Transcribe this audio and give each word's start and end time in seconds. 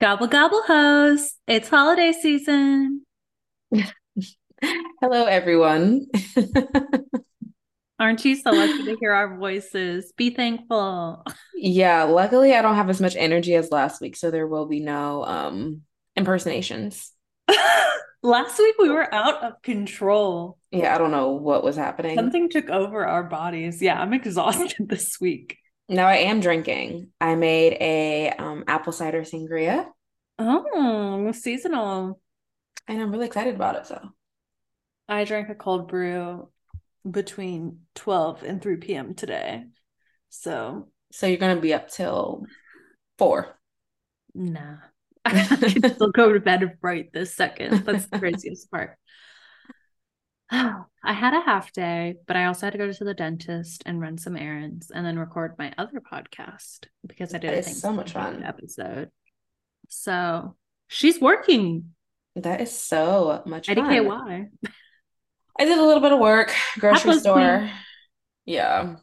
Gobble 0.00 0.28
gobble 0.28 0.62
hoes. 0.62 1.34
It's 1.46 1.68
holiday 1.68 2.12
season. 2.12 3.02
Hello, 5.02 5.26
everyone. 5.26 6.06
Aren't 8.00 8.24
you 8.24 8.34
so 8.36 8.50
lucky 8.50 8.82
to 8.86 8.96
hear 8.98 9.12
our 9.12 9.36
voices? 9.36 10.14
Be 10.16 10.30
thankful. 10.30 11.22
Yeah, 11.54 12.04
luckily 12.04 12.54
I 12.54 12.62
don't 12.62 12.76
have 12.76 12.88
as 12.88 12.98
much 12.98 13.14
energy 13.14 13.54
as 13.54 13.70
last 13.70 14.00
week, 14.00 14.16
so 14.16 14.30
there 14.30 14.46
will 14.46 14.64
be 14.64 14.80
no 14.80 15.22
um 15.26 15.82
impersonations. 16.16 17.12
last 18.22 18.58
week 18.58 18.76
we 18.78 18.88
were 18.88 19.12
out 19.12 19.44
of 19.44 19.60
control. 19.60 20.56
Yeah, 20.70 20.94
I 20.94 20.98
don't 20.98 21.10
know 21.10 21.32
what 21.32 21.62
was 21.62 21.76
happening. 21.76 22.16
Something 22.16 22.48
took 22.48 22.70
over 22.70 23.04
our 23.04 23.24
bodies. 23.24 23.82
Yeah, 23.82 24.00
I'm 24.00 24.14
exhausted 24.14 24.88
this 24.88 25.20
week. 25.20 25.58
No, 25.90 26.04
I 26.04 26.18
am 26.18 26.38
drinking. 26.38 27.08
I 27.20 27.34
made 27.34 27.76
a 27.80 28.30
um, 28.30 28.62
apple 28.68 28.92
cider 28.92 29.22
sangria. 29.22 29.86
Oh, 30.38 31.32
seasonal. 31.32 32.20
And 32.86 33.02
I'm 33.02 33.10
really 33.10 33.26
excited 33.26 33.56
about 33.56 33.74
it. 33.74 33.86
So 33.86 34.00
I 35.08 35.24
drank 35.24 35.48
a 35.48 35.54
cold 35.56 35.88
brew 35.88 36.48
between 37.08 37.80
12 37.96 38.44
and 38.44 38.62
3 38.62 38.76
p.m. 38.76 39.14
today. 39.14 39.64
So 40.28 40.88
So 41.10 41.26
you're 41.26 41.38
gonna 41.38 41.60
be 41.60 41.74
up 41.74 41.90
till 41.90 42.44
four. 43.18 43.58
Nah. 44.32 44.76
I 45.24 45.32
can 45.44 45.94
still 45.94 46.12
go 46.12 46.32
to 46.32 46.40
bed 46.40 46.78
right 46.82 47.12
this 47.12 47.34
second. 47.34 47.84
That's 47.84 48.06
the 48.06 48.18
craziest 48.20 48.70
part. 48.70 48.96
I 50.52 51.12
had 51.12 51.32
a 51.32 51.40
half 51.40 51.72
day, 51.72 52.16
but 52.26 52.36
I 52.36 52.46
also 52.46 52.66
had 52.66 52.72
to 52.72 52.78
go 52.78 52.90
to 52.90 53.04
the 53.04 53.14
dentist 53.14 53.82
and 53.86 54.00
run 54.00 54.18
some 54.18 54.36
errands 54.36 54.90
and 54.90 55.06
then 55.06 55.18
record 55.18 55.54
my 55.58 55.72
other 55.78 56.00
podcast 56.00 56.86
because 57.06 57.34
I 57.34 57.38
did 57.38 57.64
that 57.64 57.70
so 57.70 57.92
much 57.92 58.12
fun 58.12 58.42
episode. 58.42 59.10
So 59.88 60.56
she's 60.88 61.20
working. 61.20 61.94
That 62.34 62.60
is 62.60 62.72
so 62.72 63.42
much 63.46 63.68
fun. 63.68 63.76
IDKY. 63.76 64.48
I 65.58 65.64
did 65.64 65.78
a 65.78 65.84
little 65.84 66.02
bit 66.02 66.12
of 66.12 66.18
work, 66.18 66.52
grocery 66.78 67.18
store. 67.18 67.60
Me. 67.60 67.70
Yeah. 68.46 68.96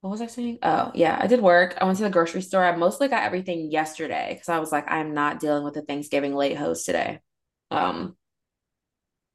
What 0.00 0.10
was 0.10 0.22
I 0.22 0.28
saying? 0.28 0.60
Oh, 0.62 0.92
yeah, 0.94 1.18
I 1.20 1.26
did 1.26 1.42
work. 1.42 1.76
I 1.78 1.84
went 1.84 1.98
to 1.98 2.04
the 2.04 2.10
grocery 2.10 2.40
store. 2.40 2.64
I 2.64 2.74
mostly 2.74 3.08
got 3.08 3.24
everything 3.24 3.70
yesterday 3.70 4.28
because 4.32 4.48
I 4.48 4.58
was 4.58 4.72
like, 4.72 4.90
I'm 4.90 5.12
not 5.12 5.40
dealing 5.40 5.62
with 5.62 5.74
the 5.74 5.82
Thanksgiving 5.82 6.34
late 6.34 6.56
host 6.56 6.86
today. 6.86 7.20
Um, 7.70 8.16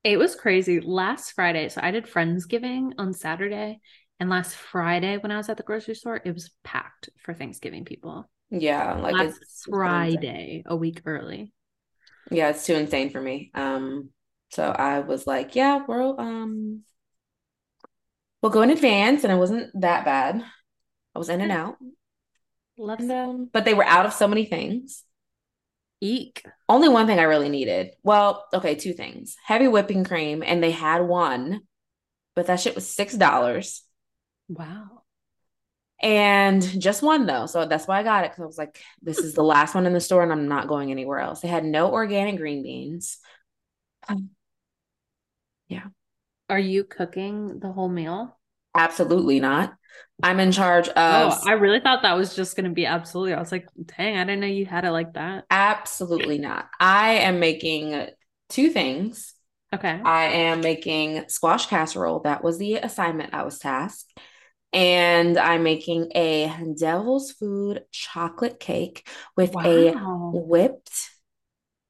it 0.05 0.19
was 0.19 0.35
crazy 0.35 0.79
last 0.79 1.31
Friday. 1.31 1.67
So 1.67 1.81
I 1.83 1.89
did 1.89 2.05
Friendsgiving 2.05 2.91
on 2.99 3.11
Saturday. 3.11 3.79
And 4.19 4.29
last 4.29 4.55
Friday, 4.55 5.17
when 5.17 5.31
I 5.31 5.37
was 5.37 5.49
at 5.49 5.57
the 5.57 5.63
grocery 5.63 5.95
store, 5.95 6.21
it 6.23 6.31
was 6.31 6.51
packed 6.63 7.09
for 7.17 7.33
Thanksgiving 7.33 7.85
people. 7.85 8.29
Yeah. 8.51 8.93
Like 8.93 9.15
last 9.15 9.39
it's, 9.41 9.65
Friday, 9.67 10.63
a 10.67 10.75
week 10.75 11.01
early. 11.07 11.51
Yeah, 12.29 12.49
it's 12.49 12.67
too 12.67 12.75
insane 12.75 13.09
for 13.09 13.19
me. 13.19 13.49
Um, 13.55 14.11
so 14.51 14.63
I 14.63 14.99
was 14.99 15.25
like, 15.25 15.55
yeah, 15.55 15.83
we'll 15.87 16.21
um 16.21 16.83
we'll 18.43 18.51
go 18.51 18.61
in 18.61 18.69
advance. 18.69 19.23
And 19.23 19.33
it 19.33 19.37
wasn't 19.37 19.71
that 19.81 20.05
bad. 20.05 20.43
I 21.15 21.19
was 21.19 21.29
in 21.29 21.41
and 21.41 21.51
out. 21.51 21.77
Love 22.77 23.05
them. 23.05 23.49
But 23.51 23.65
they 23.65 23.73
were 23.73 23.83
out 23.83 24.05
of 24.05 24.13
so 24.13 24.27
many 24.27 24.45
things. 24.45 25.03
Eek. 26.05 26.45
Only 26.69 26.87
one 26.89 27.07
thing 27.07 27.19
I 27.19 27.23
really 27.23 27.49
needed. 27.49 27.91
Well, 28.03 28.45
okay, 28.53 28.75
two 28.75 28.93
things. 28.93 29.37
Heavy 29.43 29.67
whipping 29.67 30.03
cream, 30.03 30.43
and 30.45 30.61
they 30.61 30.71
had 30.71 31.01
one, 31.01 31.61
but 32.35 32.47
that 32.47 32.59
shit 32.59 32.75
was 32.75 32.87
six 32.87 33.15
dollars. 33.15 33.81
Wow. 34.47 35.03
And 36.01 36.61
just 36.61 37.01
one 37.01 37.25
though. 37.25 37.45
So 37.45 37.65
that's 37.65 37.87
why 37.87 37.99
I 37.99 38.03
got 38.03 38.25
it. 38.25 38.31
Cause 38.31 38.41
I 38.41 38.45
was 38.45 38.57
like, 38.57 38.79
this 39.01 39.17
is 39.17 39.33
the 39.33 39.43
last 39.55 39.73
one 39.73 39.85
in 39.85 39.93
the 39.93 39.99
store 39.99 40.23
and 40.23 40.31
I'm 40.31 40.47
not 40.47 40.67
going 40.67 40.91
anywhere 40.91 41.19
else. 41.19 41.39
They 41.39 41.47
had 41.47 41.65
no 41.65 41.91
organic 41.91 42.37
green 42.37 42.63
beans. 42.63 43.17
yeah. 45.67 45.85
Are 46.49 46.59
you 46.59 46.83
cooking 46.83 47.59
the 47.59 47.71
whole 47.71 47.89
meal? 47.89 48.37
Absolutely 48.75 49.39
not. 49.39 49.73
I'm 50.23 50.39
in 50.39 50.51
charge 50.51 50.87
of. 50.89 51.33
Oh, 51.33 51.39
I 51.45 51.53
really 51.53 51.79
thought 51.79 52.03
that 52.03 52.15
was 52.15 52.35
just 52.35 52.55
going 52.55 52.65
to 52.65 52.73
be 52.73 52.85
absolutely. 52.85 53.33
I 53.33 53.39
was 53.39 53.51
like, 53.51 53.67
dang, 53.97 54.17
I 54.17 54.23
didn't 54.23 54.39
know 54.39 54.47
you 54.47 54.65
had 54.65 54.85
it 54.85 54.91
like 54.91 55.13
that. 55.13 55.45
Absolutely 55.49 56.37
not. 56.37 56.67
I 56.79 57.15
am 57.15 57.39
making 57.39 58.07
two 58.49 58.69
things. 58.69 59.33
Okay. 59.73 59.99
I 60.03 60.25
am 60.25 60.61
making 60.61 61.25
squash 61.27 61.65
casserole. 61.65 62.21
That 62.21 62.43
was 62.43 62.57
the 62.57 62.75
assignment 62.75 63.33
I 63.33 63.43
was 63.43 63.59
tasked. 63.59 64.17
And 64.71 65.37
I'm 65.37 65.63
making 65.63 66.11
a 66.15 66.51
devil's 66.77 67.31
food 67.31 67.83
chocolate 67.91 68.59
cake 68.59 69.07
with 69.35 69.53
wow. 69.53 69.63
a 69.65 70.37
whipped, 70.37 71.09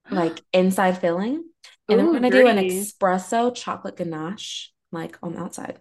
like 0.10 0.42
inside 0.54 1.00
filling. 1.00 1.44
And 1.90 2.02
Ooh, 2.02 2.06
we're 2.06 2.20
going 2.20 2.24
to 2.24 2.30
do 2.30 2.48
an 2.48 2.58
espresso 2.58 3.54
chocolate 3.54 3.98
ganache, 3.98 4.72
like 4.92 5.18
on 5.22 5.34
the 5.34 5.42
outside. 5.42 5.80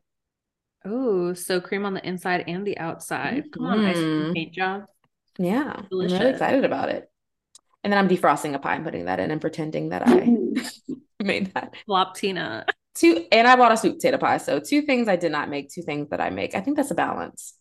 Oh, 0.84 1.33
so 1.33 1.61
cream 1.61 1.87
on 1.87 1.95
the 1.95 2.06
inside 2.06 2.45
and 2.47 2.67
the 2.67 2.78
outside. 2.78 3.45
Come 3.53 3.67
on, 3.67 3.84
ice 3.84 3.97
cream 3.97 4.06
mm. 4.06 4.34
paint 4.34 4.55
job. 4.55 4.84
Yeah, 5.39 5.81
Delicious. 5.91 6.15
I'm 6.15 6.21
really 6.21 6.33
excited 6.33 6.65
about 6.65 6.91
it. 6.91 7.11
And 7.83 7.93
then 7.93 7.99
I'm 7.99 8.09
defrosting 8.09 8.55
a 8.55 8.59
pie 8.59 8.77
and 8.77 8.84
putting 8.84 9.06
that 9.06 9.21
in 9.21 9.31
and 9.31 9.41
pretending 9.41 9.91
that 9.91 10.06
I 10.06 10.28
made 11.22 11.53
that. 11.55 11.75
Flop 11.87 12.17
Tina. 12.17 12.67
Two, 12.95 13.27
and 13.33 13.49
I 13.49 13.56
bought 13.56 13.72
a 13.72 13.77
sweet 13.77 13.95
potato 13.95 14.19
pie. 14.19 14.39
So 14.39 14.61
two 14.61 14.83
things 14.83 15.09
I 15.09 15.17
did 15.17 15.33
not 15.33 15.49
make, 15.49 15.71
two 15.71 15.83
things 15.83 16.11
that 16.11 16.21
I 16.21 16.31
make. 16.31 16.55
I 16.55 16.61
think 16.61 16.77
that's 16.77 16.91
a 16.91 16.95
balance. 16.95 17.55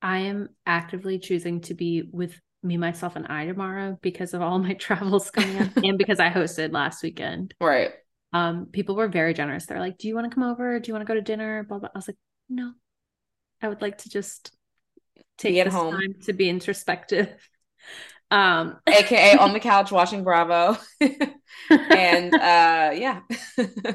I 0.00 0.18
am 0.18 0.48
actively 0.64 1.18
choosing 1.18 1.60
to 1.62 1.74
be 1.74 2.08
with 2.10 2.38
me, 2.62 2.76
myself, 2.76 3.16
and 3.16 3.26
I 3.26 3.46
tomorrow 3.46 3.98
because 4.00 4.32
of 4.34 4.42
all 4.42 4.58
my 4.58 4.74
travels 4.78 5.30
coming 5.30 5.58
up 5.60 5.76
and 5.76 5.98
because 5.98 6.20
I 6.20 6.30
hosted 6.30 6.72
last 6.72 7.02
weekend. 7.02 7.54
Right 7.60 7.92
um, 8.32 8.66
people 8.66 8.96
were 8.96 9.08
very 9.08 9.34
generous. 9.34 9.66
They're 9.66 9.80
like, 9.80 9.98
"Do 9.98 10.08
you 10.08 10.14
want 10.14 10.30
to 10.30 10.34
come 10.34 10.44
over? 10.44 10.78
Do 10.78 10.88
you 10.88 10.94
want 10.94 11.06
to 11.06 11.10
go 11.10 11.14
to 11.14 11.22
dinner?" 11.22 11.64
Blah 11.64 11.78
blah. 11.78 11.88
I 11.94 11.98
was 11.98 12.08
like, 12.08 12.18
"No, 12.48 12.72
I 13.62 13.68
would 13.68 13.82
like 13.82 13.98
to 13.98 14.08
just 14.08 14.54
take 15.38 15.54
Get 15.54 15.68
home 15.68 15.92
time 15.92 16.14
to 16.24 16.32
be 16.32 16.48
introspective." 16.48 17.28
Um, 18.28 18.78
aka 18.88 19.36
on 19.36 19.52
the 19.52 19.60
couch 19.70 19.92
watching 19.92 20.24
Bravo, 20.24 20.76
and 21.70 22.34
uh, 22.34 22.90
yeah, 22.92 23.20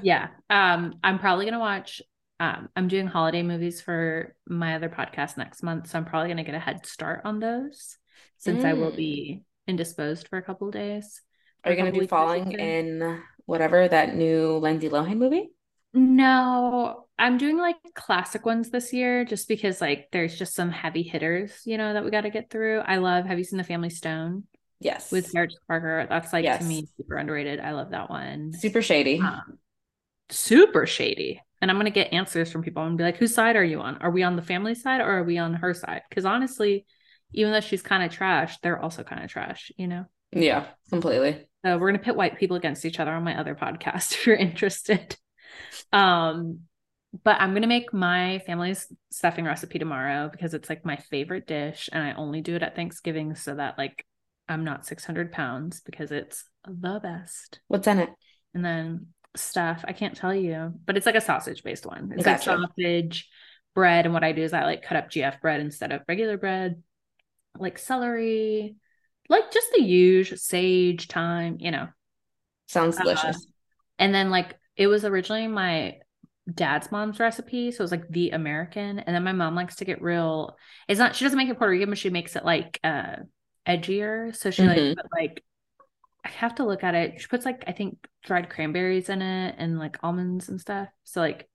yeah. 0.01 0.29
Um, 0.49 0.93
I'm 1.03 1.19
probably 1.19 1.45
gonna 1.45 1.59
watch. 1.59 2.01
Um, 2.39 2.69
I'm 2.75 2.87
doing 2.87 3.07
holiday 3.07 3.43
movies 3.43 3.81
for 3.81 4.35
my 4.47 4.75
other 4.75 4.87
podcast 4.87 5.35
next 5.37 5.63
month, 5.63 5.89
so 5.89 5.97
I'm 5.97 6.05
probably 6.05 6.29
gonna 6.29 6.45
get 6.45 6.55
a 6.55 6.59
head 6.59 6.85
start 6.85 7.23
on 7.25 7.41
those 7.41 7.97
since 8.37 8.63
mm. 8.63 8.67
I 8.67 8.73
will 8.73 8.91
be 8.91 9.41
mm. 9.41 9.43
indisposed 9.67 10.29
for 10.29 10.37
a 10.37 10.41
couple 10.41 10.71
days. 10.71 11.21
Are 11.65 11.71
you 11.71 11.77
gonna 11.77 11.91
do 11.91 12.07
falling 12.07 12.53
in 12.53 13.21
whatever 13.51 13.85
that 13.85 14.15
new 14.15 14.53
Lindsay 14.59 14.87
Lohan 14.87 15.17
movie? 15.17 15.51
No, 15.93 17.07
I'm 17.19 17.37
doing 17.37 17.57
like 17.57 17.75
classic 17.93 18.45
ones 18.45 18.69
this 18.69 18.93
year 18.93 19.25
just 19.25 19.49
because 19.49 19.81
like 19.81 20.07
there's 20.13 20.39
just 20.39 20.55
some 20.55 20.71
heavy 20.71 21.03
hitters, 21.03 21.51
you 21.65 21.77
know, 21.77 21.91
that 21.91 22.05
we 22.05 22.11
got 22.11 22.21
to 22.21 22.29
get 22.29 22.49
through. 22.49 22.79
I 22.79 22.97
love 22.97 23.25
Have 23.25 23.37
you 23.37 23.43
seen 23.43 23.57
The 23.57 23.65
Family 23.65 23.89
Stone? 23.89 24.45
Yes. 24.79 25.11
With 25.11 25.27
Sarah 25.27 25.49
Parker. 25.67 26.07
That's 26.09 26.31
like 26.31 26.45
yes. 26.45 26.61
to 26.61 26.65
me 26.65 26.87
super 26.95 27.17
underrated. 27.17 27.59
I 27.59 27.73
love 27.73 27.91
that 27.91 28.09
one. 28.09 28.53
Super 28.53 28.81
shady. 28.81 29.19
Um, 29.19 29.59
super 30.29 30.87
shady. 30.87 31.41
And 31.61 31.69
I'm 31.69 31.75
going 31.75 31.85
to 31.85 31.91
get 31.91 32.13
answers 32.13 32.53
from 32.53 32.63
people 32.63 32.83
and 32.83 32.97
be 32.97 33.03
like, 33.03 33.17
whose 33.17 33.35
side 33.35 33.57
are 33.57 33.63
you 33.63 33.81
on? 33.81 33.97
Are 33.97 34.11
we 34.11 34.23
on 34.23 34.37
the 34.37 34.41
family 34.41 34.75
side 34.75 35.01
or 35.01 35.19
are 35.19 35.23
we 35.23 35.37
on 35.37 35.55
her 35.55 35.73
side? 35.73 36.03
Because 36.09 36.23
honestly, 36.23 36.85
even 37.33 37.51
though 37.51 37.59
she's 37.59 37.81
kind 37.81 38.01
of 38.01 38.11
trash, 38.11 38.57
they're 38.61 38.81
also 38.81 39.03
kind 39.03 39.23
of 39.23 39.29
trash, 39.29 39.73
you 39.77 39.87
know? 39.87 40.05
Yeah, 40.31 40.67
completely. 40.89 41.45
So 41.63 41.77
we're 41.77 41.91
gonna 41.91 42.03
pit 42.03 42.15
white 42.15 42.37
people 42.37 42.57
against 42.57 42.85
each 42.85 42.99
other 42.99 43.11
on 43.11 43.23
my 43.23 43.39
other 43.39 43.55
podcast 43.55 44.11
if 44.13 44.25
you're 44.25 44.35
interested. 44.35 45.15
Um, 45.93 46.61
but 47.23 47.39
I'm 47.39 47.53
gonna 47.53 47.67
make 47.67 47.93
my 47.93 48.39
family's 48.45 48.91
stuffing 49.11 49.45
recipe 49.45 49.79
tomorrow 49.79 50.29
because 50.31 50.53
it's 50.53 50.69
like 50.69 50.85
my 50.85 50.97
favorite 50.97 51.47
dish, 51.47 51.89
and 51.91 52.03
I 52.03 52.13
only 52.13 52.41
do 52.41 52.55
it 52.55 52.63
at 52.63 52.75
Thanksgiving 52.75 53.35
so 53.35 53.55
that 53.55 53.77
like 53.77 54.05
I'm 54.47 54.63
not 54.63 54.85
600 54.85 55.31
pounds 55.31 55.81
because 55.81 56.11
it's 56.11 56.45
the 56.65 56.99
best. 57.01 57.59
What's 57.67 57.87
in 57.87 57.99
it? 57.99 58.09
And 58.53 58.65
then 58.65 59.07
stuff 59.35 59.85
I 59.87 59.93
can't 59.93 60.15
tell 60.15 60.33
you, 60.35 60.73
but 60.85 60.97
it's 60.97 61.05
like 61.05 61.15
a 61.15 61.21
sausage 61.21 61.63
based 61.63 61.85
one. 61.85 62.11
It's 62.13 62.25
gotcha. 62.25 62.51
like 62.51 62.59
sausage, 62.59 63.29
bread, 63.75 64.05
and 64.05 64.13
what 64.13 64.23
I 64.23 64.31
do 64.31 64.41
is 64.41 64.53
I 64.53 64.63
like 64.63 64.83
cut 64.83 64.97
up 64.97 65.09
GF 65.09 65.39
bread 65.41 65.61
instead 65.61 65.91
of 65.91 66.01
regular 66.07 66.37
bread, 66.37 66.81
like 67.57 67.77
celery, 67.77 68.75
like 69.31 69.49
just 69.51 69.71
the 69.73 69.81
huge 69.81 70.37
sage, 70.37 71.07
thyme, 71.07 71.57
you 71.59 71.71
know. 71.71 71.87
Sounds 72.67 72.97
uh, 72.97 73.03
delicious. 73.03 73.37
Uh, 73.37 73.51
and 73.97 74.13
then 74.13 74.29
like 74.29 74.59
it 74.75 74.87
was 74.87 75.05
originally 75.05 75.47
my 75.47 75.97
dad's 76.53 76.91
mom's 76.91 77.19
recipe. 77.19 77.71
So 77.71 77.81
it 77.81 77.85
was 77.85 77.91
like 77.91 78.09
the 78.09 78.31
American. 78.31 78.99
And 78.99 79.15
then 79.15 79.23
my 79.23 79.31
mom 79.31 79.55
likes 79.55 79.77
to 79.77 79.85
get 79.85 80.01
real, 80.01 80.57
it's 80.87 80.99
not, 80.99 81.15
she 81.15 81.23
doesn't 81.23 81.37
make 81.37 81.49
it 81.49 81.57
Puerto 81.57 81.71
Rican, 81.71 81.89
but 81.89 81.97
she 81.97 82.09
makes 82.09 82.35
it 82.35 82.43
like 82.43 82.79
uh 82.83 83.15
edgier. 83.65 84.35
So 84.35 84.51
she 84.51 84.63
mm-hmm. 84.63 84.87
like 84.87 84.97
put 84.97 85.05
like 85.17 85.43
I 86.25 86.29
have 86.29 86.55
to 86.55 86.65
look 86.65 86.83
at 86.83 86.93
it. 86.93 87.21
She 87.21 87.27
puts 87.27 87.45
like 87.45 87.63
I 87.67 87.71
think 87.71 88.05
dried 88.23 88.49
cranberries 88.49 89.07
in 89.07 89.21
it 89.21 89.55
and 89.57 89.79
like 89.79 89.97
almonds 90.03 90.49
and 90.49 90.59
stuff. 90.59 90.89
So 91.05 91.21
like 91.21 91.47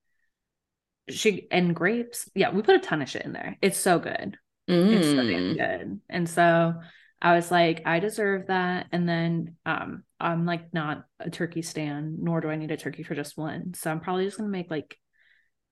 she 1.11 1.47
and 1.51 1.77
grapes. 1.77 2.31
Yeah, 2.35 2.53
we 2.53 2.63
put 2.63 2.77
a 2.77 2.81
ton 2.81 3.03
of 3.03 3.09
shit 3.11 3.27
in 3.27 3.35
there. 3.35 3.59
It's 3.61 3.79
so 3.79 3.99
good. 3.99 4.39
Mm. 4.69 4.93
It's 4.95 5.09
so 5.09 5.17
damn 5.17 5.55
mm. 5.55 5.57
good. 5.57 6.01
And 6.09 6.29
so 6.29 6.75
I 7.21 7.35
was 7.35 7.51
like, 7.51 7.83
I 7.87 7.99
deserve 7.99 8.49
that. 8.49 8.87
And 8.93 9.09
then 9.09 9.57
um 9.65 10.05
I'm 10.21 10.47
like 10.47 10.73
not 10.73 11.05
a 11.19 11.31
turkey 11.31 11.63
stand, 11.63 12.19
nor 12.21 12.41
do 12.41 12.49
I 12.49 12.57
need 12.57 12.71
a 12.71 12.77
turkey 12.77 13.03
for 13.03 13.15
just 13.15 13.37
one. 13.37 13.75
So 13.75 13.91
I'm 13.91 14.01
probably 14.01 14.25
just 14.25 14.37
gonna 14.39 14.49
make 14.49 14.71
like 14.71 14.99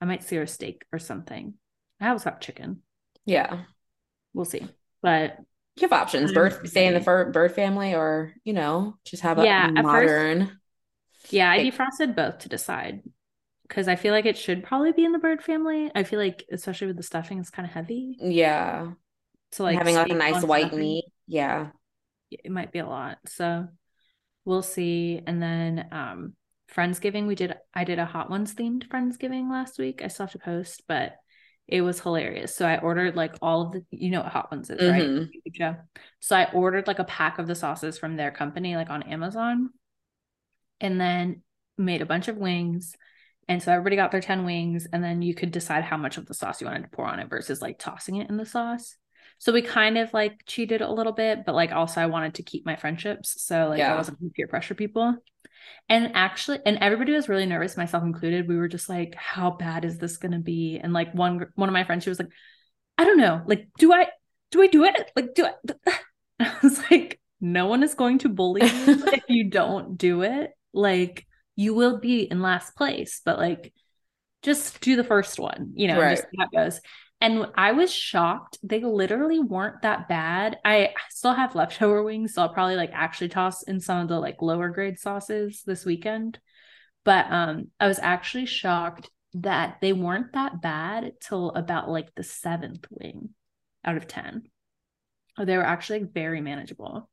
I 0.00 0.06
might 0.06 0.24
sear 0.24 0.42
a 0.42 0.46
steak 0.46 0.84
or 0.92 0.98
something. 0.98 1.54
I 2.00 2.08
always 2.08 2.24
have 2.24 2.40
chicken. 2.40 2.82
Yeah. 3.24 3.64
We'll 4.32 4.44
see. 4.44 4.66
But 5.02 5.38
you 5.76 5.82
have 5.82 5.92
options. 5.92 6.32
Bird 6.32 6.68
stay 6.68 6.86
in 6.86 6.94
the 6.94 7.00
bird 7.00 7.54
family 7.54 7.94
or, 7.94 8.34
you 8.44 8.52
know, 8.52 8.96
just 9.04 9.22
have 9.22 9.38
a 9.38 9.44
yeah, 9.44 9.68
modern. 9.70 10.46
First, 10.46 11.32
yeah, 11.32 11.50
I 11.50 11.58
defrosted 11.58 12.14
both 12.14 12.38
to 12.40 12.48
decide 12.48 13.02
because 13.68 13.88
I 13.88 13.96
feel 13.96 14.12
like 14.12 14.26
it 14.26 14.36
should 14.36 14.62
probably 14.62 14.92
be 14.92 15.04
in 15.04 15.12
the 15.12 15.18
bird 15.18 15.42
family. 15.42 15.90
I 15.94 16.02
feel 16.04 16.18
like, 16.18 16.44
especially 16.52 16.88
with 16.88 16.96
the 16.96 17.02
stuffing, 17.02 17.38
it's 17.38 17.50
kind 17.50 17.66
of 17.66 17.72
heavy. 17.72 18.16
Yeah. 18.20 18.92
So 19.52 19.64
like 19.64 19.78
having 19.78 19.94
like 19.94 20.10
a 20.10 20.14
nice 20.14 20.42
white 20.42 20.66
stuffing, 20.66 20.78
meat. 20.78 21.04
Yeah. 21.26 21.68
It 22.30 22.50
might 22.50 22.72
be 22.72 22.80
a 22.80 22.86
lot. 22.86 23.18
So 23.26 23.68
we'll 24.44 24.62
see. 24.62 25.20
And 25.26 25.42
then 25.42 25.88
um 25.92 26.34
Friendsgiving, 26.74 27.26
we 27.26 27.34
did 27.34 27.54
I 27.72 27.84
did 27.84 27.98
a 27.98 28.06
hot 28.06 28.30
ones 28.30 28.54
themed 28.54 28.88
Friendsgiving 28.88 29.50
last 29.50 29.78
week. 29.78 30.00
I 30.02 30.08
still 30.08 30.26
have 30.26 30.32
to 30.32 30.38
post, 30.38 30.82
but 30.88 31.16
it 31.66 31.80
was 31.80 32.00
hilarious. 32.00 32.54
So 32.54 32.66
I 32.66 32.78
ordered 32.78 33.16
like 33.16 33.34
all 33.40 33.62
of 33.62 33.72
the, 33.72 33.84
you 33.90 34.10
know 34.10 34.20
what 34.20 34.32
Hot 34.32 34.50
Ones 34.50 34.68
is, 34.68 34.80
mm-hmm. 34.80 35.18
right? 35.18 35.28
Yeah. 35.54 35.76
So 36.20 36.36
I 36.36 36.50
ordered 36.52 36.86
like 36.86 36.98
a 36.98 37.04
pack 37.04 37.38
of 37.38 37.46
the 37.46 37.54
sauces 37.54 37.98
from 37.98 38.16
their 38.16 38.30
company, 38.30 38.76
like 38.76 38.90
on 38.90 39.02
Amazon, 39.04 39.70
and 40.80 41.00
then 41.00 41.42
made 41.78 42.02
a 42.02 42.06
bunch 42.06 42.28
of 42.28 42.36
wings. 42.36 42.94
And 43.48 43.62
so 43.62 43.72
everybody 43.72 43.96
got 43.96 44.10
their 44.10 44.20
10 44.20 44.44
wings, 44.44 44.86
and 44.90 45.02
then 45.02 45.22
you 45.22 45.34
could 45.34 45.52
decide 45.52 45.84
how 45.84 45.96
much 45.96 46.16
of 46.16 46.26
the 46.26 46.34
sauce 46.34 46.60
you 46.60 46.66
wanted 46.66 46.82
to 46.82 46.88
pour 46.88 47.06
on 47.06 47.18
it 47.18 47.28
versus 47.28 47.60
like 47.60 47.78
tossing 47.78 48.16
it 48.16 48.28
in 48.28 48.36
the 48.36 48.46
sauce. 48.46 48.96
So 49.44 49.52
we 49.52 49.60
kind 49.60 49.98
of 49.98 50.10
like 50.14 50.40
cheated 50.46 50.80
a 50.80 50.90
little 50.90 51.12
bit, 51.12 51.44
but 51.44 51.54
like 51.54 51.70
also 51.70 52.00
I 52.00 52.06
wanted 52.06 52.36
to 52.36 52.42
keep 52.42 52.64
my 52.64 52.76
friendships. 52.76 53.42
So 53.42 53.68
like 53.68 53.78
yeah. 53.78 53.92
I 53.92 53.96
wasn't 53.98 54.32
peer 54.32 54.48
pressure 54.48 54.74
people. 54.74 55.16
And 55.86 56.12
actually, 56.14 56.60
and 56.64 56.78
everybody 56.78 57.12
was 57.12 57.28
really 57.28 57.44
nervous, 57.44 57.76
myself 57.76 58.04
included. 58.04 58.48
We 58.48 58.56
were 58.56 58.68
just 58.68 58.88
like, 58.88 59.14
how 59.14 59.50
bad 59.50 59.84
is 59.84 59.98
this 59.98 60.16
gonna 60.16 60.38
be? 60.38 60.80
And 60.82 60.94
like 60.94 61.14
one 61.14 61.44
one 61.56 61.68
of 61.68 61.74
my 61.74 61.84
friends, 61.84 62.04
she 62.04 62.08
was 62.08 62.18
like, 62.18 62.30
I 62.96 63.04
don't 63.04 63.18
know. 63.18 63.42
Like, 63.44 63.68
do 63.78 63.92
I 63.92 64.08
do 64.50 64.62
I 64.62 64.66
do 64.66 64.84
it? 64.84 65.10
Like, 65.14 65.34
do 65.34 65.44
I 65.44 65.92
I 66.40 66.54
was 66.62 66.80
like, 66.90 67.20
no 67.38 67.66
one 67.66 67.82
is 67.82 67.94
going 67.94 68.20
to 68.20 68.30
bully 68.30 68.62
you 68.62 68.70
if 69.12 69.24
you 69.28 69.50
don't 69.50 69.98
do 69.98 70.22
it. 70.22 70.52
Like, 70.72 71.26
you 71.54 71.74
will 71.74 71.98
be 71.98 72.22
in 72.22 72.40
last 72.40 72.76
place, 72.76 73.20
but 73.22 73.36
like 73.36 73.74
just 74.40 74.80
do 74.80 74.96
the 74.96 75.04
first 75.04 75.38
one, 75.38 75.72
you 75.74 75.88
know, 75.88 76.00
right. 76.00 76.16
just 76.16 76.28
how 76.38 76.46
it 76.46 76.50
goes. 76.50 76.80
And 77.24 77.46
I 77.54 77.72
was 77.72 77.90
shocked. 77.90 78.58
They 78.62 78.80
literally 78.80 79.38
weren't 79.38 79.80
that 79.80 80.08
bad. 80.08 80.58
I 80.62 80.92
still 81.08 81.32
have 81.32 81.54
leftover 81.54 82.02
wings, 82.02 82.34
so 82.34 82.42
I'll 82.42 82.52
probably 82.52 82.76
like 82.76 82.90
actually 82.92 83.30
toss 83.30 83.62
in 83.62 83.80
some 83.80 84.00
of 84.00 84.08
the 84.08 84.20
like 84.20 84.42
lower 84.42 84.68
grade 84.68 84.98
sauces 84.98 85.62
this 85.64 85.86
weekend. 85.86 86.38
But 87.02 87.24
um 87.30 87.70
I 87.80 87.86
was 87.86 87.98
actually 87.98 88.44
shocked 88.44 89.08
that 89.32 89.78
they 89.80 89.94
weren't 89.94 90.34
that 90.34 90.60
bad 90.60 91.14
till 91.18 91.48
about 91.52 91.88
like 91.88 92.14
the 92.14 92.22
seventh 92.22 92.84
wing 92.90 93.30
out 93.86 93.96
of 93.96 94.06
10. 94.06 94.42
They 95.42 95.56
were 95.56 95.64
actually 95.64 96.02
very 96.02 96.42
manageable. 96.42 97.08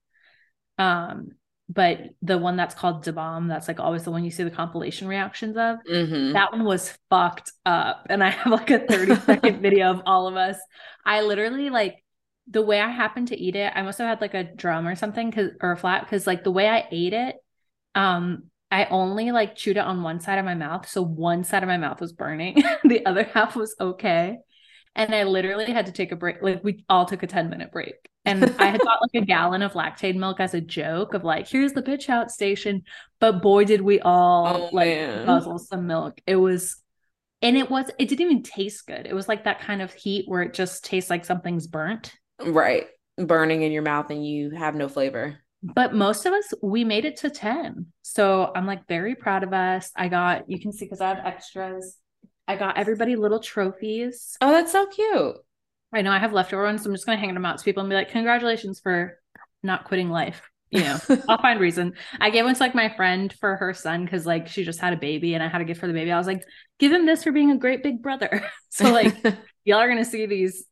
Um, 0.77 1.29
but 1.73 1.99
the 2.21 2.37
one 2.37 2.57
that's 2.57 2.75
called 2.75 3.03
Da 3.03 3.13
Bomb, 3.13 3.47
that's 3.47 3.69
like 3.69 3.79
always 3.79 4.03
the 4.03 4.11
one 4.11 4.25
you 4.25 4.31
see 4.31 4.43
the 4.43 4.51
compilation 4.51 5.07
reactions 5.07 5.55
of. 5.55 5.77
Mm-hmm. 5.89 6.33
That 6.33 6.51
one 6.51 6.65
was 6.65 6.97
fucked 7.09 7.53
up. 7.65 8.07
And 8.09 8.21
I 8.21 8.29
have 8.29 8.51
like 8.51 8.69
a 8.69 8.79
30 8.79 9.15
second 9.21 9.61
video 9.61 9.89
of 9.89 10.01
all 10.05 10.27
of 10.27 10.35
us. 10.35 10.57
I 11.05 11.21
literally 11.21 11.69
like 11.69 12.03
the 12.49 12.61
way 12.61 12.81
I 12.81 12.89
happened 12.89 13.29
to 13.29 13.39
eat 13.39 13.55
it, 13.55 13.71
I 13.73 13.83
must 13.83 13.99
have 13.99 14.07
had 14.07 14.19
like 14.19 14.33
a 14.33 14.43
drum 14.43 14.85
or 14.85 14.95
something 14.95 15.29
because 15.29 15.51
or 15.61 15.71
a 15.71 15.77
flat 15.77 16.03
because 16.03 16.27
like 16.27 16.43
the 16.43 16.51
way 16.51 16.67
I 16.67 16.87
ate 16.91 17.13
it, 17.13 17.37
um, 17.95 18.49
I 18.69 18.85
only 18.85 19.31
like 19.31 19.55
chewed 19.55 19.77
it 19.77 19.85
on 19.85 20.03
one 20.03 20.19
side 20.19 20.39
of 20.39 20.45
my 20.45 20.55
mouth. 20.55 20.89
So 20.89 21.01
one 21.01 21.45
side 21.45 21.63
of 21.63 21.67
my 21.67 21.77
mouth 21.77 22.01
was 22.01 22.11
burning, 22.11 22.61
the 22.83 23.05
other 23.05 23.23
half 23.23 23.55
was 23.55 23.75
okay. 23.79 24.39
And 24.95 25.15
I 25.15 25.23
literally 25.23 25.71
had 25.71 25.85
to 25.85 25.91
take 25.91 26.11
a 26.11 26.15
break. 26.15 26.41
Like 26.41 26.63
we 26.63 26.83
all 26.89 27.05
took 27.05 27.23
a 27.23 27.27
10 27.27 27.49
minute 27.49 27.71
break. 27.71 27.95
And 28.25 28.43
I 28.59 28.65
had 28.65 28.81
bought 28.83 28.99
like 29.01 29.23
a 29.23 29.25
gallon 29.25 29.61
of 29.61 29.73
Lactaid 29.73 30.15
milk 30.15 30.39
as 30.39 30.53
a 30.53 30.61
joke 30.61 31.13
of 31.13 31.23
like, 31.23 31.47
here's 31.47 31.73
the 31.73 31.81
pitch 31.81 32.09
out 32.09 32.29
station. 32.29 32.83
But 33.19 33.41
boy, 33.41 33.65
did 33.65 33.81
we 33.81 33.99
all 34.01 34.69
oh, 34.71 34.75
like 34.75 34.89
man. 34.89 35.25
guzzle 35.25 35.59
some 35.59 35.87
milk. 35.87 36.19
It 36.27 36.35
was, 36.35 36.81
and 37.41 37.57
it 37.57 37.71
was, 37.71 37.89
it 37.97 38.09
didn't 38.09 38.25
even 38.25 38.43
taste 38.43 38.85
good. 38.85 39.07
It 39.07 39.15
was 39.15 39.27
like 39.27 39.45
that 39.45 39.61
kind 39.61 39.81
of 39.81 39.93
heat 39.93 40.25
where 40.27 40.43
it 40.43 40.53
just 40.53 40.85
tastes 40.85 41.09
like 41.09 41.25
something's 41.25 41.67
burnt. 41.67 42.13
Right. 42.39 42.87
Burning 43.17 43.63
in 43.63 43.71
your 43.71 43.83
mouth 43.83 44.11
and 44.11 44.25
you 44.25 44.51
have 44.51 44.75
no 44.75 44.87
flavor. 44.87 45.39
But 45.63 45.93
most 45.93 46.25
of 46.25 46.33
us, 46.33 46.53
we 46.61 46.83
made 46.83 47.05
it 47.05 47.17
to 47.17 47.29
10. 47.29 47.87
So 48.01 48.51
I'm 48.55 48.65
like 48.65 48.87
very 48.87 49.15
proud 49.15 49.43
of 49.43 49.53
us. 49.53 49.91
I 49.95 50.09
got, 50.09 50.49
you 50.49 50.59
can 50.59 50.73
see 50.73 50.85
because 50.85 51.01
I 51.01 51.09
have 51.09 51.25
extras. 51.25 51.97
I 52.51 52.57
got 52.57 52.77
everybody 52.77 53.15
little 53.15 53.39
trophies. 53.39 54.35
Oh, 54.41 54.51
that's 54.51 54.73
so 54.73 54.85
cute. 54.85 55.37
I 55.93 56.01
know 56.01 56.11
I 56.11 56.19
have 56.19 56.33
leftover 56.33 56.63
ones. 56.63 56.83
So 56.83 56.89
I'm 56.89 56.93
just 56.93 57.05
going 57.05 57.17
to 57.17 57.19
hang 57.19 57.33
them 57.33 57.45
out 57.45 57.59
to 57.59 57.63
people 57.63 57.79
and 57.79 57.89
be 57.89 57.95
like, 57.95 58.09
congratulations 58.09 58.81
for 58.81 59.17
not 59.63 59.85
quitting 59.85 60.09
life. 60.09 60.41
You 60.69 60.81
know, 60.81 60.97
I'll 61.29 61.41
find 61.41 61.61
reason. 61.61 61.93
I 62.19 62.29
gave 62.29 62.43
one 62.43 62.53
to 62.53 62.59
like 62.59 62.75
my 62.75 62.89
friend 62.89 63.31
for 63.39 63.55
her 63.55 63.73
son 63.73 64.03
because 64.03 64.25
like 64.25 64.49
she 64.49 64.65
just 64.65 64.79
had 64.79 64.91
a 64.91 64.97
baby 64.97 65.33
and 65.33 65.41
I 65.41 65.47
had 65.47 65.61
a 65.61 65.65
gift 65.65 65.79
for 65.79 65.87
the 65.87 65.93
baby. 65.93 66.11
I 66.11 66.17
was 66.17 66.27
like, 66.27 66.43
give 66.77 66.91
him 66.91 67.05
this 67.05 67.23
for 67.23 67.31
being 67.31 67.51
a 67.51 67.57
great 67.57 67.83
big 67.83 68.01
brother. 68.01 68.45
so 68.69 68.91
like 68.91 69.15
y'all 69.63 69.79
are 69.79 69.87
gonna 69.87 70.03
see 70.03 70.25
these 70.25 70.65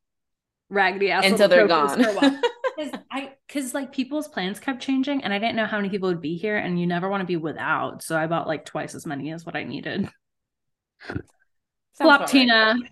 raggedy 0.70 1.12
ass 1.12 1.26
until 1.26 1.48
they're 1.48 1.68
gone. 1.68 2.04
Cause 2.04 2.92
I 3.12 3.34
because 3.48 3.74
like 3.74 3.92
people's 3.92 4.30
plans 4.30 4.60
kept 4.60 4.82
changing 4.82 5.24
and 5.24 5.34
I 5.34 5.40
didn't 5.40 5.58
know 5.58 5.66
how 5.66 5.78
many 5.78 5.90
people 5.90 6.08
would 6.08 6.22
be 6.22 6.38
here 6.38 6.56
and 6.58 6.80
you 6.80 6.88
never 6.88 7.10
want 7.10 7.22
to 7.22 7.28
be 7.28 7.36
without. 7.36 8.02
So 8.02 8.18
I 8.18 8.28
bought 8.28 8.48
like 8.48 8.66
twice 8.66 8.96
as 8.96 9.06
many 9.06 9.32
as 9.32 9.46
what 9.46 9.58
I 9.58 9.64
needed. 9.64 10.10
Flop 12.02 12.28
Tina. 12.28 12.76
Right. 12.80 12.92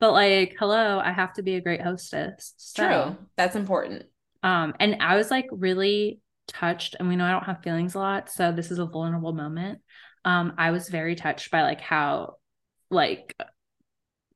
But 0.00 0.12
like, 0.12 0.56
hello, 0.58 0.98
I 0.98 1.12
have 1.12 1.32
to 1.34 1.42
be 1.42 1.54
a 1.54 1.60
great 1.60 1.80
hostess. 1.80 2.54
So, 2.56 2.86
True. 2.86 3.16
That's 3.36 3.56
important. 3.56 4.04
Um, 4.42 4.74
and 4.80 4.96
I 5.00 5.16
was 5.16 5.30
like 5.30 5.46
really 5.52 6.20
touched, 6.48 6.96
and 6.98 7.08
we 7.08 7.16
know 7.16 7.24
I 7.24 7.30
don't 7.30 7.44
have 7.44 7.62
feelings 7.62 7.94
a 7.94 7.98
lot, 7.98 8.30
so 8.30 8.50
this 8.50 8.70
is 8.70 8.78
a 8.78 8.86
vulnerable 8.86 9.32
moment. 9.32 9.80
Um, 10.24 10.54
I 10.58 10.72
was 10.72 10.88
very 10.88 11.14
touched 11.14 11.50
by 11.50 11.62
like 11.62 11.80
how 11.80 12.36
like 12.90 13.34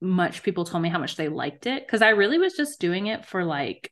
much 0.00 0.42
people 0.42 0.64
told 0.64 0.82
me 0.82 0.88
how 0.88 0.98
much 0.98 1.16
they 1.16 1.28
liked 1.28 1.66
it 1.66 1.86
because 1.86 2.02
I 2.02 2.10
really 2.10 2.38
was 2.38 2.54
just 2.54 2.80
doing 2.80 3.06
it 3.06 3.24
for 3.24 3.44
like 3.44 3.90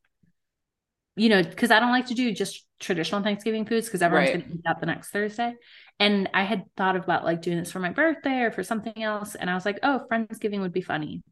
you 1.17 1.29
know, 1.29 1.43
because 1.43 1.71
I 1.71 1.81
don't 1.81 1.93
like 1.93 2.07
to 2.07 2.15
do 2.15 2.33
just 2.33 2.67
traditional 2.85 3.23
Thanksgiving 3.23 3.65
foods 3.65 3.87
because 3.87 4.03
everyone's 4.03 4.31
right. 4.31 4.43
gonna 4.43 4.55
eat 4.55 4.63
that 4.65 4.81
the 4.81 4.87
next 4.87 5.11
Thursday. 5.11 5.55
And 5.99 6.29
I 6.35 6.45
had 6.45 6.65
thought 6.77 6.97
about 6.97 7.25
like 7.25 7.43
doing 7.43 7.59
this 7.59 7.73
for 7.73 7.79
my 7.81 7.91
birthday 7.91 8.41
or 8.41 8.51
for 8.51 8.63
something 8.63 9.03
else. 9.03 9.35
And 9.35 9.49
I 9.49 9.55
was 9.55 9.65
like, 9.65 9.79
oh, 9.83 10.07
Friendsgiving 10.11 10.61
would 10.61 10.73
be 10.73 10.83
funny. 10.83 11.23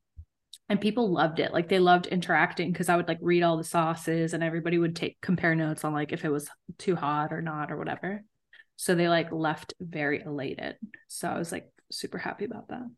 And 0.69 0.81
people 0.81 1.13
loved 1.13 1.41
it. 1.41 1.53
Like 1.53 1.69
they 1.69 1.81
loved 1.81 2.07
interacting 2.07 2.73
because 2.73 2.89
i 2.89 2.97
would 2.97 3.09
like 3.09 3.19
read 3.21 3.43
all 3.43 3.57
the 3.57 3.65
sauces 3.65 4.33
and 4.33 4.43
everybody 4.43 4.79
would 4.79 4.97
take 4.97 5.21
compare 5.21 5.55
notes 5.55 5.85
on 5.85 5.93
like 5.93 6.13
if 6.13 6.25
it 6.25 6.31
was 6.31 6.49
too 6.79 6.97
hot 6.97 7.33
or 7.33 7.43
not 7.43 7.71
or 7.71 7.77
whatever. 7.77 8.25
So 8.77 8.95
they 8.95 9.09
like 9.09 9.31
left 9.33 9.75
very 9.81 10.23
elated. 10.23 10.77
So 11.09 11.29
i 11.29 11.39
was 11.39 11.53
like 11.53 11.69
super 11.91 12.19
happy 12.19 12.45
about 12.45 12.69
that. 12.69 12.89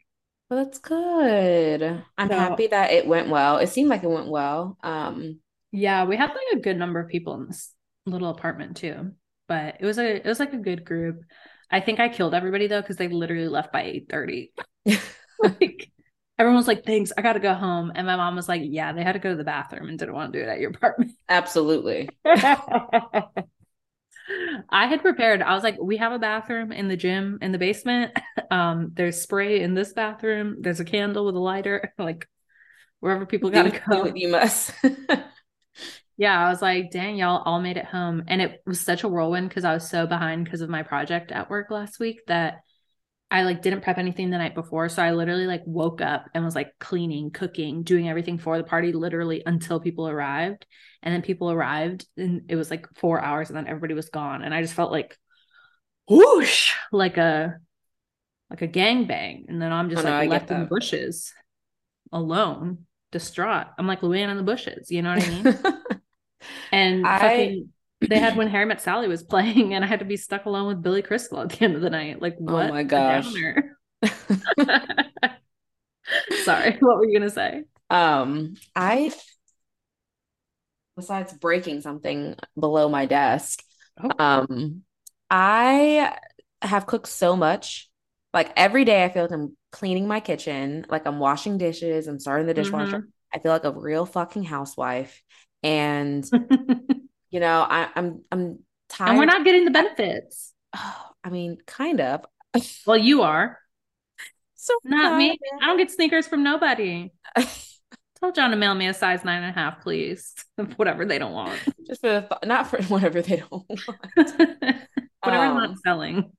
Well 0.49 0.65
that's 0.65 0.79
good. 0.79 2.05
I'm 2.17 2.29
so, 2.29 2.39
happy 2.39 2.69
that 2.69 2.93
it 2.93 3.07
went 3.07 3.29
well. 3.29 3.57
It 3.57 3.69
seemed 3.69 3.89
like 3.89 4.05
it 4.05 4.11
went 4.11 4.29
well. 4.29 4.79
Um 4.83 5.41
yeah 5.73 6.05
we 6.05 6.17
had 6.17 6.29
like 6.29 6.53
a 6.53 6.61
good 6.61 6.77
number 6.77 7.01
of 7.01 7.09
people 7.09 7.35
in 7.35 7.47
this 7.47 7.75
little 8.07 8.31
apartment 8.31 8.77
too 8.77 9.13
but 9.49 9.77
it 9.81 9.87
was 9.87 9.99
a 9.99 10.17
it 10.17 10.27
was 10.27 10.41
like 10.41 10.53
a 10.53 10.59
good 10.59 10.85
group 10.85 11.21
i 11.71 11.81
think 11.81 12.01
i 12.01 12.09
killed 12.09 12.35
everybody 12.35 12.67
though 12.67 12.81
because 12.81 12.97
they 12.97 13.09
literally 13.09 13.49
left 13.49 13.73
by 13.73 13.83
8 13.83 14.07
30 14.09 14.53
like 15.43 15.91
everyone 16.39 16.57
was 16.57 16.69
like, 16.69 16.85
thanks, 16.85 17.13
I 17.17 17.23
got 17.23 17.35
to 17.35 17.41
go 17.41 17.55
home. 17.55 17.93
And 17.95 18.07
my 18.07 18.17
mom 18.17 18.37
was 18.37 18.49
like, 18.49 18.63
yeah, 18.65 18.93
they 18.93 19.03
had 19.03 19.13
to 19.13 19.19
go 19.19 19.31
to 19.31 19.37
the 19.37 19.45
bathroom 19.45 19.89
and 19.89 19.99
didn't 19.99 20.15
want 20.15 20.33
to 20.33 20.39
do 20.39 20.45
it 20.45 20.49
at 20.49 20.61
your 20.61 20.71
apartment. 20.71 21.13
Absolutely. 21.29 22.09
I 22.25 23.27
had 24.87 25.03
prepared. 25.03 25.43
I 25.43 25.55
was 25.55 25.63
like, 25.63 25.77
we 25.81 25.99
have 25.99 26.13
a 26.13 26.19
bathroom 26.19 26.73
in 26.73 26.89
the 26.89 26.97
gym 26.97 27.39
in 27.43 27.53
the 27.53 27.59
basement. 27.59 28.17
Um, 28.51 28.93
there's 28.95 29.21
spray 29.21 29.61
in 29.61 29.75
this 29.75 29.93
bathroom. 29.93 30.57
There's 30.61 30.81
a 30.81 30.85
candle 30.85 31.27
with 31.27 31.37
a 31.37 31.41
lighter. 31.41 31.93
Like 31.99 32.27
wherever 33.01 33.27
people 33.27 33.51
gotta 33.51 33.83
go. 33.87 34.07
You 34.15 34.29
must. 34.29 34.73
Yeah, 36.17 36.47
I 36.47 36.49
was 36.49 36.63
like, 36.63 36.91
dang, 36.91 37.17
y'all 37.17 37.43
all 37.45 37.61
made 37.61 37.77
it 37.77 37.87
home. 37.87 38.25
And 38.29 38.41
it 38.41 38.63
was 38.67 38.81
such 38.81 39.03
a 39.03 39.09
whirlwind 39.09 39.49
because 39.49 39.65
I 39.65 39.75
was 39.75 39.89
so 39.89 40.07
behind 40.07 40.45
because 40.45 40.61
of 40.61 40.71
my 40.71 40.83
project 40.83 41.33
at 41.33 41.51
work 41.51 41.71
last 41.71 41.99
week 41.99 42.21
that 42.29 42.61
I 43.31 43.43
like 43.43 43.63
didn't 43.63 43.81
prep 43.81 43.99
anything 43.99 44.31
the 44.31 44.39
night 44.39 44.55
before. 44.55 44.89
So 44.89 45.03
I 45.03 45.11
literally 45.11 45.47
like 45.47 45.63
woke 45.67 46.01
up 46.01 46.27
and 46.33 46.45
was 46.45 46.55
like 46.55 46.71
cleaning, 46.79 47.33
cooking, 47.33 47.83
doing 47.83 48.09
everything 48.09 48.39
for 48.39 48.57
the 48.57 48.65
party 48.65 48.93
literally 48.93 49.43
until 49.45 49.81
people 49.81 50.09
arrived. 50.09 50.67
And 51.03 51.13
then 51.13 51.23
people 51.23 51.51
arrived 51.51 52.07
and 52.17 52.43
it 52.49 52.55
was 52.55 52.71
like 52.71 52.87
four 52.95 53.21
hours 53.21 53.49
and 53.49 53.57
then 53.57 53.67
everybody 53.67 53.95
was 53.95 54.09
gone. 54.09 54.43
And 54.43 54.55
I 54.55 54.63
just 54.63 54.75
felt 54.75 54.93
like 54.93 55.19
whoosh, 56.09 56.75
like 56.93 57.17
a 57.17 57.57
like 58.51 58.63
a 58.63 58.69
gang 58.69 59.09
bang. 59.09 59.47
And 59.49 59.61
then 59.61 59.73
I'm 59.73 59.91
just 59.91 60.05
oh, 60.05 60.09
like 60.09 60.29
no, 60.29 60.31
left 60.31 60.51
in 60.53 60.61
the 60.61 60.67
bushes 60.67 61.33
alone, 62.13 62.87
distraught. 63.11 63.67
I'm 63.77 63.89
like 63.89 64.03
Luann 64.03 64.29
in 64.29 64.37
the 64.37 64.45
bushes, 64.45 64.93
you 64.93 65.03
know 65.03 65.13
what 65.13 65.25
I 65.25 65.29
mean? 65.29 65.59
and 66.73 67.07
I... 67.07 67.19
fucking 67.19 67.69
they 68.09 68.19
had 68.19 68.37
when 68.39 68.49
Harry 68.49 68.65
Met 68.65 68.81
Sally 68.81 69.09
was 69.09 69.23
playing, 69.23 69.75
and 69.75 69.85
I 69.85 69.87
had 69.87 70.01
to 70.01 70.05
be 70.05 70.17
stuck 70.17 70.47
alone 70.47 70.69
with 70.69 70.83
Billy 70.83 71.03
Crystal 71.03 71.41
at 71.41 71.51
the 71.51 71.65
end 71.65 71.77
of 71.77 71.83
the 71.83 71.91
night. 71.91 72.21
Like, 72.21 72.37
oh 72.41 72.53
what? 72.53 72.71
Oh 72.71 72.73
my 72.73 72.83
gosh. 72.83 73.27
Sorry, 76.45 76.77
what 76.81 76.99
were 76.99 77.07
you 77.07 77.19
gonna 77.19 77.31
say? 77.31 77.65
Um, 77.91 78.55
I 78.75 79.13
besides 80.97 81.33
breaking 81.33 81.81
something 81.81 82.37
below 82.59 82.89
my 82.89 83.07
desk, 83.07 83.63
oh. 84.03 84.11
um, 84.19 84.83
I 85.31 86.17
have 86.63 86.87
cooked 86.87 87.09
so 87.09 87.37
much. 87.37 87.91
Like 88.33 88.53
every 88.57 88.85
day, 88.85 89.05
I 89.05 89.09
feel 89.09 89.23
like 89.23 89.33
I'm 89.33 89.57
cleaning 89.71 90.07
my 90.07 90.21
kitchen, 90.21 90.85
like 90.89 91.07
I'm 91.07 91.19
washing 91.19 91.57
dishes, 91.57 92.09
I'm 92.09 92.19
starting 92.19 92.47
the 92.47 92.55
dishwasher. 92.55 92.99
Mm-hmm. 92.99 93.09
I 93.33 93.39
feel 93.39 93.53
like 93.53 93.65
a 93.65 93.73
real 93.73 94.07
fucking 94.07 94.45
housewife, 94.45 95.23
and 95.65 96.29
you 97.31 97.41
know, 97.41 97.67
I, 97.69 97.89
I'm 97.97 98.23
I'm 98.31 98.59
tired. 98.89 99.11
And 99.11 99.19
we're 99.19 99.25
not 99.25 99.45
getting 99.45 99.65
the 99.65 99.71
benefits. 99.71 100.53
Oh, 100.77 101.11
I 101.25 101.31
mean, 101.31 101.59
kind 101.67 102.01
of. 102.01 102.25
well, 102.87 102.99
you 102.99 103.23
are. 103.23 103.59
So 104.55 104.75
not 104.85 105.19
me. 105.19 105.39
I 105.61 105.67
don't 105.67 105.77
get 105.77 105.91
sneakers 105.91 106.27
from 106.27 106.43
nobody. 106.43 107.13
Tell 108.21 108.33
John 108.33 108.51
to 108.51 108.57
mail 108.57 108.75
me 108.75 108.87
a 108.87 108.95
size 108.95 109.25
nine 109.25 109.43
and 109.43 109.51
a 109.51 109.59
half, 109.59 109.81
please. 109.83 110.33
whatever 110.77 111.05
they 111.05 111.19
don't 111.19 111.33
want. 111.33 111.59
Just 111.87 112.01
for 112.01 112.09
the 112.09 112.21
th- 112.21 112.41
not 112.45 112.69
for 112.69 112.81
whatever 112.85 113.21
they 113.21 113.37
don't 113.37 113.51
want. 113.69 113.81
whatever 115.21 115.45
um, 115.45 115.55
not 115.55 115.79
selling. 115.85 116.33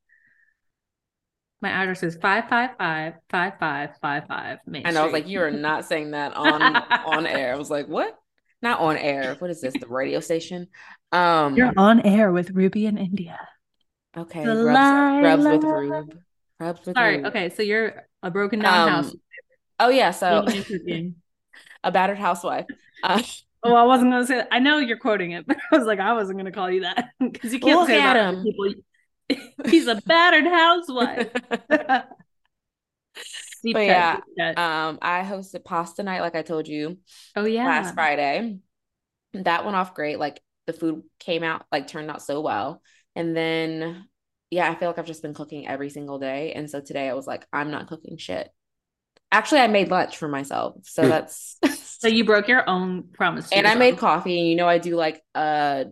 My 1.61 1.69
address 1.69 2.03
is 2.03 2.15
555 2.15 3.13
5555 3.29 4.59
Main 4.67 4.85
And 4.85 4.97
I 4.97 5.03
was 5.03 5.13
like, 5.13 5.27
you 5.27 5.41
are 5.41 5.51
not 5.51 5.85
saying 5.85 6.11
that 6.11 6.35
on 6.35 6.61
on 6.61 7.27
air. 7.27 7.53
I 7.53 7.57
was 7.57 7.69
like, 7.69 7.87
what? 7.87 8.17
Not 8.61 8.79
on 8.79 8.97
air. 8.97 9.35
What 9.39 9.49
is 9.49 9.61
this? 9.61 9.73
The 9.79 9.87
radio 9.87 10.19
station? 10.19 10.67
Um 11.11 11.55
You're 11.55 11.73
on 11.77 12.01
air 12.01 12.31
with 12.31 12.51
Ruby 12.51 12.85
in 12.85 12.97
India. 12.97 13.39
Okay. 14.17 14.45
Rubs, 14.45 15.43
rubs 15.43 15.43
with 15.43 15.63
Rube. 15.63 16.19
Rubs 16.59 16.85
with 16.85 16.95
Sorry. 16.95 17.17
Rube. 17.17 17.25
Okay. 17.27 17.49
So 17.49 17.63
you're 17.63 18.07
a 18.23 18.31
broken 18.31 18.59
down 18.59 18.87
um, 18.87 18.89
house. 18.89 19.15
Oh 19.79 19.89
yeah. 19.89 20.11
So 20.11 20.45
a 21.83 21.91
battered 21.91 22.17
housewife. 22.17 22.65
Uh, 23.03 23.21
oh, 23.63 23.75
I 23.75 23.83
wasn't 23.83 24.11
gonna 24.11 24.25
say 24.25 24.35
that. 24.35 24.47
I 24.51 24.59
know 24.59 24.79
you're 24.79 24.97
quoting 24.97 25.31
it, 25.31 25.45
but 25.47 25.57
I 25.71 25.77
was 25.77 25.85
like, 25.85 25.99
I 25.99 26.13
wasn't 26.13 26.37
gonna 26.37 26.51
call 26.51 26.69
you 26.71 26.81
that 26.81 27.09
because 27.19 27.53
you 27.53 27.59
can't 27.59 27.79
Look 27.79 27.87
say 27.87 28.01
at 28.01 28.15
him. 28.15 28.43
people. 28.43 28.73
He's 29.65 29.87
a 29.87 29.95
battered 30.05 30.45
housewife. 30.45 31.31
Deep 33.65 33.73
but 33.73 33.87
cut, 33.87 34.23
yeah, 34.37 34.87
um, 34.87 34.99
I 35.01 35.23
hosted 35.23 35.65
pasta 35.65 36.03
night, 36.03 36.21
like 36.21 36.35
I 36.35 36.43
told 36.43 36.67
you. 36.67 36.99
Oh 37.35 37.45
yeah, 37.45 37.65
last 37.65 37.95
Friday. 37.95 38.59
That 39.33 39.65
went 39.65 39.75
off 39.75 39.95
great. 39.95 40.19
Like 40.19 40.39
the 40.67 40.73
food 40.73 41.01
came 41.19 41.43
out, 41.43 41.65
like 41.71 41.87
turned 41.87 42.11
out 42.11 42.21
so 42.21 42.41
well. 42.41 42.83
And 43.15 43.35
then, 43.35 44.07
yeah, 44.51 44.69
I 44.69 44.75
feel 44.75 44.87
like 44.87 44.99
I've 44.99 45.07
just 45.07 45.23
been 45.23 45.33
cooking 45.33 45.67
every 45.67 45.89
single 45.89 46.19
day. 46.19 46.53
And 46.53 46.69
so 46.69 46.79
today 46.79 47.09
I 47.09 47.15
was 47.15 47.25
like, 47.25 47.47
I'm 47.51 47.71
not 47.71 47.87
cooking 47.87 48.17
shit. 48.17 48.49
Actually, 49.31 49.61
I 49.61 49.67
made 49.67 49.89
lunch 49.89 50.17
for 50.17 50.27
myself, 50.27 50.75
so 50.83 51.07
that's. 51.07 51.57
so 51.99 52.07
you 52.07 52.23
broke 52.23 52.47
your 52.47 52.69
own 52.69 53.05
promise. 53.13 53.51
And 53.51 53.63
yourself. 53.63 53.75
I 53.75 53.79
made 53.79 53.97
coffee. 53.97 54.39
And 54.39 54.47
you 54.47 54.55
know, 54.55 54.69
I 54.69 54.77
do 54.77 54.95
like 54.95 55.23
uh 55.33 55.85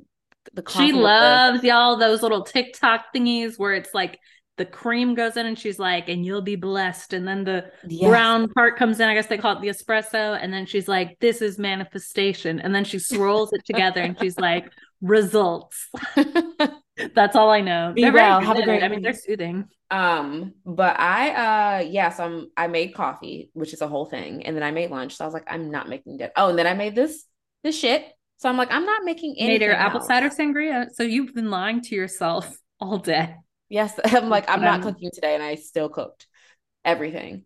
the. 0.54 0.64
She 0.70 0.94
loves 0.94 1.62
the... 1.62 1.70
y'all 1.70 1.98
those 1.98 2.22
little 2.22 2.44
TikTok 2.44 3.06
thingies 3.16 3.58
where 3.58 3.74
it's 3.74 3.96
like 3.96 4.20
the 4.58 4.66
cream 4.66 5.16
goes 5.16 5.36
in 5.36 5.46
and 5.46 5.58
she's 5.58 5.80
like, 5.80 6.10
and 6.10 6.26
you'll 6.26 6.42
be 6.42 6.56
blessed. 6.56 7.14
And 7.14 7.28
then 7.28 7.44
the 7.44 7.72
yes. 7.88 8.08
brown 8.08 8.50
part 8.50 8.78
comes 8.78 9.00
in. 9.00 9.10
I 9.10 9.16
guess 9.16 9.28
they 9.28 9.38
call 9.38 9.58
it 9.58 9.62
the 9.62 9.68
espresso. 9.68 10.38
And 10.40 10.54
then 10.54 10.66
she's 10.66 10.88
like, 10.88 11.18
this 11.20 11.42
is 11.42 11.58
manifestation. 11.58 12.60
And 12.60 12.74
then 12.74 12.86
she 12.86 13.00
swirls 13.00 13.52
it 13.54 13.66
together 13.66 14.02
and 14.02 14.18
she's 14.20 14.38
like, 14.38 14.72
results. 15.02 15.90
That's 17.16 17.36
all 17.36 17.50
I 17.50 17.62
know. 17.62 17.94
Be 17.96 18.04
they're 18.04 18.14
well. 18.14 18.40
Have 18.42 18.58
a 18.58 18.64
great. 18.64 18.84
I 18.84 18.88
mean, 18.88 19.02
they're 19.02 19.14
soothing. 19.14 19.66
Um, 19.90 20.54
but 20.66 21.00
I, 21.00 21.30
uh, 21.30 21.80
yes, 21.82 21.92
yeah, 21.92 22.10
so 22.10 22.24
I'm, 22.24 22.48
I 22.56 22.68
made 22.68 22.94
coffee, 22.94 23.50
which 23.54 23.74
is 23.74 23.82
a 23.82 23.88
whole 23.88 24.06
thing, 24.06 24.46
and 24.46 24.56
then 24.56 24.64
I 24.64 24.72
made 24.72 24.90
lunch. 24.90 25.16
So 25.16 25.24
I 25.24 25.28
was 25.28 25.34
like, 25.34 25.46
I'm 25.48 25.72
not 25.72 25.90
making 25.90 26.18
dinner. 26.18 26.32
Oh, 26.36 26.50
and 26.50 26.58
then 26.58 26.68
I 26.68 26.74
made 26.74 26.96
this, 26.96 27.26
this 27.64 27.78
shit. 27.78 28.06
So 28.38 28.50
I'm 28.50 28.58
like, 28.58 28.72
I'm 28.72 28.86
not 28.86 29.04
making 29.04 29.36
anything. 29.38 29.60
Made 29.60 29.62
your 29.66 29.76
apple 29.76 30.02
cider 30.02 30.30
sangria. 30.30 30.88
So 30.94 31.04
you've 31.04 31.34
been 31.34 31.50
lying 31.50 31.82
to 31.82 31.96
yourself 31.96 32.56
all 32.80 32.98
day. 32.98 33.36
Yes, 33.74 34.00
I'm 34.06 34.30
like 34.30 34.48
I'm 34.48 34.62
not 34.62 34.76
um, 34.76 34.84
cooking 34.84 35.10
today, 35.12 35.34
and 35.34 35.42
I 35.42 35.56
still 35.56 35.90
cooked 35.90 36.28
everything. 36.86 37.46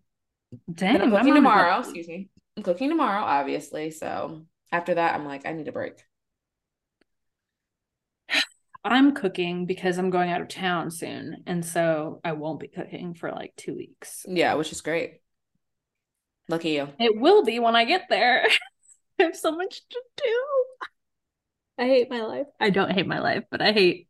Dang, 0.71 1.01
I'm 1.01 1.09
cooking 1.09 1.33
tomorrow. 1.33 1.79
Excuse 1.79 2.09
me. 2.09 2.27
I'm 2.57 2.63
cooking 2.63 2.89
tomorrow, 2.89 3.23
obviously. 3.23 3.91
So 3.91 4.45
after 4.69 4.95
that, 4.95 5.15
I'm 5.15 5.25
like, 5.25 5.45
I 5.45 5.53
need 5.53 5.69
a 5.69 5.71
break. 5.71 5.93
I'm 8.83 9.13
cooking 9.13 9.67
because 9.67 9.97
I'm 9.97 10.09
going 10.09 10.29
out 10.29 10.41
of 10.41 10.49
town 10.49 10.91
soon, 10.91 11.43
and 11.47 11.65
so 11.65 12.19
I 12.25 12.33
won't 12.33 12.59
be 12.59 12.67
cooking 12.67 13.13
for 13.13 13.31
like 13.31 13.53
two 13.55 13.73
weeks. 13.73 14.25
Yeah, 14.27 14.55
which 14.55 14.73
is 14.73 14.81
great. 14.81 15.21
Lucky 16.49 16.71
you. 16.71 16.89
It 16.99 17.17
will 17.17 17.45
be 17.45 17.59
when 17.59 17.77
I 17.77 17.85
get 17.85 18.07
there. 18.09 18.45
I 19.19 19.23
have 19.23 19.35
so 19.37 19.51
much 19.55 19.79
to 19.89 20.01
do. 20.17 20.43
I 21.79 21.85
hate 21.85 22.09
my 22.09 22.23
life. 22.23 22.47
I 22.59 22.69
don't 22.69 22.91
hate 22.91 23.07
my 23.07 23.19
life, 23.19 23.45
but 23.49 23.61
I 23.61 23.71
hate 23.71 24.06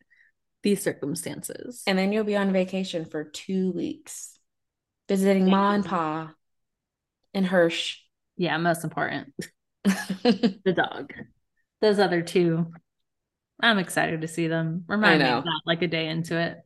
these 0.68 0.84
circumstances. 0.84 1.82
And 1.88 1.98
then 1.98 2.12
you'll 2.12 2.26
be 2.26 2.36
on 2.36 2.52
vacation 2.52 3.06
for 3.06 3.24
two 3.24 3.72
weeks, 3.72 4.38
visiting 5.08 5.50
Ma 5.50 5.72
and 5.72 5.86
Pa 5.86 6.34
and 7.34 7.46
Hirsch. 7.46 8.00
Yeah, 8.36 8.58
most 8.58 8.84
important. 8.84 9.34
the 9.86 10.74
dog. 10.76 11.14
Those 11.80 12.00
other 12.00 12.22
two. 12.22 12.74
I'm 13.62 13.78
excited 13.78 14.22
to 14.22 14.28
see 14.28 14.48
them. 14.48 14.84
Remind 14.90 15.24
me 15.24 15.30
of 15.30 15.46
that 15.46 15.62
like 15.66 15.82
a 15.84 15.88
day 15.88 16.10
into 16.10 16.38
it. 16.38 16.62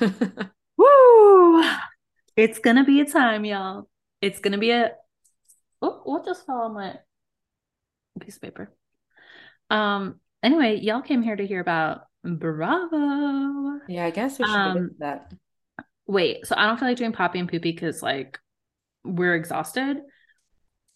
Woo! 0.76 1.64
It's 2.36 2.58
gonna 2.58 2.84
be 2.84 3.00
a 3.02 3.04
time, 3.04 3.44
y'all. 3.44 3.88
It's 4.20 4.40
gonna 4.40 4.58
be 4.58 4.72
a 4.72 4.94
oh, 5.80 6.00
what 6.02 6.24
just 6.24 6.44
fell 6.44 6.62
on 6.62 6.74
my 6.74 6.96
piece 8.20 8.34
of 8.34 8.42
paper? 8.42 8.74
Um, 9.70 10.18
anyway, 10.42 10.80
y'all 10.80 11.02
came 11.02 11.22
here 11.22 11.36
to 11.36 11.46
hear 11.46 11.60
about 11.60 12.00
Bravo. 12.24 13.80
Yeah, 13.88 14.06
I 14.06 14.10
guess 14.10 14.38
we 14.38 14.46
should 14.46 14.54
um, 14.54 14.90
that. 14.98 15.32
Wait, 16.06 16.46
so 16.46 16.54
I 16.56 16.66
don't 16.66 16.78
feel 16.78 16.88
like 16.88 16.96
doing 16.96 17.12
Poppy 17.12 17.38
and 17.38 17.48
Poopy 17.48 17.72
because 17.72 18.02
like 18.02 18.38
we're 19.04 19.34
exhausted. 19.34 19.98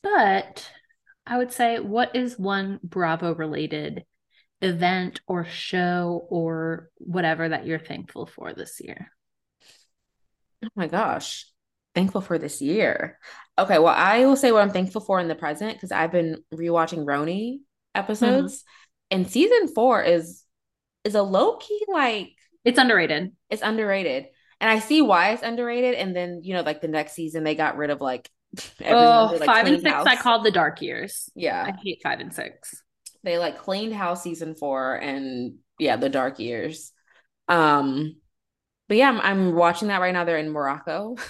But 0.03 0.71
I 1.27 1.37
would 1.39 1.53
say, 1.53 1.79
what 1.79 2.17
is 2.17 2.39
one 2.39 2.81
Bravo 2.83 3.35
related 3.35 4.05
event 4.63 5.21
or 5.27 5.45
show 5.45 6.27
or 6.31 6.91
whatever 6.97 7.49
that 7.49 7.67
you're 7.67 7.79
thankful 7.79 8.27
for 8.27 8.55
this 8.55 8.81
year? 8.81 9.13
Oh 10.65 10.69
my 10.75 10.87
gosh. 10.87 11.47
Thankful 11.95 12.21
for 12.21 12.39
this 12.39 12.63
year. 12.63 13.19
Okay, 13.59 13.79
well, 13.79 13.95
I 13.95 14.25
will 14.25 14.37
say 14.37 14.53
what 14.53 14.63
I'm 14.63 14.71
thankful 14.71 15.01
for 15.01 15.21
in 15.21 15.29
the 15.29 15.35
present 15.35 15.75
because 15.75 15.93
I've 15.93 16.13
been 16.13 16.43
rewatching 16.55 17.05
RHONY 17.05 17.59
episodes. 17.95 18.63
Mm-hmm. 18.63 19.19
And 19.21 19.31
season 19.31 19.75
four 19.75 20.03
is 20.03 20.45
is 21.05 21.15
a 21.15 21.23
low 21.23 21.57
key 21.57 21.85
like 21.89 22.33
it's 22.65 22.79
underrated. 22.79 23.33
It's 23.51 23.63
underrated. 23.63 24.27
And 24.61 24.71
I 24.71 24.81
see 24.81 25.01
why 25.01 25.31
it's 25.31 25.43
underrated. 25.43 25.95
And 25.95 26.15
then, 26.15 26.41
you 26.43 26.55
know, 26.55 26.63
like 26.63 26.81
the 26.81 26.89
next 26.89 27.13
season 27.13 27.45
they 27.45 27.55
got 27.55 27.77
rid 27.77 27.91
of 27.91 28.01
like 28.01 28.29
oh, 28.85 29.37
like 29.39 29.47
five 29.47 29.67
and 29.67 29.81
six 29.81 29.91
house. 29.91 30.07
I 30.07 30.17
called 30.17 30.45
the 30.45 30.51
dark 30.51 30.83
years. 30.83 31.31
Yeah. 31.35 31.65
I 31.65 31.73
hate 31.83 32.01
five 32.03 32.21
and 32.21 32.33
six. 32.33 32.83
They 33.23 33.39
like 33.39 33.59
cleaned 33.59 33.95
house 33.95 34.23
season 34.23 34.55
four 34.55 34.95
and 34.97 35.57
yeah, 35.79 35.97
the 35.97 36.09
dark 36.09 36.39
years. 36.39 36.93
Um 37.49 38.17
but 38.89 38.97
yeah, 38.97 39.09
I'm, 39.09 39.21
I'm 39.21 39.55
watching 39.55 39.89
that 39.89 40.01
right 40.01 40.13
now. 40.13 40.25
They're 40.25 40.39
in 40.39 40.51
Morocco. 40.51 41.17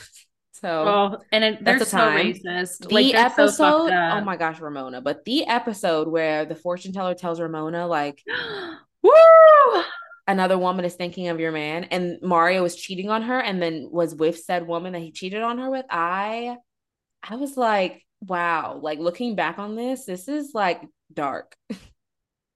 So 0.60 0.68
oh, 0.68 1.18
and 1.30 1.44
it, 1.44 1.64
they're 1.64 1.78
the 1.78 1.84
so 1.84 1.98
time. 1.98 2.32
racist. 2.32 2.88
The 2.88 2.92
like, 2.92 3.14
episode, 3.14 3.50
so 3.50 3.92
oh 3.92 4.20
my 4.22 4.37
gosh, 4.37 4.58
Ramona! 4.58 5.00
But 5.00 5.25
the 5.25 5.46
episode 5.46 6.08
where 6.08 6.46
the 6.46 6.56
fortune 6.56 6.92
teller 6.92 7.14
tells 7.14 7.40
Ramona 7.40 7.87
like, 7.87 8.25
Woo! 9.09 9.83
Another 10.27 10.59
woman 10.59 10.85
is 10.85 10.95
thinking 10.95 11.29
of 11.29 11.41
your 11.41 11.53
man, 11.53 11.85
and 11.85 12.19
Mario 12.23 12.62
was 12.62 12.77
cheating 12.77 13.09
on 13.09 13.23
her, 13.23 13.38
and 13.41 13.62
then 13.62 13.88
was 13.91 14.15
with 14.15 14.38
said 14.38 14.67
woman 14.67 14.93
that 14.93 15.00
he 15.00 15.11
cheated 15.11 15.43
on 15.43 15.59
her 15.59 15.71
with. 15.71 15.87
I, 15.91 16.57
I 17.23 17.37
was 17.37 17.57
like, 17.57 18.05
wow. 18.21 18.79
Like 18.83 18.99
looking 18.99 19.35
back 19.37 19.59
on 19.59 19.75
this, 19.75 20.05
this 20.05 20.29
is 20.29 20.50
like 20.55 20.83
dark. 21.12 21.57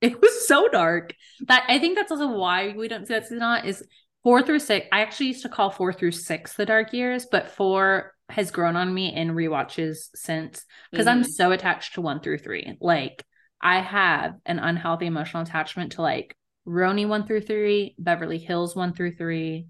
It 0.03 0.21
was 0.21 0.49
so 0.49 0.67
dark. 0.67 1.15
That 1.47 1.65
I 1.69 1.79
think 1.79 1.97
that's 1.97 2.11
also 2.11 2.37
why 2.37 2.75
we 2.77 2.89
don't 2.89 3.07
see 3.07 3.15
that 3.15 3.23
season 3.23 3.41
on 3.41 3.65
is 3.65 3.87
four 4.25 4.43
through 4.43 4.59
six. 4.59 4.89
I 4.91 5.03
actually 5.03 5.29
used 5.29 5.43
to 5.43 5.49
call 5.49 5.71
four 5.71 5.93
through 5.93 6.11
six 6.11 6.55
the 6.55 6.67
dark 6.67 6.93
years, 6.93 7.25
but 7.31 7.53
four 7.53 8.13
has 8.29 8.51
grown 8.51 8.75
on 8.75 8.93
me 8.93 9.15
in 9.15 9.31
rewatches 9.31 10.09
since 10.15 10.65
because 10.91 11.07
mm-hmm. 11.07 11.19
I'm 11.19 11.25
so 11.25 11.53
attached 11.53 11.95
to 11.95 12.01
one 12.01 12.19
through 12.19 12.39
three. 12.39 12.77
Like 12.81 13.25
I 13.61 13.79
have 13.79 14.35
an 14.45 14.59
unhealthy 14.59 15.07
emotional 15.07 15.45
attachment 15.45 15.93
to 15.93 16.03
like 16.03 16.37
RHONY 16.67 17.07
one 17.07 17.27
through 17.27 17.43
three, 17.43 17.95
Beverly 17.99 18.39
Hills 18.39 18.77
one 18.77 18.95
through 18.95 19.17
three, 19.17 19.67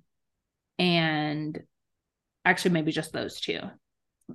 and 0.79 1.59
actually 2.45 2.73
maybe 2.73 2.93
just 2.93 3.13
those 3.13 3.41
two. 3.41 3.61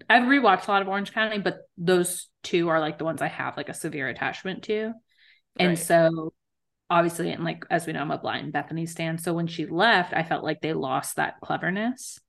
I've 0.09 0.23
rewatched 0.23 0.67
a 0.67 0.71
lot 0.71 0.81
of 0.81 0.87
Orange 0.87 1.13
County, 1.13 1.39
but 1.39 1.59
those 1.77 2.27
two 2.43 2.69
are 2.69 2.79
like 2.79 2.97
the 2.97 3.05
ones 3.05 3.21
I 3.21 3.27
have 3.27 3.57
like 3.57 3.69
a 3.69 3.73
severe 3.73 4.07
attachment 4.09 4.63
to. 4.63 4.93
And 5.59 5.69
right. 5.69 5.77
so 5.77 6.33
obviously, 6.89 7.31
and 7.31 7.43
like 7.43 7.65
as 7.69 7.85
we 7.85 7.93
know, 7.93 8.01
I'm 8.01 8.11
a 8.11 8.17
blind 8.17 8.53
Bethany 8.53 8.85
stand. 8.85 9.21
So 9.21 9.33
when 9.33 9.47
she 9.47 9.65
left, 9.65 10.13
I 10.13 10.23
felt 10.23 10.43
like 10.43 10.61
they 10.61 10.73
lost 10.73 11.15
that 11.15 11.39
cleverness. 11.41 12.19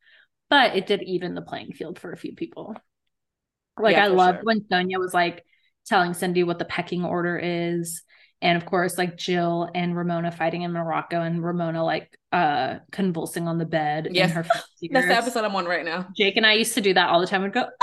But 0.50 0.76
it 0.76 0.86
did 0.86 1.02
even 1.02 1.34
the 1.34 1.42
playing 1.42 1.72
field 1.72 1.98
for 1.98 2.12
a 2.12 2.16
few 2.16 2.34
people. 2.34 2.74
Like 3.78 3.96
yeah, 3.96 4.04
I 4.04 4.08
loved 4.08 4.38
sure. 4.38 4.44
when 4.44 4.60
Sonja 4.62 4.98
was 4.98 5.12
like 5.12 5.44
telling 5.86 6.14
Cindy 6.14 6.42
what 6.42 6.58
the 6.58 6.64
pecking 6.64 7.04
order 7.04 7.38
is 7.38 8.02
and 8.40 8.56
of 8.56 8.66
course 8.66 8.98
like 8.98 9.16
jill 9.16 9.68
and 9.74 9.96
ramona 9.96 10.30
fighting 10.30 10.62
in 10.62 10.72
morocco 10.72 11.20
and 11.20 11.44
ramona 11.44 11.84
like 11.84 12.16
uh 12.32 12.76
convulsing 12.92 13.48
on 13.48 13.58
the 13.58 13.66
bed 13.66 14.08
yes. 14.10 14.32
her 14.32 14.42
that's 14.90 15.06
the 15.06 15.16
episode 15.16 15.44
i'm 15.44 15.56
on 15.56 15.66
right 15.66 15.84
now. 15.84 16.06
Jake 16.16 16.36
and 16.36 16.46
i 16.46 16.52
used 16.52 16.74
to 16.74 16.80
do 16.80 16.94
that 16.94 17.08
all 17.08 17.20
the 17.20 17.26
time. 17.26 17.42
We'd 17.42 17.52
go 17.52 17.66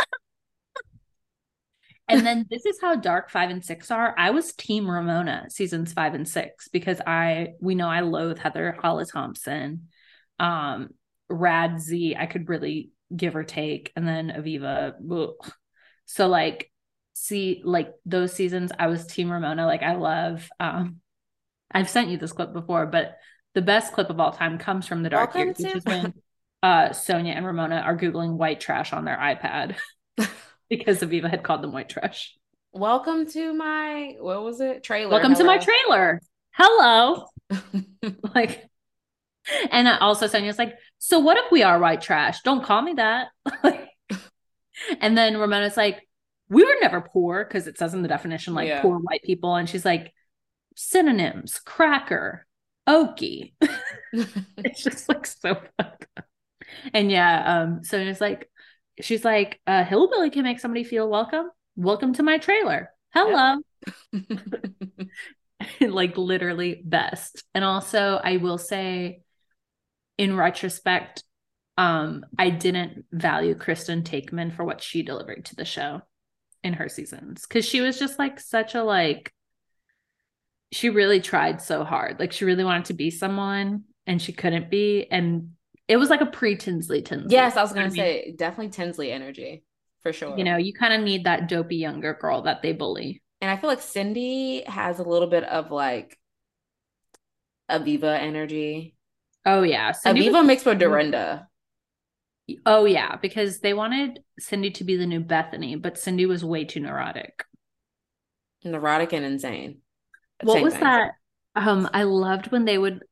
and 2.07 2.25
then 2.25 2.45
this 2.49 2.65
is 2.65 2.79
how 2.79 2.95
dark 2.95 3.29
five 3.29 3.49
and 3.49 3.65
six 3.65 3.91
are. 3.91 4.13
I 4.17 4.29
was 4.29 4.53
team 4.53 4.89
ramona 4.89 5.47
seasons 5.49 5.93
five 5.93 6.13
and 6.13 6.27
six 6.27 6.67
because 6.67 7.01
i 7.05 7.49
we 7.59 7.75
know 7.75 7.89
i 7.89 8.01
loathe 8.01 8.37
heather 8.37 8.77
hollis 8.81 9.11
thompson 9.11 9.87
um 10.39 10.89
rad 11.29 11.81
z 11.81 12.15
i 12.17 12.27
could 12.27 12.49
really 12.49 12.91
give 13.15 13.35
or 13.35 13.43
take 13.43 13.91
and 13.95 14.07
then 14.07 14.29
aviva 14.29 14.93
ugh. 15.11 15.51
so 16.05 16.27
like 16.27 16.71
see 17.15 17.61
like 17.63 17.93
those 18.05 18.33
seasons 18.33 18.71
I 18.77 18.87
was 18.87 19.07
team 19.07 19.31
Ramona 19.31 19.65
like 19.65 19.83
I 19.83 19.95
love 19.95 20.49
um 20.59 20.97
I've 21.71 21.89
sent 21.89 22.09
you 22.09 22.17
this 22.17 22.33
clip 22.33 22.53
before 22.53 22.85
but 22.85 23.17
the 23.53 23.61
best 23.61 23.93
clip 23.93 24.09
of 24.09 24.19
all 24.19 24.31
time 24.31 24.57
comes 24.57 24.85
from 24.85 25.01
the 25.01 25.09
dark 25.09 25.33
Welcome 25.33 25.47
years 25.47 25.57
to- 25.57 25.63
which 25.63 25.75
is 25.77 25.85
when 25.85 26.13
uh 26.61 26.89
Sonja 26.89 27.35
and 27.35 27.45
Ramona 27.45 27.77
are 27.77 27.97
googling 27.97 28.33
white 28.33 28.59
trash 28.59 28.91
on 28.91 29.05
their 29.05 29.17
iPad 29.17 29.77
because 30.69 30.99
Aviva 30.99 31.29
had 31.29 31.41
called 31.41 31.61
them 31.61 31.71
white 31.71 31.89
trash. 31.89 32.35
Welcome 32.73 33.25
to 33.27 33.53
my 33.53 34.15
what 34.19 34.43
was 34.43 34.59
it? 34.59 34.83
Trailer. 34.83 35.09
Welcome 35.11 35.33
Hello. 35.33 35.43
to 35.43 35.47
my 35.47 35.57
trailer. 35.57 36.21
Hello. 36.51 37.27
like 38.35 38.69
and 39.71 39.87
also 39.87 40.27
Sonja's 40.27 40.57
like, 40.57 40.75
so 40.97 41.19
what 41.19 41.37
if 41.37 41.51
we 41.51 41.63
are 41.63 41.79
white 41.79 42.01
trash? 42.01 42.41
Don't 42.41 42.63
call 42.63 42.81
me 42.81 42.93
that. 42.93 43.27
and 45.01 45.17
then 45.17 45.37
Ramona's 45.37 45.77
like, 45.77 46.04
we 46.49 46.63
were 46.63 46.75
never 46.81 47.01
poor 47.01 47.43
because 47.43 47.67
it 47.67 47.77
says 47.77 47.93
in 47.93 48.01
the 48.01 48.07
definition 48.07 48.53
like 48.53 48.67
yeah. 48.67 48.81
poor 48.81 48.97
white 48.97 49.23
people 49.23 49.55
and 49.55 49.69
she's 49.69 49.85
like 49.85 50.13
synonyms 50.75 51.59
cracker 51.59 52.45
okie 52.87 53.53
it's 54.13 54.83
just 54.83 55.09
like 55.09 55.25
so 55.25 55.55
fucked 55.77 56.07
up. 56.17 56.25
and 56.93 57.11
yeah 57.11 57.61
um 57.61 57.83
so 57.83 57.97
it's 57.97 58.21
like 58.21 58.49
she's 59.01 59.25
like 59.25 59.59
a 59.67 59.83
hillbilly 59.83 60.29
can 60.29 60.43
make 60.43 60.59
somebody 60.59 60.83
feel 60.83 61.09
welcome. 61.09 61.49
Welcome 61.75 62.13
to 62.13 62.23
my 62.23 62.37
trailer. 62.37 62.91
Hello. 63.13 63.57
Like 65.81 66.17
literally 66.17 66.81
best. 66.83 67.43
And 67.55 67.63
also 67.63 68.19
i 68.21 68.37
will 68.37 68.57
say 68.57 69.21
in 70.17 70.35
retrospect 70.35 71.23
um 71.77 72.25
i 72.37 72.49
didn't 72.49 73.05
value 73.11 73.55
kristen 73.55 74.03
taekman 74.03 74.53
for 74.55 74.63
what 74.63 74.83
she 74.83 75.01
delivered 75.01 75.45
to 75.45 75.55
the 75.55 75.65
show 75.65 76.01
in 76.65 76.73
her 76.73 76.89
seasons 76.89 77.45
because 77.47 77.63
she 77.63 77.79
was 77.79 77.97
just 77.97 78.19
like 78.19 78.39
such 78.39 78.75
a 78.75 78.83
like 78.83 79.31
she 80.71 80.89
really 80.89 81.21
tried 81.21 81.61
so 81.61 81.83
hard 81.85 82.19
like 82.19 82.33
she 82.33 82.43
really 82.43 82.63
wanted 82.65 82.85
to 82.85 82.93
be 82.93 83.09
someone 83.09 83.83
and 84.07 84.21
she 84.21 84.33
couldn't 84.33 84.69
be 84.69 85.05
and 85.11 85.51
it 85.87 85.97
was 85.97 86.09
like 86.09 86.21
a 86.21 86.25
pre 86.25 86.55
Tinsley 86.55 87.01
Tinsley. 87.03 87.31
Yes, 87.31 87.55
I 87.55 87.61
was 87.61 87.71
gonna 87.71 87.91
say 87.91 88.23
mean? 88.25 88.35
definitely 88.35 88.71
Tinsley 88.71 89.11
energy 89.11 89.63
for 90.01 90.11
sure. 90.11 90.37
You 90.37 90.43
know, 90.43 90.57
you 90.57 90.73
kind 90.73 90.93
of 90.93 91.01
need 91.01 91.25
that 91.25 91.47
dopey 91.47 91.75
younger 91.75 92.15
girl 92.15 92.41
that 92.43 92.61
they 92.61 92.73
bully. 92.73 93.21
And 93.41 93.51
I 93.51 93.57
feel 93.57 93.69
like 93.69 93.81
Cindy 93.81 94.63
has 94.65 94.99
a 94.99 95.03
little 95.03 95.27
bit 95.27 95.43
of 95.43 95.71
like 95.71 96.17
Aviva 97.69 98.19
energy. 98.19 98.95
Oh 99.45 99.61
yeah, 99.61 99.91
Cindy 99.91 100.27
Aviva 100.29 100.39
was- 100.39 100.47
mixed 100.47 100.65
with 100.65 100.79
Dorinda. 100.79 101.47
Oh 102.65 102.85
yeah, 102.85 103.15
because 103.15 103.59
they 103.59 103.73
wanted 103.73 104.19
Cindy 104.39 104.71
to 104.71 104.83
be 104.83 104.97
the 104.97 105.07
new 105.07 105.19
Bethany, 105.19 105.75
but 105.75 105.97
Cindy 105.97 106.25
was 106.25 106.43
way 106.45 106.65
too 106.65 106.79
neurotic. 106.79 107.43
Neurotic 108.63 109.13
and 109.13 109.25
insane. 109.25 109.79
What 110.41 110.61
was 110.61 110.73
thing. 110.73 110.83
that? 110.83 111.11
Um, 111.55 111.89
I 111.93 112.03
loved 112.03 112.51
when 112.51 112.65
they 112.65 112.77
would 112.77 113.03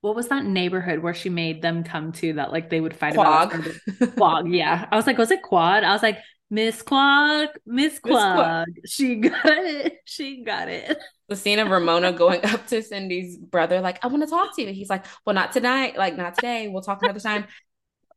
what 0.00 0.16
was 0.16 0.28
that 0.28 0.44
neighborhood 0.44 0.98
where 0.98 1.14
she 1.14 1.28
made 1.28 1.62
them 1.62 1.84
come 1.84 2.10
to 2.12 2.32
that 2.34 2.50
like 2.50 2.70
they 2.70 2.80
would 2.80 2.94
fight 2.94 3.14
Quogue. 3.14 3.54
about 3.54 4.16
Quogue, 4.16 4.48
yeah. 4.48 4.88
I 4.90 4.96
was 4.96 5.06
like, 5.06 5.18
was 5.18 5.30
it 5.30 5.42
quad? 5.42 5.84
I 5.84 5.92
was 5.92 6.02
like, 6.02 6.18
Miss 6.50 6.82
Quag, 6.82 7.48
Miss 7.64 7.98
Quag. 8.00 8.66
She 8.84 9.16
got 9.16 9.46
it. 9.46 9.94
She 10.04 10.44
got 10.44 10.68
it. 10.68 10.98
The 11.28 11.36
scene 11.36 11.60
of 11.60 11.70
Ramona 11.70 12.12
going 12.12 12.44
up 12.44 12.66
to 12.66 12.82
Cindy's 12.82 13.38
brother, 13.38 13.80
like, 13.80 14.04
I 14.04 14.08
want 14.08 14.22
to 14.22 14.28
talk 14.28 14.54
to 14.56 14.62
you. 14.62 14.72
He's 14.74 14.90
like, 14.90 15.06
Well, 15.24 15.34
not 15.34 15.52
tonight, 15.52 15.96
like 15.96 16.16
not 16.16 16.34
today. 16.34 16.68
We'll 16.68 16.82
talk 16.82 17.02
another 17.02 17.20
time 17.20 17.46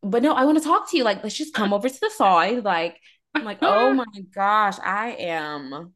but 0.01 0.23
no, 0.23 0.33
I 0.33 0.45
want 0.45 0.57
to 0.57 0.63
talk 0.63 0.89
to 0.91 0.97
you. 0.97 1.03
Like, 1.03 1.23
let's 1.23 1.35
just 1.35 1.53
come 1.53 1.73
over 1.73 1.89
to 1.89 1.99
the 1.99 2.09
side. 2.09 2.63
Like, 2.63 2.99
I'm 3.33 3.43
like, 3.43 3.59
oh 3.61 3.93
my 3.93 4.05
gosh, 4.33 4.77
I 4.83 5.11
am. 5.19 5.93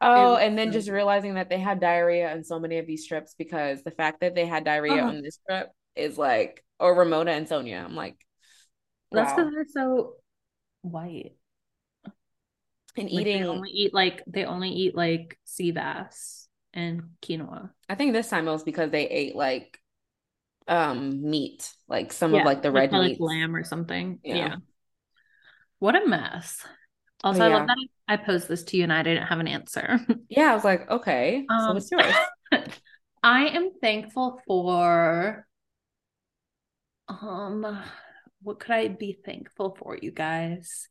Oh, 0.00 0.36
and 0.36 0.58
then 0.58 0.72
just 0.72 0.88
realizing 0.88 1.34
that 1.34 1.48
they 1.48 1.58
had 1.58 1.80
diarrhea 1.80 2.30
on 2.32 2.44
so 2.44 2.58
many 2.58 2.78
of 2.78 2.86
these 2.86 3.04
strips 3.04 3.34
because 3.38 3.82
the 3.82 3.90
fact 3.90 4.20
that 4.20 4.34
they 4.34 4.44
had 4.44 4.64
diarrhea 4.64 4.98
uh-huh. 4.98 5.08
on 5.08 5.22
this 5.22 5.38
trip 5.48 5.70
is 5.96 6.18
like, 6.18 6.62
or 6.78 6.94
Ramona 6.94 7.32
and 7.32 7.48
Sonja. 7.48 7.82
I'm 7.82 7.94
like, 7.94 8.16
wow. 9.10 9.22
that's 9.22 9.32
because 9.32 9.52
they're 9.52 9.66
so 9.66 10.14
white 10.82 11.36
and 12.96 13.10
like 13.10 13.20
eating. 13.20 13.42
They 13.42 13.48
only 13.48 13.70
eat 13.70 13.94
like 13.94 14.22
they 14.26 14.44
only 14.44 14.70
eat 14.70 14.94
like 14.94 15.38
sea 15.44 15.70
bass 15.70 16.48
and 16.72 17.10
quinoa. 17.22 17.70
I 17.88 17.94
think 17.94 18.12
this 18.12 18.28
time 18.28 18.48
it 18.48 18.52
was 18.52 18.64
because 18.64 18.90
they 18.90 19.08
ate 19.08 19.36
like 19.36 19.78
um 20.66 21.28
meat, 21.30 21.72
like 21.88 22.12
some 22.12 22.34
yeah, 22.34 22.40
of 22.40 22.46
like 22.46 22.62
the 22.62 22.72
red 22.72 22.92
like, 22.92 23.02
meat, 23.02 23.20
lamb 23.20 23.54
or 23.54 23.64
something. 23.64 24.18
Yeah. 24.22 24.36
yeah. 24.36 24.56
What 25.78 25.94
a 25.94 26.06
mess. 26.06 26.64
Also, 27.22 27.40
yeah. 27.40 27.46
I 27.46 27.58
love 27.58 27.66
that 27.68 27.76
I 28.08 28.16
posed 28.16 28.48
this 28.48 28.64
to 28.64 28.76
you 28.76 28.82
and 28.82 28.92
I 28.92 29.02
didn't 29.02 29.26
have 29.26 29.40
an 29.40 29.48
answer. 29.48 30.00
Yeah, 30.28 30.50
I 30.50 30.54
was 30.54 30.64
like, 30.64 30.90
okay, 30.90 31.46
um, 31.48 31.60
so 31.60 31.74
what's 31.74 31.90
yours? 32.52 32.68
I 33.22 33.46
am 33.46 33.70
thankful 33.80 34.40
for 34.46 35.46
um 37.08 37.82
what 38.42 38.60
could 38.60 38.72
I 38.72 38.88
be 38.88 39.18
thankful 39.24 39.76
for, 39.78 39.98
you 40.00 40.10
guys? 40.10 40.88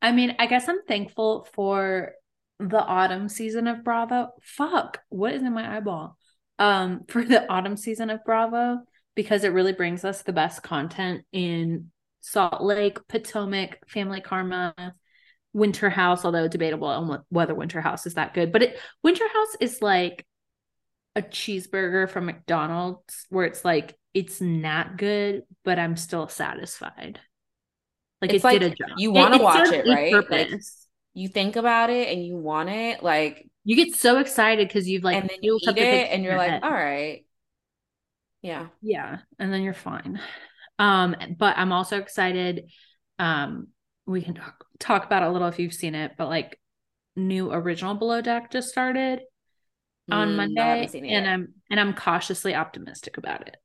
I 0.00 0.12
mean, 0.12 0.36
I 0.38 0.46
guess 0.46 0.68
I'm 0.68 0.82
thankful 0.86 1.46
for 1.52 2.12
the 2.58 2.82
autumn 2.82 3.28
season 3.28 3.66
of 3.66 3.84
Bravo. 3.84 4.30
Fuck, 4.42 5.00
what 5.08 5.34
is 5.34 5.42
in 5.42 5.52
my 5.52 5.76
eyeball? 5.76 6.16
Um, 6.58 7.04
for 7.08 7.24
the 7.24 7.50
autumn 7.50 7.76
season 7.76 8.10
of 8.10 8.24
Bravo 8.24 8.80
because 9.18 9.42
it 9.42 9.48
really 9.48 9.72
brings 9.72 10.04
us 10.04 10.22
the 10.22 10.32
best 10.32 10.62
content 10.62 11.24
in 11.32 11.90
Salt 12.20 12.62
Lake, 12.62 13.00
Potomac, 13.08 13.80
Family 13.88 14.20
Karma, 14.20 14.72
Winter 15.52 15.90
House, 15.90 16.24
although 16.24 16.46
debatable 16.46 16.86
on 16.86 17.24
whether 17.28 17.52
Winter 17.52 17.80
House 17.80 18.06
is 18.06 18.14
that 18.14 18.32
good. 18.32 18.52
But 18.52 18.62
it 18.62 18.78
Winter 19.02 19.26
House 19.26 19.56
is 19.58 19.82
like 19.82 20.24
a 21.16 21.22
cheeseburger 21.22 22.08
from 22.08 22.26
McDonald's 22.26 23.26
where 23.28 23.44
it's 23.44 23.64
like 23.64 23.98
it's 24.14 24.40
not 24.40 24.96
good, 24.96 25.42
but 25.64 25.80
I'm 25.80 25.96
still 25.96 26.28
satisfied. 26.28 27.18
Like 28.22 28.32
it's 28.32 28.44
it 28.44 28.46
like 28.46 28.60
did 28.60 28.72
a 28.72 28.76
job. 28.76 28.98
You 28.98 29.10
want 29.10 29.34
to 29.34 29.42
watch 29.42 29.72
it, 29.72 29.84
right? 29.84 30.30
Like, 30.30 30.50
you 31.14 31.26
think 31.26 31.56
about 31.56 31.90
it 31.90 32.06
and 32.06 32.24
you 32.24 32.36
want 32.36 32.68
it, 32.68 33.02
like 33.02 33.50
you 33.64 33.74
get 33.74 33.96
so 33.96 34.18
excited 34.18 34.68
because 34.68 34.88
you've 34.88 35.02
like 35.02 35.16
and 35.16 35.28
then 35.28 35.38
you 35.42 35.58
eat 35.60 35.76
it 35.76 36.12
and 36.12 36.22
you're 36.22 36.36
like, 36.36 36.50
head. 36.50 36.62
all 36.62 36.70
right, 36.70 37.24
yeah. 38.42 38.66
Yeah. 38.82 39.18
And 39.38 39.52
then 39.52 39.62
you're 39.62 39.74
fine. 39.74 40.20
Um, 40.78 41.16
but 41.38 41.58
I'm 41.58 41.72
also 41.72 41.98
excited. 41.98 42.70
Um, 43.18 43.68
we 44.06 44.22
can 44.22 44.34
talk, 44.34 44.64
talk 44.78 45.04
about 45.04 45.22
a 45.22 45.30
little 45.30 45.48
if 45.48 45.58
you've 45.58 45.74
seen 45.74 45.94
it, 45.94 46.12
but 46.16 46.28
like 46.28 46.58
new 47.16 47.50
original 47.52 47.94
below 47.94 48.20
deck 48.20 48.50
just 48.50 48.68
started 48.68 49.20
on 50.10 50.28
mm, 50.28 50.36
Monday. 50.36 50.88
And 50.94 51.06
yet. 51.06 51.26
I'm 51.26 51.54
and 51.70 51.80
I'm 51.80 51.94
cautiously 51.94 52.54
optimistic 52.54 53.18
about 53.18 53.46
it. 53.48 53.56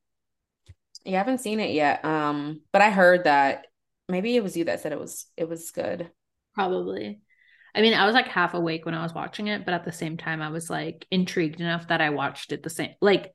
Yeah, 1.05 1.15
I 1.15 1.17
haven't 1.19 1.41
seen 1.41 1.59
it 1.59 1.71
yet. 1.71 2.03
Um, 2.03 2.61
but 2.71 2.81
I 2.81 2.89
heard 2.89 3.25
that 3.25 3.65
maybe 4.09 4.35
it 4.35 4.43
was 4.43 4.57
you 4.57 4.65
that 4.65 4.81
said 4.81 4.91
it 4.91 4.99
was 4.99 5.27
it 5.37 5.47
was 5.47 5.71
good. 5.71 6.09
Probably. 6.55 7.21
I 7.75 7.81
mean, 7.81 7.93
I 7.93 8.05
was 8.05 8.13
like 8.13 8.27
half 8.27 8.53
awake 8.53 8.85
when 8.85 8.93
I 8.93 9.01
was 9.01 9.13
watching 9.13 9.47
it, 9.47 9.65
but 9.65 9.73
at 9.73 9.83
the 9.83 9.91
same 9.91 10.17
time, 10.17 10.41
I 10.41 10.49
was 10.49 10.69
like 10.69 11.07
intrigued 11.09 11.59
enough 11.59 11.87
that 11.87 12.01
I 12.01 12.11
watched 12.11 12.51
it 12.51 12.61
the 12.61 12.69
same. 12.69 12.91
Like, 13.01 13.33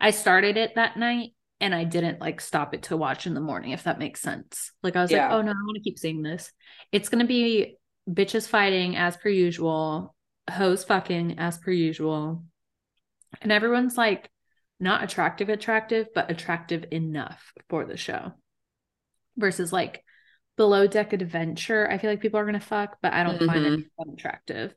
I 0.00 0.10
started 0.10 0.56
it 0.56 0.74
that 0.74 0.96
night 0.96 1.30
and 1.60 1.74
I 1.74 1.84
didn't 1.84 2.20
like 2.20 2.40
stop 2.40 2.74
it 2.74 2.84
to 2.84 2.96
watch 2.96 3.26
in 3.26 3.34
the 3.34 3.40
morning, 3.40 3.70
if 3.70 3.84
that 3.84 3.98
makes 3.98 4.20
sense. 4.20 4.70
Like, 4.82 4.96
I 4.96 5.02
was 5.02 5.10
yeah. 5.10 5.28
like, 5.28 5.36
oh 5.36 5.42
no, 5.42 5.50
I 5.50 5.64
want 5.64 5.76
to 5.76 5.82
keep 5.82 5.98
seeing 5.98 6.22
this. 6.22 6.52
It's 6.92 7.08
going 7.08 7.20
to 7.20 7.28
be 7.28 7.76
bitches 8.08 8.46
fighting 8.48 8.96
as 8.96 9.16
per 9.16 9.28
usual, 9.28 10.14
hoes 10.50 10.84
fucking 10.84 11.38
as 11.38 11.58
per 11.58 11.70
usual. 11.70 12.44
And 13.40 13.50
everyone's 13.50 13.96
like 13.96 14.30
not 14.80 15.02
attractive, 15.02 15.48
attractive, 15.48 16.08
but 16.14 16.30
attractive 16.30 16.84
enough 16.90 17.52
for 17.68 17.84
the 17.84 17.96
show 17.96 18.32
versus 19.36 19.72
like 19.72 20.04
below 20.56 20.86
deck 20.86 21.12
adventure. 21.12 21.90
I 21.90 21.98
feel 21.98 22.10
like 22.10 22.20
people 22.20 22.38
are 22.40 22.44
gonna 22.44 22.60
fuck, 22.60 22.98
but 23.02 23.12
I 23.12 23.24
don't 23.24 23.36
mm-hmm. 23.36 23.46
find 23.46 23.66
it 23.66 24.12
attractive. 24.12 24.74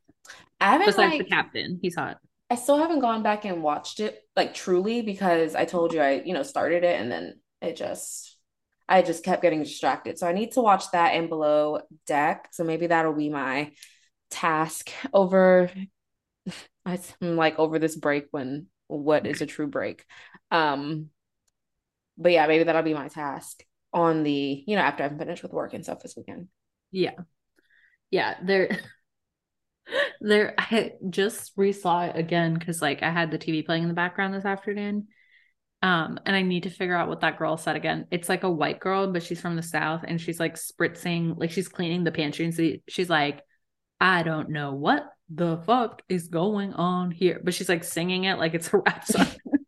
I 0.59 0.71
haven't 0.71 0.87
besides 0.87 1.13
like, 1.13 1.23
the 1.23 1.29
captain. 1.29 1.79
He's 1.81 1.95
hot. 1.95 2.17
I 2.49 2.55
still 2.55 2.77
haven't 2.77 2.99
gone 2.99 3.23
back 3.23 3.45
and 3.45 3.61
watched 3.61 3.99
it 3.99 4.21
like 4.35 4.53
truly 4.53 5.01
because 5.01 5.53
I 5.55 5.65
told 5.65 5.93
you 5.93 5.99
I, 5.99 6.21
you 6.25 6.33
know, 6.33 6.43
started 6.43 6.83
it 6.83 6.99
and 6.99 7.11
then 7.11 7.39
it 7.61 7.75
just 7.75 8.37
I 8.87 9.01
just 9.01 9.25
kept 9.25 9.41
getting 9.41 9.63
distracted. 9.63 10.17
So 10.17 10.27
I 10.27 10.31
need 10.31 10.53
to 10.53 10.61
watch 10.61 10.91
that 10.91 11.09
and 11.13 11.27
below 11.27 11.81
deck. 12.05 12.49
So 12.53 12.63
maybe 12.63 12.87
that'll 12.87 13.13
be 13.13 13.29
my 13.29 13.73
task 14.29 14.91
over 15.13 15.69
I'm 16.85 17.35
like 17.35 17.59
over 17.59 17.79
this 17.79 17.95
break 17.95 18.27
when 18.31 18.67
what 18.87 19.27
is 19.27 19.41
a 19.41 19.45
true 19.45 19.67
break. 19.67 20.05
Um 20.51 21.09
but 22.17 22.31
yeah, 22.31 22.47
maybe 22.47 22.63
that'll 22.63 22.81
be 22.81 22.93
my 22.93 23.07
task 23.07 23.63
on 23.93 24.23
the, 24.23 24.63
you 24.65 24.75
know, 24.75 24.81
after 24.81 25.03
I'm 25.03 25.17
finished 25.17 25.43
with 25.43 25.53
work 25.53 25.73
and 25.73 25.83
stuff 25.83 26.01
this 26.01 26.15
weekend. 26.15 26.47
Yeah. 26.91 27.13
Yeah. 28.11 28.35
There 28.43 28.79
there 30.21 30.53
I 30.57 30.91
just 31.09 31.55
resaw 31.57 32.09
it 32.09 32.17
again 32.17 32.53
because 32.53 32.81
like 32.81 33.03
I 33.03 33.11
had 33.11 33.31
the 33.31 33.39
TV 33.39 33.65
playing 33.65 33.83
in 33.83 33.89
the 33.89 33.95
background 33.95 34.33
this 34.33 34.45
afternoon. 34.45 35.07
Um, 35.83 36.19
and 36.25 36.35
I 36.35 36.41
need 36.41 36.63
to 36.63 36.71
figure 36.71 36.95
out 36.95 37.07
what 37.07 37.21
that 37.21 37.37
girl 37.37 37.55
said 37.55 37.75
again. 37.75 38.07
It's 38.09 38.29
like 38.29 38.43
a 38.43 38.51
white 38.51 38.79
girl, 38.79 39.11
but 39.11 39.21
she's 39.21 39.39
from 39.39 39.55
the 39.55 39.61
south 39.61 40.03
and 40.07 40.19
she's 40.19 40.39
like 40.39 40.55
spritzing, 40.55 41.37
like 41.37 41.51
she's 41.51 41.67
cleaning 41.67 42.03
the 42.03 42.11
pantry. 42.11 42.45
And 42.45 42.81
she's 42.87 43.09
like, 43.09 43.41
I 44.01 44.23
don't 44.23 44.49
know 44.49 44.73
what 44.73 45.07
the 45.29 45.57
fuck 45.57 46.01
is 46.09 46.29
going 46.29 46.73
on 46.73 47.11
here. 47.11 47.39
But 47.43 47.53
she's 47.53 47.69
like 47.69 47.83
singing 47.83 48.23
it 48.23 48.39
like 48.39 48.55
it's 48.55 48.73
a 48.73 48.77
rap 48.77 49.05
song. 49.05 49.27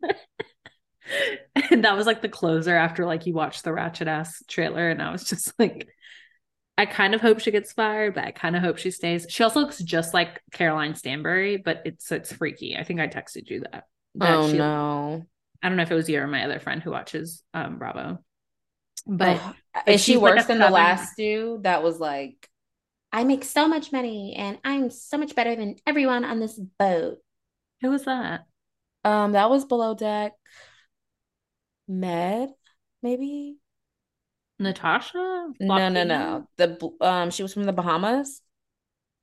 and 1.70 1.84
that 1.84 1.96
was 1.96 2.06
like 2.06 2.22
the 2.22 2.28
closer 2.28 2.76
after 2.76 3.04
like 3.06 3.26
you 3.26 3.34
watched 3.34 3.64
the 3.64 3.72
ratchet 3.72 4.08
ass 4.08 4.42
trailer 4.48 4.90
and 4.90 5.02
i 5.02 5.10
was 5.10 5.24
just 5.24 5.52
like 5.58 5.88
i 6.80 6.86
kind 6.86 7.14
of 7.14 7.20
hope 7.20 7.40
she 7.40 7.50
gets 7.50 7.72
fired 7.72 8.14
but 8.14 8.24
i 8.24 8.30
kind 8.30 8.56
of 8.56 8.62
hope 8.62 8.78
she 8.78 8.90
stays. 8.90 9.26
She 9.28 9.42
also 9.42 9.60
looks 9.60 9.78
just 9.78 10.14
like 10.14 10.40
caroline 10.50 10.94
stanbury 10.94 11.58
but 11.58 11.82
it's 11.84 12.10
it's 12.10 12.32
freaky. 12.32 12.76
I 12.76 12.84
think 12.84 13.00
i 13.00 13.06
texted 13.06 13.50
you 13.50 13.60
that, 13.60 13.84
that 14.14 14.36
oh 14.36 14.50
she, 14.50 14.56
no. 14.56 15.26
I 15.62 15.68
don't 15.68 15.76
know 15.76 15.82
if 15.82 15.90
it 15.90 15.94
was 15.94 16.08
you 16.08 16.18
or 16.20 16.26
my 16.26 16.44
other 16.44 16.58
friend 16.58 16.82
who 16.82 16.90
watches 16.90 17.42
um 17.52 17.78
bravo. 17.78 18.18
But 19.06 19.40
oh, 19.42 19.54
is 19.86 20.02
she 20.02 20.16
worse 20.16 20.38
like 20.38 20.46
than 20.46 20.58
the 20.58 20.70
last 20.70 21.16
two 21.16 21.60
that 21.62 21.82
was 21.82 22.00
like 22.00 22.48
i 23.12 23.24
make 23.24 23.44
so 23.44 23.68
much 23.68 23.92
money 23.92 24.34
and 24.36 24.58
i'm 24.64 24.88
so 24.88 25.18
much 25.18 25.34
better 25.34 25.54
than 25.54 25.76
everyone 25.86 26.24
on 26.24 26.40
this 26.40 26.58
boat. 26.78 27.18
Who 27.82 27.90
was 27.90 28.04
that? 28.06 28.46
Um 29.04 29.32
that 29.32 29.50
was 29.50 29.66
below 29.66 29.94
deck 29.94 30.32
Med, 31.88 32.48
maybe 33.02 33.59
Natasha? 34.60 35.48
No, 35.58 35.88
no, 35.88 36.04
no. 36.04 36.48
The 36.56 36.78
um, 37.00 37.30
she 37.30 37.42
was 37.42 37.54
from 37.54 37.64
the 37.64 37.72
Bahamas. 37.72 38.42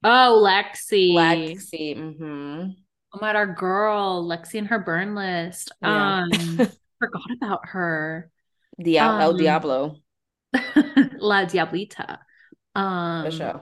Oh, 0.03 0.41
Lexi. 0.43 1.13
Lexi. 1.13 1.97
Mm-hmm. 1.97 2.69
Oh 3.13 3.19
my, 3.21 3.33
our 3.33 3.47
girl, 3.47 4.27
Lexi 4.27 4.55
and 4.55 4.67
her 4.67 4.79
burn 4.79 5.15
list. 5.15 5.71
Yeah. 5.81 6.23
Um, 6.23 6.31
forgot 6.99 7.31
about 7.35 7.67
her. 7.69 8.29
Diablo, 8.81 9.15
um, 9.15 9.21
El 9.21 9.33
Diablo. 9.37 9.95
La 11.19 11.45
Diablita. 11.45 12.17
Um, 12.75 13.23
the 13.25 13.31
show. 13.31 13.61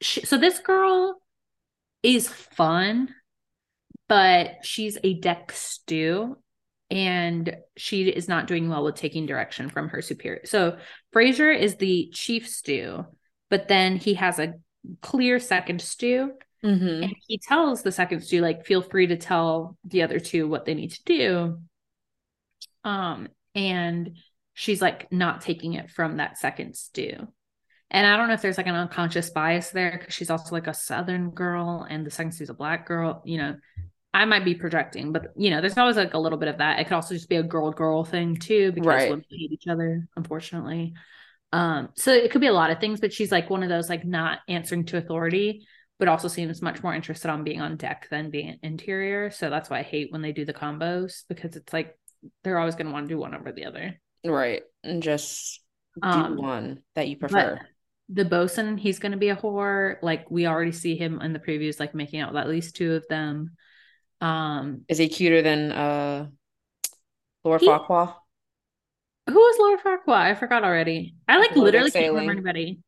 She, 0.00 0.24
so 0.26 0.38
this 0.38 0.58
girl 0.58 1.20
is 2.02 2.28
fun, 2.28 3.14
but 4.08 4.56
she's 4.62 4.98
a 5.02 5.14
deck 5.14 5.52
stew 5.52 6.36
and 6.90 7.56
she 7.76 8.08
is 8.08 8.28
not 8.28 8.46
doing 8.46 8.68
well 8.68 8.84
with 8.84 8.94
taking 8.94 9.26
direction 9.26 9.68
from 9.68 9.88
her 9.88 10.00
superior. 10.00 10.42
So 10.44 10.78
Fraser 11.12 11.50
is 11.50 11.76
the 11.76 12.10
chief 12.12 12.48
stew, 12.48 13.04
but 13.50 13.68
then 13.68 13.96
he 13.96 14.14
has 14.14 14.38
a 14.38 14.54
clear 15.02 15.38
second 15.38 15.80
stew. 15.80 16.32
Mm-hmm. 16.64 17.02
And 17.04 17.14
he 17.26 17.38
tells 17.38 17.82
the 17.82 17.92
second 17.92 18.22
stew, 18.22 18.40
like, 18.40 18.66
feel 18.66 18.82
free 18.82 19.06
to 19.08 19.16
tell 19.16 19.76
the 19.84 20.02
other 20.02 20.18
two 20.18 20.48
what 20.48 20.64
they 20.64 20.74
need 20.74 20.92
to 20.92 21.04
do. 21.04 21.58
Um, 22.84 23.28
and 23.54 24.16
she's 24.54 24.82
like 24.82 25.12
not 25.12 25.40
taking 25.40 25.74
it 25.74 25.90
from 25.90 26.16
that 26.16 26.38
second 26.38 26.74
stew. 26.74 27.28
And 27.90 28.06
I 28.06 28.16
don't 28.16 28.28
know 28.28 28.34
if 28.34 28.42
there's 28.42 28.58
like 28.58 28.66
an 28.66 28.74
unconscious 28.74 29.30
bias 29.30 29.70
there 29.70 29.96
because 29.98 30.14
she's 30.14 30.30
also 30.30 30.54
like 30.54 30.66
a 30.66 30.74
southern 30.74 31.30
girl 31.30 31.86
and 31.88 32.04
the 32.04 32.10
second 32.10 32.32
stew's 32.32 32.50
a 32.50 32.54
black 32.54 32.86
girl, 32.86 33.22
you 33.24 33.38
know. 33.38 33.56
I 34.14 34.24
might 34.24 34.44
be 34.44 34.54
projecting, 34.54 35.12
but 35.12 35.32
you 35.36 35.50
know, 35.50 35.60
there's 35.60 35.76
always 35.76 35.96
like 35.96 36.14
a 36.14 36.18
little 36.18 36.38
bit 36.38 36.48
of 36.48 36.58
that. 36.58 36.80
It 36.80 36.84
could 36.84 36.94
also 36.94 37.14
just 37.14 37.28
be 37.28 37.36
a 37.36 37.42
girl 37.42 37.70
girl 37.70 38.04
thing 38.04 38.36
too, 38.36 38.72
because 38.72 38.86
right. 38.86 39.10
women 39.10 39.24
hate 39.30 39.52
each 39.52 39.66
other, 39.68 40.08
unfortunately. 40.16 40.94
Um, 41.52 41.90
so 41.94 42.12
it 42.12 42.30
could 42.30 42.40
be 42.40 42.46
a 42.46 42.52
lot 42.52 42.70
of 42.70 42.80
things, 42.80 43.00
but 43.00 43.12
she's 43.12 43.32
like 43.32 43.50
one 43.50 43.62
of 43.62 43.68
those 43.68 43.88
like 43.88 44.04
not 44.04 44.40
answering 44.48 44.84
to 44.86 44.96
authority, 44.96 45.66
but 45.98 46.08
also 46.08 46.28
seems 46.28 46.62
much 46.62 46.82
more 46.82 46.94
interested 46.94 47.30
on 47.30 47.44
being 47.44 47.60
on 47.60 47.76
deck 47.76 48.08
than 48.10 48.30
being 48.30 48.58
interior. 48.62 49.30
So 49.30 49.50
that's 49.50 49.68
why 49.68 49.80
I 49.80 49.82
hate 49.82 50.10
when 50.10 50.22
they 50.22 50.32
do 50.32 50.44
the 50.44 50.54
combos 50.54 51.24
because 51.28 51.56
it's 51.56 51.72
like 51.72 51.96
they're 52.44 52.58
always 52.58 52.74
gonna 52.74 52.92
want 52.92 53.08
to 53.08 53.14
do 53.14 53.18
one 53.18 53.34
over 53.34 53.52
the 53.52 53.66
other. 53.66 54.00
Right. 54.24 54.62
And 54.82 55.02
just 55.02 55.60
do 56.02 56.08
um, 56.08 56.36
one 56.36 56.82
that 56.94 57.08
you 57.08 57.16
prefer. 57.16 57.60
The 58.10 58.24
bosun, 58.24 58.78
he's 58.78 58.98
gonna 58.98 59.18
be 59.18 59.28
a 59.28 59.36
whore. 59.36 59.96
Like 60.02 60.30
we 60.30 60.46
already 60.46 60.72
see 60.72 60.96
him 60.96 61.20
in 61.20 61.32
the 61.32 61.38
previews, 61.38 61.78
like 61.78 61.94
making 61.94 62.20
out 62.20 62.32
with 62.32 62.40
at 62.40 62.48
least 62.48 62.76
two 62.76 62.94
of 62.94 63.06
them. 63.08 63.52
Um, 64.20 64.84
is 64.88 64.98
he 64.98 65.08
cuter 65.08 65.42
than 65.42 65.72
uh 65.72 66.26
Lord 67.44 67.60
he, 67.60 67.68
Farquaad? 67.68 68.14
Who 69.30 69.46
is 69.46 69.56
Laura 69.58 69.78
Farquaad? 69.78 70.16
I 70.16 70.34
forgot 70.34 70.64
already. 70.64 71.14
I 71.26 71.38
like 71.38 71.52
Below 71.52 71.64
literally 71.64 71.90
can't 71.90 72.14
remember 72.14 72.32
anybody. 72.32 72.80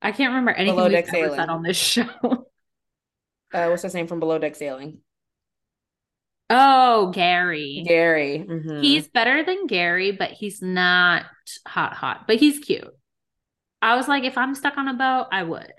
I 0.00 0.12
can't 0.12 0.30
remember 0.30 0.52
anything 0.52 0.76
Below 0.76 0.88
we've 0.88 1.14
ever 1.14 1.36
said 1.36 1.48
on 1.48 1.62
this 1.62 1.76
show. 1.76 2.08
uh, 2.22 3.66
what's 3.66 3.82
his 3.82 3.94
name 3.94 4.06
from 4.06 4.20
Below 4.20 4.38
Deck 4.38 4.56
Sailing? 4.56 4.98
Oh, 6.50 7.10
Gary. 7.14 7.84
Gary. 7.86 8.44
Mm-hmm. 8.48 8.82
He's 8.82 9.08
better 9.08 9.42
than 9.42 9.66
Gary, 9.66 10.12
but 10.12 10.30
he's 10.30 10.60
not 10.60 11.24
hot, 11.66 11.94
hot. 11.94 12.26
But 12.26 12.36
he's 12.36 12.58
cute. 12.58 12.92
I 13.80 13.96
was 13.96 14.06
like, 14.06 14.24
if 14.24 14.36
I'm 14.36 14.54
stuck 14.54 14.76
on 14.76 14.88
a 14.88 14.94
boat, 14.94 15.28
I 15.32 15.42
would 15.42 15.72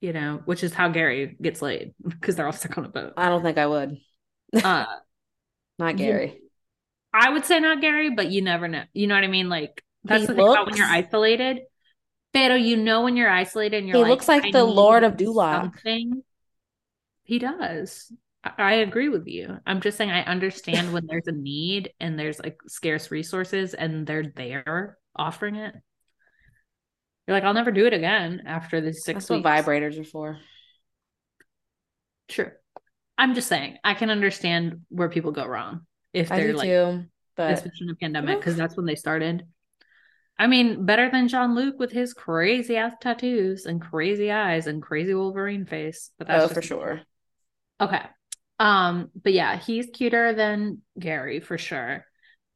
you 0.00 0.12
know, 0.12 0.40
which 0.44 0.64
is 0.64 0.72
how 0.72 0.88
Gary 0.88 1.36
gets 1.40 1.62
laid 1.62 1.94
because 2.06 2.36
they're 2.36 2.46
all 2.46 2.52
stuck 2.52 2.76
on 2.78 2.84
a 2.84 2.88
boat. 2.88 3.14
I 3.16 3.28
don't 3.28 3.42
think 3.42 3.58
I 3.58 3.66
would. 3.66 3.98
Uh, 4.54 4.86
not 5.78 5.96
Gary. 5.96 6.38
You, 6.40 6.48
I 7.12 7.30
would 7.30 7.44
say 7.44 7.60
not 7.60 7.80
Gary, 7.80 8.10
but 8.10 8.30
you 8.30 8.42
never 8.42 8.68
know. 8.68 8.84
You 8.92 9.06
know 9.06 9.14
what 9.14 9.24
I 9.24 9.28
mean? 9.28 9.48
Like 9.48 9.82
that's 10.04 10.22
he 10.22 10.26
the 10.28 10.34
thing 10.34 10.48
about 10.48 10.66
when 10.66 10.76
you're 10.76 10.86
isolated. 10.86 11.60
Pero 12.32 12.54
you 12.54 12.76
know 12.76 13.02
when 13.02 13.16
you're 13.16 13.30
isolated 13.30 13.78
and 13.78 13.88
you're 13.88 13.96
he 13.96 14.02
like, 14.02 14.10
looks 14.10 14.28
like 14.28 14.52
the 14.52 14.64
Lord 14.64 15.02
of 15.02 15.16
Duloc. 15.16 15.62
Something. 15.62 16.22
He 17.24 17.38
does. 17.38 18.12
I, 18.44 18.52
I 18.56 18.72
agree 18.74 19.08
with 19.08 19.26
you. 19.26 19.58
I'm 19.66 19.80
just 19.80 19.98
saying 19.98 20.10
I 20.10 20.22
understand 20.22 20.92
when 20.92 21.06
there's 21.08 21.26
a 21.26 21.32
need 21.32 21.92
and 21.98 22.18
there's 22.18 22.38
like 22.38 22.58
scarce 22.68 23.10
resources 23.10 23.74
and 23.74 24.06
they're 24.06 24.32
there 24.36 24.96
offering 25.16 25.56
it. 25.56 25.74
You're 27.30 27.36
like, 27.36 27.44
I'll 27.44 27.54
never 27.54 27.70
do 27.70 27.86
it 27.86 27.92
again 27.92 28.42
after 28.44 28.80
the 28.80 28.92
six. 28.92 29.28
That's 29.28 29.30
weeks. 29.30 29.44
what 29.44 29.64
vibrators 29.64 30.00
are 30.00 30.04
for. 30.04 30.38
True. 32.26 32.50
I'm 33.16 33.36
just 33.36 33.46
saying, 33.46 33.78
I 33.84 33.94
can 33.94 34.10
understand 34.10 34.80
where 34.88 35.08
people 35.08 35.30
go 35.30 35.46
wrong 35.46 35.82
if 36.12 36.28
they're 36.28 36.54
like, 36.54 36.66
too, 36.66 37.04
but 37.36 37.52
especially 37.52 37.86
in 37.86 37.90
a 37.90 37.94
pandemic, 37.94 38.40
because 38.40 38.56
that's 38.56 38.76
when 38.76 38.84
they 38.84 38.96
started. 38.96 39.44
I 40.40 40.48
mean, 40.48 40.86
better 40.86 41.08
than 41.08 41.28
Jean 41.28 41.54
Luc 41.54 41.78
with 41.78 41.92
his 41.92 42.14
crazy 42.14 42.76
ass 42.76 42.94
tattoos 43.00 43.64
and 43.64 43.80
crazy 43.80 44.32
eyes 44.32 44.66
and 44.66 44.82
crazy 44.82 45.14
Wolverine 45.14 45.66
face. 45.66 46.10
But 46.18 46.26
that's 46.26 46.46
oh, 46.46 46.48
for 46.48 46.62
sure. 46.62 47.00
Okay. 47.80 48.02
Um, 48.58 49.12
but 49.14 49.32
yeah, 49.32 49.56
he's 49.56 49.86
cuter 49.94 50.34
than 50.34 50.82
Gary 50.98 51.38
for 51.38 51.58
sure. 51.58 52.04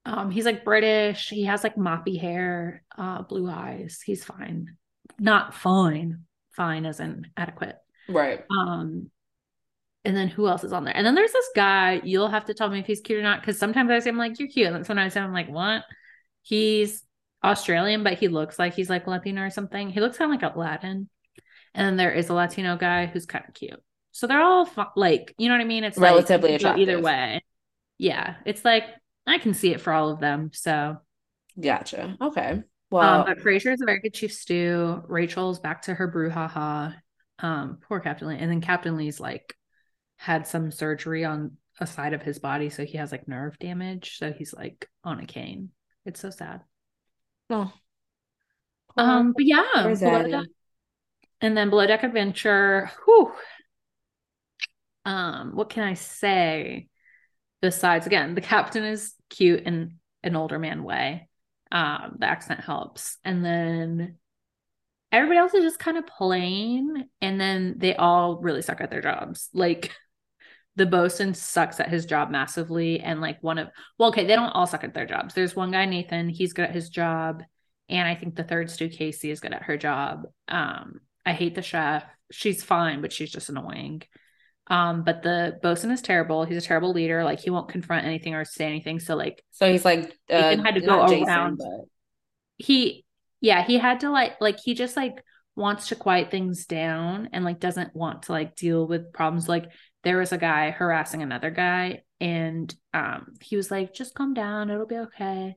Um, 0.06 0.30
he's 0.30 0.44
like 0.44 0.64
British. 0.64 1.30
He 1.30 1.44
has 1.44 1.64
like 1.64 1.76
moppy 1.76 2.20
hair, 2.20 2.84
uh, 2.96 3.22
blue 3.22 3.48
eyes. 3.48 4.02
He's 4.04 4.24
fine. 4.24 4.76
Not 5.18 5.54
fine. 5.54 6.24
Fine 6.52 6.86
as 6.86 7.00
in 7.00 7.26
adequate. 7.36 7.76
Right. 8.08 8.44
Um, 8.50 9.10
and 10.04 10.14
then 10.14 10.28
who 10.28 10.46
else 10.46 10.62
is 10.64 10.72
on 10.72 10.84
there? 10.84 10.94
And 10.94 11.06
then 11.06 11.14
there's 11.14 11.32
this 11.32 11.48
guy. 11.56 12.02
You'll 12.04 12.28
have 12.28 12.44
to 12.46 12.54
tell 12.54 12.68
me 12.68 12.80
if 12.80 12.86
he's 12.86 13.00
cute 13.00 13.18
or 13.18 13.22
not, 13.22 13.40
because 13.40 13.58
sometimes 13.58 13.90
I 13.90 13.98
say 14.00 14.10
I'm 14.10 14.18
like, 14.18 14.38
you're 14.38 14.48
cute. 14.48 14.72
And 14.72 14.86
sometimes 14.86 15.16
I'm 15.16 15.32
like, 15.32 15.48
what? 15.48 15.84
He's 16.42 17.02
Australian, 17.42 18.04
but 18.04 18.18
he 18.18 18.28
looks 18.28 18.58
like 18.58 18.74
he's 18.74 18.90
like 18.90 19.06
Latino 19.06 19.42
or 19.42 19.50
something. 19.50 19.88
He 19.88 20.00
looks 20.00 20.18
kind 20.18 20.34
of 20.34 20.40
like 20.40 20.54
a 20.54 20.58
Latin. 20.58 21.08
And 21.74 21.86
then 21.86 21.96
there 21.96 22.12
is 22.12 22.28
a 22.28 22.34
Latino 22.34 22.76
guy 22.76 23.06
who's 23.06 23.24
kind 23.24 23.44
of 23.48 23.54
cute. 23.54 23.82
So 24.12 24.26
they're 24.26 24.42
all 24.42 24.68
like, 24.94 25.34
you 25.38 25.48
know 25.48 25.54
what 25.54 25.62
I 25.62 25.66
mean? 25.66 25.84
It's 25.84 25.98
relatively 25.98 26.50
like, 26.50 26.60
attractive. 26.60 26.88
Either 26.88 27.00
way. 27.00 27.42
Yeah. 27.98 28.36
It's 28.44 28.64
like 28.64 28.84
I 29.26 29.38
can 29.38 29.54
see 29.54 29.72
it 29.72 29.80
for 29.80 29.92
all 29.92 30.10
of 30.10 30.20
them. 30.20 30.50
So 30.52 30.98
gotcha. 31.60 32.16
Okay. 32.20 32.48
Um, 32.50 32.64
Well, 32.90 33.20
um, 33.20 33.26
but 33.26 33.40
Fraser 33.40 33.72
is 33.72 33.80
a 33.80 33.86
very 33.86 34.00
good 34.00 34.14
chief 34.14 34.32
stew. 34.32 35.02
Rachel's 35.08 35.60
back 35.60 35.82
to 35.82 35.94
her 35.94 36.10
brouhaha. 36.10 36.94
Um, 37.38 37.78
poor 37.88 38.00
Captain 38.00 38.28
Lee. 38.28 38.36
And 38.38 38.50
then 38.50 38.60
Captain 38.60 38.96
Lee's 38.96 39.18
like 39.20 39.56
had 40.16 40.46
some 40.46 40.70
surgery 40.70 41.24
on 41.24 41.56
a 41.80 41.86
side 41.86 42.12
of 42.12 42.22
his 42.22 42.38
body, 42.38 42.70
so 42.70 42.84
he 42.84 42.98
has 42.98 43.10
like 43.10 43.26
nerve 43.26 43.58
damage. 43.58 44.18
So 44.18 44.32
he's 44.32 44.54
like 44.54 44.88
on 45.02 45.18
a 45.20 45.26
cane. 45.26 45.70
It's 46.06 46.20
so 46.20 46.30
sad. 46.30 46.60
oh, 47.50 47.72
Um, 48.96 49.32
but 49.32 49.44
yeah, 49.44 49.64
Where's 49.84 50.00
Below 50.00 50.22
Zaddy? 50.24 50.30
Deck- 50.30 50.48
and 51.40 51.56
then 51.56 51.70
Below 51.70 51.86
Deck 51.86 52.04
Adventure. 52.04 52.90
Whew. 53.04 53.32
Um, 55.04 55.54
what 55.54 55.68
can 55.70 55.82
I 55.84 55.94
say? 55.94 56.88
Besides, 57.64 58.06
again, 58.06 58.34
the 58.34 58.42
captain 58.42 58.84
is 58.84 59.14
cute 59.30 59.62
in 59.62 59.94
an 60.22 60.36
older 60.36 60.58
man 60.58 60.84
way. 60.84 61.30
Um, 61.72 62.16
the 62.18 62.26
accent 62.26 62.60
helps, 62.60 63.16
and 63.24 63.42
then 63.42 64.16
everybody 65.10 65.38
else 65.38 65.54
is 65.54 65.64
just 65.64 65.78
kind 65.78 65.96
of 65.96 66.06
plain, 66.06 67.08
and 67.22 67.40
then 67.40 67.76
they 67.78 67.96
all 67.96 68.36
really 68.36 68.60
suck 68.60 68.82
at 68.82 68.90
their 68.90 69.00
jobs. 69.00 69.48
Like 69.54 69.92
the 70.76 70.84
bosun 70.84 71.32
sucks 71.32 71.80
at 71.80 71.88
his 71.88 72.04
job 72.04 72.30
massively, 72.30 73.00
and 73.00 73.22
like 73.22 73.42
one 73.42 73.56
of 73.56 73.68
well, 73.96 74.10
okay, 74.10 74.26
they 74.26 74.36
don't 74.36 74.50
all 74.50 74.66
suck 74.66 74.84
at 74.84 74.92
their 74.92 75.06
jobs. 75.06 75.32
There's 75.32 75.56
one 75.56 75.70
guy, 75.70 75.86
Nathan, 75.86 76.28
he's 76.28 76.52
good 76.52 76.66
at 76.66 76.74
his 76.74 76.90
job, 76.90 77.44
and 77.88 78.06
I 78.06 78.14
think 78.14 78.36
the 78.36 78.44
third 78.44 78.70
stew 78.70 78.90
Casey 78.90 79.30
is 79.30 79.40
good 79.40 79.54
at 79.54 79.62
her 79.62 79.78
job. 79.78 80.26
Um, 80.48 81.00
I 81.24 81.32
hate 81.32 81.54
the 81.54 81.62
chef. 81.62 82.04
She's 82.30 82.62
fine, 82.62 83.00
but 83.00 83.10
she's 83.10 83.32
just 83.32 83.48
annoying. 83.48 84.02
Um, 84.66 85.04
but 85.04 85.22
the 85.22 85.58
bosun 85.62 85.90
is 85.90 86.00
terrible. 86.02 86.44
He's 86.44 86.56
a 86.56 86.66
terrible 86.66 86.92
leader. 86.92 87.22
Like 87.24 87.40
he 87.40 87.50
won't 87.50 87.68
confront 87.68 88.06
anything 88.06 88.34
or 88.34 88.44
say 88.44 88.64
anything. 88.66 88.98
So 89.00 89.14
like 89.14 89.42
so 89.50 89.70
he's 89.70 89.84
like 89.84 90.16
uh, 90.32 90.52
Ethan 90.52 90.64
had 90.64 90.74
to 90.76 90.80
go 90.80 91.06
Jason, 91.06 91.28
around. 91.28 91.58
but 91.58 91.86
he 92.56 93.04
yeah, 93.40 93.62
he 93.64 93.78
had 93.78 94.00
to 94.00 94.10
like 94.10 94.40
like 94.40 94.58
he 94.58 94.74
just 94.74 94.96
like 94.96 95.22
wants 95.56 95.88
to 95.88 95.96
quiet 95.96 96.30
things 96.30 96.66
down 96.66 97.28
and 97.32 97.44
like 97.44 97.60
doesn't 97.60 97.94
want 97.94 98.22
to 98.24 98.32
like 98.32 98.56
deal 98.56 98.86
with 98.86 99.12
problems. 99.12 99.48
Like 99.48 99.70
there 100.02 100.18
was 100.18 100.32
a 100.32 100.38
guy 100.38 100.70
harassing 100.70 101.22
another 101.22 101.50
guy 101.50 102.02
and 102.20 102.74
um 102.92 103.34
he 103.40 103.56
was 103.56 103.70
like, 103.70 103.94
just 103.94 104.14
calm 104.14 104.34
down, 104.34 104.70
it'll 104.70 104.86
be 104.86 104.96
okay. 104.96 105.56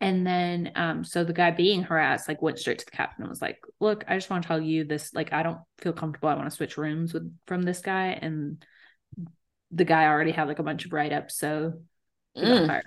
And 0.00 0.26
then 0.26 0.72
um 0.74 1.04
so 1.04 1.24
the 1.24 1.32
guy 1.32 1.50
being 1.50 1.82
harassed 1.82 2.28
like 2.28 2.42
went 2.42 2.58
straight 2.58 2.78
to 2.80 2.84
the 2.84 2.90
captain 2.90 3.22
and 3.22 3.30
was 3.30 3.40
like, 3.40 3.58
look, 3.80 4.04
I 4.06 4.14
just 4.14 4.28
want 4.28 4.42
to 4.42 4.46
tell 4.48 4.60
you 4.60 4.84
this, 4.84 5.14
like 5.14 5.32
I 5.32 5.42
don't 5.42 5.60
feel 5.78 5.92
comfortable. 5.92 6.28
I 6.28 6.34
want 6.34 6.50
to 6.50 6.54
switch 6.56 6.76
rooms 6.76 7.14
with 7.14 7.34
from 7.46 7.62
this 7.62 7.80
guy. 7.80 8.08
And 8.08 8.64
the 9.70 9.84
guy 9.84 10.06
already 10.06 10.32
had 10.32 10.48
like 10.48 10.58
a 10.58 10.62
bunch 10.62 10.84
of 10.84 10.92
write-ups, 10.92 11.36
so 11.36 11.74
he 12.34 12.42
got 12.42 12.68
Mm. 12.68 12.82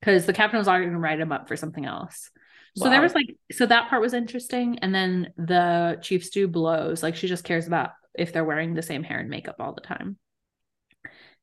because 0.00 0.26
the 0.26 0.32
captain 0.32 0.58
was 0.58 0.68
already 0.68 0.86
going 0.86 0.94
to 0.94 1.00
write 1.00 1.20
him 1.20 1.32
up 1.32 1.48
for 1.48 1.56
something 1.56 1.84
else. 1.84 2.30
So 2.76 2.90
there 2.90 3.00
was 3.00 3.14
like, 3.14 3.36
so 3.52 3.66
that 3.66 3.88
part 3.88 4.02
was 4.02 4.14
interesting. 4.14 4.80
And 4.80 4.92
then 4.92 5.32
the 5.36 5.98
chief 6.02 6.24
stew 6.24 6.48
blows, 6.48 7.04
like 7.04 7.14
she 7.14 7.28
just 7.28 7.44
cares 7.44 7.68
about 7.68 7.90
if 8.14 8.32
they're 8.32 8.44
wearing 8.44 8.74
the 8.74 8.82
same 8.82 9.04
hair 9.04 9.20
and 9.20 9.30
makeup 9.30 9.56
all 9.60 9.74
the 9.74 9.80
time. 9.80 10.18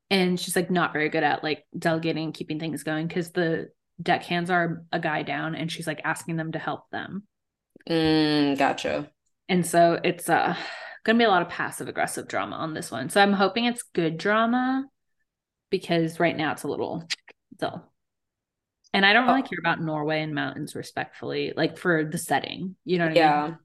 And 0.10 0.38
she's 0.38 0.58
like 0.58 0.70
not 0.70 0.92
very 0.92 1.08
good 1.08 1.24
at 1.24 1.42
like 1.42 1.66
delegating 1.78 2.26
and 2.26 2.34
keeping 2.34 2.60
things 2.60 2.84
going 2.84 3.08
because 3.08 3.32
the 3.32 3.70
deckhands 4.02 4.50
are 4.50 4.84
a 4.92 5.00
guy 5.00 5.24
down 5.24 5.56
and 5.56 5.72
she's 5.72 5.88
like 5.88 6.02
asking 6.04 6.36
them 6.38 6.52
to 6.54 6.60
help 6.60 6.90
them. 6.92 7.24
Mm, 7.90 8.58
gotcha. 8.58 9.12
And 9.50 9.66
so 9.66 10.00
it's 10.04 10.30
uh 10.30 10.56
gonna 11.04 11.18
be 11.18 11.26
a 11.26 11.30
lot 11.30 11.42
of 11.42 11.50
passive 11.50 11.88
aggressive 11.88 12.28
drama 12.28 12.56
on 12.58 12.74
this 12.74 12.92
one. 12.92 13.10
So 13.10 13.22
I'm 13.22 13.34
hoping 13.34 13.66
it's 13.66 13.84
good 13.84 14.18
drama 14.18 14.86
because 15.70 16.20
right 16.20 16.36
now 16.38 16.52
it's 16.52 16.64
a 16.64 16.68
little 16.68 17.08
dull. 17.58 17.92
And 18.94 19.06
I 19.06 19.14
don't 19.14 19.28
really 19.28 19.42
Oh. 19.42 19.48
care 19.48 19.60
about 19.60 19.82
Norway 19.82 20.22
and 20.22 20.36
mountains 20.36 20.76
respectfully, 20.76 21.54
like 21.56 21.78
for 21.78 22.04
the 22.04 22.18
setting. 22.18 22.76
You 22.84 22.98
know 22.98 23.06
what 23.06 23.18
I 23.18 23.22
mean? 23.22 23.48
Yeah. 23.50 23.56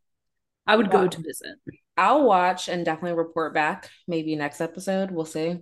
I 0.66 0.76
would 0.76 0.90
go 0.90 1.08
to 1.08 1.18
visit. 1.22 1.56
I'll 1.96 2.24
watch 2.24 2.68
and 2.68 2.84
definitely 2.84 3.16
report 3.18 3.54
back. 3.54 3.90
Maybe 4.08 4.36
next 4.36 4.60
episode. 4.60 5.10
We'll 5.10 5.24
see. 5.24 5.60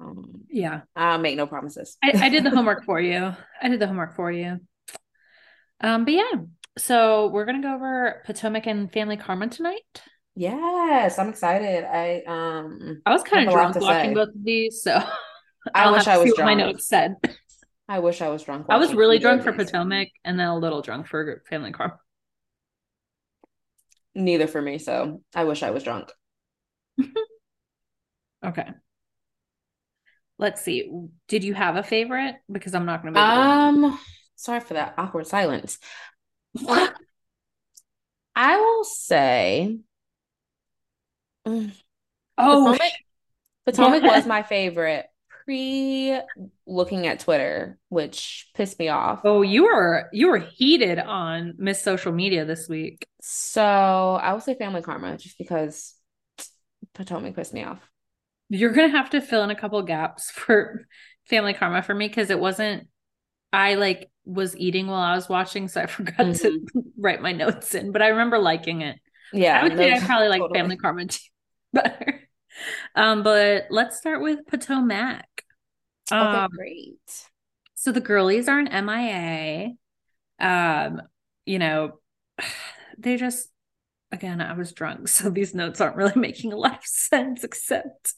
Um, 0.00 0.42
Yeah. 0.50 0.82
I'll 0.96 1.18
make 1.18 1.36
no 1.36 1.46
promises. 1.46 1.96
I, 2.02 2.12
I 2.14 2.28
did 2.28 2.44
the 2.44 2.50
homework 2.50 2.84
for 2.86 3.00
you. 3.00 3.32
I 3.60 3.68
did 3.68 3.80
the 3.80 3.86
homework 3.86 4.14
for 4.14 4.30
you. 4.30 4.60
Um, 5.80 6.04
but 6.04 6.14
yeah. 6.14 6.32
So 6.76 7.28
we're 7.28 7.44
gonna 7.44 7.62
go 7.62 7.74
over 7.74 8.22
Potomac 8.26 8.66
and 8.66 8.92
Family 8.92 9.16
Karma 9.16 9.48
tonight. 9.48 10.02
Yes, 10.34 11.18
I'm 11.18 11.28
excited. 11.28 11.84
I 11.84 12.22
um 12.26 13.00
I 13.06 13.12
was 13.12 13.22
kind 13.22 13.46
of 13.46 13.52
drunk 13.52 13.76
watching 13.76 14.10
say. 14.10 14.14
both 14.14 14.28
of 14.30 14.42
these, 14.44 14.82
so 14.82 15.00
I 15.72 15.90
wish 15.92 16.08
I 16.08 16.18
was 16.18 16.34
drunk. 16.34 16.46
my 16.46 16.54
notes 16.54 16.88
said. 16.88 17.14
I 17.88 18.00
wish 18.00 18.20
I 18.20 18.28
was 18.28 18.42
drunk. 18.42 18.66
I 18.68 18.78
was 18.78 18.94
really 18.94 19.18
drunk 19.20 19.42
for. 19.42 19.52
Potomac 19.52 20.08
and 20.24 20.38
then 20.38 20.48
a 20.48 20.58
little 20.58 20.82
drunk 20.82 21.06
for 21.06 21.42
Family 21.48 21.70
Karma. 21.70 21.98
Neither 24.16 24.46
for 24.48 24.60
me, 24.60 24.78
so 24.78 25.22
I 25.34 25.44
wish 25.44 25.62
I 25.62 25.70
was 25.70 25.84
drunk. 25.84 26.10
Okay. 28.44 28.68
Let's 30.38 30.62
see. 30.62 30.90
Did 31.28 31.44
you 31.44 31.54
have 31.54 31.76
a 31.76 31.82
favorite? 31.82 32.36
Because 32.50 32.74
I'm 32.74 32.86
not 32.86 33.02
going 33.02 33.14
to 33.14 33.20
be. 33.20 33.24
Um, 33.24 33.98
sorry 34.36 34.60
for 34.60 34.74
that 34.74 34.94
awkward 34.98 35.26
silence. 35.26 35.78
I 38.36 38.56
will 38.56 38.84
say 38.84 39.78
mm, 41.46 41.72
oh, 42.38 42.72
Potomac, 42.72 42.92
Potomac 43.66 44.02
Go 44.02 44.08
was 44.16 44.26
my 44.26 44.42
favorite 44.42 45.06
pre 45.44 46.18
looking 46.66 47.06
at 47.06 47.20
Twitter, 47.20 47.78
which 47.88 48.50
pissed 48.54 48.78
me 48.78 48.88
off. 48.88 49.20
oh, 49.24 49.42
you 49.42 49.64
were 49.64 50.08
you 50.12 50.28
were 50.28 50.38
heated 50.38 50.98
on 50.98 51.54
Miss 51.58 51.82
Social 51.82 52.12
Media 52.12 52.44
this 52.44 52.68
week. 52.68 53.06
So 53.20 53.62
I 53.62 54.32
will 54.32 54.40
say 54.40 54.54
Family 54.54 54.82
Karma 54.82 55.16
just 55.16 55.38
because 55.38 55.94
Potomac 56.94 57.34
pissed 57.36 57.54
me 57.54 57.64
off. 57.64 57.80
You're 58.48 58.72
going 58.72 58.90
to 58.90 58.96
have 58.96 59.10
to 59.10 59.20
fill 59.20 59.42
in 59.42 59.50
a 59.50 59.54
couple 59.56 59.80
gaps 59.82 60.30
for 60.30 60.86
Family 61.28 61.54
Karma 61.54 61.82
for 61.82 61.94
me 61.94 62.08
because 62.08 62.30
it 62.30 62.38
wasn't. 62.38 62.88
I 63.52 63.74
like 63.74 64.10
was 64.24 64.56
eating 64.56 64.86
while 64.88 65.00
I 65.00 65.14
was 65.14 65.28
watching, 65.28 65.68
so 65.68 65.80
I 65.80 65.86
forgot 65.88 66.34
to 66.36 66.66
write 66.98 67.22
my 67.22 67.32
notes 67.32 67.74
in. 67.74 67.92
But 67.92 68.02
I 68.02 68.08
remember 68.08 68.38
liking 68.38 68.82
it. 68.82 68.98
Yeah, 69.32 69.58
I 69.60 69.62
would 69.64 69.76
say 69.76 69.92
I 69.92 70.00
probably 70.00 70.28
like. 70.28 70.42
Family 70.52 70.76
Karma 70.76 71.06
too 71.06 71.18
better. 71.72 72.20
Um, 72.94 73.22
but 73.22 73.66
let's 73.70 73.96
start 73.98 74.22
with 74.22 74.46
Potomac. 74.46 75.26
Okay, 76.18 76.40
Um, 76.40 76.48
great. 76.50 77.28
so 77.74 77.92
the 77.92 78.00
girlies 78.00 78.48
are 78.48 78.58
an 78.58 78.68
MIA. 78.68 79.72
Um, 80.40 81.02
you 81.46 81.58
know, 81.58 81.98
they 82.98 83.16
just 83.16 83.50
again, 84.14 84.40
I 84.40 84.54
was 84.54 84.72
drunk, 84.72 85.08
so 85.08 85.30
these 85.30 85.54
notes 85.54 85.80
aren't 85.80 85.96
really 85.96 86.18
making 86.18 86.52
a 86.52 86.56
lot 86.56 86.78
of 86.78 86.86
sense, 86.86 87.44
except 87.44 88.14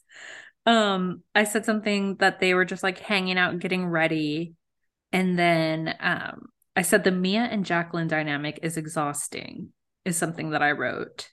um, 0.66 1.22
I 1.34 1.44
said 1.44 1.64
something 1.64 2.16
that 2.16 2.40
they 2.40 2.54
were 2.54 2.64
just 2.64 2.82
like 2.82 2.98
hanging 2.98 3.38
out, 3.38 3.58
getting 3.58 3.86
ready. 3.86 4.54
And 5.12 5.38
then 5.38 5.94
um 6.00 6.46
I 6.74 6.82
said 6.82 7.04
the 7.04 7.10
Mia 7.10 7.40
and 7.42 7.64
Jacqueline 7.64 8.08
dynamic 8.08 8.60
is 8.62 8.76
exhausting, 8.76 9.70
is 10.04 10.16
something 10.16 10.50
that 10.50 10.62
I 10.62 10.72
wrote. 10.72 11.30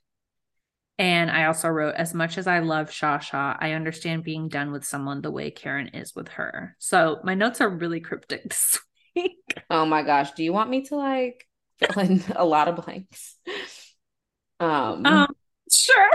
And 0.98 1.30
I 1.30 1.46
also 1.46 1.68
wrote, 1.68 1.96
as 1.96 2.14
much 2.14 2.38
as 2.38 2.48
I 2.48 2.60
love 2.60 2.90
Shasha, 2.90 3.58
I 3.60 3.72
understand 3.74 4.24
being 4.24 4.48
done 4.48 4.72
with 4.72 4.86
someone 4.86 5.22
the 5.22 5.32
way 5.32 5.52
Karen 5.52 5.90
is 5.90 6.16
with 6.16 6.30
her. 6.30 6.78
So 6.80 7.20
my 7.24 7.34
notes 7.34 7.60
are 7.60 7.70
really 7.70 8.00
cryptic 8.00 8.44
this 8.50 8.80
week. 9.16 9.64
Oh 9.70 9.86
my 9.86 10.04
gosh, 10.04 10.32
do 10.32 10.44
you 10.44 10.54
want 10.54 10.70
me 10.70 10.84
to 10.84 10.96
like 10.96 11.46
fill 11.80 12.04
in 12.04 12.24
a 12.36 12.46
lot 12.46 12.68
of 12.68 12.86
blanks? 12.86 13.36
Um, 14.64 15.06
Um, 15.06 15.28
sure. 15.72 16.10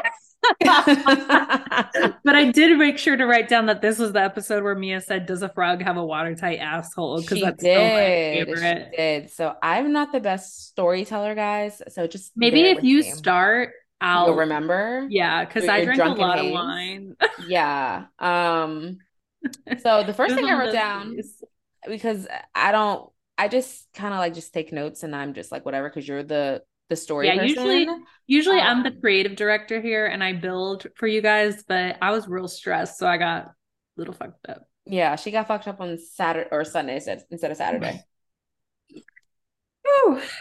but 0.64 2.34
I 2.36 2.50
did 2.52 2.78
make 2.78 2.96
sure 2.96 3.16
to 3.16 3.26
write 3.26 3.48
down 3.48 3.66
that 3.66 3.82
this 3.82 3.98
was 3.98 4.12
the 4.12 4.22
episode 4.22 4.62
where 4.62 4.74
Mia 4.74 5.00
said, 5.00 5.26
Does 5.26 5.42
a 5.42 5.48
frog 5.48 5.82
have 5.82 5.96
a 5.96 6.04
watertight 6.04 6.58
asshole? 6.60 7.20
Because 7.20 7.40
that's 7.40 7.60
still 7.60 7.74
my 7.74 7.88
did. 8.00 8.46
favorite. 8.46 8.88
She 8.92 8.96
did. 8.96 9.30
So 9.30 9.54
I'm 9.62 9.92
not 9.92 10.12
the 10.12 10.20
best 10.20 10.68
storyteller, 10.68 11.34
guys. 11.34 11.82
So 11.88 12.06
just 12.06 12.32
Maybe 12.36 12.62
if 12.62 12.82
you 12.82 13.00
me. 13.00 13.10
start, 13.10 13.72
I'll 14.00 14.28
You'll 14.28 14.36
remember. 14.36 15.06
Yeah, 15.10 15.44
because 15.44 15.68
I 15.68 15.84
drink 15.84 16.00
a 16.00 16.08
lot 16.10 16.38
of 16.38 16.50
wine. 16.50 17.16
Yeah. 17.46 18.06
Um, 18.18 18.98
so 19.80 20.04
the 20.04 20.14
first 20.14 20.34
thing 20.34 20.46
I 20.46 20.58
wrote 20.58 20.72
down 20.72 21.16
days. 21.16 21.42
because 21.86 22.26
I 22.54 22.72
don't 22.72 23.10
I 23.36 23.48
just 23.48 23.86
kind 23.94 24.12
of 24.12 24.18
like 24.18 24.34
just 24.34 24.52
take 24.52 24.72
notes 24.72 25.02
and 25.04 25.14
I'm 25.14 25.32
just 25.34 25.52
like 25.52 25.64
whatever 25.64 25.88
because 25.88 26.06
you're 26.06 26.24
the 26.24 26.62
the 26.88 26.96
story 26.96 27.26
Yeah, 27.26 27.34
person. 27.36 27.48
usually 27.48 27.88
usually 28.26 28.60
I'm 28.60 28.82
the 28.82 28.90
Um, 28.90 29.00
creative 29.00 29.36
director 29.36 29.80
here 29.80 30.06
and 30.06 30.22
I 30.22 30.32
build 30.32 30.86
for 30.96 31.06
you 31.06 31.20
guys, 31.20 31.64
but 31.66 31.96
I 32.00 32.10
was 32.10 32.26
real 32.28 32.48
stressed, 32.48 32.98
so 32.98 33.06
I 33.06 33.18
got 33.18 33.44
a 33.46 33.54
little 33.96 34.14
fucked 34.14 34.48
up. 34.48 34.62
Yeah, 34.86 35.16
she 35.16 35.30
got 35.30 35.48
fucked 35.48 35.68
up 35.68 35.80
on 35.80 35.98
Saturday 35.98 36.48
or 36.50 36.64
Sunday 36.64 36.96
instead, 36.96 37.22
instead 37.30 37.50
of 37.50 37.56
Saturday. 37.56 38.02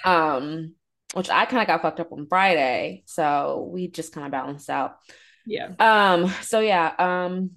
um, 0.06 0.74
which 1.14 1.30
I 1.30 1.46
kind 1.46 1.62
of 1.62 1.68
got 1.68 1.82
fucked 1.82 2.00
up 2.00 2.12
on 2.12 2.28
Friday, 2.28 3.04
so 3.06 3.70
we 3.72 3.88
just 3.88 4.14
kind 4.14 4.26
of 4.26 4.32
balanced 4.32 4.70
out. 4.70 4.98
Yeah. 5.46 5.70
Um. 5.80 6.28
So 6.42 6.60
yeah. 6.60 6.94
Um. 6.98 7.52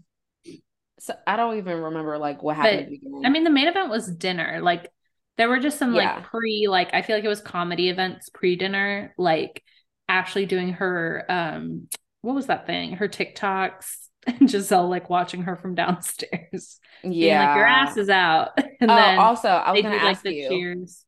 So 0.98 1.14
I 1.26 1.36
don't 1.36 1.58
even 1.58 1.78
remember 1.80 2.18
like 2.18 2.42
what 2.42 2.56
happened. 2.56 2.98
But, 3.02 3.26
I 3.26 3.30
mean, 3.30 3.44
the 3.44 3.50
main 3.50 3.68
event 3.68 3.88
was 3.88 4.06
dinner. 4.06 4.60
Like 4.62 4.90
there 5.36 5.48
were 5.48 5.60
just 5.60 5.78
some 5.78 5.94
yeah. 5.94 6.16
like 6.16 6.24
pre, 6.24 6.66
like 6.68 6.92
I 6.92 7.02
feel 7.02 7.16
like 7.16 7.24
it 7.24 7.28
was 7.28 7.40
comedy 7.40 7.88
events 7.88 8.28
pre 8.28 8.56
dinner, 8.56 9.14
like 9.16 9.62
Ashley 10.08 10.46
doing 10.46 10.74
her 10.74 11.24
um 11.28 11.88
what 12.22 12.34
was 12.34 12.46
that 12.46 12.66
thing? 12.66 12.92
Her 12.92 13.08
TikToks 13.08 13.96
and 14.26 14.40
Gizelle 14.40 14.88
like 14.88 15.08
watching 15.08 15.42
her 15.42 15.56
from 15.56 15.74
downstairs. 15.74 16.78
Yeah. 17.02 17.46
like 17.46 17.56
your 17.56 17.66
ass 17.66 17.96
is 17.96 18.10
out. 18.10 18.50
And 18.82 18.90
oh, 18.90 18.96
then 18.96 19.18
also 19.18 19.48
I 19.48 19.72
was 19.72 19.82
gonna 19.82 19.98
do, 19.98 20.06
ask 20.06 20.24
like, 20.24 20.34
you 20.34 20.48
cheers. 20.48 21.04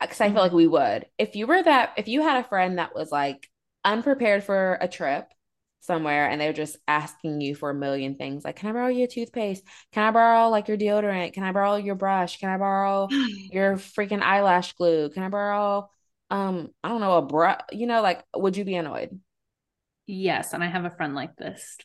Because 0.00 0.20
I 0.20 0.30
feel 0.30 0.42
like 0.42 0.52
we 0.52 0.68
would. 0.68 1.06
If 1.18 1.34
you 1.34 1.48
were 1.48 1.60
that 1.60 1.94
if 1.96 2.06
you 2.06 2.22
had 2.22 2.44
a 2.44 2.48
friend 2.48 2.78
that 2.78 2.94
was 2.94 3.10
like 3.10 3.48
unprepared 3.84 4.44
for 4.44 4.78
a 4.80 4.86
trip 4.86 5.26
somewhere 5.80 6.28
and 6.28 6.40
they're 6.40 6.52
just 6.52 6.76
asking 6.86 7.40
you 7.40 7.54
for 7.54 7.70
a 7.70 7.74
million 7.74 8.14
things 8.14 8.44
like 8.44 8.56
can 8.56 8.68
i 8.68 8.72
borrow 8.72 8.88
your 8.88 9.06
toothpaste? 9.06 9.64
Can 9.92 10.02
i 10.04 10.10
borrow 10.10 10.48
like 10.48 10.68
your 10.68 10.76
deodorant? 10.76 11.32
Can 11.32 11.42
i 11.42 11.52
borrow 11.52 11.76
your 11.76 11.94
brush? 11.94 12.38
Can 12.38 12.50
i 12.50 12.58
borrow 12.58 13.08
your 13.52 13.76
freaking 13.76 14.22
eyelash 14.22 14.74
glue? 14.74 15.08
Can 15.10 15.22
i 15.22 15.28
borrow 15.28 15.88
um 16.30 16.68
i 16.84 16.88
don't 16.88 17.00
know 17.00 17.16
a 17.16 17.22
brush 17.22 17.60
you 17.72 17.86
know 17.86 18.02
like 18.02 18.22
would 18.36 18.56
you 18.56 18.64
be 18.64 18.76
annoyed? 18.76 19.18
Yes 20.06 20.52
and 20.52 20.62
i 20.62 20.66
have 20.68 20.84
a 20.84 20.90
friend 20.90 21.14
like 21.14 21.36
this. 21.36 21.78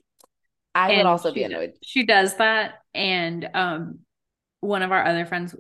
I 0.74 0.90
and 0.90 0.98
would 0.98 1.06
also 1.06 1.34
be 1.34 1.44
annoyed. 1.44 1.74
she 1.84 2.06
does 2.06 2.36
that 2.38 2.76
and 2.94 3.48
um 3.54 4.00
one 4.60 4.82
of 4.82 4.92
our 4.92 5.06
other 5.06 5.26
friends 5.26 5.56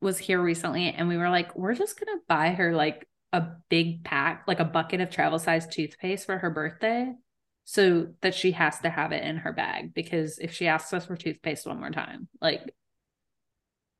was 0.00 0.18
here 0.18 0.42
recently 0.42 0.88
and 0.88 1.06
we 1.06 1.16
were 1.16 1.28
like 1.30 1.54
we're 1.54 1.74
just 1.74 1.98
gonna 2.00 2.18
buy 2.28 2.50
her 2.50 2.74
like 2.74 3.06
a 3.32 3.42
big 3.68 4.04
pack 4.04 4.44
like 4.48 4.58
a 4.60 4.64
bucket 4.64 5.00
of 5.00 5.10
travel 5.10 5.38
size 5.38 5.66
toothpaste 5.68 6.26
for 6.26 6.36
her 6.38 6.50
birthday 6.50 7.12
so 7.64 8.08
that 8.22 8.34
she 8.34 8.52
has 8.52 8.78
to 8.80 8.90
have 8.90 9.12
it 9.12 9.22
in 9.22 9.36
her 9.36 9.52
bag 9.52 9.94
because 9.94 10.38
if 10.38 10.52
she 10.52 10.66
asks 10.66 10.92
us 10.92 11.06
for 11.06 11.16
toothpaste 11.16 11.66
one 11.66 11.78
more 11.78 11.90
time 11.90 12.28
like 12.40 12.62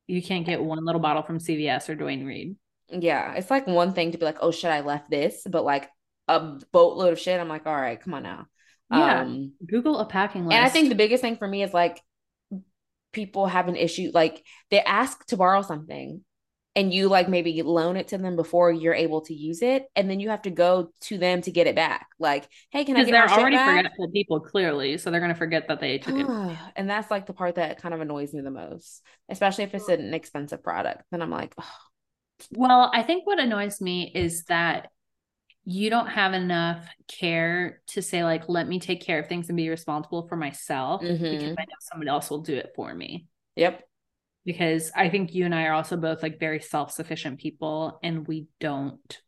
you 0.07 0.21
can't 0.21 0.45
get 0.45 0.61
one 0.61 0.83
little 0.83 1.01
bottle 1.01 1.23
from 1.23 1.39
cvs 1.39 1.87
or 1.89 1.95
Duane 1.95 2.25
Reade. 2.25 2.55
yeah 2.89 3.33
it's 3.33 3.49
like 3.49 3.65
one 3.65 3.93
thing 3.93 4.11
to 4.11 4.17
be 4.17 4.25
like 4.25 4.37
oh 4.41 4.51
shit 4.51 4.71
i 4.71 4.81
left 4.81 5.09
this 5.09 5.45
but 5.49 5.63
like 5.63 5.89
a 6.27 6.59
boatload 6.71 7.13
of 7.13 7.19
shit 7.19 7.39
i'm 7.39 7.49
like 7.49 7.65
all 7.65 7.75
right 7.75 8.01
come 8.01 8.13
on 8.13 8.23
now 8.23 8.45
yeah 8.91 9.21
um, 9.21 9.53
google 9.65 9.99
a 9.99 10.05
packing 10.05 10.45
list 10.45 10.55
and 10.55 10.65
i 10.65 10.69
think 10.69 10.89
the 10.89 10.95
biggest 10.95 11.21
thing 11.21 11.37
for 11.37 11.47
me 11.47 11.63
is 11.63 11.73
like 11.73 12.01
people 13.13 13.45
have 13.45 13.67
an 13.67 13.75
issue 13.75 14.11
like 14.13 14.43
they 14.71 14.81
ask 14.81 15.25
to 15.27 15.37
borrow 15.37 15.61
something 15.61 16.21
and 16.75 16.93
you 16.93 17.07
like 17.07 17.29
maybe 17.29 17.61
loan 17.61 17.97
it 17.97 18.09
to 18.09 18.17
them 18.17 18.35
before 18.35 18.71
you're 18.71 18.93
able 18.93 19.21
to 19.21 19.33
use 19.33 19.61
it 19.61 19.85
and 19.95 20.09
then 20.09 20.19
you 20.19 20.29
have 20.29 20.41
to 20.41 20.49
go 20.49 20.89
to 21.01 21.17
them 21.17 21.41
to 21.41 21.51
get 21.51 21.67
it 21.67 21.75
back. 21.75 22.07
Like 22.19 22.47
hey 22.71 22.85
can 22.85 22.95
i 22.95 23.03
get 23.03 23.11
they're 23.11 23.29
already 23.29 23.57
forgetful 23.57 24.11
people 24.11 24.39
clearly 24.39 24.97
so 24.97 25.11
they're 25.11 25.19
going 25.19 25.33
to 25.33 25.37
forget 25.37 25.67
that 25.67 25.79
they 25.79 25.97
took 25.97 26.15
it. 26.15 26.57
And 26.75 26.89
that's 26.89 27.11
like 27.11 27.25
the 27.25 27.33
part 27.33 27.55
that 27.55 27.81
kind 27.81 27.93
of 27.93 28.01
annoys 28.01 28.33
me 28.33 28.41
the 28.41 28.51
most 28.51 29.03
especially 29.29 29.65
if 29.65 29.73
it's 29.73 29.89
an 29.89 30.13
expensive 30.13 30.63
product 30.63 31.03
then 31.11 31.21
i'm 31.21 31.29
like 31.29 31.53
oh. 31.59 31.75
well 32.51 32.91
i 32.93 33.03
think 33.03 33.25
what 33.25 33.39
annoys 33.39 33.81
me 33.81 34.11
is 34.13 34.45
that 34.45 34.89
you 35.65 35.89
don't 35.89 36.07
have 36.07 36.33
enough 36.33 36.85
care 37.07 37.81
to 37.87 38.01
say 38.01 38.23
like 38.23 38.47
let 38.49 38.67
me 38.67 38.79
take 38.79 39.01
care 39.01 39.19
of 39.19 39.27
things 39.27 39.49
and 39.49 39.57
be 39.57 39.69
responsible 39.69 40.27
for 40.27 40.35
myself 40.35 41.01
mm-hmm. 41.01 41.23
because 41.23 41.55
i 41.57 41.63
know 41.63 41.75
someone 41.79 42.07
else 42.07 42.29
will 42.29 42.41
do 42.41 42.55
it 42.55 42.71
for 42.75 42.93
me. 42.93 43.27
Yep 43.55 43.83
because 44.45 44.91
I 44.95 45.09
think 45.09 45.33
you 45.33 45.45
and 45.45 45.55
I 45.55 45.65
are 45.65 45.73
also 45.73 45.97
both 45.97 46.21
like 46.21 46.39
very 46.39 46.59
self-sufficient 46.59 47.39
people 47.39 47.99
and 48.03 48.27
we 48.27 48.47
don't 48.59 49.19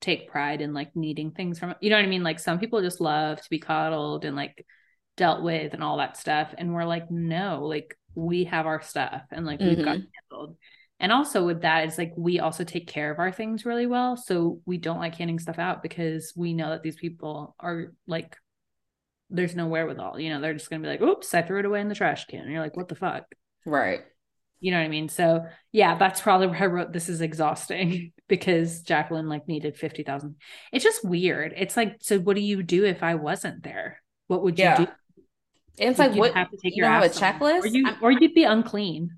take 0.00 0.28
pride 0.28 0.60
in 0.60 0.74
like 0.74 0.96
needing 0.96 1.30
things 1.30 1.58
from 1.58 1.74
you 1.80 1.90
know 1.90 1.96
what 1.96 2.04
I 2.04 2.08
mean? 2.08 2.22
Like 2.22 2.40
some 2.40 2.58
people 2.58 2.80
just 2.80 3.00
love 3.00 3.40
to 3.40 3.50
be 3.50 3.58
coddled 3.58 4.24
and 4.24 4.34
like 4.34 4.66
dealt 5.16 5.42
with 5.42 5.74
and 5.74 5.82
all 5.82 5.98
that 5.98 6.16
stuff. 6.16 6.54
And 6.56 6.74
we're 6.74 6.84
like 6.84 7.10
no 7.10 7.64
like 7.64 7.96
we 8.14 8.44
have 8.44 8.66
our 8.66 8.82
stuff 8.82 9.22
and 9.30 9.46
like 9.46 9.60
we've 9.60 9.72
mm-hmm. 9.72 9.84
got 9.84 9.98
handled. 10.30 10.56
And 10.98 11.12
also 11.12 11.44
with 11.44 11.62
that 11.62 11.84
it's 11.84 11.98
like 11.98 12.12
we 12.16 12.40
also 12.40 12.64
take 12.64 12.88
care 12.88 13.10
of 13.10 13.18
our 13.18 13.32
things 13.32 13.66
really 13.66 13.86
well. 13.86 14.16
So 14.16 14.60
we 14.64 14.78
don't 14.78 14.98
like 15.00 15.14
handing 15.14 15.38
stuff 15.38 15.58
out 15.58 15.82
because 15.82 16.32
we 16.34 16.54
know 16.54 16.70
that 16.70 16.82
these 16.82 16.96
people 16.96 17.54
are 17.60 17.92
like 18.06 18.36
there's 19.28 19.56
no 19.56 19.66
wherewithal 19.66 20.20
you 20.20 20.28
know 20.28 20.42
they're 20.42 20.52
just 20.52 20.68
gonna 20.68 20.82
be 20.82 20.88
like 20.88 21.00
oops 21.00 21.32
I 21.32 21.40
threw 21.40 21.58
it 21.58 21.64
away 21.64 21.80
in 21.80 21.88
the 21.88 21.94
trash 21.94 22.26
can. 22.26 22.40
And 22.40 22.50
you're 22.50 22.60
like 22.62 22.76
what 22.76 22.88
the 22.88 22.94
fuck? 22.94 23.24
Right 23.66 24.00
you 24.62 24.70
know 24.70 24.78
what 24.78 24.84
I 24.84 24.88
mean? 24.88 25.08
So 25.08 25.44
yeah, 25.72 25.96
that's 25.98 26.20
probably 26.20 26.46
where 26.46 26.62
I 26.62 26.66
wrote 26.66 26.92
this 26.92 27.08
is 27.08 27.20
exhausting 27.20 28.12
because 28.28 28.82
Jacqueline 28.82 29.28
like 29.28 29.48
needed 29.48 29.76
50,000. 29.76 30.36
It's 30.72 30.84
just 30.84 31.04
weird. 31.04 31.52
It's 31.56 31.76
like, 31.76 31.96
so 32.00 32.20
what 32.20 32.36
do 32.36 32.42
you 32.42 32.62
do 32.62 32.84
if 32.84 33.02
I 33.02 33.16
wasn't 33.16 33.64
there? 33.64 34.00
What 34.28 34.44
would 34.44 34.58
you 34.60 34.64
yeah. 34.64 34.76
do? 34.76 34.86
It's 35.78 35.98
like, 35.98 36.12
like 36.12 36.20
what 36.20 36.34
have 36.34 36.50
to 36.50 36.56
take 36.56 36.76
you 36.76 36.84
your 36.84 36.88
have 36.88 37.02
a 37.02 37.08
checklist 37.08 37.64
or, 37.64 37.66
you, 37.66 37.88
or 38.00 38.12
you'd 38.12 38.34
be 38.34 38.44
unclean. 38.44 39.10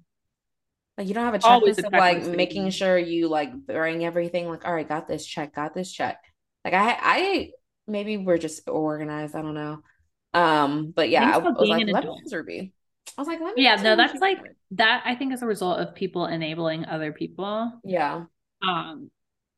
Like 0.96 1.08
you 1.08 1.14
don't 1.14 1.26
have 1.26 1.34
a 1.34 1.38
checklist 1.40 1.82
a 1.82 1.88
of 1.88 1.92
like 1.92 2.24
making 2.24 2.70
sure 2.70 2.96
you 2.96 3.28
like 3.28 3.52
bring 3.52 4.02
everything 4.02 4.48
like, 4.48 4.64
all 4.64 4.72
right, 4.72 4.88
got 4.88 5.06
this 5.06 5.26
check, 5.26 5.54
got 5.54 5.74
this 5.74 5.92
check. 5.92 6.16
Like 6.64 6.72
I 6.72 6.96
I 7.02 7.50
maybe 7.86 8.16
we're 8.16 8.38
just 8.38 8.66
organized. 8.66 9.34
I 9.34 9.42
don't 9.42 9.54
know. 9.54 9.80
Um, 10.32 10.92
but 10.96 11.10
yeah, 11.10 11.28
I, 11.28 11.34
I 11.34 11.38
was 11.38 11.68
like, 11.68 11.86
let 11.86 12.46
me 12.46 12.72
I 13.16 13.20
was 13.20 13.28
like, 13.28 13.40
let 13.40 13.56
me. 13.56 13.62
Yeah, 13.62 13.76
no, 13.76 13.96
that's 13.96 14.20
like 14.20 14.38
that. 14.72 15.02
I 15.04 15.14
think 15.14 15.32
is 15.32 15.42
a 15.42 15.46
result 15.46 15.80
of 15.80 15.94
people 15.94 16.26
enabling 16.26 16.86
other 16.86 17.12
people. 17.12 17.72
Yeah. 17.84 18.24
Um, 18.62 19.10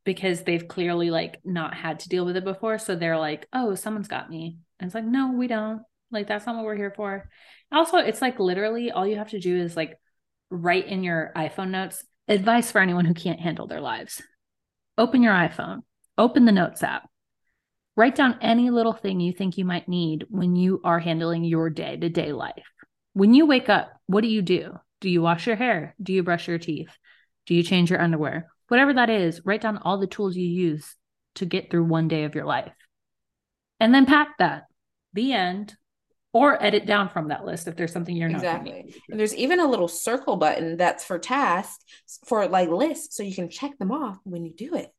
because 0.04 0.42
they've 0.42 0.66
clearly 0.66 1.10
like 1.10 1.40
not 1.44 1.74
had 1.74 2.00
to 2.00 2.08
deal 2.08 2.24
with 2.24 2.36
it 2.36 2.44
before, 2.44 2.78
so 2.78 2.94
they're 2.94 3.18
like, 3.18 3.46
oh, 3.52 3.74
someone's 3.74 4.08
got 4.08 4.30
me, 4.30 4.58
and 4.78 4.86
it's 4.86 4.94
like, 4.94 5.04
no, 5.04 5.32
we 5.32 5.46
don't. 5.46 5.82
Like 6.10 6.28
that's 6.28 6.46
not 6.46 6.56
what 6.56 6.64
we're 6.64 6.76
here 6.76 6.92
for. 6.94 7.28
Also, 7.72 7.98
it's 7.98 8.22
like 8.22 8.38
literally 8.38 8.90
all 8.90 9.06
you 9.06 9.16
have 9.16 9.30
to 9.30 9.40
do 9.40 9.56
is 9.56 9.76
like 9.76 9.98
write 10.50 10.86
in 10.86 11.02
your 11.02 11.32
iPhone 11.36 11.70
notes 11.70 12.04
advice 12.28 12.70
for 12.70 12.80
anyone 12.80 13.04
who 13.04 13.14
can't 13.14 13.40
handle 13.40 13.66
their 13.66 13.80
lives. 13.80 14.22
Open 14.98 15.22
your 15.22 15.34
iPhone, 15.34 15.80
open 16.16 16.44
the 16.44 16.52
notes 16.52 16.82
app, 16.82 17.08
write 17.96 18.14
down 18.14 18.38
any 18.40 18.70
little 18.70 18.92
thing 18.92 19.20
you 19.20 19.32
think 19.32 19.58
you 19.58 19.64
might 19.64 19.88
need 19.88 20.26
when 20.28 20.54
you 20.56 20.80
are 20.84 20.98
handling 20.98 21.44
your 21.44 21.70
day 21.70 21.96
to 21.96 22.08
day 22.08 22.32
life. 22.32 22.54
When 23.16 23.32
you 23.32 23.46
wake 23.46 23.70
up, 23.70 23.98
what 24.04 24.20
do 24.20 24.28
you 24.28 24.42
do? 24.42 24.78
Do 25.00 25.08
you 25.08 25.22
wash 25.22 25.46
your 25.46 25.56
hair? 25.56 25.94
Do 26.02 26.12
you 26.12 26.22
brush 26.22 26.48
your 26.48 26.58
teeth? 26.58 26.90
Do 27.46 27.54
you 27.54 27.62
change 27.62 27.88
your 27.88 27.98
underwear? 27.98 28.50
Whatever 28.68 28.92
that 28.92 29.08
is, 29.08 29.40
write 29.42 29.62
down 29.62 29.78
all 29.78 29.96
the 29.96 30.06
tools 30.06 30.36
you 30.36 30.46
use 30.46 30.94
to 31.36 31.46
get 31.46 31.70
through 31.70 31.84
one 31.84 32.08
day 32.08 32.24
of 32.24 32.34
your 32.34 32.44
life. 32.44 32.74
And 33.80 33.94
then 33.94 34.04
pack 34.04 34.36
that. 34.38 34.64
The 35.14 35.32
end. 35.32 35.76
Or 36.34 36.62
edit 36.62 36.84
down 36.84 37.08
from 37.08 37.28
that 37.28 37.46
list 37.46 37.68
if 37.68 37.76
there's 37.76 37.90
something 37.90 38.14
you're 38.14 38.28
not 38.28 38.36
exactly. 38.36 38.94
And 39.08 39.18
there's 39.18 39.34
even 39.34 39.60
a 39.60 39.66
little 39.66 39.88
circle 39.88 40.36
button 40.36 40.76
that's 40.76 41.02
for 41.02 41.18
tasks 41.18 41.82
for 42.26 42.46
like 42.48 42.68
lists, 42.68 43.16
so 43.16 43.22
you 43.22 43.34
can 43.34 43.48
check 43.48 43.78
them 43.78 43.92
off 43.92 44.18
when 44.24 44.44
you 44.44 44.52
do 44.52 44.74
it. 44.74 44.92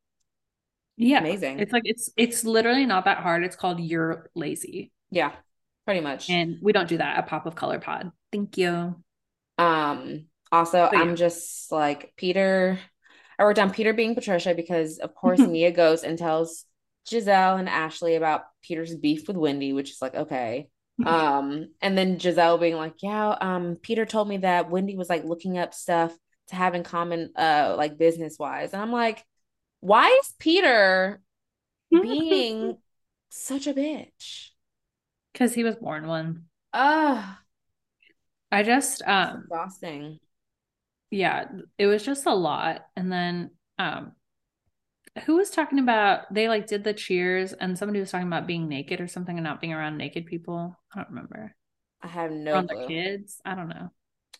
Yeah, 0.96 1.20
amazing. 1.20 1.60
It's 1.60 1.72
like 1.72 1.84
it's 1.84 2.10
it's 2.16 2.42
literally 2.42 2.86
not 2.86 3.04
that 3.04 3.18
hard. 3.18 3.44
It's 3.44 3.54
called 3.54 3.78
you're 3.78 4.28
lazy. 4.34 4.90
Yeah, 5.12 5.30
pretty 5.88 6.00
much. 6.02 6.28
And 6.28 6.58
we 6.60 6.72
don't 6.72 6.86
do 6.86 6.98
that 6.98 7.16
at 7.16 7.28
Pop 7.28 7.46
of 7.46 7.54
Color 7.54 7.78
Pod. 7.78 8.12
Thank 8.30 8.58
you. 8.58 8.94
Um, 9.56 10.26
also, 10.52 10.76
yeah. 10.80 10.90
I'm 10.92 11.16
just 11.16 11.72
like 11.72 12.12
Peter. 12.14 12.78
I 13.38 13.44
wrote 13.44 13.56
down 13.56 13.72
Peter 13.72 13.94
being 13.94 14.14
Patricia 14.14 14.54
because, 14.54 14.98
of 14.98 15.14
course, 15.14 15.38
Mia 15.48 15.72
goes 15.72 16.04
and 16.04 16.18
tells 16.18 16.66
Gizelle 17.08 17.58
and 17.58 17.70
Ashley 17.70 18.16
about 18.16 18.42
Peter's 18.62 18.94
beef 18.94 19.28
with 19.28 19.38
Wendy, 19.38 19.72
which 19.72 19.90
is 19.90 20.02
like, 20.02 20.14
okay. 20.14 20.68
um, 21.06 21.70
and 21.80 21.96
then 21.96 22.18
Gizelle 22.18 22.60
being 22.60 22.76
like, 22.76 22.96
yeah, 23.02 23.34
um, 23.40 23.76
Peter 23.80 24.04
told 24.04 24.28
me 24.28 24.36
that 24.38 24.68
Wendy 24.68 24.94
was 24.94 25.08
like 25.08 25.24
looking 25.24 25.56
up 25.56 25.72
stuff 25.72 26.14
to 26.48 26.54
have 26.54 26.74
in 26.74 26.82
common, 26.82 27.32
uh, 27.34 27.76
like 27.78 27.96
business 27.96 28.36
wise. 28.38 28.74
And 28.74 28.82
I'm 28.82 28.92
like, 28.92 29.24
why 29.80 30.08
is 30.22 30.34
Peter 30.38 31.22
being 31.90 32.76
such 33.30 33.66
a 33.66 33.72
bitch? 33.72 34.50
Because 35.38 35.54
he 35.54 35.62
was 35.62 35.76
born 35.76 36.08
one. 36.08 36.46
Ah. 36.72 37.40
I 38.50 38.64
just 38.64 39.02
um 39.06 39.44
exhausting. 39.44 40.18
Yeah, 41.12 41.44
it 41.78 41.86
was 41.86 42.04
just 42.04 42.26
a 42.26 42.34
lot. 42.34 42.86
And 42.96 43.12
then 43.12 43.50
um 43.78 44.12
who 45.26 45.36
was 45.36 45.50
talking 45.50 45.78
about 45.78 46.34
they 46.34 46.48
like 46.48 46.66
did 46.66 46.82
the 46.82 46.92
cheers 46.92 47.52
and 47.52 47.78
somebody 47.78 48.00
was 48.00 48.10
talking 48.10 48.26
about 48.26 48.48
being 48.48 48.68
naked 48.68 49.00
or 49.00 49.06
something 49.06 49.36
and 49.36 49.44
not 49.44 49.60
being 49.60 49.72
around 49.72 49.96
naked 49.96 50.26
people. 50.26 50.76
I 50.92 50.98
don't 50.98 51.10
remember. 51.10 51.54
I 52.02 52.08
have 52.08 52.32
no 52.32 52.54
around 52.54 52.68
clue. 52.68 52.78
their 52.78 52.88
kids. 52.88 53.40
I 53.44 53.54
don't 53.54 53.68
know. 53.68 53.90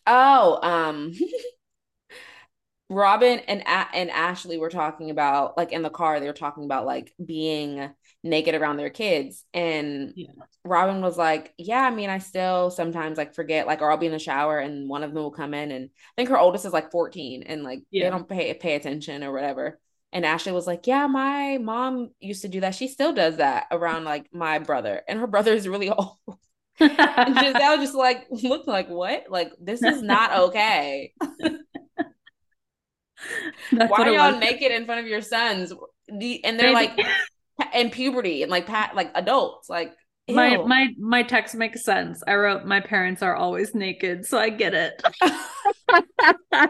Oh, 0.05 0.59
um 0.61 1.13
Robyn 2.89 3.39
and 3.47 3.63
and 3.65 4.11
Ashley 4.11 4.57
were 4.57 4.69
talking 4.69 5.11
about 5.11 5.55
like 5.55 5.71
in 5.71 5.81
the 5.81 5.89
car 5.89 6.19
they 6.19 6.27
were 6.27 6.33
talking 6.33 6.65
about 6.65 6.85
like 6.85 7.13
being 7.23 7.89
naked 8.23 8.53
around 8.53 8.77
their 8.77 8.89
kids 8.89 9.45
and 9.53 10.11
yeah. 10.15 10.27
Robyn 10.65 11.01
was 11.01 11.17
like 11.17 11.53
yeah 11.57 11.81
I 11.81 11.89
mean 11.89 12.09
I 12.09 12.17
still 12.17 12.69
sometimes 12.69 13.17
like 13.17 13.33
forget 13.33 13.65
like 13.65 13.81
or 13.81 13.89
I'll 13.89 13.97
be 13.97 14.07
in 14.07 14.11
the 14.11 14.19
shower 14.19 14.59
and 14.59 14.89
one 14.89 15.03
of 15.03 15.13
them 15.13 15.23
will 15.23 15.31
come 15.31 15.53
in 15.53 15.71
and 15.71 15.85
I 15.85 16.13
think 16.17 16.29
her 16.29 16.37
oldest 16.37 16.65
is 16.65 16.73
like 16.73 16.91
14 16.91 17.43
and 17.43 17.63
like 17.63 17.79
yeah. 17.91 18.03
they 18.05 18.09
don't 18.09 18.27
pay 18.27 18.53
pay 18.55 18.75
attention 18.75 19.23
or 19.23 19.31
whatever 19.31 19.79
And 20.11 20.25
Ashley 20.25 20.51
was 20.51 20.67
like, 20.67 20.87
Yeah, 20.87 21.07
my 21.07 21.59
mom 21.59 22.11
used 22.19 22.41
to 22.41 22.47
do 22.47 22.61
that. 22.61 22.75
She 22.75 22.87
still 22.87 23.13
does 23.13 23.37
that 23.37 23.67
around 23.71 24.05
like 24.05 24.33
my 24.33 24.59
brother. 24.59 25.01
And 25.07 25.19
her 25.19 25.27
brother 25.27 25.53
is 25.53 25.67
really 25.67 25.89
old. 25.97 26.17
and 26.79 27.35
Gizelle 27.35 27.77
just 27.77 27.95
like 27.95 28.25
looked 28.31 28.67
like, 28.67 28.89
What? 28.89 29.25
Like, 29.29 29.53
this 29.59 29.83
is 29.83 30.01
not 30.01 30.33
okay. 30.49 31.13
Why 33.71 33.87
are 33.97 34.11
y'all 34.11 34.39
naked 34.39 34.71
in 34.71 34.85
front 34.85 35.01
of 35.01 35.07
your 35.07 35.21
sons? 35.21 35.73
And 36.09 36.59
they're 36.59 36.73
like 36.73 36.97
in 37.73 37.89
puberty 37.89 38.43
and 38.43 38.51
like 38.51 38.65
pat 38.65 38.95
like 38.95 39.11
adults. 39.15 39.69
Like 39.69 39.93
ew. 40.27 40.35
my 40.35 40.57
my 40.57 40.89
my 40.97 41.23
text 41.23 41.55
makes 41.55 41.83
sense. 41.83 42.21
I 42.27 42.35
wrote 42.35 42.65
my 42.65 42.79
parents 42.79 43.21
are 43.21 43.35
always 43.35 43.73
naked, 43.75 44.25
so 44.25 44.37
I 44.37 44.49
get 44.49 44.73
it. 44.73 45.01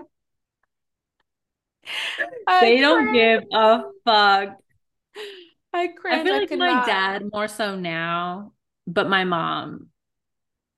they 2.61 2.79
don't 2.79 3.13
give 3.13 3.43
a 3.53 3.81
fuck. 4.05 4.49
I 5.73 5.87
cringe. 5.87 6.21
I 6.21 6.23
feel 6.23 6.33
like 6.33 6.51
I 6.51 6.55
my 6.55 6.73
not. 6.73 6.85
dad 6.85 7.23
more 7.31 7.47
so 7.47 7.75
now, 7.75 8.53
but 8.87 9.09
my 9.09 9.23
mom, 9.23 9.89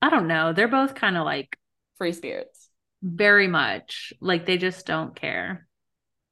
I 0.00 0.10
don't 0.10 0.28
know. 0.28 0.52
They're 0.52 0.68
both 0.68 0.94
kind 0.94 1.16
of 1.16 1.24
like 1.24 1.56
free 1.96 2.12
spirits. 2.12 2.68
Very 3.02 3.48
much. 3.48 4.12
Like 4.20 4.46
they 4.46 4.58
just 4.58 4.86
don't 4.86 5.14
care. 5.16 5.66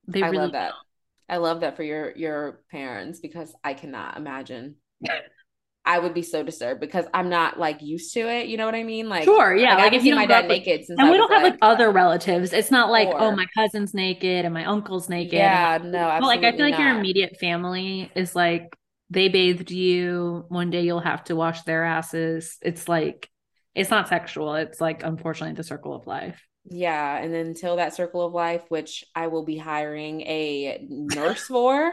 They 0.07 0.22
I 0.22 0.26
really 0.26 0.39
love 0.39 0.53
that. 0.53 0.68
Don't. 0.70 0.89
I 1.31 1.37
love 1.37 1.61
that 1.61 1.76
for 1.76 1.85
your 1.85 2.12
your 2.16 2.61
parents 2.70 3.20
because 3.20 3.55
I 3.62 3.74
cannot 3.74 4.16
imagine. 4.16 4.76
I 5.85 5.99
would 5.99 6.12
be 6.12 6.22
so 6.22 6.43
disturbed 6.43 6.81
because 6.81 7.07
I'm 7.14 7.31
not 7.31 7.59
like 7.59 7.81
used 7.81 8.12
to 8.14 8.20
it. 8.20 8.49
You 8.49 8.57
know 8.57 8.66
what 8.66 8.74
I 8.74 8.83
mean? 8.83 9.09
Like, 9.09 9.24
sure, 9.24 9.57
yeah. 9.57 9.76
Like, 9.76 9.85
like 9.85 9.93
if 9.95 10.05
you 10.05 10.14
my 10.14 10.26
dad 10.26 10.47
naked, 10.47 10.85
and 10.89 11.11
we 11.11 11.16
don't 11.16 11.33
have 11.33 11.43
like, 11.43 11.53
like 11.55 11.59
other 11.62 11.91
relatives. 11.91 12.53
It's 12.53 12.70
not 12.70 12.91
like 12.91 13.09
oh 13.12 13.31
my 13.31 13.47
cousin's 13.57 13.95
naked 13.95 14.45
and 14.45 14.53
my 14.53 14.64
uncle's 14.64 15.09
naked. 15.09 15.35
Yeah, 15.35 15.78
no. 15.83 16.18
Like 16.20 16.45
I 16.45 16.53
feel 16.53 16.68
like 16.68 16.78
your 16.78 16.99
immediate 16.99 17.39
family 17.39 18.11
is 18.14 18.35
like 18.37 18.76
they 19.09 19.28
bathed 19.28 19.70
you. 19.70 20.45
One 20.49 20.70
day 20.70 20.83
you'll 20.83 21.01
have 21.01 21.24
to 21.24 21.37
wash 21.37 21.62
their 21.62 21.85
asses. 21.85 22.59
It's 22.61 22.89
like 22.89 23.31
it's 23.74 23.91
not 23.91 24.09
sexual. 24.09 24.57
It's 24.57 24.81
like 24.81 25.03
unfortunately 25.05 25.55
the 25.55 25.62
circle 25.62 25.95
of 25.95 26.07
life. 26.07 26.45
Yeah, 26.65 27.17
and 27.17 27.33
then 27.33 27.47
until 27.47 27.77
that 27.77 27.95
circle 27.95 28.25
of 28.25 28.33
life, 28.33 28.63
which 28.69 29.05
I 29.15 29.29
will 29.29 29.45
be 29.45 29.57
hiring 29.57 30.21
a 30.23 30.87
nurse 30.89 31.47
for, 31.47 31.93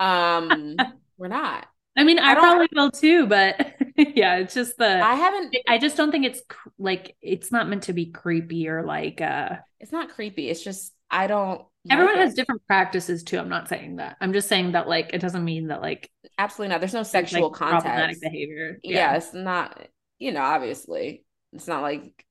um, 0.00 0.76
we're 1.18 1.28
not. 1.28 1.66
I 1.96 2.04
mean, 2.04 2.18
I, 2.18 2.32
I 2.32 2.34
probably 2.34 2.68
will 2.72 2.90
too, 2.90 3.26
but 3.26 3.74
yeah, 3.96 4.36
it's 4.36 4.54
just 4.54 4.76
the 4.78 5.02
I 5.02 5.14
haven't 5.14 5.56
I 5.66 5.78
just 5.78 5.96
don't 5.96 6.12
think 6.12 6.26
it's 6.26 6.40
like 6.78 7.16
it's 7.20 7.50
not 7.50 7.68
meant 7.68 7.84
to 7.84 7.92
be 7.92 8.06
creepy 8.06 8.68
or 8.68 8.84
like 8.84 9.20
uh 9.20 9.56
It's 9.80 9.90
not 9.90 10.10
creepy. 10.10 10.48
It's 10.48 10.62
just 10.62 10.92
I 11.10 11.26
don't 11.26 11.64
Everyone 11.90 12.16
like 12.16 12.26
has 12.26 12.34
different 12.34 12.64
practices 12.66 13.24
too. 13.24 13.38
I'm 13.38 13.48
not 13.48 13.68
saying 13.68 13.96
that. 13.96 14.16
I'm 14.20 14.32
just 14.32 14.48
saying 14.48 14.72
that 14.72 14.88
like 14.88 15.10
it 15.12 15.20
doesn't 15.20 15.44
mean 15.44 15.68
that 15.68 15.80
like 15.80 16.10
absolutely 16.36 16.72
not. 16.72 16.80
There's 16.80 16.94
no 16.94 17.02
sexual 17.02 17.48
like, 17.48 17.58
context. 17.58 17.86
Problematic 17.86 18.20
behavior. 18.20 18.78
Yeah. 18.82 18.96
yeah, 18.96 19.16
it's 19.16 19.34
not, 19.34 19.88
you 20.18 20.32
know, 20.32 20.42
obviously. 20.42 21.24
It's 21.52 21.66
not 21.66 21.82
like, 21.82 22.24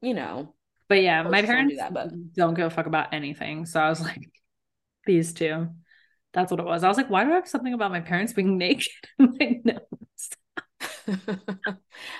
you 0.00 0.14
know. 0.14 0.54
But 0.88 1.02
yeah, 1.02 1.22
my 1.22 1.42
parents 1.42 1.74
do 1.74 1.76
that, 1.78 1.94
but... 1.94 2.10
don't 2.34 2.54
give 2.54 2.66
a 2.66 2.70
fuck 2.70 2.86
about 2.86 3.14
anything. 3.14 3.66
So 3.66 3.80
I 3.80 3.88
was 3.88 4.00
like, 4.02 4.30
these 5.06 5.32
two. 5.32 5.68
That's 6.32 6.50
what 6.50 6.60
it 6.60 6.66
was. 6.66 6.82
I 6.82 6.88
was 6.88 6.96
like, 6.96 7.10
why 7.10 7.24
do 7.24 7.30
I 7.30 7.34
have 7.34 7.48
something 7.48 7.74
about 7.74 7.90
my 7.90 8.00
parents 8.00 8.32
being 8.32 8.58
naked? 8.58 8.88
like, 9.18 9.60
no. 9.64 9.78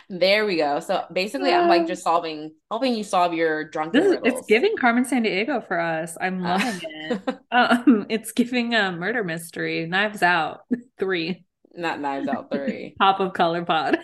there 0.08 0.44
we 0.44 0.56
go. 0.56 0.80
So 0.80 1.04
basically, 1.12 1.52
I'm 1.52 1.68
like 1.68 1.86
just 1.86 2.02
solving, 2.02 2.52
helping 2.70 2.94
you 2.94 3.04
solve 3.04 3.32
your 3.32 3.68
drunk. 3.68 3.94
Is, 3.94 4.18
it's 4.24 4.46
giving 4.46 4.76
Carmen 4.76 5.04
Sandiego 5.04 5.66
for 5.66 5.78
us. 5.78 6.16
I'm 6.20 6.44
uh. 6.44 6.58
loving 6.58 6.80
uh. 7.10 7.18
it. 7.26 7.38
Um, 7.50 8.06
it's 8.08 8.32
giving 8.32 8.74
a 8.74 8.92
murder 8.92 9.24
mystery. 9.24 9.86
Knives 9.86 10.22
Out 10.22 10.62
three. 10.98 11.44
Not 11.74 12.00
Knives 12.00 12.28
Out 12.28 12.50
three. 12.50 12.94
Pop 12.98 13.20
of 13.20 13.32
Color 13.32 13.64
Pod. 13.64 13.98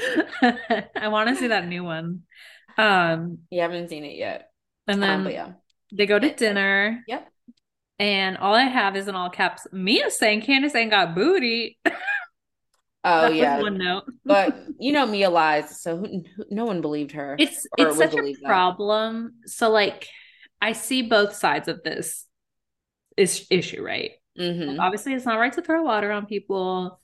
I 0.96 1.08
want 1.08 1.28
to 1.28 1.36
see 1.36 1.48
that 1.48 1.66
new 1.66 1.84
one. 1.84 2.22
Um, 2.78 3.38
you 3.50 3.60
haven't 3.60 3.88
seen 3.88 4.04
it 4.04 4.16
yet. 4.16 4.50
And 4.86 4.96
um, 4.96 5.00
then 5.00 5.20
um, 5.20 5.30
yeah. 5.30 5.52
they 5.92 6.06
go 6.06 6.18
to 6.18 6.34
dinner. 6.34 7.02
Yep. 7.06 7.28
And 7.98 8.38
all 8.38 8.54
I 8.54 8.62
have 8.62 8.96
is 8.96 9.08
in 9.08 9.14
all 9.14 9.28
caps, 9.28 9.66
Mia 9.72 10.10
saying 10.10 10.42
Candiace 10.42 10.74
ain't 10.74 10.90
got 10.90 11.14
booty. 11.14 11.78
Oh 13.02 13.28
yeah, 13.28 13.60
one 13.60 13.78
note. 13.78 14.04
but 14.26 14.54
you 14.78 14.92
know 14.92 15.06
Mia 15.06 15.30
lies, 15.30 15.80
so 15.80 15.96
who, 15.96 16.22
who, 16.36 16.44
no 16.50 16.66
one 16.66 16.82
believed 16.82 17.12
her. 17.12 17.34
It's 17.38 17.66
it's 17.78 17.96
such 17.96 18.14
a 18.14 18.34
problem. 18.44 19.32
That. 19.42 19.50
So 19.50 19.70
like, 19.70 20.06
I 20.60 20.72
see 20.72 21.02
both 21.02 21.34
sides 21.34 21.68
of 21.68 21.82
this 21.82 22.26
is 23.16 23.46
issue, 23.50 23.82
right? 23.82 24.12
Mm-hmm. 24.38 24.78
Obviously, 24.78 25.14
it's 25.14 25.24
not 25.24 25.38
right 25.38 25.52
to 25.54 25.62
throw 25.62 25.82
water 25.82 26.12
on 26.12 26.26
people. 26.26 27.00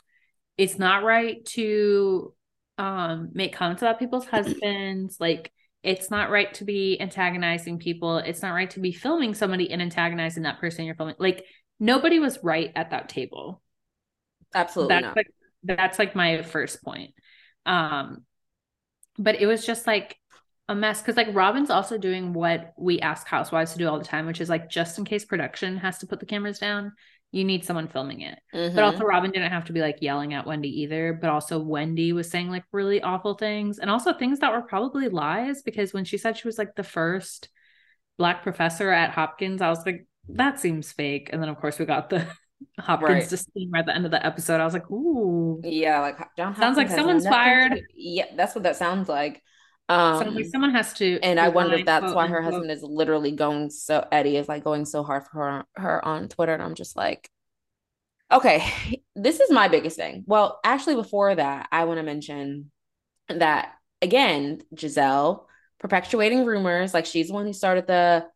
It's 0.59 0.79
not 0.79 1.03
right 1.03 1.43
to 1.47 2.35
um 2.79 3.31
make 3.33 3.55
comments 3.55 3.83
about 3.83 3.99
people's 3.99 4.27
husbands. 4.27 5.17
Like, 5.21 5.53
it's 5.87 6.11
not 6.11 6.31
right 6.31 6.53
to 6.55 6.65
be 6.65 7.01
antagonizing 7.01 7.79
people. 7.79 8.19
It's 8.19 8.43
not 8.43 8.51
right 8.51 8.69
to 8.71 8.81
be 8.81 8.91
filming 8.91 9.35
somebody 9.35 9.71
and 9.71 9.81
antagonizing 9.81 10.43
that 10.43 10.59
person 10.59 10.85
you're 10.85 10.97
filming. 10.97 11.15
Like 11.19 11.45
nobody 11.79 12.19
was 12.19 12.43
right 12.43 12.73
at 12.75 12.91
that 12.91 13.09
table. 13.09 13.63
Absolutely 14.53 14.95
that's 14.95 15.05
not. 15.05 15.17
like 15.17 15.29
that's 15.63 15.99
like 16.01 16.17
my 16.17 16.43
first 16.43 16.83
point. 16.83 17.15
Um 17.67 18.25
but 19.17 19.41
it 19.41 19.47
was 19.47 19.65
just 19.65 19.87
like 19.87 20.17
a 20.69 20.75
mess 20.75 21.01
because 21.01 21.17
like 21.17 21.33
Robyn's 21.33 21.71
also 21.71 21.97
doing 21.97 22.33
what 22.33 22.75
we 22.77 22.99
ask 22.99 23.27
housewives 23.29 23.73
to 23.73 23.79
do 23.79 23.89
all 23.89 24.01
the 24.01 24.05
time, 24.05 24.27
which 24.27 24.41
is 24.41 24.49
like 24.49 24.69
just 24.69 24.99
in 24.99 25.05
case 25.05 25.25
production 25.25 25.77
has 25.77 25.99
to 25.99 26.07
put 26.09 26.19
the 26.19 26.27
cameras 26.27 26.59
down, 26.59 26.95
you 27.33 27.45
need 27.45 27.65
someone 27.65 27.89
filming 27.89 28.23
it. 28.23 28.39
Mm-hmm. 28.55 28.75
But 28.75 28.85
also, 28.85 29.05
Robyn 29.05 29.33
didn't 29.33 29.53
have 29.53 29.67
to 29.67 29.73
be 29.73 29.81
like 29.81 29.99
yelling 30.01 30.35
at 30.35 30.47
Wendy 30.47 30.83
either. 30.83 31.13
But 31.21 31.31
also, 31.31 31.59
Wendy 31.59 32.13
was 32.13 32.31
saying 32.31 32.51
like 32.51 32.65
really 32.73 33.03
awful 33.03 33.35
things 33.35 33.79
and 33.79 33.91
also 33.91 34.13
things 34.13 34.39
that 34.39 34.53
were 34.53 34.63
probably 34.63 35.09
lies 35.09 35.63
because 35.63 35.93
when 35.93 36.05
she 36.05 36.19
said 36.19 36.37
she 36.37 36.49
was 36.49 36.59
like 36.59 36.75
the 36.75 36.83
first 36.83 37.49
black 38.19 38.43
professor 38.43 38.91
at 38.91 39.11
Hopkins, 39.11 39.61
I 39.61 39.69
was 39.69 39.85
like, 39.85 40.07
that 40.31 40.61
seems 40.61 40.93
fake. 40.93 41.31
And 41.33 41.43
then, 41.43 41.49
of 41.49 41.59
course, 41.59 41.79
we 41.79 41.85
got 41.85 42.11
the 42.11 42.27
Hopkins 42.81 43.11
right. 43.11 43.29
disclaimer 43.29 43.79
at 43.79 43.87
the 43.87 43.95
end 43.95 44.05
of 44.05 44.11
the 44.11 44.25
episode. 44.25 44.61
I 44.61 44.65
was 44.65 44.75
like, 44.75 44.91
ooh. 44.91 45.61
Yeah, 45.63 46.01
like 46.01 46.19
John 46.37 46.55
Hopkins 46.55 46.59
sounds 46.59 46.77
like 46.77 46.89
someone's 46.89 47.27
fired. 47.27 47.73
To, 47.73 47.83
yeah, 47.95 48.27
that's 48.37 48.55
what 48.55 48.65
that 48.65 48.77
sounds 48.77 49.09
like. 49.09 49.43
Um, 49.89 50.35
like 50.35 50.47
someone 50.47 50.73
has 50.73 50.93
to. 50.95 51.21
And 51.21 51.39
I 51.39 51.49
wonder 51.49 51.77
if 51.77 51.87
that's 51.87 52.13
why 52.13 52.27
her 52.27 52.43
husband 52.43 52.71
is 52.71 52.83
literally 52.83 53.33
going 53.33 53.71
so 53.71 54.07
Eddie 54.11 54.37
is 54.37 54.49
like 54.49 54.65
going 54.65 54.85
so 54.85 55.03
hard 55.03 55.25
for 55.25 55.39
her, 55.39 55.65
her 55.77 56.05
on 56.05 56.29
Twitter. 56.29 56.53
And 56.53 56.63
I'm 56.63 56.75
just 56.75 56.97
like, 56.97 57.31
okay, 58.33 59.03
this 59.17 59.41
is 59.41 59.51
my 59.51 59.69
biggest 59.69 59.97
thing. 59.97 60.25
Well, 60.27 60.61
actually, 60.65 60.97
before 60.97 61.35
that, 61.35 61.69
I 61.71 61.85
want 61.85 61.99
to 61.99 62.03
mention 62.03 62.71
that 63.29 63.75
again, 64.03 64.63
Gizelle 64.75 65.45
perpetuating 65.79 66.45
rumors, 66.45 66.95
like 66.95 67.07
she's 67.07 67.29
the 67.29 67.35
one 67.35 67.47
who 67.47 67.53
started 67.53 67.87
the 67.87 68.27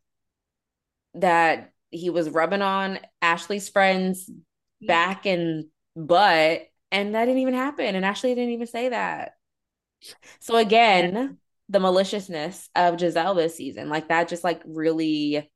that 1.15 1.73
he 1.91 2.11
was 2.11 2.31
rubbing 2.31 2.63
on 2.63 3.01
Ashley's 3.21 3.69
friends 3.69 4.31
back 4.81 5.27
and 5.27 5.67
butt, 5.97 6.69
and 6.93 7.15
that 7.15 7.25
didn't 7.25 7.41
even 7.41 7.55
happen. 7.55 7.95
And 7.95 8.05
Ashley 8.05 8.35
didn't 8.35 8.53
even 8.53 8.67
say 8.67 8.91
that. 8.91 9.35
So 10.39 10.57
again, 10.57 11.15
yeah. 11.15 11.29
The 11.71 11.81
maliciousness 11.81 12.69
of 12.75 12.97
Gizelle 12.97 13.35
this 13.35 13.57
season, 13.57 13.89
like 13.89 14.09
that 14.09 14.29
just 14.29 14.45
like 14.45 14.61
really 14.67 15.51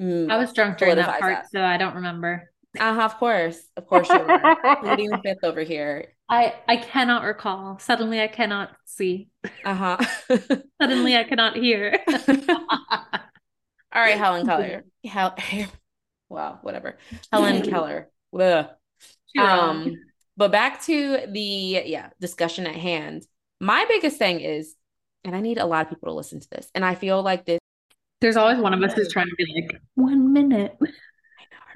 mm, 0.00 0.30
I 0.30 0.38
was 0.38 0.52
drunk 0.52 0.78
during 0.78 0.96
that 0.96 1.20
part, 1.20 1.34
that. 1.34 1.50
so 1.52 1.62
I 1.62 1.76
don't 1.76 1.96
remember. 1.96 2.50
Uh-huh, 2.78 3.02
of 3.02 3.16
course. 3.16 3.60
Of 3.76 3.86
course 3.86 4.08
you 4.08 4.18
were. 4.18 4.56
Pleading 4.82 5.10
the 5.10 5.18
fifth 5.22 5.44
over 5.44 5.62
here. 5.62 6.06
I 6.28 6.54
I 6.68 6.76
cannot 6.76 7.24
recall. 7.24 7.78
Suddenly 7.78 8.20
I 8.20 8.28
cannot 8.28 8.70
see. 8.84 9.28
Uh-huh. 9.64 9.96
Suddenly 10.80 11.16
I 11.16 11.24
cannot 11.24 11.56
hear. 11.56 11.98
All 13.92 14.00
right, 14.00 14.16
Helen 14.16 14.46
Keller. 14.46 14.84
Hel- 15.04 15.36
wow, 16.28 16.60
whatever. 16.62 16.96
Helen 17.32 17.62
Keller. 17.62 18.08
Ugh. 18.38 18.66
Um, 19.36 19.96
but 20.36 20.52
back 20.52 20.82
to 20.84 21.26
the 21.28 21.82
yeah 21.84 22.10
discussion 22.20 22.66
at 22.66 22.76
hand. 22.76 23.26
My 23.60 23.84
biggest 23.88 24.16
thing 24.16 24.40
is, 24.40 24.74
and 25.24 25.34
I 25.36 25.40
need 25.40 25.58
a 25.58 25.66
lot 25.66 25.86
of 25.86 25.90
people 25.90 26.08
to 26.08 26.14
listen 26.14 26.40
to 26.40 26.48
this, 26.50 26.70
and 26.74 26.84
I 26.84 26.94
feel 26.94 27.22
like 27.22 27.44
this. 27.46 27.58
There's 28.20 28.36
always 28.36 28.58
one 28.58 28.74
of 28.74 28.82
us 28.82 28.92
who's 28.92 29.12
trying 29.12 29.28
to 29.28 29.34
be 29.36 29.46
like 29.54 29.80
one 29.94 30.32
minute. 30.32 30.76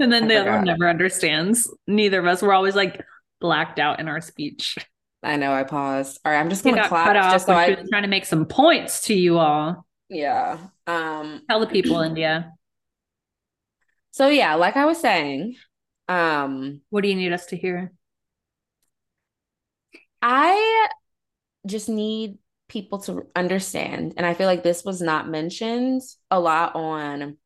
And 0.01 0.13
then 0.13 0.25
I 0.25 0.27
the 0.27 0.35
forgot. 0.35 0.49
other 0.49 0.57
one 0.57 0.65
never 0.65 0.89
understands. 0.89 1.73
Neither 1.87 2.19
of 2.19 2.27
us. 2.27 2.43
We're 2.43 2.53
always 2.53 2.75
like 2.75 3.01
blacked 3.41 3.79
out 3.79 4.01
in 4.01 4.09
our 4.09 4.21
speech. 4.21 4.77
I 5.23 5.37
know. 5.37 5.53
I 5.53 5.63
paused. 5.63 6.19
All 6.25 6.33
right, 6.33 6.41
I'm 6.41 6.51
just 6.51 6.65
gonna 6.65 6.89
clap 6.89 7.15
just 7.15 7.47
so 7.47 7.55
I 7.55 7.77
trying 7.89 8.03
to 8.03 8.09
make 8.09 8.25
some 8.25 8.45
points 8.45 9.03
to 9.03 9.15
you 9.15 9.39
all. 9.39 9.87
Yeah. 10.09 10.59
Um. 10.89 11.43
Tell 11.49 11.61
the 11.61 11.69
people, 11.69 12.01
India. 12.01 12.53
So 14.11 14.29
yeah, 14.29 14.55
like 14.55 14.77
I 14.77 14.85
was 14.85 15.01
saying, 15.01 15.57
um, 16.09 16.83
what 16.91 17.03
do 17.03 17.09
you 17.09 17.17
need 17.17 17.33
us 17.33 17.47
to 17.47 17.57
hear? 17.57 17.93
I 20.23 20.89
just 21.67 21.89
need 21.89 22.39
people 22.75 22.99
to 22.99 23.27
understand, 23.37 24.15
and 24.17 24.27
I 24.27 24.35
feel 24.35 24.49
like 24.49 24.65
this 24.65 24.85
was 24.85 25.01
not 25.01 25.29
mentioned 25.29 26.03
a 26.31 26.41
lot 26.41 26.75
on 26.75 27.39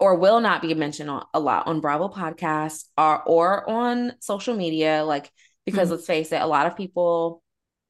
or 0.00 0.14
will 0.14 0.40
not 0.40 0.62
be 0.62 0.72
mentioned 0.74 1.10
a 1.34 1.40
lot 1.40 1.66
on 1.66 1.80
Bravo 1.80 2.08
podcast 2.08 2.84
or 2.96 3.22
or 3.24 3.68
on 3.68 4.14
social 4.20 4.56
media 4.56 5.04
like 5.04 5.30
because 5.66 5.88
mm-hmm. 5.88 5.96
let's 5.96 6.06
face 6.06 6.32
it 6.32 6.40
a 6.40 6.46
lot 6.46 6.66
of 6.66 6.76
people 6.76 7.42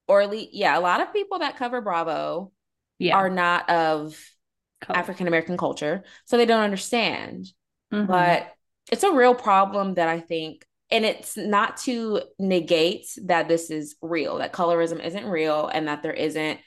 or 0.08 0.20
at 0.22 0.30
least 0.30 0.50
yeah 0.52 0.76
a 0.76 0.80
lot 0.80 1.00
of 1.00 1.12
people 1.12 1.38
that 1.38 1.56
cover 1.56 1.80
Bravo 1.80 2.50
yeah. 2.98 3.14
are 3.16 3.30
not 3.30 3.68
of 3.70 4.18
African 4.88 5.28
American 5.28 5.56
culture 5.56 6.02
so 6.24 6.36
they 6.36 6.46
don't 6.46 6.64
understand 6.64 7.46
mm-hmm. 7.92 8.06
but 8.06 8.52
it's 8.90 9.04
a 9.04 9.12
real 9.12 9.34
problem 9.34 9.94
that 9.94 10.08
I 10.08 10.20
think 10.20 10.66
and 10.90 11.04
it's 11.04 11.36
not 11.36 11.76
to 11.78 12.22
negate 12.38 13.06
that 13.24 13.48
this 13.48 13.70
is 13.70 13.96
real 14.00 14.38
that 14.38 14.52
colorism 14.52 15.04
isn't 15.04 15.26
real 15.26 15.68
and 15.68 15.88
that 15.88 16.02
there 16.02 16.12
isn't 16.12 16.60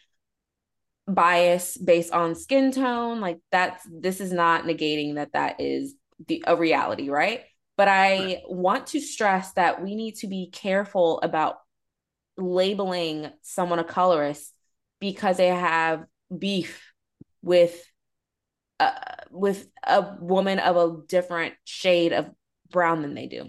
bias 1.07 1.77
based 1.77 2.13
on 2.13 2.35
skin 2.35 2.71
tone. 2.71 3.19
Like 3.19 3.39
that's 3.51 3.85
this 3.91 4.21
is 4.21 4.31
not 4.31 4.63
negating 4.63 5.15
that 5.15 5.33
that 5.33 5.59
is 5.59 5.95
the 6.27 6.43
a 6.45 6.55
reality 6.55 7.09
right? 7.09 7.41
But 7.77 7.87
i 7.87 8.41
want 8.47 8.87
to 8.87 8.99
stress 8.99 9.53
that 9.53 9.81
we 9.81 9.95
need 9.95 10.15
to 10.17 10.27
be 10.27 10.51
careful 10.51 11.19
about 11.21 11.55
labeling 12.37 13.31
someone 13.41 13.79
a 13.79 13.83
colorist 13.83 14.53
because 14.99 15.37
they 15.37 15.47
have 15.47 16.05
beef 16.37 16.93
with 17.41 17.83
uh, 18.79 18.91
with 19.31 19.67
a 19.83 20.15
woman 20.19 20.59
of 20.59 20.75
a 20.75 20.97
different 21.07 21.55
shade 21.63 22.13
of 22.13 22.29
brown 22.69 23.01
than 23.01 23.15
they 23.15 23.27
do 23.27 23.47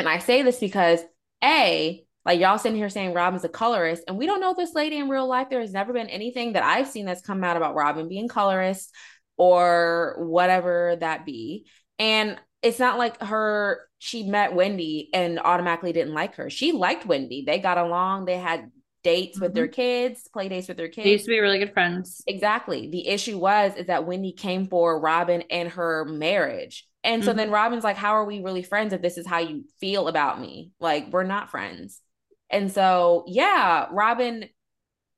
and 0.00 0.08
i 0.08 0.18
say 0.18 0.42
this 0.42 0.58
because 0.58 1.00
a 1.42 2.04
like 2.24 2.38
y'all 2.38 2.58
sitting 2.58 2.76
here 2.76 2.90
saying 2.90 3.14
Robyn's 3.14 3.44
a 3.44 3.48
colorist, 3.48 4.04
and 4.06 4.18
we 4.18 4.26
don't 4.26 4.40
know 4.40 4.54
this 4.54 4.74
lady 4.74 4.98
in 4.98 5.08
real 5.08 5.26
life. 5.26 5.48
There 5.48 5.60
has 5.60 5.72
never 5.72 5.92
been 5.92 6.08
anything 6.08 6.52
that 6.52 6.62
I've 6.62 6.86
seen 6.86 7.06
that's 7.06 7.22
come 7.22 7.42
out 7.42 7.56
about 7.56 7.74
Robyn 7.74 8.08
being 8.08 8.28
colorist 8.28 8.94
or 9.38 10.16
whatever 10.18 10.96
that 11.00 11.24
be. 11.24 11.66
And 11.98 12.38
it's 12.62 12.78
not 12.78 12.98
like 12.98 13.22
her, 13.22 13.88
she 13.98 14.24
met 14.24 14.54
Wendy 14.54 15.08
and 15.14 15.40
automatically 15.40 15.94
didn't 15.94 16.12
like 16.12 16.34
her. 16.34 16.50
She 16.50 16.72
liked 16.72 17.06
Wendy. 17.06 17.44
They 17.46 17.58
got 17.58 17.78
along, 17.78 18.26
they 18.26 18.36
had 18.36 18.70
dates 19.02 19.36
mm-hmm. 19.36 19.46
with 19.46 19.54
their 19.54 19.66
mm-hmm. 19.66 19.72
kids, 19.72 20.28
play 20.30 20.50
dates 20.50 20.68
with 20.68 20.76
their 20.76 20.88
kids. 20.88 21.04
They 21.04 21.12
used 21.12 21.24
to 21.24 21.30
be 21.30 21.40
really 21.40 21.58
good 21.58 21.72
friends. 21.72 22.22
Exactly. 22.26 22.90
The 22.90 23.08
issue 23.08 23.38
was 23.38 23.74
is 23.76 23.86
that 23.86 24.06
Wendy 24.06 24.32
came 24.32 24.66
for 24.66 25.00
Robyn 25.00 25.44
and 25.50 25.70
her 25.70 26.04
marriage. 26.04 26.86
And 27.02 27.24
so 27.24 27.30
mm-hmm. 27.30 27.38
then 27.38 27.50
Robyn's 27.50 27.84
like, 27.84 27.96
How 27.96 28.16
are 28.16 28.24
we 28.24 28.42
really 28.42 28.62
friends 28.62 28.92
if 28.92 29.02
this 29.02 29.18
is 29.18 29.26
how 29.26 29.38
you 29.38 29.64
feel 29.80 30.08
about 30.08 30.40
me? 30.40 30.72
Like, 30.80 31.08
we're 31.10 31.24
not 31.24 31.50
friends. 31.50 32.00
And 32.50 32.70
so, 32.70 33.24
yeah, 33.26 33.86
Robyn, 33.90 34.48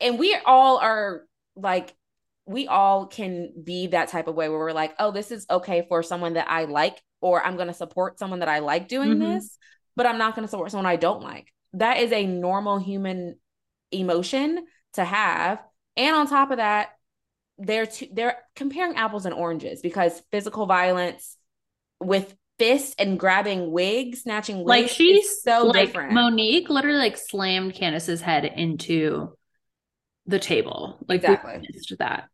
and 0.01 0.19
we 0.19 0.37
all 0.45 0.79
are 0.79 1.23
like, 1.57 1.95
we 2.47 2.67
all 2.67 3.07
can 3.07 3.53
be 3.63 3.89
that 3.89 4.09
type 4.09 4.27
of 4.27 4.35
way 4.35 4.49
where 4.49 4.59
we're 4.59 4.73
like, 4.73 4.95
oh, 4.99 5.13
this 5.13 5.31
is 5.31 5.47
okay 5.49 5.87
for 5.89 6.03
someone 6.03 6.35
that 6.35 6.51
I 6.51 6.65
like, 6.65 7.01
or 7.21 7.43
I'm 7.43 7.57
going 7.57 7.69
to 7.69 7.75
support 7.75 8.19
someone 8.19 8.41
that 8.41 8.49
I 8.49 8.59
like 8.59 8.89
doing 8.89 9.11
mm-hmm. 9.11 9.35
this, 9.35 9.57
but 9.97 10.07
I'm 10.07 10.19
not 10.19 10.35
going 10.35 10.47
to 10.47 10.51
support 10.51 10.71
someone 10.71 10.87
I 10.87 10.97
don't 10.97 11.23
like. 11.23 11.53
That 11.75 11.99
is 11.99 12.13
a 12.13 12.27
normal 12.27 12.79
human 12.79 13.37
emotion 13.93 14.67
to 14.95 15.05
have. 15.05 15.61
And 15.97 16.15
on 16.17 16.27
top 16.27 16.51
of 16.51 16.59
that, 16.59 16.91
they're 17.59 17.87
they're 18.13 18.39
comparing 18.57 18.97
apples 18.97 19.25
and 19.25 19.35
oranges 19.35 19.83
because 19.83 20.23
physical 20.33 20.67
violence 20.67 21.37
with 22.03 22.35
fist 22.59 22.95
and 22.99 23.19
grabbing 23.19 23.73
wigs, 23.73 24.23
snatching 24.23 24.59
wigs. 24.59 24.69
Like 24.69 24.89
she's 24.89 25.43
so 25.43 25.67
like 25.67 25.87
different. 25.87 26.13
Monique 26.13 26.69
literally 26.69 26.99
like 26.99 27.17
slammed 27.17 27.75
Candiace's 27.75 28.21
head 28.21 28.45
into 28.45 29.37
the 30.27 30.39
table. 30.39 30.99
Like 31.09 31.25
exactly 31.25 31.69
that. 31.99 32.29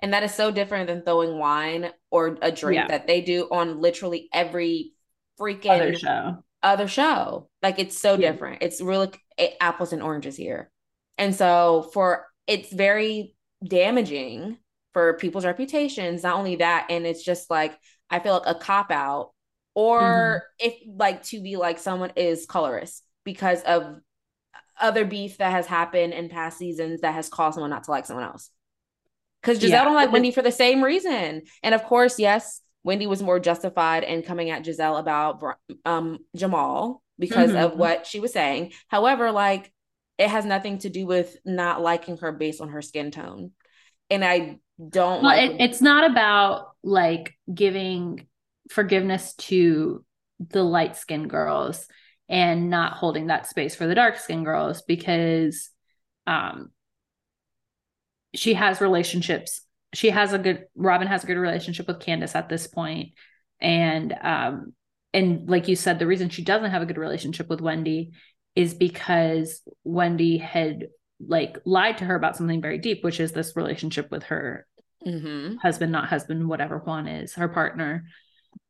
And 0.00 0.12
that 0.12 0.24
is 0.24 0.34
so 0.34 0.50
different 0.50 0.88
than 0.88 1.02
throwing 1.02 1.38
wine 1.38 1.90
or 2.10 2.36
a 2.42 2.50
drink 2.50 2.76
yeah. 2.76 2.88
that 2.88 3.06
they 3.06 3.20
do 3.20 3.48
on 3.50 3.80
literally 3.80 4.28
every 4.32 4.94
freaking 5.40 5.70
other 5.70 5.94
show. 5.94 6.44
Other 6.62 6.88
show. 6.88 7.48
Like 7.62 7.78
it's 7.78 7.98
so 7.98 8.14
yeah. 8.14 8.32
different. 8.32 8.62
It's 8.62 8.80
really 8.80 9.10
eh, 9.38 9.50
apples 9.60 9.92
and 9.92 10.02
oranges 10.02 10.36
here. 10.36 10.70
And 11.18 11.34
so 11.34 11.88
for 11.92 12.26
it's 12.46 12.72
very 12.72 13.36
damaging 13.64 14.58
for 14.92 15.14
people's 15.14 15.44
reputations. 15.44 16.22
Not 16.22 16.36
only 16.36 16.56
that, 16.56 16.88
and 16.90 17.06
it's 17.06 17.22
just 17.22 17.50
like 17.50 17.78
I 18.12 18.20
feel 18.20 18.34
like 18.34 18.42
a 18.46 18.54
cop 18.54 18.90
out 18.90 19.32
or 19.74 20.00
mm-hmm. 20.00 20.66
if 20.68 20.74
like 20.86 21.22
to 21.24 21.40
be 21.40 21.56
like 21.56 21.78
someone 21.78 22.12
is 22.14 22.46
colorist 22.46 23.02
because 23.24 23.62
of 23.62 23.98
other 24.80 25.04
beef 25.04 25.38
that 25.38 25.50
has 25.50 25.66
happened 25.66 26.12
in 26.12 26.28
past 26.28 26.58
seasons 26.58 27.00
that 27.00 27.14
has 27.14 27.28
caused 27.28 27.54
someone 27.54 27.70
not 27.70 27.84
to 27.84 27.90
like 27.90 28.06
someone 28.06 28.26
else. 28.26 28.50
Because 29.40 29.58
Gizelle 29.58 29.70
yeah. 29.70 29.84
don't 29.84 29.94
like 29.94 30.12
Wendy 30.12 30.30
for 30.30 30.42
the 30.42 30.52
same 30.52 30.84
reason. 30.84 31.42
And 31.62 31.74
of 31.74 31.82
course, 31.84 32.18
yes, 32.18 32.60
Wendy 32.84 33.06
was 33.06 33.22
more 33.22 33.40
justified 33.40 34.04
in 34.04 34.22
coming 34.22 34.50
at 34.50 34.64
Gizelle 34.64 35.00
about 35.00 35.42
um, 35.84 36.18
Jamal 36.36 37.02
because 37.18 37.50
mm-hmm. 37.50 37.64
of 37.64 37.76
what 37.76 38.06
she 38.06 38.20
was 38.20 38.32
saying. 38.32 38.72
However, 38.88 39.32
like 39.32 39.72
it 40.18 40.28
has 40.28 40.44
nothing 40.44 40.78
to 40.78 40.90
do 40.90 41.06
with 41.06 41.36
not 41.44 41.80
liking 41.80 42.18
her 42.18 42.32
based 42.32 42.60
on 42.60 42.68
her 42.68 42.82
skin 42.82 43.10
tone. 43.10 43.52
And 44.10 44.24
I 44.24 44.58
don't 44.78 45.22
well, 45.22 45.36
like 45.36 45.50
it, 45.50 45.60
it's 45.60 45.80
not 45.80 46.10
about 46.10 46.71
like 46.82 47.34
giving 47.52 48.26
forgiveness 48.70 49.34
to 49.34 50.04
the 50.50 50.62
light 50.62 50.96
skinned 50.96 51.30
girls 51.30 51.86
and 52.28 52.70
not 52.70 52.94
holding 52.94 53.26
that 53.26 53.46
space 53.46 53.74
for 53.74 53.86
the 53.86 53.94
dark 53.94 54.18
skinned 54.18 54.44
girls 54.44 54.82
because 54.82 55.70
um 56.26 56.70
she 58.34 58.54
has 58.54 58.80
relationships. 58.80 59.60
She 59.92 60.10
has 60.10 60.32
a 60.32 60.38
good 60.38 60.64
robyn 60.74 61.08
has 61.08 61.24
a 61.24 61.26
good 61.26 61.36
relationship 61.36 61.86
with 61.86 62.00
candiace 62.00 62.34
at 62.34 62.48
this 62.48 62.66
point. 62.66 63.10
And 63.60 64.14
um 64.22 64.72
and 65.12 65.48
like 65.48 65.68
you 65.68 65.76
said 65.76 65.98
the 65.98 66.06
reason 66.06 66.30
she 66.30 66.42
doesn't 66.42 66.70
have 66.70 66.82
a 66.82 66.86
good 66.86 66.98
relationship 66.98 67.48
with 67.48 67.60
wendy 67.60 68.12
is 68.56 68.74
because 68.74 69.62
wendy 69.84 70.38
had 70.38 70.88
like 71.24 71.58
lied 71.64 71.98
to 71.98 72.04
her 72.04 72.14
about 72.14 72.36
something 72.36 72.60
very 72.60 72.78
deep 72.78 73.04
which 73.04 73.20
is 73.20 73.32
this 73.32 73.54
relationship 73.56 74.10
with 74.10 74.24
her 74.24 74.66
mm-hmm. 75.06 75.56
husband 75.56 75.92
not 75.92 76.08
husband 76.08 76.48
whatever 76.48 76.78
juan 76.78 77.06
is 77.06 77.34
her 77.34 77.48
partner 77.48 78.04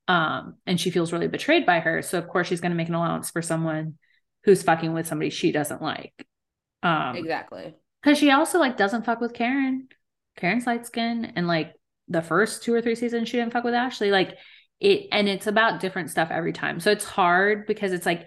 um, 0.09 0.57
and 0.66 0.80
she 0.80 0.91
feels 0.91 1.12
really 1.12 1.28
betrayed 1.28 1.64
by 1.64 1.80
her. 1.80 2.03
So 2.03 2.18
of 2.18 2.28
course 2.28 2.49
she's 2.49 2.61
going 2.61 2.72
to 2.72 2.76
make 2.76 2.89
an 2.89 2.95
allowance 2.95 3.30
for 3.30 3.43
someone 3.43 3.95
who's 4.45 4.62
fucking 4.62 4.93
with 4.93 5.07
somebody 5.07 5.30
she 5.30 5.53
doesn't 5.53 5.83
like. 5.83 6.26
Um, 6.83 7.16
exactly. 7.16 7.74
Because 8.03 8.18
she 8.18 8.30
also 8.30 8.59
like 8.59 8.76
doesn't 8.76 9.05
fuck 9.05 9.20
with 9.20 9.33
Karen. 9.33 9.89
Karen's 10.37 10.66
light 10.66 10.87
skin, 10.87 11.33
and 11.37 11.47
like 11.47 11.74
the 12.09 12.22
first 12.22 12.62
two 12.62 12.74
or 12.74 12.80
three 12.80 12.95
seasons 12.95 13.28
she 13.28 13.37
didn't 13.37 13.53
fuck 13.53 13.64
with 13.64 13.74
Ashley. 13.74 14.11
Like 14.11 14.37
it, 14.80 15.07
and 15.12 15.28
it's 15.28 15.47
about 15.47 15.80
different 15.80 16.11
stuff 16.11 16.30
every 16.30 16.53
time. 16.53 16.80
So 16.80 16.91
it's 16.91 17.05
hard 17.05 17.66
because 17.66 17.93
it's 17.93 18.07
like 18.07 18.26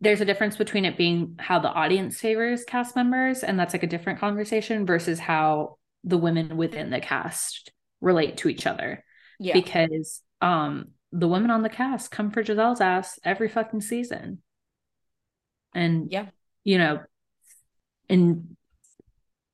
there's 0.00 0.20
a 0.20 0.24
difference 0.24 0.56
between 0.56 0.84
it 0.84 0.96
being 0.96 1.36
how 1.38 1.58
the 1.58 1.68
audience 1.68 2.18
favors 2.18 2.64
cast 2.64 2.96
members, 2.96 3.44
and 3.44 3.58
that's 3.58 3.72
like 3.72 3.82
a 3.82 3.88
different 3.88 4.18
conversation 4.18 4.84
versus 4.84 5.18
how 5.18 5.77
the 6.04 6.18
women 6.18 6.56
within 6.56 6.90
the 6.90 7.00
cast 7.00 7.72
relate 8.00 8.38
to 8.38 8.48
each 8.48 8.66
other. 8.66 9.04
Yeah. 9.38 9.54
Because 9.54 10.22
um 10.40 10.88
the 11.12 11.28
women 11.28 11.50
on 11.50 11.62
the 11.62 11.68
cast 11.68 12.10
come 12.10 12.30
for 12.30 12.42
Gizelle's 12.42 12.80
ass 12.80 13.18
every 13.24 13.48
fucking 13.48 13.80
season. 13.80 14.42
And 15.74 16.10
yeah, 16.10 16.26
you 16.64 16.78
know, 16.78 17.00
and 18.08 18.56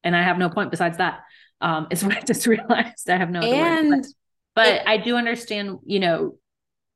and 0.02 0.16
I 0.16 0.22
have 0.22 0.38
no 0.38 0.50
point 0.50 0.70
besides 0.70 0.98
that. 0.98 1.20
Um, 1.60 1.86
is 1.90 2.04
what 2.04 2.16
I 2.16 2.20
just 2.20 2.46
realized. 2.46 3.08
I 3.08 3.16
have 3.16 3.30
no 3.30 3.40
and 3.40 4.04
but 4.54 4.68
it, 4.68 4.82
I 4.86 4.98
do 4.98 5.16
understand, 5.16 5.78
you 5.84 6.00
know, 6.00 6.38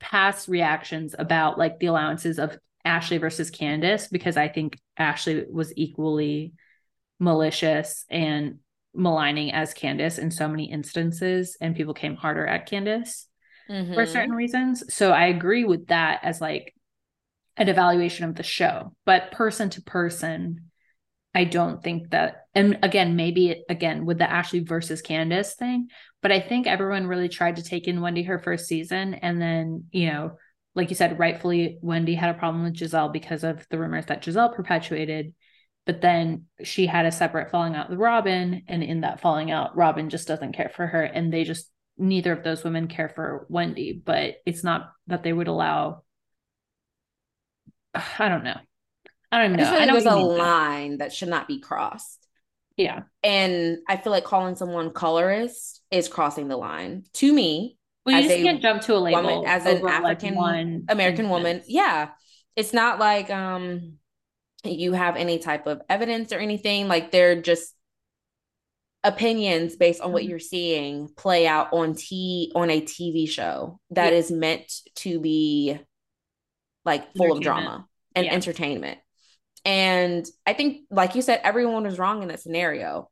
past 0.01 0.49
reactions 0.49 1.14
about 1.18 1.59
like 1.59 1.78
the 1.78 1.86
allowances 1.86 2.38
of 2.38 2.57
Ashley 2.84 3.18
versus 3.18 3.51
Candiace 3.51 4.09
because 4.09 4.36
I 4.36 4.49
think 4.49 4.78
Ashley 4.96 5.44
was 5.51 5.72
equally 5.76 6.53
malicious 7.18 8.05
and 8.09 8.59
maligning 8.95 9.53
as 9.53 9.74
Candiace 9.74 10.18
in 10.18 10.30
so 10.30 10.49
many 10.49 10.70
instances, 10.70 11.57
and 11.61 11.76
people 11.76 11.95
came 11.95 12.16
harder 12.16 12.47
at 12.47 12.68
Candiace 12.68 13.26
mm-hmm. 13.70 13.95
for 13.95 14.07
certain 14.07 14.34
reasons. 14.34 14.82
So 14.95 15.12
I 15.12 15.26
agree 15.26 15.64
with 15.64 15.89
that 15.89 16.20
as 16.22 16.41
like 16.41 16.74
an 17.57 17.68
evaluation 17.68 18.24
of 18.24 18.34
the 18.34 18.43
show, 18.43 18.95
but 19.05 19.32
person 19.32 19.70
to 19.70 19.82
person, 19.82 20.70
I 21.34 21.45
don't 21.45 21.82
think 21.82 22.11
that. 22.11 22.47
And 22.55 22.78
again, 22.82 23.16
maybe 23.16 23.51
it, 23.51 23.64
again 23.68 24.07
with 24.07 24.18
the 24.18 24.30
Ashley 24.30 24.61
versus 24.61 25.03
Candiace 25.03 25.55
thing, 25.55 25.89
but 26.22 26.32
I 26.32 26.41
think 26.41 26.66
everyone 26.66 27.07
really 27.07 27.28
tried 27.28 27.57
to 27.57 27.62
take 27.62 27.86
in 27.86 28.01
Wendy 28.01 28.24
her 28.24 28.39
first 28.39 28.66
season, 28.66 29.14
and 29.14 29.41
then 29.41 29.84
you 29.91 30.11
know, 30.11 30.32
like 30.74 30.91
you 30.91 30.97
said, 30.97 31.18
rightfully 31.18 31.78
Wendy 31.82 32.14
had 32.14 32.30
a 32.34 32.39
problem 32.39 32.64
with 32.64 32.74
Gizelle 32.74 33.12
because 33.12 33.45
of 33.45 33.66
the 33.70 33.78
rumors 33.78 34.07
that 34.07 34.22
Gizelle 34.22 34.55
perpetuated. 34.55 35.34
But 35.89 36.03
then 36.03 36.45
she 36.62 36.86
had 36.86 37.07
a 37.07 37.11
separate 37.11 37.51
falling 37.51 37.74
out 37.74 37.89
with 37.89 37.99
Robyn, 37.99 38.64
and 38.68 38.84
in 38.84 39.01
that 39.01 39.22
falling 39.22 39.51
out, 39.51 39.74
Robyn 39.74 40.11
just 40.11 40.28
doesn't 40.28 40.53
care 40.53 40.70
for 40.76 40.86
her, 40.86 41.03
and 41.03 41.32
they 41.32 41.45
just 41.45 41.70
neither 41.97 42.30
of 42.30 42.45
those 42.45 42.62
women 42.62 42.89
care 42.89 43.09
for 43.09 43.47
Wendy, 43.49 43.95
but 44.05 44.34
it's 44.45 44.62
not 44.62 44.93
that 45.07 45.22
they 45.22 45.32
would 45.32 45.49
allow. 45.49 46.03
I 47.95 48.28
don't 48.28 48.45
know. 48.45 48.59
I 49.32 49.43
don't 49.43 49.57
know. 49.57 49.64
I, 49.64 49.86
there's 49.86 50.05
a 50.05 50.14
line 50.14 50.91
that. 50.91 50.99
that 50.99 51.12
should 51.14 51.28
not 51.28 51.49
be 51.49 51.59
crossed. 51.59 52.28
Yeah. 52.76 53.05
And 53.22 53.78
I 53.89 53.97
feel 53.97 54.12
like 54.12 54.24
calling 54.24 54.57
someone 54.57 54.93
colorist 54.93 55.80
is 55.91 56.07
crossing 56.07 56.49
the 56.49 56.59
line 56.59 57.05
to 57.14 57.32
me. 57.32 57.78
well, 58.05 58.20
you 58.20 58.28
just 58.28 58.43
can't 58.43 58.61
jump 58.61 58.82
to 58.82 58.95
a 58.95 58.99
label 58.99 59.22
woman, 59.22 59.49
as 59.49 59.64
an 59.64 59.89
African 59.89 60.34
like 60.34 60.66
American 60.91 61.24
instance. 61.24 61.28
woman. 61.30 61.62
Yeah. 61.66 62.11
It's 62.57 62.74
not 62.74 62.99
like 62.99 63.30
um 63.30 63.95
you 64.64 64.92
have 64.92 65.16
any 65.16 65.38
type 65.38 65.66
of 65.66 65.82
evidence 65.88 66.32
or 66.32 66.38
anything. 66.38 66.88
Like 66.88 67.11
they're 67.11 67.40
just 67.40 67.74
opinions 69.04 69.76
based 69.76 70.00
on 70.00 70.12
what 70.12 70.22
mm-hmm. 70.22 70.30
you're 70.30 70.38
seeing 70.38 71.09
play 71.16 71.46
out 71.46 71.72
on 71.72 71.94
t 71.94 72.52
on 72.54 72.70
a 72.70 72.80
TV 72.80 73.28
show 73.28 73.78
that 73.90 74.12
yeah. 74.12 74.18
is 74.18 74.30
meant 74.30 74.72
to 74.96 75.20
be 75.20 75.78
like 76.84 77.14
full 77.14 77.32
of 77.32 77.40
drama 77.40 77.86
and 78.14 78.26
yeah. 78.26 78.32
entertainment. 78.32 78.98
And 79.64 80.26
I 80.46 80.54
think, 80.54 80.82
like 80.90 81.14
you 81.14 81.22
said, 81.22 81.40
everyone 81.44 81.84
was 81.84 81.98
wrong 81.98 82.22
in 82.22 82.28
that 82.28 82.40
scenario. 82.40 83.11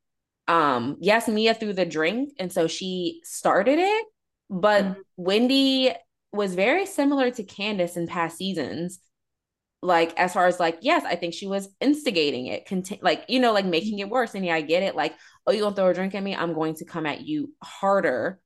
Um, 0.49 0.97
yes, 1.01 1.29
Mia 1.29 1.55
threw 1.55 1.73
the 1.73 1.85
drink, 1.85 2.33
and 2.39 2.53
so 2.53 2.67
she 2.69 3.21
started 3.25 3.79
it, 3.79 4.07
but 4.49 4.85
mm-hmm. 4.85 5.01
Wendy 5.17 5.93
was 6.33 6.55
very 6.55 6.87
similar 6.87 7.31
to 7.33 7.43
Candiace 7.43 7.97
in 7.97 8.07
past 8.07 8.39
seasons. 8.39 9.01
Like, 9.83 10.19
as 10.19 10.33
far 10.33 10.47
as 10.47 10.59
like, 10.59 10.79
yes, 10.81 11.05
I 11.05 11.17
think 11.17 11.35
she 11.35 11.47
was 11.47 11.69
instigating 11.81 12.47
it, 12.47 12.67
conti- 12.67 13.01
like, 13.03 13.25
you 13.29 13.41
know, 13.41 13.53
like 13.53 13.67
making 13.67 13.99
it 13.99 14.09
worse. 14.09 14.35
And 14.35 14.45
yeah, 14.45 14.55
I 14.55 14.63
get 14.63 14.83
it. 14.83 14.97
Like, 14.97 15.15
oh, 15.47 15.53
you 15.53 15.63
gonna 15.63 15.77
throw 15.77 15.89
a 15.89 15.95
drink 15.95 16.15
at 16.15 16.23
me? 16.23 16.35
I'm 16.35 16.55
going 16.55 16.75
to 16.77 16.85
come 16.85 17.07
at 17.07 17.21
you 17.21 17.53
harder. 17.63 18.41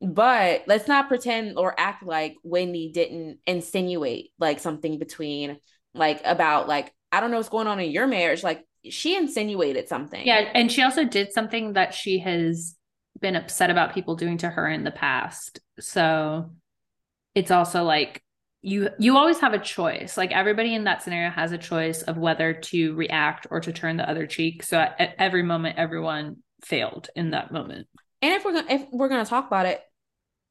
But 0.00 0.64
let's 0.66 0.88
not 0.88 1.08
pretend 1.08 1.56
or 1.56 1.78
act 1.78 2.02
like 2.02 2.36
Wendy 2.42 2.92
didn't 2.92 3.38
insinuate 3.46 4.32
like 4.38 4.60
something 4.60 4.98
between 4.98 5.58
like 5.94 6.20
about 6.24 6.68
like 6.68 6.92
I 7.10 7.20
don't 7.20 7.30
know 7.30 7.36
what's 7.36 7.48
going 7.48 7.68
on 7.68 7.80
in 7.80 7.90
your 7.90 8.06
marriage. 8.06 8.42
Like 8.42 8.64
she 8.90 9.16
insinuated 9.16 9.88
something. 9.88 10.26
Yeah, 10.26 10.50
and 10.54 10.70
she 10.70 10.82
also 10.82 11.04
did 11.04 11.32
something 11.32 11.74
that 11.74 11.94
she 11.94 12.18
has 12.18 12.76
been 13.20 13.36
upset 13.36 13.70
about 13.70 13.94
people 13.94 14.16
doing 14.16 14.38
to 14.38 14.50
her 14.50 14.68
in 14.68 14.84
the 14.84 14.90
past. 14.90 15.60
So 15.78 16.50
it's 17.34 17.52
also 17.52 17.84
like 17.84 18.22
you 18.64 18.88
you 18.98 19.16
always 19.16 19.38
have 19.40 19.52
a 19.52 19.58
choice. 19.58 20.16
Like 20.16 20.32
everybody 20.32 20.74
in 20.74 20.84
that 20.84 21.02
scenario 21.02 21.30
has 21.30 21.52
a 21.52 21.58
choice 21.58 22.00
of 22.02 22.16
whether 22.16 22.54
to 22.54 22.94
react 22.94 23.46
or 23.50 23.60
to 23.60 23.72
turn 23.72 23.98
the 23.98 24.08
other 24.08 24.26
cheek. 24.26 24.62
So 24.62 24.78
at, 24.78 24.98
at 24.98 25.14
every 25.18 25.42
moment 25.42 25.78
everyone 25.78 26.38
failed 26.64 27.10
in 27.14 27.32
that 27.32 27.52
moment. 27.52 27.86
And 28.22 28.32
if 28.32 28.44
we're 28.44 28.54
gonna 28.54 28.72
if 28.72 28.86
we're 28.90 29.10
gonna 29.10 29.26
talk 29.26 29.46
about 29.46 29.66
it, 29.66 29.82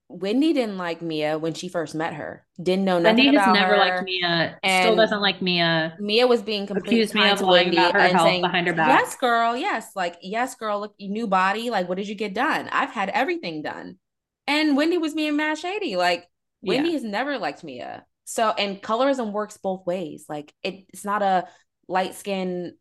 Wendy 0.09 0.53
didn't 0.53 0.77
like 0.77 1.01
Mia 1.01 1.39
when 1.39 1.55
she 1.55 1.69
first 1.69 1.95
met 1.95 2.13
her. 2.13 2.45
Didn't 2.61 2.85
know 2.85 2.99
nothing. 2.99 3.25
Wendy 3.25 3.35
about 3.35 3.53
never 3.53 3.73
her. 3.73 3.79
liked 3.79 4.03
Mia. 4.03 4.59
And 4.61 4.83
still 4.83 4.95
doesn't 4.95 5.21
like 5.21 5.41
Mia. 5.41 5.97
Mia 5.99 6.27
was 6.27 6.43
being 6.43 6.71
accused 6.71 7.15
me 7.15 7.27
of 7.27 7.41
lying 7.41 7.73
about 7.73 7.93
her 7.93 7.99
and 7.99 8.15
health 8.15 8.27
saying, 8.27 8.41
behind 8.43 8.67
her 8.67 8.73
back. 8.73 8.89
Yes, 8.89 9.15
girl. 9.15 9.57
Yes, 9.57 9.89
like 9.95 10.17
yes, 10.21 10.53
girl. 10.53 10.81
Look, 10.81 10.93
new 10.99 11.25
body. 11.25 11.71
Like, 11.71 11.89
what 11.89 11.97
did 11.97 12.07
you 12.07 12.13
get 12.13 12.35
done? 12.35 12.69
I've 12.71 12.91
had 12.91 13.09
everything 13.09 13.63
done. 13.63 13.97
And 14.45 14.77
Wendy 14.77 14.99
was 14.99 15.15
being 15.15 15.35
mad 15.35 15.57
shady. 15.57 15.95
Like, 15.95 16.27
Wendy 16.63 16.89
yeah. 16.89 16.93
has 16.93 17.03
never 17.03 17.37
liked 17.37 17.63
Mia. 17.63 17.97
Uh, 17.97 17.99
so, 18.25 18.49
and 18.51 18.81
colorism 18.81 19.31
works 19.31 19.57
both 19.57 19.85
ways. 19.85 20.25
Like, 20.29 20.53
it, 20.63 20.85
it's 20.89 21.05
not 21.05 21.21
a 21.21 21.47
light 21.87 22.15
skin 22.15 22.75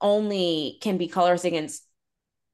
only 0.00 0.78
can 0.82 0.98
be 0.98 1.08
colorist 1.08 1.44
against 1.44 1.86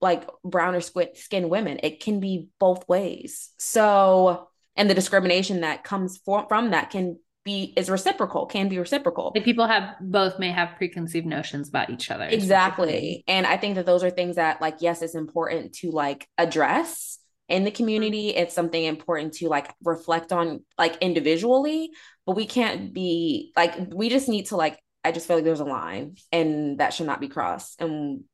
like 0.01 0.29
browner 0.45 0.81
skinned 0.81 1.51
women. 1.51 1.81
It 1.83 2.01
can 2.01 2.21
be 2.21 2.49
both 2.59 2.89
ways. 2.89 3.51
So, 3.59 4.49
and 4.77 4.89
the 4.89 4.95
discrimination 4.95 5.61
that 5.61 5.85
comes 5.85 6.19
for, 6.19 6.47
from 6.49 6.71
that 6.71 6.91
can 6.91 7.19
be 7.45 7.73
is 7.77 7.91
reciprocal, 7.91 8.47
can 8.47 8.69
be 8.69 8.79
reciprocal. 8.79 9.33
Like 9.35 9.45
people 9.45 9.67
have 9.67 9.97
both 10.01 10.39
may 10.39 10.51
have 10.51 10.77
preconceived 10.77 11.27
notions 11.27 11.69
about 11.69 11.91
each 11.91 12.11
other. 12.11 12.25
Exactly. 12.25 13.25
And 13.27 13.47
I 13.47 13.57
think 13.57 13.77
that 13.77 13.87
those 13.87 14.05
are 14.05 14.11
things 14.11 14.37
that 14.37 14.61
like 14.61 14.77
yes, 14.81 15.03
it's 15.03 15.15
important 15.15 15.75
to 15.77 15.91
like 15.91 16.29
address 16.39 17.19
in 17.51 17.65
the 17.65 17.71
community. 17.71 18.31
It's 18.31 18.55
something 18.55 18.83
important 18.83 19.35
to 19.35 19.49
like 19.49 19.75
reflect 19.83 20.33
on 20.33 20.65
like 20.79 20.97
individually, 21.01 21.91
but 22.25 22.37
we 22.37 22.47
can't 22.47 22.95
be 22.95 23.53
like 23.57 23.75
we 23.93 24.09
just 24.09 24.29
need 24.29 24.47
to 24.47 24.57
like 24.57 24.79
I 25.05 25.13
just 25.13 25.27
feel 25.27 25.37
like 25.37 25.45
there's 25.45 25.61
a 25.61 25.65
line 25.65 26.17
and 26.31 26.79
that 26.79 26.95
should 26.95 27.07
not 27.07 27.21
be 27.21 27.29
crossed. 27.29 27.81
And 27.81 28.25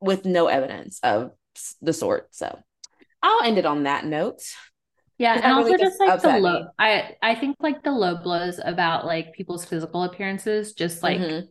with 0.00 0.24
no 0.24 0.48
evidence 0.48 0.98
of 1.02 1.32
the 1.80 1.92
sort. 1.92 2.34
So 2.34 2.58
I'll 3.22 3.44
end 3.44 3.58
it 3.58 3.66
on 3.66 3.84
that 3.84 4.04
note. 4.04 4.42
Yeah, 5.18 5.34
and 5.34 5.52
also 5.52 5.76
just 5.76 6.00
like 6.00 6.20
the 6.20 6.38
low, 6.38 6.60
me. 6.60 6.66
I 6.78 7.16
I 7.22 7.34
think 7.36 7.56
like 7.60 7.84
the 7.84 7.92
low 7.92 8.16
blows 8.16 8.58
about 8.62 9.06
like 9.06 9.34
people's 9.34 9.64
physical 9.64 10.02
appearances 10.02 10.72
just 10.72 11.02
like 11.02 11.20
mm-hmm. 11.20 11.46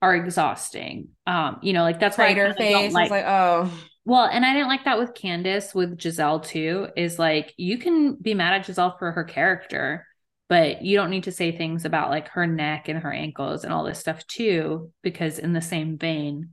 are 0.00 0.14
exhausting. 0.14 1.08
Um, 1.26 1.58
you 1.62 1.72
know, 1.72 1.82
like 1.82 1.98
that's 1.98 2.16
why 2.16 2.32
her 2.34 2.54
face 2.54 2.92
like, 2.92 3.10
like 3.10 3.24
oh. 3.26 3.70
Well, 4.06 4.24
and 4.24 4.46
I 4.46 4.54
didn't 4.54 4.68
like 4.68 4.84
that 4.84 4.98
with 4.98 5.14
Candiace 5.14 5.74
with 5.74 5.98
Gizelle 5.98 6.42
too. 6.42 6.88
Is 6.96 7.18
like 7.18 7.52
you 7.56 7.76
can 7.76 8.14
be 8.14 8.34
mad 8.34 8.54
at 8.54 8.66
Gizelle 8.66 8.98
for 8.98 9.10
her 9.10 9.24
character, 9.24 10.06
but 10.48 10.82
you 10.82 10.96
don't 10.96 11.10
need 11.10 11.24
to 11.24 11.32
say 11.32 11.50
things 11.50 11.84
about 11.84 12.10
like 12.10 12.28
her 12.28 12.46
neck 12.46 12.88
and 12.88 13.00
her 13.00 13.12
ankles 13.12 13.64
and 13.64 13.74
all 13.74 13.82
this 13.82 13.98
stuff 13.98 14.24
too, 14.28 14.92
because 15.02 15.40
in 15.40 15.52
the 15.52 15.60
same 15.60 15.98
vein, 15.98 16.50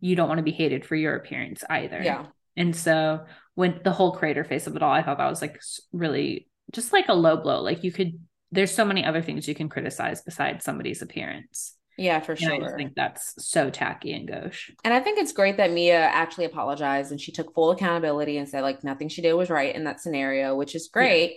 you 0.00 0.14
don't 0.14 0.28
want 0.28 0.38
to 0.38 0.44
be 0.44 0.52
hated 0.52 0.84
for 0.84 0.94
your 0.94 1.16
appearance 1.16 1.64
either. 1.68 2.00
Yeah. 2.00 2.26
And 2.56 2.74
so 2.74 3.24
when 3.56 3.80
the 3.82 3.92
whole 3.92 4.12
crater 4.12 4.44
face 4.44 4.68
of 4.68 4.76
it 4.76 4.82
all, 4.82 4.92
I 4.92 5.02
thought 5.02 5.18
that 5.18 5.28
was 5.28 5.42
like 5.42 5.60
really 5.92 6.48
just 6.70 6.92
like 6.92 7.08
a 7.08 7.14
low 7.14 7.36
blow. 7.36 7.62
Like 7.62 7.82
you 7.82 7.90
could, 7.90 8.20
there's 8.52 8.72
so 8.72 8.84
many 8.84 9.04
other 9.04 9.22
things 9.22 9.48
you 9.48 9.54
can 9.56 9.68
criticize 9.68 10.22
besides 10.22 10.64
somebody's 10.64 11.02
appearance. 11.02 11.74
Yeah, 11.98 12.20
for 12.20 12.34
sure. 12.36 12.52
And 12.52 12.64
I 12.64 12.74
think 12.76 12.94
that's 12.94 13.34
so 13.38 13.70
tacky 13.70 14.12
and 14.12 14.26
gauche. 14.26 14.70
And 14.84 14.94
I 14.94 15.00
think 15.00 15.18
it's 15.18 15.32
great 15.32 15.58
that 15.58 15.70
Mia 15.70 15.98
actually 15.98 16.46
apologized 16.46 17.10
and 17.10 17.20
she 17.20 17.32
took 17.32 17.54
full 17.54 17.70
accountability 17.70 18.38
and 18.38 18.48
said 18.48 18.62
like 18.62 18.82
nothing 18.82 19.08
she 19.08 19.22
did 19.22 19.34
was 19.34 19.50
right 19.50 19.74
in 19.74 19.84
that 19.84 20.00
scenario, 20.00 20.56
which 20.56 20.74
is 20.74 20.88
great. 20.92 21.30
Yeah. 21.30 21.36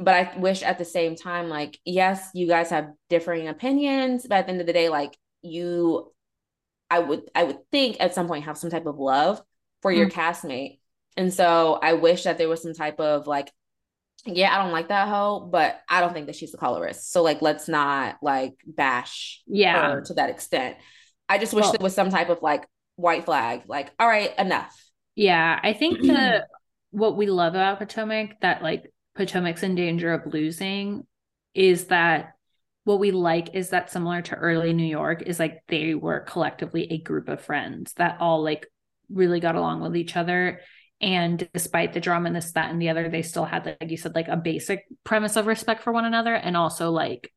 But 0.00 0.14
I 0.14 0.38
wish 0.38 0.62
at 0.62 0.78
the 0.78 0.84
same 0.84 1.16
time, 1.16 1.48
like, 1.48 1.78
yes, 1.84 2.30
you 2.32 2.46
guys 2.46 2.70
have 2.70 2.92
differing 3.08 3.48
opinions, 3.48 4.26
but 4.28 4.38
at 4.38 4.46
the 4.46 4.52
end 4.52 4.60
of 4.60 4.68
the 4.68 4.72
day, 4.72 4.88
like 4.88 5.16
you 5.42 6.12
I 6.90 7.00
would 7.00 7.22
I 7.34 7.44
would 7.44 7.58
think 7.70 7.96
at 8.00 8.14
some 8.14 8.28
point 8.28 8.44
have 8.44 8.58
some 8.58 8.70
type 8.70 8.86
of 8.86 8.98
love 8.98 9.42
for 9.82 9.90
your 9.90 10.08
mm-hmm. 10.08 10.20
castmate. 10.20 10.78
And 11.16 11.34
so 11.34 11.80
I 11.82 11.94
wish 11.94 12.24
that 12.24 12.38
there 12.38 12.48
was 12.48 12.62
some 12.62 12.74
type 12.74 13.00
of 13.00 13.26
like, 13.26 13.52
yeah, 14.26 14.54
I 14.54 14.62
don't 14.62 14.72
like 14.72 14.88
that 14.88 15.08
hoe, 15.08 15.48
but 15.50 15.80
I 15.88 16.00
don't 16.00 16.12
think 16.12 16.26
that 16.26 16.36
she's 16.36 16.54
a 16.54 16.58
colorist. 16.58 17.12
So 17.12 17.22
like 17.22 17.42
let's 17.42 17.68
not 17.68 18.16
like 18.22 18.54
bash 18.66 19.42
yeah. 19.46 19.92
her 19.92 20.00
to 20.02 20.14
that 20.14 20.30
extent. 20.30 20.76
I 21.28 21.38
just 21.38 21.52
wish 21.52 21.64
well, 21.64 21.72
there 21.72 21.84
was 21.84 21.94
some 21.94 22.10
type 22.10 22.28
of 22.28 22.42
like 22.42 22.66
white 22.96 23.24
flag, 23.24 23.62
like, 23.66 23.92
all 23.98 24.08
right, 24.08 24.36
enough. 24.38 24.76
Yeah. 25.14 25.58
I 25.62 25.72
think 25.72 26.00
the 26.02 26.46
what 26.90 27.16
we 27.16 27.26
love 27.26 27.54
about 27.54 27.78
Potomac 27.78 28.40
that 28.40 28.62
like 28.62 28.92
Potomac's 29.16 29.62
in 29.62 29.74
danger 29.74 30.12
of 30.12 30.32
losing 30.32 31.06
is 31.54 31.86
that 31.86 32.32
what 32.84 32.98
we 32.98 33.10
like 33.10 33.54
is 33.54 33.70
that 33.70 33.90
similar 33.90 34.22
to 34.22 34.34
early 34.34 34.72
New 34.72 34.86
York 34.86 35.22
is 35.22 35.38
like 35.38 35.62
they 35.68 35.94
were 35.94 36.20
collectively 36.20 36.90
a 36.90 36.98
group 36.98 37.28
of 37.28 37.42
friends 37.42 37.92
that 37.94 38.16
all 38.20 38.42
like 38.42 38.66
really 39.10 39.40
got 39.40 39.56
along 39.56 39.82
with 39.82 39.96
each 39.96 40.16
other. 40.16 40.60
And 41.00 41.48
despite 41.52 41.92
the 41.92 42.00
drama 42.00 42.26
and 42.26 42.36
this, 42.36 42.52
that, 42.52 42.70
and 42.70 42.82
the 42.82 42.88
other, 42.88 43.08
they 43.08 43.22
still 43.22 43.44
had, 43.44 43.76
like 43.80 43.90
you 43.90 43.96
said, 43.96 44.14
like 44.14 44.28
a 44.28 44.36
basic 44.36 44.84
premise 45.04 45.36
of 45.36 45.46
respect 45.46 45.82
for 45.82 45.92
one 45.92 46.04
another 46.04 46.34
and 46.34 46.56
also 46.56 46.90
like 46.90 47.32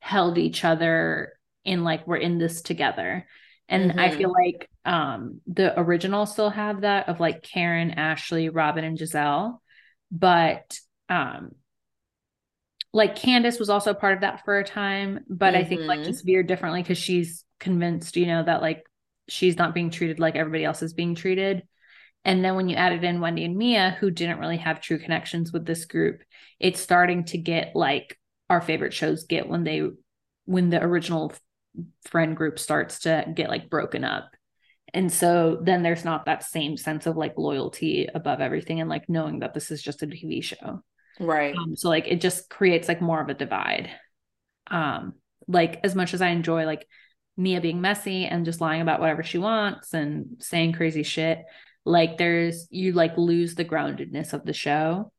held 0.00 0.38
each 0.38 0.64
other 0.64 1.34
in 1.64 1.84
like 1.84 2.06
we're 2.06 2.16
in 2.16 2.38
this 2.38 2.62
together. 2.62 3.26
And 3.68 3.90
mm-hmm. 3.90 4.00
I 4.00 4.10
feel 4.10 4.32
like 4.32 4.68
um 4.84 5.40
the 5.46 5.78
original 5.78 6.26
still 6.26 6.50
have 6.50 6.80
that 6.80 7.08
of 7.08 7.20
like 7.20 7.42
Karen, 7.42 7.92
Ashley, 7.92 8.48
Robyn, 8.48 8.84
and 8.84 8.98
Gizelle. 8.98 9.58
But 10.10 10.78
um 11.08 11.52
like 12.92 13.16
Candiace 13.16 13.58
was 13.58 13.70
also 13.70 13.94
part 13.94 14.14
of 14.14 14.20
that 14.20 14.44
for 14.44 14.58
a 14.58 14.64
time, 14.64 15.20
but 15.28 15.54
mm-hmm. 15.54 15.64
I 15.64 15.68
think 15.68 15.80
like 15.82 16.00
mm-hmm. 16.00 16.10
just 16.10 16.26
veered 16.26 16.46
differently 16.46 16.82
because 16.82 16.98
she's 16.98 17.44
convinced, 17.60 18.16
you 18.16 18.26
know, 18.26 18.42
that 18.42 18.60
like 18.60 18.84
she's 19.28 19.56
not 19.56 19.74
being 19.74 19.90
treated 19.90 20.18
like 20.18 20.36
everybody 20.36 20.64
else 20.64 20.82
is 20.82 20.92
being 20.92 21.14
treated. 21.14 21.62
And 22.24 22.44
then 22.44 22.54
when 22.54 22.68
you 22.68 22.76
added 22.76 23.02
in 23.02 23.20
Wendy 23.20 23.44
and 23.44 23.56
Mia, 23.56 23.96
who 23.98 24.10
didn't 24.10 24.38
really 24.38 24.58
have 24.58 24.80
true 24.80 24.98
connections 24.98 25.52
with 25.52 25.66
this 25.66 25.84
group, 25.84 26.22
it's 26.60 26.80
starting 26.80 27.24
to 27.26 27.38
get 27.38 27.74
like 27.74 28.18
our 28.48 28.60
favorite 28.60 28.94
shows 28.94 29.24
get 29.24 29.48
when 29.48 29.64
they 29.64 29.82
when 30.44 30.70
the 30.70 30.82
original 30.82 31.32
friend 32.04 32.36
group 32.36 32.58
starts 32.58 33.00
to 33.00 33.24
get 33.34 33.48
like 33.48 33.70
broken 33.70 34.04
up. 34.04 34.30
And 34.94 35.10
so 35.10 35.58
then 35.62 35.82
there's 35.82 36.04
not 36.04 36.26
that 36.26 36.44
same 36.44 36.76
sense 36.76 37.06
of 37.06 37.16
like 37.16 37.38
loyalty 37.38 38.08
above 38.14 38.40
everything 38.40 38.80
and 38.80 38.90
like 38.90 39.08
knowing 39.08 39.40
that 39.40 39.54
this 39.54 39.70
is 39.70 39.82
just 39.82 40.02
a 40.02 40.06
TV 40.06 40.42
show. 40.42 40.82
Right. 41.18 41.54
Um, 41.56 41.76
so 41.76 41.88
like 41.88 42.06
it 42.06 42.20
just 42.20 42.50
creates 42.50 42.88
like 42.88 43.00
more 43.00 43.20
of 43.20 43.28
a 43.28 43.34
divide. 43.34 43.90
Um, 44.66 45.14
like 45.48 45.80
as 45.82 45.94
much 45.94 46.14
as 46.14 46.22
I 46.22 46.28
enjoy 46.28 46.66
like 46.66 46.86
Mia 47.36 47.60
being 47.60 47.80
messy 47.80 48.26
and 48.26 48.44
just 48.44 48.60
lying 48.60 48.82
about 48.82 49.00
whatever 49.00 49.22
she 49.22 49.38
wants 49.38 49.94
and 49.94 50.36
saying 50.40 50.74
crazy 50.74 51.02
shit, 51.02 51.42
like 51.84 52.18
there's 52.18 52.68
you 52.70 52.92
like 52.92 53.16
lose 53.18 53.54
the 53.54 53.64
groundedness 53.64 54.32
of 54.32 54.44
the 54.44 54.52
show 54.52 55.12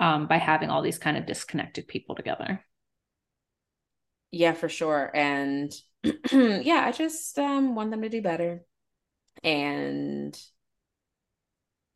um 0.00 0.26
by 0.28 0.36
having 0.38 0.70
all 0.70 0.82
these 0.82 0.98
kind 0.98 1.16
of 1.16 1.26
disconnected 1.26 1.88
people 1.88 2.14
together. 2.14 2.64
Yeah, 4.30 4.52
for 4.52 4.68
sure. 4.68 5.10
And 5.14 5.72
yeah, 6.32 6.84
I 6.86 6.92
just 6.92 7.38
um 7.38 7.74
want 7.74 7.90
them 7.90 8.02
to 8.02 8.08
do 8.08 8.22
better. 8.22 8.64
And 9.44 10.38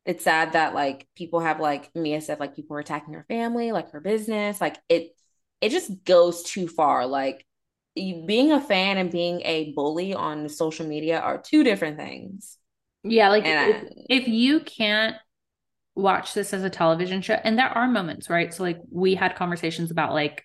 it's 0.05 0.23
sad 0.23 0.53
that 0.53 0.75
like 0.75 1.07
people 1.15 1.39
have 1.39 1.59
like 1.59 1.89
Mia 1.95 2.21
said 2.21 2.39
like 2.39 2.55
people 2.55 2.75
are 2.77 2.79
attacking 2.79 3.13
her 3.15 3.25
family, 3.27 3.71
like 3.71 3.91
her 3.91 3.99
business, 3.99 4.61
like 4.61 4.77
it 4.89 5.15
it 5.61 5.69
just 5.69 6.03
goes 6.03 6.43
too 6.43 6.67
far. 6.67 7.07
Like 7.07 7.45
being 7.95 8.51
a 8.51 8.61
fan 8.61 8.97
and 8.97 9.11
being 9.11 9.41
a 9.41 9.73
bully 9.73 10.13
on 10.13 10.49
social 10.49 10.85
media 10.85 11.19
are 11.19 11.41
two 11.41 11.63
different 11.63 11.97
things. 11.97 12.57
Yeah, 13.07 13.29
like 13.29 13.45
if, 13.45 13.75
I, 13.75 13.87
if 14.09 14.27
you 14.27 14.59
can't 14.61 15.15
watch 15.93 16.33
this 16.33 16.53
as 16.53 16.63
a 16.63 16.69
television 16.69 17.21
show, 17.21 17.35
and 17.35 17.57
there 17.57 17.67
are 17.67 17.87
moments, 17.87 18.29
right? 18.29 18.53
So 18.53 18.63
like 18.63 18.79
we 18.91 19.15
had 19.15 19.35
conversations 19.35 19.91
about 19.91 20.13
like 20.13 20.43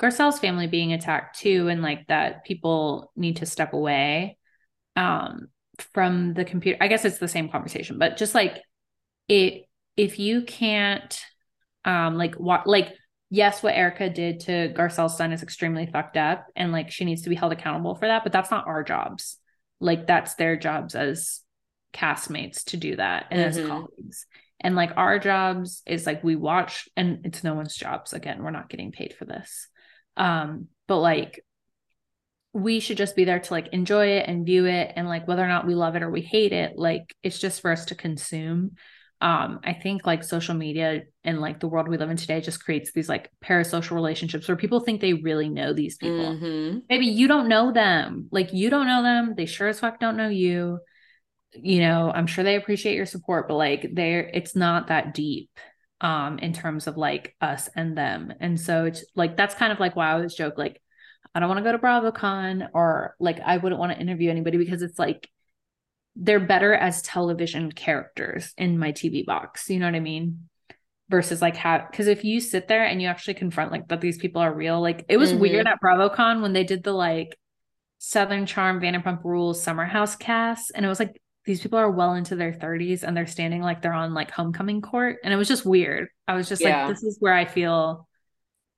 Garcelle's 0.00 0.38
family 0.38 0.66
being 0.66 0.92
attacked 0.92 1.38
too, 1.38 1.68
and 1.68 1.82
like 1.82 2.06
that 2.08 2.44
people 2.44 3.10
need 3.16 3.36
to 3.36 3.46
step 3.46 3.72
away 3.72 4.36
um 4.96 5.48
from 5.92 6.34
the 6.34 6.44
computer. 6.44 6.78
I 6.80 6.88
guess 6.88 7.04
it's 7.04 7.18
the 7.18 7.28
same 7.28 7.48
conversation, 7.48 7.98
but 7.98 8.16
just 8.16 8.34
like 8.34 8.60
it 9.28 9.64
if 9.96 10.18
you 10.18 10.42
can't 10.42 11.18
um 11.84 12.16
like 12.16 12.34
what 12.34 12.66
like 12.66 12.92
yes 13.30 13.62
what 13.62 13.74
Erika 13.74 14.10
did 14.10 14.40
to 14.40 14.72
Garcelle's 14.76 15.16
son 15.16 15.32
is 15.32 15.42
extremely 15.42 15.86
fucked 15.86 16.16
up 16.16 16.46
and 16.54 16.70
like 16.70 16.90
she 16.90 17.04
needs 17.04 17.22
to 17.22 17.30
be 17.30 17.34
held 17.34 17.52
accountable 17.52 17.94
for 17.94 18.06
that, 18.06 18.22
but 18.24 18.32
that's 18.32 18.50
not 18.50 18.66
our 18.66 18.82
jobs. 18.82 19.38
Like 19.80 20.06
that's 20.06 20.34
their 20.34 20.56
jobs 20.56 20.94
as 20.94 21.40
castmates 21.94 22.64
to 22.64 22.76
do 22.76 22.96
that 22.96 23.26
and 23.30 23.40
mm-hmm. 23.40 23.60
as 23.60 23.68
colleagues. 23.68 24.26
And 24.60 24.74
like 24.76 24.92
our 24.96 25.18
jobs 25.18 25.82
is 25.86 26.06
like 26.06 26.24
we 26.24 26.36
watch 26.36 26.88
and 26.96 27.20
it's 27.24 27.44
no 27.44 27.54
one's 27.54 27.74
jobs 27.74 28.12
again. 28.12 28.42
We're 28.42 28.50
not 28.50 28.68
getting 28.68 28.92
paid 28.92 29.14
for 29.18 29.24
this. 29.24 29.68
Um 30.16 30.68
but 30.86 30.98
like 30.98 31.44
we 32.54 32.78
should 32.78 32.96
just 32.96 33.16
be 33.16 33.24
there 33.24 33.40
to 33.40 33.52
like 33.52 33.68
enjoy 33.72 34.06
it 34.06 34.28
and 34.28 34.46
view 34.46 34.64
it 34.64 34.92
and 34.94 35.08
like 35.08 35.26
whether 35.26 35.44
or 35.44 35.48
not 35.48 35.66
we 35.66 35.74
love 35.74 35.96
it 35.96 36.02
or 36.02 36.10
we 36.10 36.22
hate 36.22 36.52
it 36.52 36.78
like 36.78 37.14
it's 37.22 37.40
just 37.40 37.60
for 37.60 37.70
us 37.72 37.86
to 37.86 37.96
consume 37.96 38.70
um 39.20 39.58
i 39.64 39.72
think 39.72 40.06
like 40.06 40.22
social 40.22 40.54
media 40.54 41.02
and 41.24 41.40
like 41.40 41.58
the 41.58 41.66
world 41.66 41.88
we 41.88 41.96
live 41.98 42.10
in 42.10 42.16
today 42.16 42.40
just 42.40 42.64
creates 42.64 42.92
these 42.92 43.08
like 43.08 43.28
parasocial 43.44 43.90
relationships 43.90 44.46
where 44.46 44.56
people 44.56 44.78
think 44.78 45.00
they 45.00 45.14
really 45.14 45.48
know 45.48 45.72
these 45.72 45.96
people 45.96 46.36
mm-hmm. 46.36 46.78
maybe 46.88 47.06
you 47.06 47.26
don't 47.26 47.48
know 47.48 47.72
them 47.72 48.28
like 48.30 48.52
you 48.52 48.70
don't 48.70 48.86
know 48.86 49.02
them 49.02 49.34
they 49.36 49.46
sure 49.46 49.68
as 49.68 49.80
fuck 49.80 49.98
don't 49.98 50.16
know 50.16 50.28
you 50.28 50.78
you 51.54 51.80
know 51.80 52.10
i'm 52.14 52.26
sure 52.26 52.44
they 52.44 52.56
appreciate 52.56 52.96
your 52.96 53.06
support 53.06 53.48
but 53.48 53.54
like 53.54 53.88
they're 53.92 54.28
it's 54.32 54.56
not 54.56 54.88
that 54.88 55.14
deep 55.14 55.50
um 56.00 56.38
in 56.38 56.52
terms 56.52 56.86
of 56.86 56.96
like 56.96 57.34
us 57.40 57.68
and 57.76 57.96
them 57.96 58.32
and 58.40 58.60
so 58.60 58.84
it's 58.84 59.04
like 59.14 59.36
that's 59.36 59.54
kind 59.54 59.72
of 59.72 59.80
like 59.80 59.96
why 59.96 60.08
i 60.08 60.12
always 60.12 60.34
joke 60.34 60.58
like 60.58 60.80
i 61.34 61.40
don't 61.40 61.48
want 61.48 61.58
to 61.58 61.64
go 61.64 61.72
to 61.72 61.78
bravocon 61.78 62.68
or 62.74 63.14
like 63.20 63.40
i 63.40 63.56
wouldn't 63.56 63.78
want 63.78 63.92
to 63.92 64.00
interview 64.00 64.30
anybody 64.30 64.58
because 64.58 64.82
it's 64.82 64.98
like 64.98 65.28
they're 66.16 66.40
better 66.40 66.74
as 66.74 67.02
television 67.02 67.72
characters 67.72 68.52
in 68.56 68.78
my 68.78 68.92
TV 68.92 69.24
box. 69.24 69.68
You 69.68 69.80
know 69.80 69.86
what 69.86 69.94
I 69.94 70.00
mean? 70.00 70.48
Versus 71.08 71.42
like 71.42 71.56
how 71.56 71.86
because 71.90 72.06
if 72.06 72.24
you 72.24 72.40
sit 72.40 72.66
there 72.68 72.84
and 72.84 73.02
you 73.02 73.08
actually 73.08 73.34
confront 73.34 73.72
like 73.72 73.88
that 73.88 74.00
these 74.00 74.16
people 74.18 74.40
are 74.40 74.52
real, 74.52 74.80
like 74.80 75.04
it 75.08 75.16
was 75.16 75.30
mm-hmm. 75.30 75.40
weird 75.40 75.66
at 75.66 75.80
BravoCon 75.82 76.40
when 76.40 76.52
they 76.52 76.64
did 76.64 76.82
the 76.82 76.92
like 76.92 77.36
Southern 77.98 78.46
Charm 78.46 78.80
Vanderpump 78.80 79.22
Rules 79.22 79.62
Summer 79.62 79.84
House 79.84 80.16
cast, 80.16 80.72
and 80.74 80.84
it 80.84 80.88
was 80.88 80.98
like 80.98 81.20
these 81.44 81.60
people 81.60 81.78
are 81.78 81.90
well 81.90 82.14
into 82.14 82.36
their 82.36 82.52
30s 82.52 83.02
and 83.02 83.16
they're 83.16 83.26
standing 83.26 83.60
like 83.60 83.82
they're 83.82 83.92
on 83.92 84.14
like 84.14 84.30
homecoming 84.30 84.80
court, 84.80 85.18
and 85.24 85.32
it 85.32 85.36
was 85.36 85.48
just 85.48 85.64
weird. 85.64 86.08
I 86.26 86.34
was 86.34 86.48
just 86.48 86.62
yeah. 86.62 86.86
like, 86.86 86.94
this 86.94 87.02
is 87.02 87.16
where 87.20 87.34
I 87.34 87.44
feel 87.44 88.08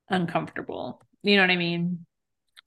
uncomfortable. 0.09 1.03
You 1.23 1.37
know 1.37 1.43
what 1.43 1.51
I 1.51 1.57
mean? 1.57 2.07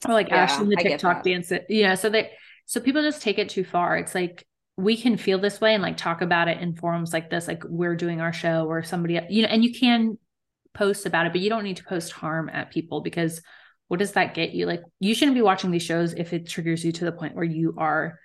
Or 0.07 0.13
like 0.13 0.29
yeah, 0.29 0.37
Ashley 0.37 0.67
the 0.67 0.81
TikTok 0.81 1.23
dance. 1.23 1.51
Yeah, 1.67 1.95
so 1.95 2.09
they 2.09 2.31
so 2.65 2.79
people 2.79 3.01
just 3.01 3.21
take 3.21 3.39
it 3.39 3.49
too 3.49 3.63
far. 3.63 3.97
It's 3.97 4.15
like 4.15 4.45
we 4.79 4.95
can 4.95 5.17
feel 5.17 5.39
this 5.39 5.59
way 5.59 5.73
and 5.73 5.83
like 5.83 5.97
talk 5.97 6.21
about 6.21 6.47
it 6.47 6.61
in 6.61 6.73
forums 6.73 7.11
like 7.11 7.29
this 7.29 7.47
like 7.47 7.63
we're 7.65 7.95
doing 7.95 8.21
our 8.21 8.31
show 8.31 8.65
or 8.65 8.81
somebody 8.81 9.19
you 9.29 9.41
know 9.41 9.49
and 9.49 9.61
you 9.61 9.77
can 9.77 10.17
post 10.73 11.05
about 11.05 11.25
it 11.25 11.33
but 11.33 11.41
you 11.41 11.49
don't 11.49 11.65
need 11.65 11.75
to 11.75 11.83
post 11.83 12.13
harm 12.13 12.49
at 12.49 12.71
people 12.71 13.01
because 13.01 13.41
what 13.89 13.99
does 13.99 14.13
that 14.13 14.33
get 14.33 14.51
you 14.51 14.65
like 14.65 14.81
you 15.01 15.13
shouldn't 15.13 15.35
be 15.35 15.41
watching 15.41 15.69
these 15.69 15.83
shows 15.83 16.13
if 16.13 16.31
it 16.31 16.47
triggers 16.47 16.85
you 16.85 16.93
to 16.93 17.03
the 17.03 17.11
point 17.11 17.35
where 17.35 17.43
you 17.43 17.75
are 17.77 18.17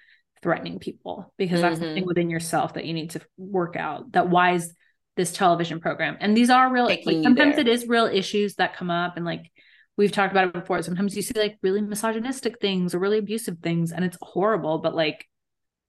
threatening 0.45 0.79
people 0.79 1.33
because 1.37 1.61
mm-hmm. 1.61 1.71
that's 1.71 1.81
something 1.81 2.07
within 2.07 2.31
yourself 2.31 2.75
that 2.75 2.85
you 2.85 2.95
need 2.95 3.11
to 3.11 3.21
work 3.37 3.75
out 3.75 4.13
that 4.13 4.29
why 4.29 4.53
is 4.53 4.73
this 5.17 5.33
television 5.33 5.81
program 5.81 6.17
and 6.21 6.37
these 6.37 6.51
are 6.51 6.71
real 6.71 6.85
like, 6.85 7.03
sometimes 7.03 7.59
it 7.59 7.67
is 7.67 7.89
real 7.89 8.07
issues 8.07 8.55
that 8.55 8.77
come 8.77 8.91
up 8.91 9.17
and 9.17 9.25
like 9.25 9.51
we've 9.97 10.13
talked 10.13 10.33
about 10.33 10.47
it 10.47 10.53
before 10.53 10.81
sometimes 10.83 11.17
you 11.17 11.23
see 11.23 11.39
like 11.39 11.57
really 11.63 11.81
misogynistic 11.81 12.61
things 12.61 12.95
or 12.95 13.01
really 13.01 13.19
abusive 13.19 13.59
things 13.61 13.91
and 13.91 14.05
it's 14.05 14.19
horrible 14.21 14.79
but 14.79 14.95
like 14.95 15.27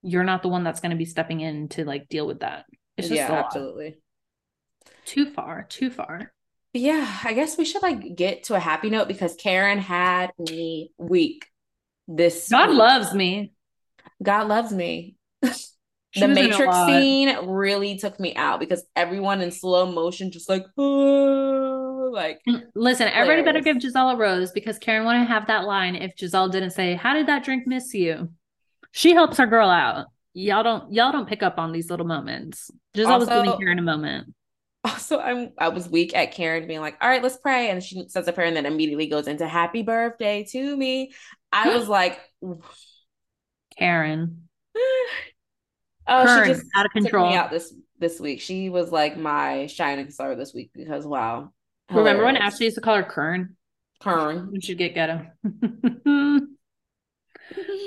you're 0.06 0.24
not 0.24 0.43
the 0.43 0.47
one 0.47 0.64
that's 0.64 0.80
going 0.80 0.91
to 0.91 0.97
be 0.97 1.06
stepping 1.06 1.41
in 1.41 1.68
to 1.70 1.84
like 1.84 2.08
deal 2.08 2.28
with 2.28 2.41
that. 2.41 2.66
It's 2.95 3.08
just 3.08 3.18
yeah, 3.18 3.32
absolutely 3.32 3.97
too 5.06 5.32
far, 5.32 5.64
too 5.64 5.89
far. 5.89 6.32
Yeah, 6.74 7.20
I 7.24 7.34
guess 7.34 7.58
we 7.58 7.66
should 7.66 7.82
like 7.82 8.16
get 8.16 8.43
to 8.45 8.56
a 8.56 8.60
happy 8.60 8.89
note 8.89 9.08
because 9.08 9.36
Karen 9.36 9.80
had 9.80 10.32
me 10.38 10.91
weak. 10.97 11.45
This 12.08 12.49
God 12.49 12.70
week. 12.70 12.78
loves 12.78 13.14
me. 13.14 13.53
God 14.22 14.47
loves 14.47 14.72
me. 14.72 15.16
the 15.41 16.28
Matrix 16.28 16.76
scene 16.86 17.36
really 17.47 17.97
took 17.97 18.20
me 18.20 18.36
out 18.36 18.59
because 18.59 18.84
everyone 18.95 19.41
in 19.41 19.51
slow 19.51 19.91
motion 19.91 20.32
just 20.32 20.47
like 20.47 20.66
oh, 20.78 22.09
like 22.13 22.39
mm, 22.47 22.63
listen 22.74 23.09
everybody 23.09 23.43
better 23.43 23.59
give 23.59 23.78
Gizelle 23.78 24.13
a 24.13 24.18
rose 24.18 24.51
because 24.53 24.80
Karen 24.80 25.05
wouldn't 25.05 25.28
have 25.28 25.47
that 25.47 25.66
line 25.66 25.95
if 25.95 26.16
Gizelle 26.16 26.49
didn't 26.49 26.72
say 26.72 26.95
how 26.95 27.13
did 27.13 27.28
that 27.28 27.43
drink 27.43 27.68
miss 27.68 27.93
you 27.93 28.30
she 28.95 29.13
helps 29.13 29.38
her 29.39 29.45
girl 29.45 29.70
out. 29.70 30.05
Y'all 30.34 30.63
don't 30.63 30.93
y'all 30.93 31.11
don't 31.11 31.28
pick 31.28 31.43
up 31.43 31.59
on 31.59 31.74
these 31.74 31.89
little 31.89 32.05
moments. 32.05 32.72
Just 32.95 33.09
always 33.09 33.28
giving 33.28 33.57
Karen 33.57 33.78
a 33.78 33.82
moment. 33.82 34.34
Also, 34.86 35.20
I'm 35.20 35.51
I 35.57 35.68
was 35.68 35.89
weak 35.89 36.16
at 36.16 36.32
Karen 36.32 36.66
being 36.66 36.80
like, 36.80 36.95
all 37.01 37.09
right, 37.09 37.22
let's 37.22 37.36
pray. 37.36 37.72
And 37.72 37.84
she 37.84 38.05
says 38.07 38.26
a 38.30 38.32
prayer 38.32 38.47
and 38.47 38.55
then 38.55 38.66
immediately 38.66 39.07
goes 39.07 39.28
into 39.28 39.49
happy 39.49 39.82
birthday 39.82 40.45
to 40.51 40.78
me. 40.78 41.11
I 41.51 41.70
was 41.78 41.89
like 41.89 42.18
Karen. 43.78 44.47
oh, 44.76 46.23
Karen, 46.26 46.45
she 46.47 46.53
just 46.53 46.65
out 46.76 46.86
of 46.86 46.91
control. 46.91 47.34
out 47.34 47.51
this 47.51 47.73
this 47.99 48.19
week. 48.19 48.41
She 48.41 48.69
was 48.69 48.91
like 48.91 49.17
my 49.17 49.67
shining 49.67 50.11
star 50.11 50.36
this 50.36 50.53
week 50.53 50.71
because 50.73 51.05
wow. 51.05 51.51
Hilarious. 51.89 52.07
Remember 52.07 52.26
when 52.26 52.38
Ashley 52.38 52.65
used 52.65 52.76
to 52.76 52.82
call 52.82 52.95
her 52.95 53.03
Kern? 53.03 53.55
Kern. 54.01 54.49
We 54.51 54.61
should 54.61 54.78
get 54.78 54.95
ghetto. 54.95 55.26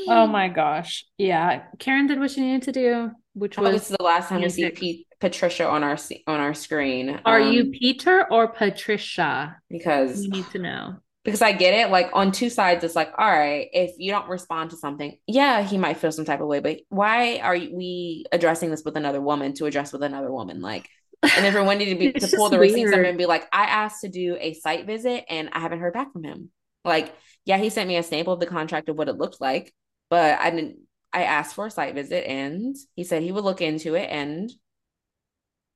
oh 0.08 0.26
my 0.26 0.48
gosh. 0.48 1.04
Yeah. 1.18 1.64
Karen 1.78 2.06
did 2.06 2.18
what 2.18 2.30
she 2.30 2.40
needed 2.40 2.62
to 2.62 2.72
do, 2.72 3.10
which 3.34 3.58
was 3.58 3.72
this 3.72 3.90
is 3.90 3.96
the 3.96 4.04
last 4.04 4.28
time 4.28 4.40
music. 4.40 4.74
we 4.80 4.80
see 4.80 4.80
Pete, 4.80 5.06
Patricia 5.20 5.68
on 5.68 5.82
our 5.82 5.98
on 6.26 6.40
our 6.40 6.54
screen. 6.54 7.20
Are 7.24 7.40
um, 7.40 7.52
you 7.52 7.70
Peter 7.70 8.26
or 8.30 8.48
Patricia? 8.48 9.56
Because 9.68 10.24
you 10.24 10.30
need 10.30 10.48
to 10.50 10.58
know. 10.58 10.96
Because 11.24 11.42
I 11.42 11.52
get 11.52 11.74
it. 11.74 11.90
Like 11.90 12.10
on 12.12 12.32
two 12.32 12.48
sides, 12.48 12.84
it's 12.84 12.96
like, 12.96 13.12
all 13.18 13.30
right, 13.30 13.68
if 13.72 13.92
you 13.98 14.10
don't 14.10 14.28
respond 14.28 14.70
to 14.70 14.76
something, 14.76 15.18
yeah, 15.26 15.62
he 15.62 15.76
might 15.76 15.98
feel 15.98 16.12
some 16.12 16.24
type 16.24 16.40
of 16.40 16.46
way, 16.46 16.60
but 16.60 16.80
why 16.88 17.38
are 17.38 17.54
we 17.54 18.24
addressing 18.32 18.70
this 18.70 18.82
with 18.84 18.96
another 18.96 19.20
woman 19.20 19.52
to 19.54 19.66
address 19.66 19.92
with 19.92 20.02
another 20.02 20.32
woman? 20.32 20.60
Like, 20.60 20.88
and 21.22 21.44
if 21.44 21.54
everyone 21.54 21.78
needed 21.78 21.94
to 21.94 21.98
be 21.98 22.12
to 22.26 22.36
pull 22.36 22.48
the 22.48 22.58
receipts 22.58 22.92
up 22.92 23.00
and 23.00 23.18
be 23.18 23.26
like, 23.26 23.46
I 23.52 23.64
asked 23.64 24.02
to 24.02 24.08
do 24.08 24.36
a 24.40 24.54
site 24.54 24.86
visit 24.86 25.24
and 25.28 25.50
I 25.52 25.58
haven't 25.60 25.80
heard 25.80 25.92
back 25.92 26.12
from 26.12 26.24
him. 26.24 26.50
Like, 26.84 27.14
yeah, 27.44 27.58
he 27.58 27.70
sent 27.70 27.88
me 27.88 27.96
a 27.96 28.02
sample 28.02 28.32
of 28.32 28.40
the 28.40 28.46
contract 28.46 28.88
of 28.88 28.96
what 28.96 29.08
it 29.08 29.18
looked 29.18 29.40
like, 29.40 29.72
but 30.10 30.38
I 30.38 30.50
didn't. 30.50 30.78
I 31.12 31.24
asked 31.24 31.54
for 31.54 31.66
a 31.66 31.70
site 31.70 31.94
visit, 31.94 32.28
and 32.28 32.76
he 32.94 33.02
said 33.02 33.22
he 33.22 33.32
would 33.32 33.44
look 33.44 33.62
into 33.62 33.94
it. 33.94 34.08
And 34.10 34.50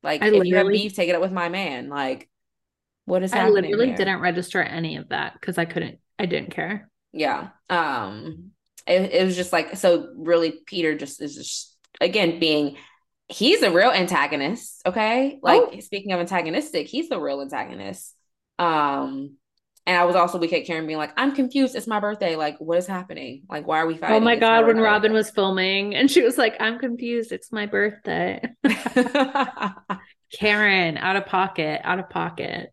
like, 0.02 0.22
I 0.22 0.28
if 0.28 0.44
you 0.44 0.56
have 0.56 0.68
beef, 0.68 0.94
take 0.94 1.08
it 1.08 1.14
up 1.14 1.22
with 1.22 1.32
my 1.32 1.48
man. 1.48 1.88
Like, 1.88 2.28
what 3.04 3.22
is 3.22 3.32
I 3.32 3.36
happening? 3.36 3.56
I 3.56 3.68
literally 3.68 3.86
here? 3.88 3.96
didn't 3.96 4.20
register 4.20 4.62
any 4.62 4.96
of 4.96 5.08
that 5.08 5.34
because 5.34 5.58
I 5.58 5.64
couldn't. 5.64 5.98
I 6.18 6.26
didn't 6.26 6.50
care. 6.50 6.90
Yeah. 7.12 7.48
Um. 7.68 8.50
It, 8.86 9.12
it 9.12 9.24
was 9.24 9.36
just 9.36 9.52
like 9.52 9.76
so. 9.76 10.12
Really, 10.16 10.54
Peter 10.66 10.96
just 10.96 11.22
is 11.22 11.36
just 11.36 11.76
again 12.00 12.38
being 12.38 12.76
he's 13.28 13.62
a 13.62 13.70
real 13.70 13.90
antagonist 13.90 14.82
okay 14.86 15.38
like 15.42 15.62
oh. 15.62 15.80
speaking 15.80 16.12
of 16.12 16.20
antagonistic 16.20 16.86
he's 16.86 17.08
the 17.08 17.18
real 17.18 17.40
antagonist 17.40 18.14
um 18.58 19.36
and 19.84 19.96
I 19.96 20.04
was 20.04 20.14
also 20.14 20.38
weak 20.38 20.52
at 20.52 20.64
Karen 20.64 20.86
being 20.86 20.98
like, 20.98 21.12
I'm 21.16 21.34
confused. 21.34 21.74
It's 21.74 21.88
my 21.88 21.98
birthday. 21.98 22.36
Like, 22.36 22.56
what 22.60 22.78
is 22.78 22.86
happening? 22.86 23.42
Like, 23.48 23.66
why 23.66 23.80
are 23.80 23.86
we 23.86 23.96
fighting? 23.96 24.16
Oh 24.16 24.20
my 24.20 24.34
it's 24.34 24.40
God, 24.40 24.66
when 24.66 24.78
Robyn 24.78 25.12
was 25.12 25.30
filming 25.30 25.96
and 25.96 26.08
she 26.08 26.22
was 26.22 26.38
like, 26.38 26.54
I'm 26.60 26.78
confused. 26.78 27.32
It's 27.32 27.50
my 27.50 27.66
birthday. 27.66 28.40
Karen, 30.32 30.98
out 30.98 31.16
of 31.16 31.26
pocket, 31.26 31.80
out 31.82 31.98
of 31.98 32.08
pocket. 32.08 32.72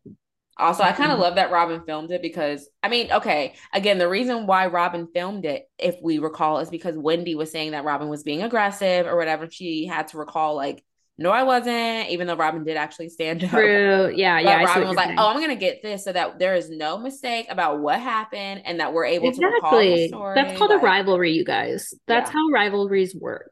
Also, 0.60 0.84
I 0.84 0.91
kind 0.91 1.12
of 1.12 1.16
mm-hmm. 1.16 1.24
love 1.24 1.36
that 1.36 1.51
Robyn 1.51 1.84
filmed 1.86 2.12
it 2.12 2.22
because, 2.22 2.68
I 2.84 2.89
mean, 2.89 3.12
okay, 3.12 3.55
again, 3.74 3.97
the 3.97 4.10
reason 4.10 4.45
why 4.45 4.68
Robyn 4.68 5.07
filmed 5.14 5.45
it, 5.45 5.70
if 5.78 5.95
we 6.01 6.20
recall, 6.20 6.60
is 6.60 6.70
because 6.70 6.97
Wendy 6.97 7.34
was 7.36 7.51
saying 7.51 7.72
that 7.72 7.86
Robyn 7.86 8.10
was 8.10 8.24
being 8.24 8.43
aggressive 8.43 9.07
or 9.07 9.16
whatever. 9.18 9.49
She 9.49 9.86
had 9.86 10.10
to 10.10 10.18
recall, 10.18 10.55
like, 10.55 10.84
no, 11.18 11.32
I 11.32 11.43
wasn't, 11.43 12.10
even 12.10 12.28
though 12.28 12.36
Robyn 12.36 12.64
did 12.64 12.78
actually 12.78 13.10
stand 13.10 13.43
up. 13.43 13.49
True. 13.49 14.14
Yeah. 14.16 14.41
But 14.41 14.49
yeah. 14.49 14.64
Robyn 14.66 14.88
was 14.88 14.95
like, 14.95 15.07
saying. 15.07 15.20
oh, 15.20 15.28
I'm 15.28 15.38
going 15.38 15.49
to 15.49 15.55
get 15.55 15.82
this 15.82 16.03
so 16.03 16.14
that 16.14 16.39
there 16.39 16.55
is 16.55 16.70
no 16.70 16.97
mistake 16.97 17.47
about 17.49 17.80
what 17.80 17.99
happened 17.99 18.62
and 18.66 18.80
that 18.80 18.93
we're 18.93 19.05
able 19.05 19.30
exactly. 19.30 19.49
to 19.49 19.55
recall 19.55 19.80
the 19.80 20.07
story. 20.07 20.36
That's 20.36 20.57
called 20.57 20.72
like, 20.72 20.82
a 20.82 20.86
rivalry, 20.86 21.34
you 21.34 21.43
guys. 21.43 21.93
That's 22.07 22.30
yeah. 22.30 22.34
how 22.34 22.49
rivalries 22.49 23.16
work. 23.16 23.51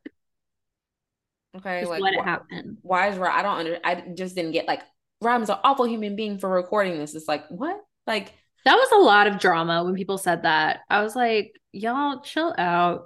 Okay, 1.58 1.82
just 1.82 1.90
like 1.90 2.14
it 2.14 2.22
wh- 2.22 2.24
happen. 2.24 2.78
why 2.82 3.10
is 3.10 3.18
Rob? 3.18 3.34
I 3.34 3.42
don't 3.42 3.58
under. 3.58 3.80
I 3.84 4.04
just 4.16 4.36
didn't 4.36 4.52
get 4.52 4.68
like 4.68 4.82
Robyn's 5.22 5.50
an 5.50 5.58
awful 5.64 5.86
human 5.88 6.16
being 6.16 6.38
for 6.40 6.50
recording 6.50 6.98
this. 6.98 7.16
It's 7.16 7.28
like 7.28 7.46
what? 7.50 7.80
Like 8.06 8.34
That 8.66 8.76
was 8.76 8.92
a 8.92 9.04
lot 9.04 9.28
of 9.28 9.40
drama 9.40 9.84
when 9.84 9.96
people 9.96 10.18
said 10.18 10.44
that. 10.44 10.82
I 10.90 11.02
was 11.02 11.16
like, 11.16 11.54
y'all 11.72 12.22
chill 12.22 12.54
out. 12.58 13.06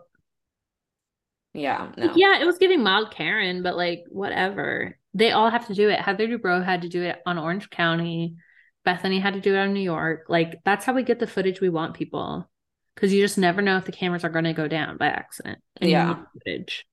yeah, 1.53 1.91
no, 1.97 2.13
Yeah, 2.15 2.39
it 2.39 2.45
was 2.45 2.57
giving 2.57 2.83
mild 2.83 3.11
Karen, 3.11 3.63
but 3.63 3.75
like 3.75 4.03
whatever. 4.09 4.97
They 5.13 5.31
all 5.31 5.49
have 5.49 5.67
to 5.67 5.73
do 5.73 5.89
it. 5.89 5.99
Heather 5.99 6.27
Dubrow 6.27 6.63
had 6.63 6.83
to 6.83 6.89
do 6.89 7.03
it 7.03 7.21
on 7.25 7.37
Orange 7.37 7.69
County. 7.69 8.37
Bethany 8.85 9.19
had 9.19 9.33
to 9.33 9.41
do 9.41 9.53
it 9.53 9.59
on 9.59 9.73
New 9.73 9.81
York. 9.81 10.25
Like 10.29 10.61
that's 10.63 10.85
how 10.85 10.93
we 10.93 11.03
get 11.03 11.19
the 11.19 11.27
footage 11.27 11.59
we 11.61 11.69
want 11.69 11.93
people. 11.95 12.49
Because 12.95 13.13
you 13.13 13.21
just 13.21 13.37
never 13.37 13.61
know 13.61 13.77
if 13.77 13.85
the 13.85 13.91
cameras 13.91 14.23
are 14.23 14.29
going 14.29 14.45
to 14.45 14.53
go 14.53 14.67
down 14.67 14.97
by 14.97 15.07
accident. 15.07 15.59
Yeah. 15.79 16.23
footage. 16.33 16.85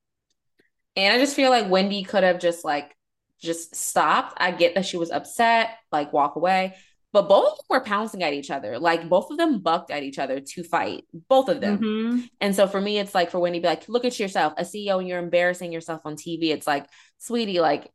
And 0.97 1.15
I 1.15 1.19
just 1.19 1.37
feel 1.37 1.51
like 1.51 1.69
Wendy 1.71 2.03
could 2.03 2.25
have 2.25 2.41
just 2.41 2.65
like 2.65 2.97
just 3.41 3.75
stopped. 3.75 4.35
I 4.37 4.51
get 4.53 4.75
that 4.75 4.87
she 4.87 4.97
was 4.97 5.11
upset, 5.11 5.71
like 5.93 6.13
walk 6.13 6.37
away, 6.37 6.75
but 7.13 7.29
both 7.29 7.53
of 7.53 7.59
them 7.59 7.65
were 7.71 7.81
pouncing 7.81 8.23
at 8.23 8.33
each 8.33 8.51
other. 8.51 8.79
Like 8.79 9.09
both 9.09 9.31
of 9.31 9.39
them 9.39 9.61
bucked 9.61 9.91
at 9.91 10.03
each 10.03 10.19
other 10.19 10.41
to 10.41 10.63
fight, 10.63 11.05
both 11.29 11.49
of 11.49 11.61
them. 11.61 11.79
Mhm. 11.79 12.29
And 12.41 12.55
so 12.55 12.67
for 12.67 12.81
me, 12.81 12.99
it's 12.99 13.15
like 13.15 13.31
for 13.31 13.39
Wendy, 13.41 13.61
be 13.61 13.69
like, 13.69 13.89
look 13.89 14.05
at 14.05 14.19
yourself, 14.19 14.53
a 14.57 14.65
CEO, 14.65 14.99
and 14.99 15.09
you're 15.09 15.19
embarrassing 15.19 15.73
yourself 15.73 16.03
on 16.05 16.17
TV. 16.17 16.51
It's 16.51 16.67
like, 16.67 16.87
sweetie, 17.19 17.61
like 17.61 17.91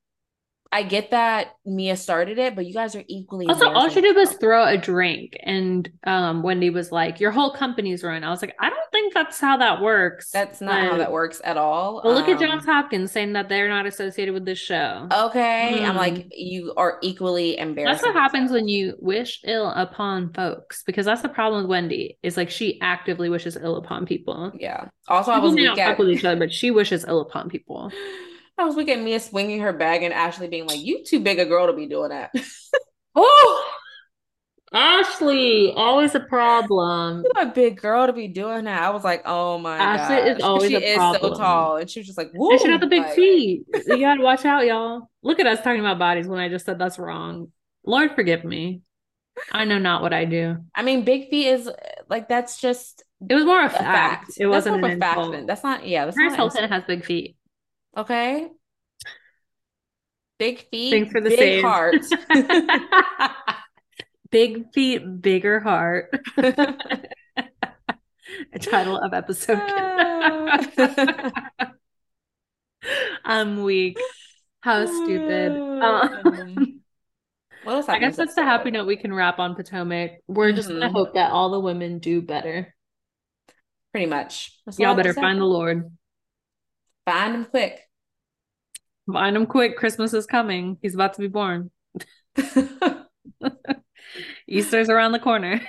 I 0.76 0.82
get 0.82 1.11
that 1.11 1.49
Mia 1.67 1.95
started 1.95 2.39
it, 2.39 2.55
but 2.55 2.65
you 2.65 2.74
guys 2.74 2.95
are 2.95 3.03
equally. 3.07 3.45
Also, 3.45 3.69
all 3.69 3.89
she 3.89 4.01
did 4.01 4.15
was 4.15 4.34
throw 4.34 4.65
a 4.65 4.76
drink, 4.76 5.38
and 5.43 5.88
um, 6.05 6.41
Wendy 6.41 6.71
was 6.71 6.91
like, 6.91 7.19
"Your 7.19 7.30
whole 7.30 7.51
company's 7.51 8.01
ruined." 8.03 8.26
I 8.26 8.32
was 8.32 8.41
like, 8.41 8.55
"I 8.59 8.71
don't 8.71 8.91
think 8.91 9.13
that's 9.13 9.39
how 9.39 9.55
that 9.57 9.82
works." 9.84 10.32
That's 10.32 10.61
not 10.61 10.82
how 10.89 10.97
that 10.97 11.11
works 11.11 11.39
at 11.43 11.57
all. 11.57 12.01
Well, 12.03 12.15
look 12.15 12.28
at 12.28 12.38
Um, 12.38 12.39
Johns 12.41 12.65
Hopkins 12.65 13.11
saying 13.11 13.34
that 13.34 13.49
they're 13.49 13.69
not 13.69 13.86
associated 13.86 14.34
with 14.34 14.45
this 14.45 14.57
show. 14.57 15.07
Okay, 15.11 15.86
I'm 15.86 15.93
Mm. 15.93 15.97
like, 15.97 16.26
you 16.32 16.74
are 16.76 16.97
equally 17.03 17.57
embarrassed. 17.59 18.01
That's 18.01 18.15
what 18.15 18.19
happens 18.19 18.51
when 18.51 18.67
you 18.67 18.95
wish 18.99 19.41
ill 19.45 19.69
upon 19.76 20.34
folks, 20.34 20.82
because 20.88 21.05
that's 21.05 21.21
the 21.21 21.30
problem 21.30 21.61
with 21.61 21.69
Wendy. 21.69 22.17
Is 22.24 22.36
like 22.36 22.49
she 22.49 22.82
actively 22.82 23.30
wishes 23.30 23.55
ill 23.61 23.76
upon 23.78 24.07
people. 24.07 24.51
Yeah. 24.59 24.86
Also, 25.07 25.32
I 25.32 25.38
was 25.38 25.53
weak 25.53 25.65
not 25.65 25.78
at. 25.78 25.99
with 25.99 26.09
each 26.09 26.26
other, 26.26 26.39
but 26.39 26.51
she 26.51 26.71
wishes 26.71 27.05
ill 27.07 27.21
upon 27.21 27.47
people. 27.49 27.91
I 28.57 28.65
was 28.65 28.75
looking 28.75 28.93
at 28.99 29.03
Mia 29.03 29.19
swinging 29.19 29.61
her 29.61 29.73
bag 29.73 30.03
and 30.03 30.13
Ashley 30.13 30.47
being 30.47 30.67
like, 30.67 30.79
"You 30.79 31.03
too 31.03 31.19
big 31.19 31.39
a 31.39 31.45
girl 31.45 31.67
to 31.67 31.73
be 31.73 31.87
doing 31.87 32.09
that." 32.09 32.31
Oh, 33.15 33.71
Ashley, 34.73 35.71
always 35.73 36.15
a 36.15 36.19
problem. 36.19 37.23
You 37.23 37.31
a 37.39 37.45
big 37.45 37.79
girl 37.79 38.07
to 38.07 38.13
be 38.13 38.27
doing 38.27 38.63
that. 38.65 38.81
I 38.81 38.89
was 38.89 39.03
like, 39.03 39.21
"Oh 39.25 39.59
my 39.59 39.77
God. 39.77 39.99
Ashley 39.99 40.31
is 40.31 40.37
gosh. 40.39 40.43
always 40.47 40.69
she 40.71 40.75
is 40.77 40.95
problem. 40.97 41.33
so 41.35 41.39
tall," 41.39 41.77
and 41.77 41.87
she 41.89 41.99
was 41.99 42.07
just 42.07 42.17
like, 42.17 42.31
"Woo!" 42.33 42.49
And 42.51 42.59
she 42.59 42.67
got 42.69 42.79
the 42.79 42.87
big 42.87 43.03
like- 43.03 43.13
feet. 43.13 43.65
You 43.85 43.99
gotta 43.99 44.23
watch 44.23 44.45
out, 44.45 44.65
y'all. 44.65 45.09
Look 45.21 45.39
at 45.39 45.45
us 45.45 45.61
talking 45.61 45.79
about 45.79 45.99
bodies 45.99 46.27
when 46.27 46.39
I 46.39 46.49
just 46.49 46.65
said 46.65 46.79
that's 46.79 46.97
wrong. 46.97 47.51
Lord 47.85 48.15
forgive 48.15 48.43
me. 48.43 48.81
I 49.51 49.65
know 49.65 49.77
not 49.77 50.01
what 50.01 50.13
I 50.13 50.25
do. 50.25 50.57
I 50.73 50.81
mean, 50.81 51.03
big 51.03 51.29
feet 51.29 51.47
is 51.49 51.69
like 52.09 52.27
that's 52.27 52.59
just 52.59 53.03
It 53.29 53.35
was 53.35 53.45
more 53.45 53.61
a 53.61 53.65
a 53.65 53.69
fact. 53.69 53.81
fact. 53.83 54.27
It 54.37 54.45
That's 54.45 54.49
wasn't 54.49 54.83
a 54.83 54.97
fact. 54.97 55.47
That's 55.47 55.63
not. 55.63 55.85
Yeah, 55.87 56.05
that's 56.05 56.17
Paris 56.17 56.31
not. 56.31 56.37
Hilton 56.37 56.69
has 56.71 56.83
big 56.85 57.05
feet. 57.05 57.35
Okay. 57.95 58.49
Big 60.39 60.67
feet. 60.69 60.91
Thanks 60.91 61.11
for 61.11 61.21
the 61.21 61.29
big 61.29 61.39
save. 61.39 61.63
heart. 61.63 61.95
big 64.31 64.73
feet, 64.73 65.21
bigger 65.21 65.59
heart. 65.59 66.09
a 66.37 66.55
title 68.59 68.97
of 68.97 69.13
episode. 69.13 69.59
Ah. 69.61 71.49
Um, 72.85 73.21
I'm 73.23 73.63
weak. 73.63 73.97
How 74.59 74.85
stupid. 74.85 75.53
Ah. 75.57 76.21
Um, 76.25 76.81
what 77.63 77.75
else 77.75 77.87
I 77.87 77.97
guess 77.97 78.17
that's 78.17 78.35
the 78.35 78.43
happy 78.43 78.71
note 78.71 78.87
we 78.87 78.97
can 78.97 79.13
wrap 79.13 79.39
on 79.39 79.55
Potomac. 79.55 80.11
We're 80.27 80.51
just 80.51 80.67
gonna 80.67 80.87
mm-hmm. 80.87 80.93
hope 80.93 81.13
that 81.13 81.31
all 81.31 81.51
the 81.51 81.61
women 81.61 81.99
do 81.99 82.21
better. 82.21 82.75
Pretty 83.93 84.07
much. 84.07 84.59
That's 84.65 84.79
Y'all 84.79 84.95
better 84.95 85.13
find 85.13 85.39
the 85.39 85.45
Lord. 85.45 85.89
Find 87.05 87.35
him 87.35 87.45
quick. 87.45 87.79
Find 89.11 89.35
him 89.35 89.45
quick. 89.45 89.77
Christmas 89.77 90.13
is 90.13 90.25
coming. 90.25 90.77
He's 90.81 90.95
about 90.95 91.13
to 91.15 91.21
be 91.21 91.27
born. 91.27 91.71
Easter's 94.47 94.89
around 94.89 95.11
the 95.11 95.19
corner. 95.19 95.61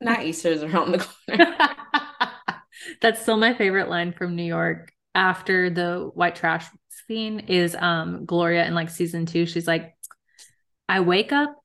Not 0.00 0.24
Easter's 0.24 0.62
around 0.62 0.92
the 0.92 0.98
corner. 0.98 1.56
That's 3.00 3.22
still 3.22 3.36
my 3.36 3.54
favorite 3.54 3.88
line 3.88 4.12
from 4.12 4.36
New 4.36 4.44
York. 4.44 4.90
After 5.14 5.70
the 5.70 6.10
white 6.12 6.34
trash 6.34 6.66
scene 7.06 7.40
is 7.40 7.76
um 7.76 8.24
Gloria 8.24 8.66
in 8.66 8.74
like 8.74 8.90
season 8.90 9.26
two. 9.26 9.46
She's 9.46 9.68
like, 9.68 9.94
I 10.88 11.00
wake 11.00 11.32
up 11.32 11.56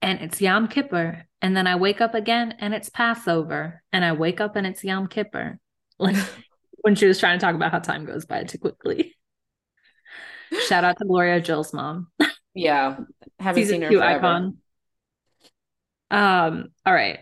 and 0.00 0.20
it's 0.20 0.40
Yom 0.40 0.68
Kippur. 0.68 1.26
And 1.40 1.56
then 1.56 1.66
I 1.66 1.76
wake 1.76 2.00
up 2.00 2.14
again 2.14 2.54
and 2.58 2.72
it's 2.72 2.88
Passover. 2.88 3.82
And 3.92 4.04
I 4.04 4.12
wake 4.12 4.40
up 4.40 4.56
and 4.56 4.66
it's 4.66 4.84
Yom 4.84 5.08
Kippur. 5.08 5.58
Like 5.98 6.16
when 6.82 6.94
she 6.94 7.06
was 7.06 7.18
trying 7.18 7.38
to 7.38 7.44
talk 7.44 7.54
about 7.54 7.72
how 7.72 7.78
time 7.78 8.04
goes 8.04 8.26
by 8.26 8.44
too 8.44 8.58
quickly. 8.58 9.16
Shout 10.68 10.84
out 10.84 10.98
to 10.98 11.04
Gloria 11.04 11.40
Jill's 11.40 11.72
mom. 11.72 12.08
yeah. 12.54 12.98
Haven't 13.38 13.66
seen 13.66 13.82
her 13.82 13.90
forever. 13.90 14.26
icon. 14.26 14.58
Um, 16.10 16.68
all 16.84 16.92
right. 16.92 17.20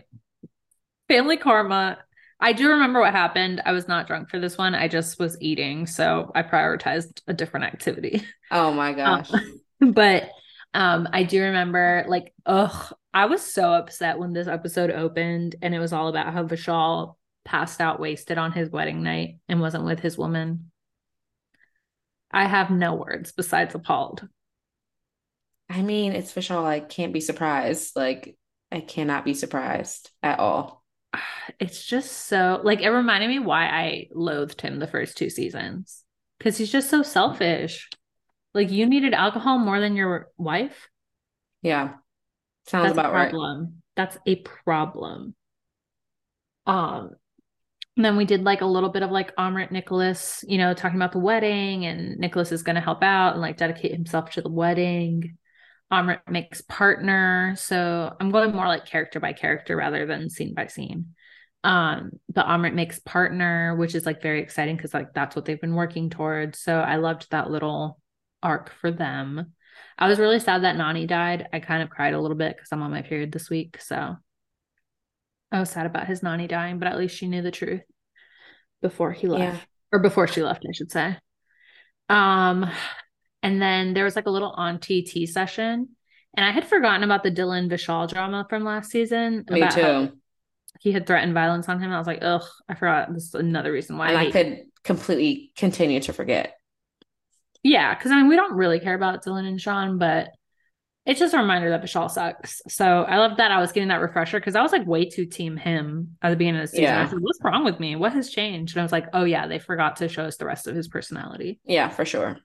Family 1.07 1.37
karma. 1.37 1.97
I 2.39 2.53
do 2.53 2.69
remember 2.69 2.99
what 2.99 3.11
happened. 3.11 3.61
I 3.65 3.71
was 3.71 3.87
not 3.87 4.07
drunk 4.07 4.29
for 4.29 4.39
this 4.39 4.57
one. 4.57 4.73
I 4.73 4.87
just 4.87 5.19
was 5.19 5.37
eating, 5.39 5.85
so 5.85 6.31
I 6.33 6.41
prioritized 6.41 7.21
a 7.27 7.33
different 7.33 7.67
activity. 7.67 8.23
Oh 8.49 8.73
my 8.73 8.93
gosh. 8.93 9.31
but 9.79 10.29
um, 10.73 11.07
I 11.13 11.23
do 11.23 11.41
remember 11.43 12.05
like, 12.07 12.33
ugh, 12.45 12.93
I 13.13 13.25
was 13.25 13.41
so 13.41 13.73
upset 13.73 14.17
when 14.19 14.33
this 14.33 14.47
episode 14.47 14.89
opened 14.89 15.55
and 15.61 15.75
it 15.75 15.79
was 15.79 15.93
all 15.93 16.07
about 16.07 16.33
how 16.33 16.43
Vishal 16.45 17.15
passed 17.45 17.81
out 17.81 17.99
wasted 17.99 18.37
on 18.37 18.51
his 18.51 18.69
wedding 18.69 19.03
night 19.03 19.37
and 19.47 19.61
wasn't 19.61 19.85
with 19.85 19.99
his 19.99 20.17
woman. 20.17 20.71
I 22.31 22.45
have 22.45 22.69
no 22.69 22.95
words 22.95 23.31
besides 23.31 23.75
appalled. 23.75 24.27
I 25.69 25.81
mean, 25.81 26.13
it's 26.13 26.33
Vishal. 26.33 26.63
I 26.63 26.79
can't 26.79 27.13
be 27.13 27.21
surprised. 27.21 27.95
Like, 27.95 28.35
I 28.71 28.79
cannot 28.79 29.25
be 29.25 29.33
surprised 29.33 30.11
at 30.21 30.39
all. 30.39 30.83
it's 31.59 31.85
just 31.85 32.11
so 32.27 32.61
like 32.63 32.81
it 32.81 32.89
reminded 32.89 33.29
me 33.29 33.39
why 33.39 33.65
I 33.67 34.07
loathed 34.13 34.61
him 34.61 34.79
the 34.79 34.87
first 34.87 35.17
two 35.17 35.29
seasons 35.29 36.03
because 36.37 36.57
he's 36.57 36.71
just 36.71 36.89
so 36.89 37.03
selfish. 37.03 37.89
Like 38.53 38.71
you 38.71 38.85
needed 38.85 39.13
alcohol 39.13 39.59
more 39.59 39.79
than 39.79 39.95
your 39.95 40.29
wife. 40.37 40.89
Yeah. 41.61 41.93
Sounds 42.67 42.87
That's 42.87 42.97
a 42.97 42.99
about 42.99 43.13
right. 43.13 43.29
problem. 43.29 43.81
That's 43.95 44.17
a 44.25 44.35
problem. 44.37 45.35
Um, 46.65 47.11
and 47.97 48.05
then 48.05 48.15
we 48.15 48.25
did 48.25 48.43
like 48.43 48.61
a 48.61 48.65
little 48.65 48.89
bit 48.89 49.03
of 49.03 49.11
like 49.11 49.35
Amrit 49.35 49.71
Nicholas, 49.71 50.45
you 50.47 50.57
know, 50.57 50.73
talking 50.73 50.95
about 50.95 51.11
the 51.11 51.19
wedding, 51.19 51.85
and 51.85 52.17
Nicholas 52.17 52.51
is 52.51 52.63
going 52.63 52.75
to 52.75 52.81
help 52.81 53.03
out 53.03 53.33
and 53.33 53.41
like 53.41 53.57
dedicate 53.57 53.91
himself 53.91 54.31
to 54.31 54.41
the 54.41 54.49
wedding. 54.49 55.37
Amrit 55.91 56.21
makes 56.29 56.61
partner, 56.61 57.53
so 57.57 58.15
I'm 58.19 58.31
going 58.31 58.53
more 58.53 58.67
like 58.67 58.85
character 58.85 59.19
by 59.19 59.33
character 59.33 59.75
rather 59.75 60.05
than 60.05 60.29
scene 60.29 60.53
by 60.53 60.67
scene. 60.67 61.15
Um, 61.65 62.13
but 62.29 62.45
Amrit 62.45 62.73
makes 62.73 62.99
partner, 62.99 63.75
which 63.75 63.93
is 63.93 64.05
like 64.05 64.21
very 64.21 64.41
exciting 64.41 64.77
because 64.77 64.93
like 64.93 65.13
that's 65.13 65.35
what 65.35 65.43
they've 65.43 65.59
been 65.59 65.75
working 65.75 66.09
towards. 66.09 66.59
So 66.59 66.79
I 66.79 66.95
loved 66.95 67.29
that 67.31 67.51
little 67.51 67.99
arc 68.41 68.71
for 68.79 68.89
them. 68.89 69.53
I 69.97 70.07
was 70.07 70.17
really 70.17 70.39
sad 70.39 70.63
that 70.63 70.77
Nani 70.77 71.05
died. 71.05 71.49
I 71.51 71.59
kind 71.59 71.83
of 71.83 71.89
cried 71.89 72.13
a 72.13 72.21
little 72.21 72.37
bit 72.37 72.55
because 72.55 72.69
I'm 72.71 72.81
on 72.81 72.91
my 72.91 73.01
period 73.01 73.31
this 73.33 73.49
week. 73.49 73.79
So 73.81 74.15
I 75.51 75.59
was 75.59 75.69
sad 75.69 75.85
about 75.85 76.07
his 76.07 76.23
nanny 76.23 76.47
dying, 76.47 76.79
but 76.79 76.87
at 76.87 76.97
least 76.97 77.17
she 77.17 77.27
knew 77.27 77.41
the 77.41 77.51
truth 77.51 77.81
before 78.81 79.11
he 79.11 79.27
left. 79.27 79.41
Yeah. 79.55 79.59
Or 79.91 79.99
before 79.99 80.27
she 80.27 80.41
left, 80.41 80.65
I 80.67 80.71
should 80.71 80.91
say. 80.91 81.17
Um, 82.07 82.69
and 83.43 83.61
then 83.61 83.93
there 83.93 84.05
was 84.05 84.15
like 84.15 84.27
a 84.27 84.31
little 84.31 84.53
auntie 84.57 85.01
tea 85.01 85.25
session. 85.25 85.89
And 86.33 86.45
I 86.45 86.51
had 86.51 86.65
forgotten 86.65 87.03
about 87.03 87.23
the 87.23 87.31
Dylan 87.31 87.69
Vishal 87.69 88.09
drama 88.09 88.45
from 88.49 88.63
last 88.63 88.91
season. 88.91 89.43
Me 89.49 89.67
too. 89.69 90.13
He 90.79 90.93
had 90.93 91.05
threatened 91.05 91.33
violence 91.33 91.67
on 91.67 91.81
him. 91.81 91.91
I 91.91 91.97
was 91.97 92.07
like, 92.07 92.19
ugh, 92.21 92.45
I 92.69 92.75
forgot. 92.75 93.13
This 93.13 93.25
is 93.25 93.33
another 93.35 93.71
reason 93.71 93.97
why 93.97 94.09
And 94.09 94.17
I 94.17 94.25
I 94.27 94.31
could 94.31 94.59
completely 94.83 95.51
continue 95.57 95.99
to 95.99 96.13
forget. 96.13 96.55
Yeah, 97.63 97.93
because 97.93 98.11
I 98.11 98.15
mean, 98.15 98.29
we 98.29 98.37
don't 98.37 98.53
really 98.53 98.79
care 98.79 98.95
about 98.95 99.23
Dylan 99.23 99.45
and 99.45 99.61
Sean, 99.61 99.97
but 99.97 100.29
it's 101.05 101.19
just 101.19 101.33
a 101.33 101.37
reminder 101.37 101.69
that 101.69 101.81
Vishal 101.83 102.09
sucks. 102.11 102.61
So 102.67 103.03
I 103.03 103.17
love 103.17 103.37
that 103.37 103.51
I 103.51 103.59
was 103.59 103.71
getting 103.71 103.89
that 103.89 104.01
refresher 104.01 104.39
because 104.39 104.55
I 104.55 104.61
was 104.61 104.71
like 104.71 104.85
way 104.85 105.05
too 105.09 105.25
team 105.25 105.57
him 105.57 106.17
at 106.21 106.29
the 106.29 106.35
beginning 106.35 106.61
of 106.61 106.69
the 106.69 106.75
season. 106.77 106.85
I 106.85 106.97
Yeah. 106.97 107.03
was 107.03 107.13
like, 107.13 107.21
what's 107.21 107.39
wrong 107.43 107.63
with 107.63 107.79
me? 107.79 107.95
What 107.95 108.13
has 108.13 108.29
changed? 108.29 108.75
And 108.75 108.81
I 108.81 108.83
was 108.85 108.91
like, 108.91 109.07
oh 109.13 109.23
yeah, 109.23 109.47
they 109.47 109.57
forgot 109.59 109.95
to 109.97 110.07
show 110.09 110.23
us 110.23 110.37
the 110.37 110.45
rest 110.45 110.67
of 110.67 110.75
his 110.75 110.87
personality. 110.87 111.59
Yeah, 111.65 111.89
for 111.89 112.05
sure. 112.05 112.37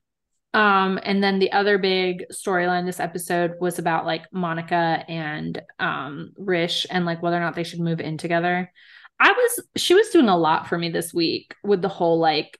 Um, 0.54 0.98
and 1.02 1.22
then 1.22 1.38
the 1.38 1.52
other 1.52 1.76
big 1.76 2.24
storyline 2.32 2.86
this 2.86 3.00
episode 3.00 3.54
was 3.60 3.78
about 3.78 4.06
like 4.06 4.24
Monica 4.32 5.04
and 5.06 5.60
um 5.78 6.32
Rish 6.38 6.86
and 6.88 7.04
like 7.04 7.22
whether 7.22 7.36
or 7.36 7.40
not 7.40 7.54
they 7.56 7.64
should 7.64 7.80
move 7.80 8.00
in 8.00 8.16
together. 8.16 8.72
I 9.20 9.32
was 9.32 9.60
she 9.76 9.92
was 9.94 10.08
doing 10.08 10.28
a 10.28 10.36
lot 10.36 10.66
for 10.66 10.78
me 10.78 10.88
this 10.88 11.12
week 11.12 11.54
with 11.62 11.82
the 11.82 11.88
whole 11.88 12.18
like 12.18 12.58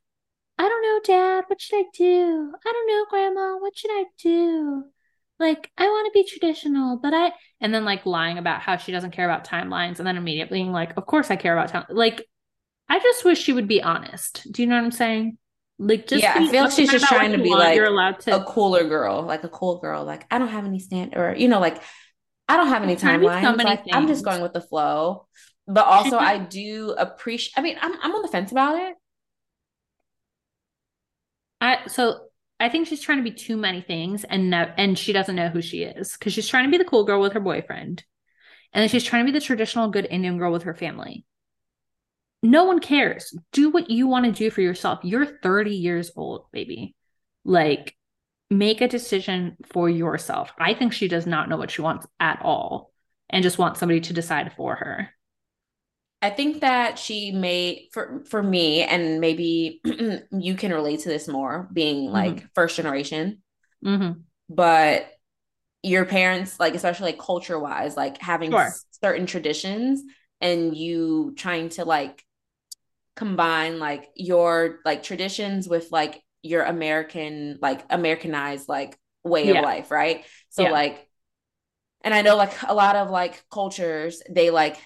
I 0.59 0.69
don't 0.69 0.83
know, 0.83 1.01
Dad. 1.05 1.45
What 1.49 1.61
should 1.61 1.77
I 1.79 1.85
do? 1.95 2.53
I 2.67 2.73
don't 2.73 2.87
know, 2.87 3.05
Grandma. 3.09 3.57
What 3.59 3.77
should 3.79 3.91
I 3.93 4.05
do? 4.19 4.85
Like, 5.39 5.71
I 5.77 5.85
want 5.85 6.07
to 6.13 6.19
be 6.19 6.29
traditional, 6.29 6.99
but 6.99 7.13
I, 7.13 7.33
and 7.61 7.75
then 7.75 7.85
like 7.85 8.07
lying 8.07 8.39
about 8.39 8.63
how 8.63 8.77
she 8.77 8.93
doesn't 8.93 9.11
care 9.11 9.29
about 9.29 9.47
timelines 9.47 9.99
and 9.99 10.07
then 10.07 10.17
immediately 10.17 10.59
being 10.59 10.73
like, 10.73 10.97
of 10.97 11.07
course 11.07 11.31
I 11.31 11.37
care 11.37 11.57
about 11.57 11.69
time. 11.69 11.85
Like, 11.91 12.27
I 12.89 12.99
just 12.99 13.25
wish 13.25 13.43
she 13.43 13.53
would 13.53 13.69
be 13.69 13.83
honest. 13.83 14.47
Do 14.51 14.63
you 14.63 14.69
know 14.69 14.77
what 14.77 14.85
I'm 14.85 14.91
saying? 14.93 15.39
Like, 15.79 16.07
just 16.07 16.23
yeah, 16.23 16.35
I 16.37 16.49
feel 16.49 16.65
like 16.65 16.73
she's 16.73 16.91
just 16.91 17.07
trying 17.07 17.33
to 17.33 17.39
be 17.39 17.51
want. 17.51 17.61
like 17.61 17.77
you're 17.77 17.85
allowed 17.85 18.21
to 18.21 18.37
a 18.37 18.45
cooler 18.45 18.89
girl, 18.89 19.23
like 19.23 19.45
a 19.45 19.49
cool 19.49 19.79
girl. 19.79 20.05
Like, 20.05 20.25
I 20.31 20.39
don't 20.39 20.49
have 20.49 20.65
any 20.65 20.79
stand 20.79 21.15
or, 21.17 21.35
you 21.37 21.49
know, 21.49 21.61
like, 21.61 21.83
I 22.49 22.57
don't 22.57 22.69
have 22.69 22.83
any 22.83 22.97
timelines. 22.97 23.43
So 23.43 23.63
like, 23.63 23.85
things. 23.85 23.95
I'm 23.95 24.07
just 24.07 24.25
going 24.25 24.41
with 24.41 24.53
the 24.53 24.61
flow. 24.61 25.27
But 25.67 25.85
also, 25.85 26.17
I 26.19 26.39
do 26.39 26.95
appreciate. 26.97 27.53
I 27.57 27.63
mean, 27.63 27.77
I'm 27.81 27.93
I'm 28.01 28.13
on 28.13 28.23
the 28.23 28.29
fence 28.29 28.53
about 28.53 28.79
it. 28.79 28.95
I 31.61 31.87
so 31.89 32.26
I 32.59 32.69
think 32.69 32.87
she's 32.87 33.03
trying 33.03 33.19
to 33.19 33.25
be 33.25 33.33
too 33.33 33.57
many 33.57 33.83
things, 33.83 34.25
and 34.25 34.51
no, 34.51 34.71
and 34.77 34.99
she 34.99 35.13
doesn't 35.13 35.37
know 35.37 35.49
who 35.49 35.61
she 35.61 35.83
is 35.83 36.13
because 36.13 36.33
she's 36.33 36.49
trying 36.49 36.65
to 36.65 36.71
be 36.71 36.79
the 36.79 36.89
cool 36.89 37.05
girl 37.05 37.21
with 37.21 37.35
her 37.35 37.41
boyfriend, 37.41 38.03
and 38.73 38.83
then 38.83 38.89
she's 38.89 39.05
trying 39.05 39.27
to 39.27 39.33
be 39.33 39.39
the 39.39 39.45
traditional 39.45 39.91
good 39.91 40.07
Indian 40.11 40.39
girl 40.39 40.53
with 40.53 40.63
her 40.63 40.75
family. 40.75 41.25
No 42.43 42.65
one 42.65 42.81
cares. 42.81 43.35
Do 43.53 43.71
what 43.71 43.91
you 43.91 44.07
want 44.07 44.25
to 44.25 44.33
do 44.33 44.51
for 44.51 44.61
yourself. 44.61 45.01
You're 45.03 45.27
30 45.27 45.75
years 45.75 46.13
old, 46.17 46.47
baby. 46.53 46.95
Like, 47.45 47.95
make 48.51 48.81
a 48.81 48.89
decision 48.89 49.57
for 49.67 49.89
yourself. 49.89 50.53
I 50.59 50.75
think 50.75 50.93
she 50.93 51.09
does 51.09 51.27
not 51.27 51.49
know 51.49 51.57
what 51.57 51.71
she 51.71 51.83
wants 51.83 52.07
at 52.21 52.41
all 52.43 52.93
and 53.29 53.43
just 53.43 53.59
wants 53.59 53.81
somebody 53.81 54.01
to 54.03 54.13
decide 54.13 54.53
for 54.57 54.77
her. 54.77 55.11
I 56.23 56.31
think 56.31 56.61
that 56.63 56.99
she 56.99 57.31
may 57.31 57.89
for 57.93 58.23
for 58.29 58.43
me 58.43 58.83
and 58.83 59.21
maybe 59.21 59.81
you 60.33 60.55
can 60.55 60.73
relate 60.73 61.01
to 61.01 61.09
this 61.09 61.29
more 61.29 61.69
being 61.73 62.05
mm-hmm. 62.05 62.15
like 62.15 62.37
mm-hmm. 62.37 62.47
first 62.55 62.77
generation. 62.77 63.43
Mm-hmm. 63.85 64.21
But 64.49 65.09
your 65.83 66.05
parents 66.05 66.59
like 66.59 66.75
especially 66.75 67.13
like 67.13 67.19
culture 67.19 67.59
wise 67.59 67.97
like 67.97 68.21
having 68.21 68.51
sure. 68.51 68.73
certain 68.91 69.25
traditions 69.25 70.03
and 70.41 70.77
you 70.77 71.33
trying 71.37 71.69
to 71.69 71.85
like 71.85 72.25
combine 73.15 73.79
like 73.79 74.09
your 74.17 74.81
like 74.85 75.03
traditions 75.03 75.69
with 75.69 75.93
like 75.93 76.21
your 76.43 76.63
American 76.65 77.59
like 77.63 77.85
Americanized 77.89 78.69
like 78.69 78.99
way 79.23 79.47
yeah. 79.49 79.59
of 79.59 79.65
life, 79.65 79.91
right? 79.91 80.25
So 80.51 80.63
yeah. 80.63 80.71
like 80.71 81.07
and 82.03 82.15
I 82.15 82.23
know 82.23 82.37
like 82.37 82.53
a 82.67 82.75
lot 82.75 82.97
of 82.97 83.11
like 83.11 83.45
cultures 83.51 84.23
they 84.29 84.51
like 84.51 84.79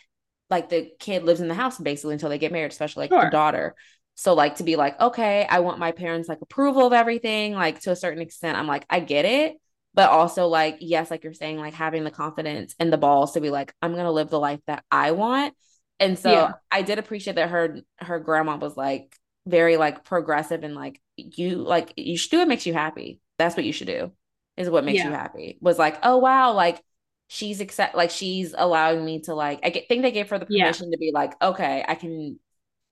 like 0.50 0.68
the 0.68 0.90
kid 0.98 1.24
lives 1.24 1.40
in 1.40 1.48
the 1.48 1.54
house 1.54 1.78
basically 1.78 2.14
until 2.14 2.28
they 2.28 2.38
get 2.38 2.52
married, 2.52 2.72
especially 2.72 3.04
like 3.04 3.10
sure. 3.10 3.24
the 3.24 3.30
daughter. 3.30 3.74
So 4.16 4.34
like 4.34 4.56
to 4.56 4.64
be 4.64 4.76
like, 4.76 5.00
okay, 5.00 5.46
I 5.48 5.60
want 5.60 5.78
my 5.78 5.92
parents 5.92 6.28
like 6.28 6.42
approval 6.42 6.86
of 6.86 6.92
everything, 6.92 7.54
like 7.54 7.80
to 7.82 7.92
a 7.92 7.96
certain 7.96 8.20
extent, 8.20 8.58
I'm 8.58 8.66
like, 8.66 8.84
I 8.90 9.00
get 9.00 9.24
it. 9.24 9.56
But 9.94 10.10
also 10.10 10.46
like, 10.46 10.76
yes, 10.80 11.10
like 11.10 11.24
you're 11.24 11.32
saying, 11.32 11.58
like 11.58 11.74
having 11.74 12.04
the 12.04 12.10
confidence 12.10 12.74
and 12.78 12.92
the 12.92 12.98
balls 12.98 13.32
to 13.32 13.40
be 13.40 13.50
like, 13.50 13.74
I'm 13.80 13.94
gonna 13.94 14.12
live 14.12 14.30
the 14.30 14.38
life 14.38 14.60
that 14.66 14.84
I 14.90 15.12
want. 15.12 15.54
And 15.98 16.18
so 16.18 16.30
yeah. 16.30 16.52
I 16.70 16.82
did 16.82 16.98
appreciate 16.98 17.36
that 17.36 17.50
her 17.50 17.80
her 17.98 18.20
grandma 18.20 18.56
was 18.56 18.76
like 18.76 19.14
very 19.46 19.76
like 19.76 20.04
progressive 20.04 20.64
and 20.64 20.74
like 20.74 21.00
you 21.16 21.56
like 21.56 21.92
you 21.96 22.16
should 22.16 22.30
do 22.30 22.38
what 22.38 22.48
makes 22.48 22.66
you 22.66 22.72
happy. 22.72 23.20
That's 23.38 23.56
what 23.56 23.64
you 23.64 23.72
should 23.72 23.86
do. 23.86 24.12
Is 24.56 24.68
what 24.68 24.84
makes 24.84 24.98
yeah. 24.98 25.06
you 25.06 25.10
happy. 25.12 25.58
Was 25.60 25.78
like, 25.78 25.98
oh 26.02 26.18
wow, 26.18 26.52
like 26.52 26.82
she's 27.32 27.60
accept 27.60 27.94
like 27.94 28.10
she's 28.10 28.56
allowing 28.58 29.04
me 29.04 29.20
to 29.20 29.36
like 29.36 29.60
I 29.62 29.70
get, 29.70 29.86
think 29.86 30.02
they 30.02 30.10
gave 30.10 30.28
her 30.30 30.38
the 30.40 30.46
permission 30.46 30.88
yeah. 30.88 30.96
to 30.96 30.98
be 30.98 31.12
like, 31.14 31.40
okay, 31.40 31.84
I 31.86 31.94
can 31.94 32.40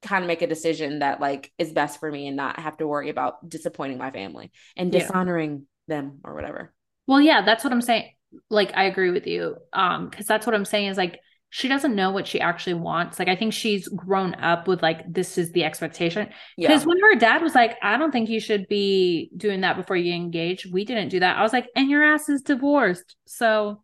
kind 0.01 0.23
of 0.23 0.29
make 0.29 0.43
a 0.43 0.47
decision 0.47 1.01
that 1.01 1.21
like 1.21 1.53
is 1.59 1.73
best 1.73 1.99
for 1.99 2.09
me 2.09 2.29
and 2.29 2.37
not 2.37 2.61
have 2.61 2.77
to 2.77 2.87
worry 2.87 3.11
about 3.11 3.49
disappointing 3.49 3.99
my 3.99 4.13
family 4.13 4.53
and 4.77 4.93
dishonoring 4.93 5.67
yeah. 5.89 5.97
them 5.97 6.21
or 6.23 6.37
whatever. 6.37 6.73
Well, 7.09 7.21
yeah, 7.21 7.43
that's 7.45 7.65
what 7.65 7.73
I'm 7.73 7.83
saying. 7.83 8.13
Like 8.49 8.71
I 8.77 8.85
agree 8.85 9.11
with 9.11 9.27
you. 9.27 9.57
Um, 9.73 10.09
because 10.09 10.27
that's 10.27 10.47
what 10.47 10.55
I'm 10.55 10.65
saying 10.65 10.87
is 10.87 10.97
like 10.97 11.19
she 11.51 11.67
doesn't 11.67 11.97
know 11.97 12.13
what 12.13 12.29
she 12.29 12.41
actually 12.41 12.75
wants. 12.75 13.19
Like 13.19 13.27
I 13.27 13.35
think 13.35 13.53
she's 13.53 13.89
grown 13.89 14.37
up 14.37 14.69
with 14.69 14.85
like 14.85 15.01
this 15.13 15.37
is 15.37 15.51
the 15.51 15.65
expectation. 15.65 16.29
Because 16.57 16.87
when 16.87 17.01
her 17.01 17.17
dad 17.17 17.43
was 17.43 17.57
like, 17.57 17.77
I 17.83 17.97
don't 17.97 18.13
think 18.13 18.29
you 18.29 18.39
should 18.39 18.69
be 18.69 19.33
doing 19.37 19.63
that 19.63 19.77
before 19.77 19.97
you 19.97 20.15
engage. 20.15 20.65
We 20.65 20.85
didn't 20.85 21.09
do 21.09 21.19
that. 21.19 21.39
I 21.39 21.43
was 21.43 21.53
like, 21.53 21.67
and 21.75 21.91
your 21.91 22.05
ass 22.05 22.29
is 22.29 22.43
divorced. 22.43 23.17
So 23.27 23.83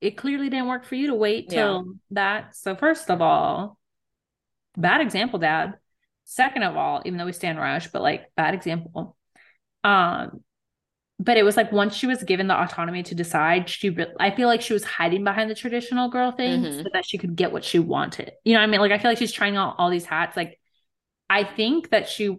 it 0.00 0.16
clearly 0.16 0.48
didn't 0.48 0.68
work 0.68 0.84
for 0.84 0.94
you 0.94 1.08
to 1.08 1.14
wait 1.14 1.50
till 1.50 1.84
yeah. 1.86 1.92
that. 2.12 2.56
So 2.56 2.74
first 2.74 3.10
of 3.10 3.20
all, 3.20 3.78
bad 4.76 5.00
example, 5.00 5.38
dad. 5.38 5.74
Second 6.24 6.62
of 6.62 6.76
all, 6.76 7.02
even 7.04 7.18
though 7.18 7.26
we 7.26 7.32
stand 7.32 7.58
Rush, 7.58 7.88
but 7.88 8.02
like 8.02 8.30
bad 8.36 8.54
example. 8.54 9.16
Um, 9.82 10.42
but 11.18 11.36
it 11.36 11.42
was 11.42 11.56
like 11.56 11.70
once 11.70 11.94
she 11.94 12.06
was 12.06 12.22
given 12.22 12.46
the 12.46 12.58
autonomy 12.58 13.02
to 13.02 13.14
decide, 13.14 13.68
she 13.68 13.94
I 14.18 14.30
feel 14.30 14.48
like 14.48 14.62
she 14.62 14.72
was 14.72 14.84
hiding 14.84 15.22
behind 15.22 15.50
the 15.50 15.54
traditional 15.54 16.08
girl 16.08 16.32
thing 16.32 16.62
mm-hmm. 16.62 16.82
so 16.82 16.88
that 16.94 17.04
she 17.04 17.18
could 17.18 17.36
get 17.36 17.52
what 17.52 17.64
she 17.64 17.78
wanted. 17.78 18.32
You 18.42 18.54
know 18.54 18.60
what 18.60 18.68
I 18.68 18.70
mean? 18.70 18.80
Like 18.80 18.92
I 18.92 18.98
feel 18.98 19.10
like 19.10 19.18
she's 19.18 19.32
trying 19.32 19.58
all, 19.58 19.74
all 19.76 19.90
these 19.90 20.06
hats. 20.06 20.36
Like 20.36 20.58
I 21.28 21.44
think 21.44 21.90
that 21.90 22.08
she 22.08 22.38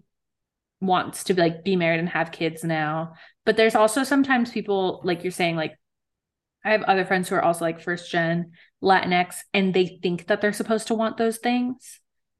wants 0.80 1.26
to 1.26 1.36
like 1.36 1.64
be 1.64 1.76
married 1.76 2.00
and 2.00 2.10
have 2.10 2.32
kids 2.32 2.64
now. 2.64 3.14
But 3.46 3.56
there's 3.56 3.76
also 3.76 4.04
sometimes 4.04 4.50
people 4.50 5.02
like 5.04 5.24
you're 5.24 5.32
saying, 5.32 5.58
like 5.58 5.78
I 6.64 6.72
have 6.72 6.84
other 6.84 7.06
friends 7.06 7.30
who 7.30 7.36
are 7.36 7.44
also 7.44 7.66
like 7.66 7.82
first 7.82 8.12
gen 8.12 8.52
Latinx 8.84 9.38
and 9.54 9.74
they 9.74 10.00
think 10.02 10.28
that 10.28 10.42
they're 10.42 10.54
supposed 10.54 10.88
to 10.88 10.96
want 10.96 11.18
those 11.18 11.38
things 11.38 12.00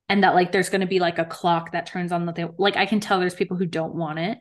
and 0.10 0.24
that 0.24 0.36
like 0.36 0.52
there's 0.52 0.70
going 0.70 0.82
to 0.82 0.88
be 0.88 1.00
like 1.00 1.20
a 1.20 1.26
clock 1.26 1.72
that 1.72 1.86
turns 1.86 2.12
on 2.12 2.26
that 2.26 2.36
they 2.36 2.46
like 2.58 2.76
I 2.76 2.86
can 2.86 3.00
tell 3.00 3.20
there's 3.20 3.36
people 3.36 3.58
who 3.58 3.66
don't 3.66 3.96
want 3.96 4.20
it 4.20 4.40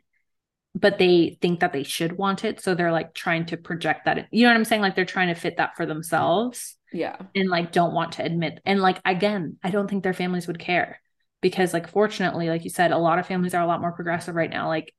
but 0.74 0.98
they 0.98 1.38
think 1.40 1.60
that 1.60 1.72
they 1.72 1.82
should 1.82 2.12
want 2.12 2.44
it 2.44 2.60
so 2.60 2.74
they're 2.74 2.92
like 2.92 3.14
trying 3.14 3.46
to 3.46 3.56
project 3.56 4.04
that 4.04 4.28
you 4.30 4.44
know 4.44 4.50
what 4.50 4.56
I'm 4.56 4.64
saying? 4.64 4.82
Like 4.82 4.94
they're 4.96 5.04
trying 5.04 5.28
to 5.28 5.40
fit 5.40 5.56
that 5.56 5.76
for 5.76 5.86
themselves 5.86 6.76
yeah. 6.92 7.16
and 7.34 7.48
like 7.48 7.72
don't 7.72 7.94
want 7.94 8.12
to 8.12 8.24
admit 8.24 8.60
and 8.64 8.80
like 8.80 9.00
again 9.04 9.58
I 9.62 9.70
don't 9.70 9.88
think 9.88 10.02
their 10.02 10.12
families 10.12 10.46
would 10.46 10.58
care 10.58 11.00
because 11.40 11.72
like 11.72 11.88
fortunately 11.88 12.48
like 12.48 12.64
you 12.64 12.70
said 12.70 12.92
a 12.92 12.98
lot 12.98 13.18
of 13.18 13.26
families 13.26 13.54
are 13.54 13.62
a 13.62 13.66
lot 13.66 13.80
more 13.80 13.92
progressive 13.92 14.34
right 14.34 14.50
now. 14.50 14.68
Like 14.68 14.92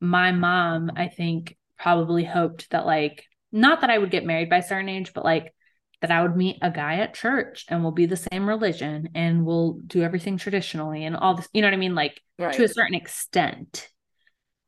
my 0.00 0.32
mom 0.32 0.90
I 0.96 1.08
think 1.08 1.56
probably 1.78 2.24
hoped 2.24 2.70
that 2.70 2.84
like 2.84 3.24
not 3.52 3.80
that 3.80 3.90
I 3.90 3.98
would 3.98 4.10
get 4.10 4.24
married 4.24 4.50
by 4.50 4.58
a 4.58 4.62
certain 4.62 4.88
age, 4.88 5.12
but 5.12 5.24
like 5.24 5.54
that 6.00 6.10
I 6.10 6.22
would 6.22 6.36
meet 6.36 6.58
a 6.62 6.70
guy 6.70 6.96
at 6.96 7.14
church 7.14 7.66
and 7.68 7.82
we'll 7.82 7.92
be 7.92 8.06
the 8.06 8.16
same 8.16 8.48
religion 8.48 9.10
and 9.14 9.44
we'll 9.44 9.78
do 9.86 10.02
everything 10.02 10.38
traditionally 10.38 11.04
and 11.04 11.16
all 11.16 11.34
this, 11.34 11.48
you 11.52 11.60
know 11.60 11.68
what 11.68 11.74
I 11.74 11.78
mean? 11.78 11.94
Like 11.94 12.20
right. 12.38 12.54
to 12.54 12.64
a 12.64 12.68
certain 12.68 12.94
extent. 12.94 13.88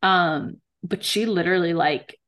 Um, 0.02 0.60
but 0.82 1.04
she 1.04 1.26
literally 1.26 1.74
like 1.74 2.18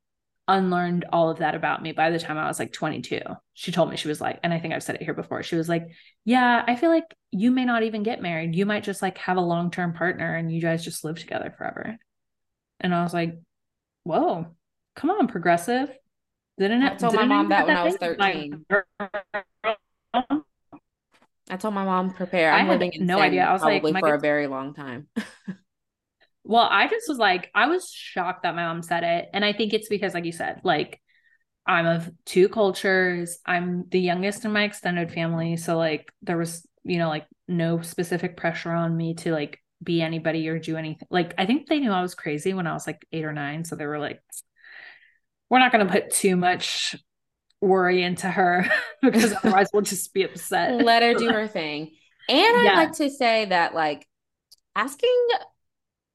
unlearned 0.47 1.07
all 1.11 1.31
of 1.31 1.39
that 1.39 1.55
about 1.55 1.83
me 1.83 1.93
by 1.93 2.11
the 2.11 2.19
time 2.19 2.39
I 2.39 2.47
was 2.47 2.59
like 2.59 2.73
22. 2.73 3.21
She 3.55 3.73
told 3.73 3.91
me 3.91 3.97
she 3.97 4.09
was 4.09 4.21
like, 4.21 4.41
and 4.43 4.53
I 4.53 4.59
think 4.59 4.75
I've 4.75 4.83
said 4.83 4.97
it 4.97 5.03
here 5.03 5.15
before. 5.15 5.43
She 5.43 5.57
was 5.57 5.69
like, 5.69 5.89
Yeah, 6.25 6.65
I 6.67 6.77
feel 6.77 6.91
like 6.91 7.15
you 7.31 7.51
may 7.51 7.65
not 7.65 7.83
even 7.83 8.03
get 8.03 8.23
married. 8.23 8.55
You 8.55 8.67
might 8.67 8.85
just 8.85 9.03
like 9.03 9.19
have 9.19 9.37
a 9.37 9.43
long 9.43 9.71
term 9.71 9.93
partner 9.93 10.35
and 10.35 10.53
you 10.53 10.61
guys 10.61 10.85
just 10.85 11.05
live 11.05 11.19
together 11.19 11.55
forever. 11.57 11.97
And 12.81 12.95
I 12.95 13.03
was 13.03 13.15
like, 13.15 13.39
Whoa, 14.05 14.47
come 14.95 15.11
on, 15.11 15.29
progressive. 15.29 15.91
Didn't 16.59 16.83
I 16.83 16.95
told 16.95 17.15
my 17.15 17.25
mom 17.25 17.49
that 17.49 17.67
when 17.67 17.77
I 17.77 17.85
was 17.85 17.97
13. 17.97 18.65
I 21.51 21.57
told 21.59 21.75
my 21.75 21.85
mom 21.85 22.13
prepare. 22.13 22.53
I'm 22.53 22.69
living 22.69 22.93
in 22.93 23.07
no 23.07 23.19
idea. 23.19 23.45
I 23.45 23.53
was 23.53 23.63
probably 23.63 23.93
like, 23.93 24.03
for 24.03 24.15
a 24.15 24.21
very 24.21 24.47
long 24.47 24.73
time. 24.73 25.09
well, 26.45 26.67
I 26.71 26.89
just 26.89 27.09
was 27.09 27.19
like, 27.19 27.51
I 27.55 27.67
was 27.67 27.91
shocked 27.91 28.45
that 28.45 28.55
my 28.55 28.65
mom 28.65 28.83
said 28.83 29.03
it. 29.03 29.29
And 29.33 29.45
I 29.45 29.53
think 29.53 29.75
it's 29.75 29.89
because, 29.89 30.15
like 30.15 30.25
you 30.25 30.33
said, 30.33 30.61
like 30.65 31.01
I'm 31.67 31.87
of 31.87 32.11
two 32.25 32.49
cultures. 32.49 33.39
I'm 33.45 33.87
the 33.89 34.01
youngest 34.01 34.45
in 34.45 34.53
my 34.53 34.65
extended 34.65 35.13
family. 35.13 35.57
So 35.57 35.77
like 35.77 36.11
there 36.23 36.39
was, 36.39 36.67
you 36.85 36.99
know, 36.99 37.09
like 37.09 37.27
no 37.49 37.83
specific 37.83 38.37
pressure 38.37 38.73
on 38.73 38.97
me 38.97 39.15
to 39.17 39.33
like 39.33 39.59
be 39.83 40.01
anybody 40.01 40.49
or 40.49 40.59
do 40.59 40.77
anything. 40.77 41.09
Like 41.11 41.35
I 41.37 41.47
think 41.47 41.69
they 41.69 41.81
knew 41.81 41.91
I 41.91 42.03
was 42.03 42.15
crazy 42.15 42.55
when 42.55 42.67
I 42.67 42.73
was 42.73 42.87
like 42.87 43.05
eight 43.13 43.25
or 43.25 43.33
nine. 43.33 43.65
So 43.65 43.77
they 43.77 43.87
were 43.87 43.99
like, 43.99 44.21
we're 45.51 45.59
not 45.59 45.73
going 45.73 45.87
to 45.87 45.93
put 45.93 46.11
too 46.11 46.37
much 46.37 46.97
worry 47.61 48.03
into 48.03 48.29
her 48.29 48.67
because 49.03 49.33
otherwise 49.45 49.69
we'll 49.73 49.83
just 49.83 50.13
be 50.13 50.23
upset. 50.23 50.83
Let 50.83 51.03
her 51.03 51.15
do 51.15 51.29
her 51.31 51.49
thing. 51.49 51.93
And 52.29 52.69
I'd 52.69 52.75
like 52.75 52.93
to 52.93 53.11
say 53.11 53.47
that 53.47 53.75
like 53.75 54.07
asking 54.75 55.11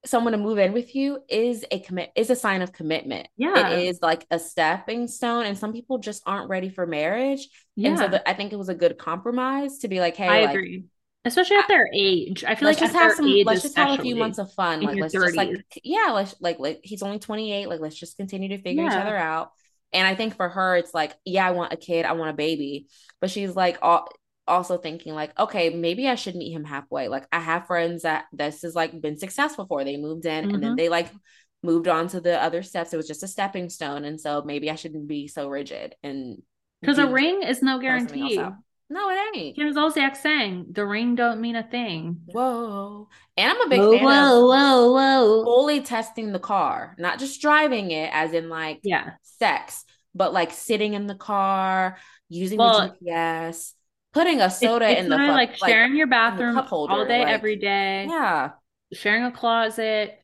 someone 0.04 0.32
to 0.32 0.38
move 0.38 0.58
in 0.58 0.72
with 0.72 0.94
you 0.94 1.20
is 1.28 1.64
a 1.70 1.78
commit 1.80 2.10
is 2.16 2.30
a 2.30 2.36
sign 2.36 2.62
of 2.62 2.72
commitment. 2.72 3.28
Yeah. 3.36 3.70
It 3.70 3.86
is 3.86 4.00
like 4.02 4.26
a 4.30 4.38
stepping 4.38 5.06
stone. 5.08 5.44
And 5.44 5.56
some 5.56 5.72
people 5.72 5.98
just 5.98 6.22
aren't 6.26 6.48
ready 6.48 6.68
for 6.68 6.86
marriage. 6.86 7.48
Yeah. 7.76 7.90
And 7.90 7.98
so 7.98 8.08
the, 8.08 8.28
I 8.28 8.34
think 8.34 8.52
it 8.52 8.56
was 8.56 8.68
a 8.68 8.74
good 8.74 8.98
compromise 8.98 9.78
to 9.78 9.88
be 9.88 10.00
like, 10.00 10.16
hey, 10.16 10.26
I 10.26 10.40
like, 10.46 10.50
agree 10.50 10.84
especially 11.24 11.56
at 11.56 11.68
their 11.68 11.88
age. 11.94 12.44
I 12.44 12.54
feel 12.54 12.66
let's 12.66 12.80
like 12.80 12.90
just 12.90 12.98
have 12.98 13.12
some. 13.12 13.26
Let's 13.44 13.62
just 13.62 13.76
have 13.76 13.98
a 13.98 14.02
few 14.02 14.16
months 14.16 14.38
of 14.38 14.52
fun. 14.52 14.80
Like 14.80 14.98
let's 14.98 15.14
30s. 15.14 15.24
just 15.24 15.36
like 15.36 15.80
yeah, 15.84 16.10
let's 16.12 16.34
like, 16.40 16.58
like 16.58 16.80
he's 16.82 17.02
only 17.02 17.18
twenty 17.18 17.52
eight. 17.52 17.68
Like 17.68 17.80
let's 17.80 17.98
just 17.98 18.16
continue 18.16 18.48
to 18.50 18.58
figure 18.58 18.84
yeah. 18.84 18.90
each 18.90 19.06
other 19.06 19.16
out. 19.16 19.50
And 19.92 20.06
I 20.06 20.14
think 20.14 20.36
for 20.36 20.48
her, 20.48 20.76
it's 20.76 20.94
like 20.94 21.14
yeah, 21.24 21.46
I 21.46 21.50
want 21.50 21.72
a 21.72 21.76
kid, 21.76 22.06
I 22.06 22.12
want 22.12 22.30
a 22.30 22.34
baby, 22.34 22.86
but 23.20 23.30
she's 23.30 23.54
like 23.54 23.78
all 23.82 24.08
also 24.46 24.78
thinking 24.78 25.14
like, 25.14 25.38
okay, 25.38 25.70
maybe 25.70 26.08
I 26.08 26.14
should 26.14 26.34
meet 26.34 26.52
him 26.52 26.64
halfway. 26.64 27.08
Like 27.08 27.26
I 27.32 27.40
have 27.40 27.66
friends 27.66 28.02
that 28.02 28.24
this 28.32 28.62
has 28.62 28.74
like 28.74 29.00
been 29.00 29.16
successful 29.16 29.66
for. 29.66 29.84
They 29.84 29.96
moved 29.96 30.26
in 30.26 30.44
mm-hmm. 30.44 30.54
and 30.54 30.62
then 30.62 30.70
mm-hmm. 30.70 30.76
they 30.76 30.88
like 30.88 31.10
moved 31.62 31.88
on 31.88 32.08
to 32.08 32.20
the 32.20 32.42
other 32.42 32.62
steps. 32.62 32.92
It 32.92 32.96
was 32.96 33.06
just 33.06 33.22
a 33.22 33.28
stepping 33.28 33.68
stone. 33.68 34.04
And 34.04 34.20
so 34.20 34.42
maybe 34.42 34.70
I 34.70 34.74
shouldn't 34.74 35.06
be 35.06 35.28
so 35.28 35.48
rigid 35.48 35.94
and 36.02 36.42
because 36.80 36.98
a 36.98 37.06
ring 37.06 37.42
is 37.42 37.62
no 37.62 37.78
guarantee. 37.78 38.42
No, 38.92 39.08
it 39.08 39.36
ain't. 39.36 39.56
Kim 39.56 39.72
Zolciak 39.72 40.16
saying 40.16 40.66
the 40.72 40.84
ring 40.84 41.14
don't 41.14 41.40
mean 41.40 41.54
a 41.54 41.62
thing. 41.62 42.22
Whoa. 42.26 43.08
And 43.36 43.50
I'm 43.50 43.60
a 43.62 43.68
big 43.68 43.78
whoa, 43.78 43.92
fan 43.92 44.04
whoa, 44.04 44.46
whoa, 44.48 44.92
whoa. 44.92 45.44
fully 45.44 45.80
testing 45.80 46.32
the 46.32 46.40
car, 46.40 46.96
not 46.98 47.20
just 47.20 47.40
driving 47.40 47.92
it 47.92 48.10
as 48.12 48.32
in 48.32 48.48
like 48.48 48.80
yeah, 48.82 49.12
sex, 49.22 49.84
but 50.12 50.32
like 50.32 50.50
sitting 50.50 50.94
in 50.94 51.06
the 51.06 51.14
car, 51.14 51.98
using 52.28 52.58
well, 52.58 52.96
the 53.00 53.10
GPS, 53.12 53.74
putting 54.12 54.40
a 54.40 54.50
soda 54.50 54.86
it's, 54.86 54.94
it's 54.94 55.04
in 55.04 55.08
the 55.08 55.16
like, 55.16 55.60
like 55.60 55.70
sharing 55.70 55.94
your 55.94 56.08
bathroom 56.08 56.56
holder, 56.56 56.92
all 56.92 57.06
day, 57.06 57.20
like, 57.20 57.28
every 57.28 57.56
day. 57.56 58.06
Yeah. 58.08 58.50
Sharing 58.92 59.22
a 59.22 59.30
closet, 59.30 60.20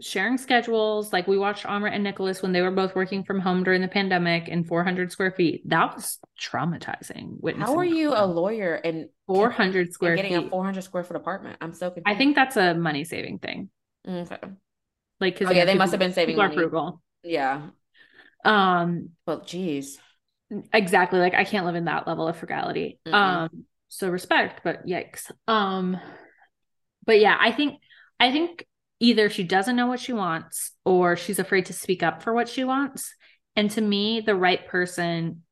sharing 0.00 0.38
schedules. 0.38 1.12
Like 1.12 1.26
we 1.26 1.38
watched 1.38 1.64
Amrit 1.64 1.92
and 1.92 2.02
Nicholas 2.02 2.42
when 2.42 2.52
they 2.52 2.62
were 2.62 2.70
both 2.70 2.94
working 2.94 3.24
from 3.24 3.40
home 3.40 3.64
during 3.64 3.82
the 3.82 3.88
pandemic 3.88 4.48
in 4.48 4.64
400 4.64 5.12
square 5.12 5.30
feet. 5.30 5.68
That 5.68 5.94
was 5.94 6.18
traumatizing. 6.40 7.38
How 7.58 7.76
are 7.76 7.84
you 7.84 8.12
a 8.14 8.26
lawyer 8.26 8.76
in 8.76 9.08
400 9.26 9.92
square 9.92 10.16
getting 10.16 10.36
feet? 10.36 10.46
a 10.46 10.50
400 10.50 10.82
square 10.82 11.04
foot 11.04 11.16
apartment? 11.16 11.56
I'm 11.60 11.74
so 11.74 11.90
confused. 11.90 12.06
I 12.06 12.16
think 12.16 12.34
that's 12.34 12.56
a 12.56 12.74
money 12.74 13.04
saving 13.04 13.38
thing. 13.38 13.70
Okay. 14.08 14.38
Like, 15.20 15.34
because 15.38 15.50
oh, 15.50 15.56
yeah, 15.56 15.64
they 15.64 15.74
must 15.74 15.92
have 15.92 16.00
been 16.00 16.12
saving 16.12 16.36
money. 16.36 16.54
frugal. 16.54 17.00
Yeah. 17.22 17.68
Um. 18.44 19.10
Well, 19.26 19.44
geez. 19.44 19.98
Exactly. 20.72 21.20
Like 21.20 21.34
I 21.34 21.44
can't 21.44 21.64
live 21.64 21.76
in 21.76 21.84
that 21.84 22.06
level 22.06 22.28
of 22.28 22.36
frugality. 22.36 22.98
Mm-hmm. 23.06 23.14
Um. 23.14 23.64
So 23.88 24.08
respect, 24.08 24.62
but 24.64 24.86
yikes. 24.86 25.30
Um. 25.46 25.98
But 27.06 27.20
yeah, 27.20 27.36
I 27.38 27.52
think 27.52 27.80
I 28.18 28.30
think 28.30 28.66
either 29.02 29.28
she 29.28 29.42
doesn't 29.42 29.74
know 29.74 29.88
what 29.88 29.98
she 29.98 30.12
wants 30.12 30.70
or 30.84 31.16
she's 31.16 31.40
afraid 31.40 31.66
to 31.66 31.72
speak 31.72 32.04
up 32.04 32.22
for 32.22 32.32
what 32.32 32.48
she 32.48 32.62
wants. 32.62 33.12
And 33.56 33.68
to 33.72 33.80
me, 33.80 34.20
the 34.20 34.36
right 34.36 34.64
person, 34.68 35.42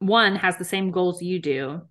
one, 0.00 0.34
has 0.34 0.56
the 0.56 0.64
same 0.64 0.90
goals 0.90 1.22
you 1.22 1.38
do 1.38 1.82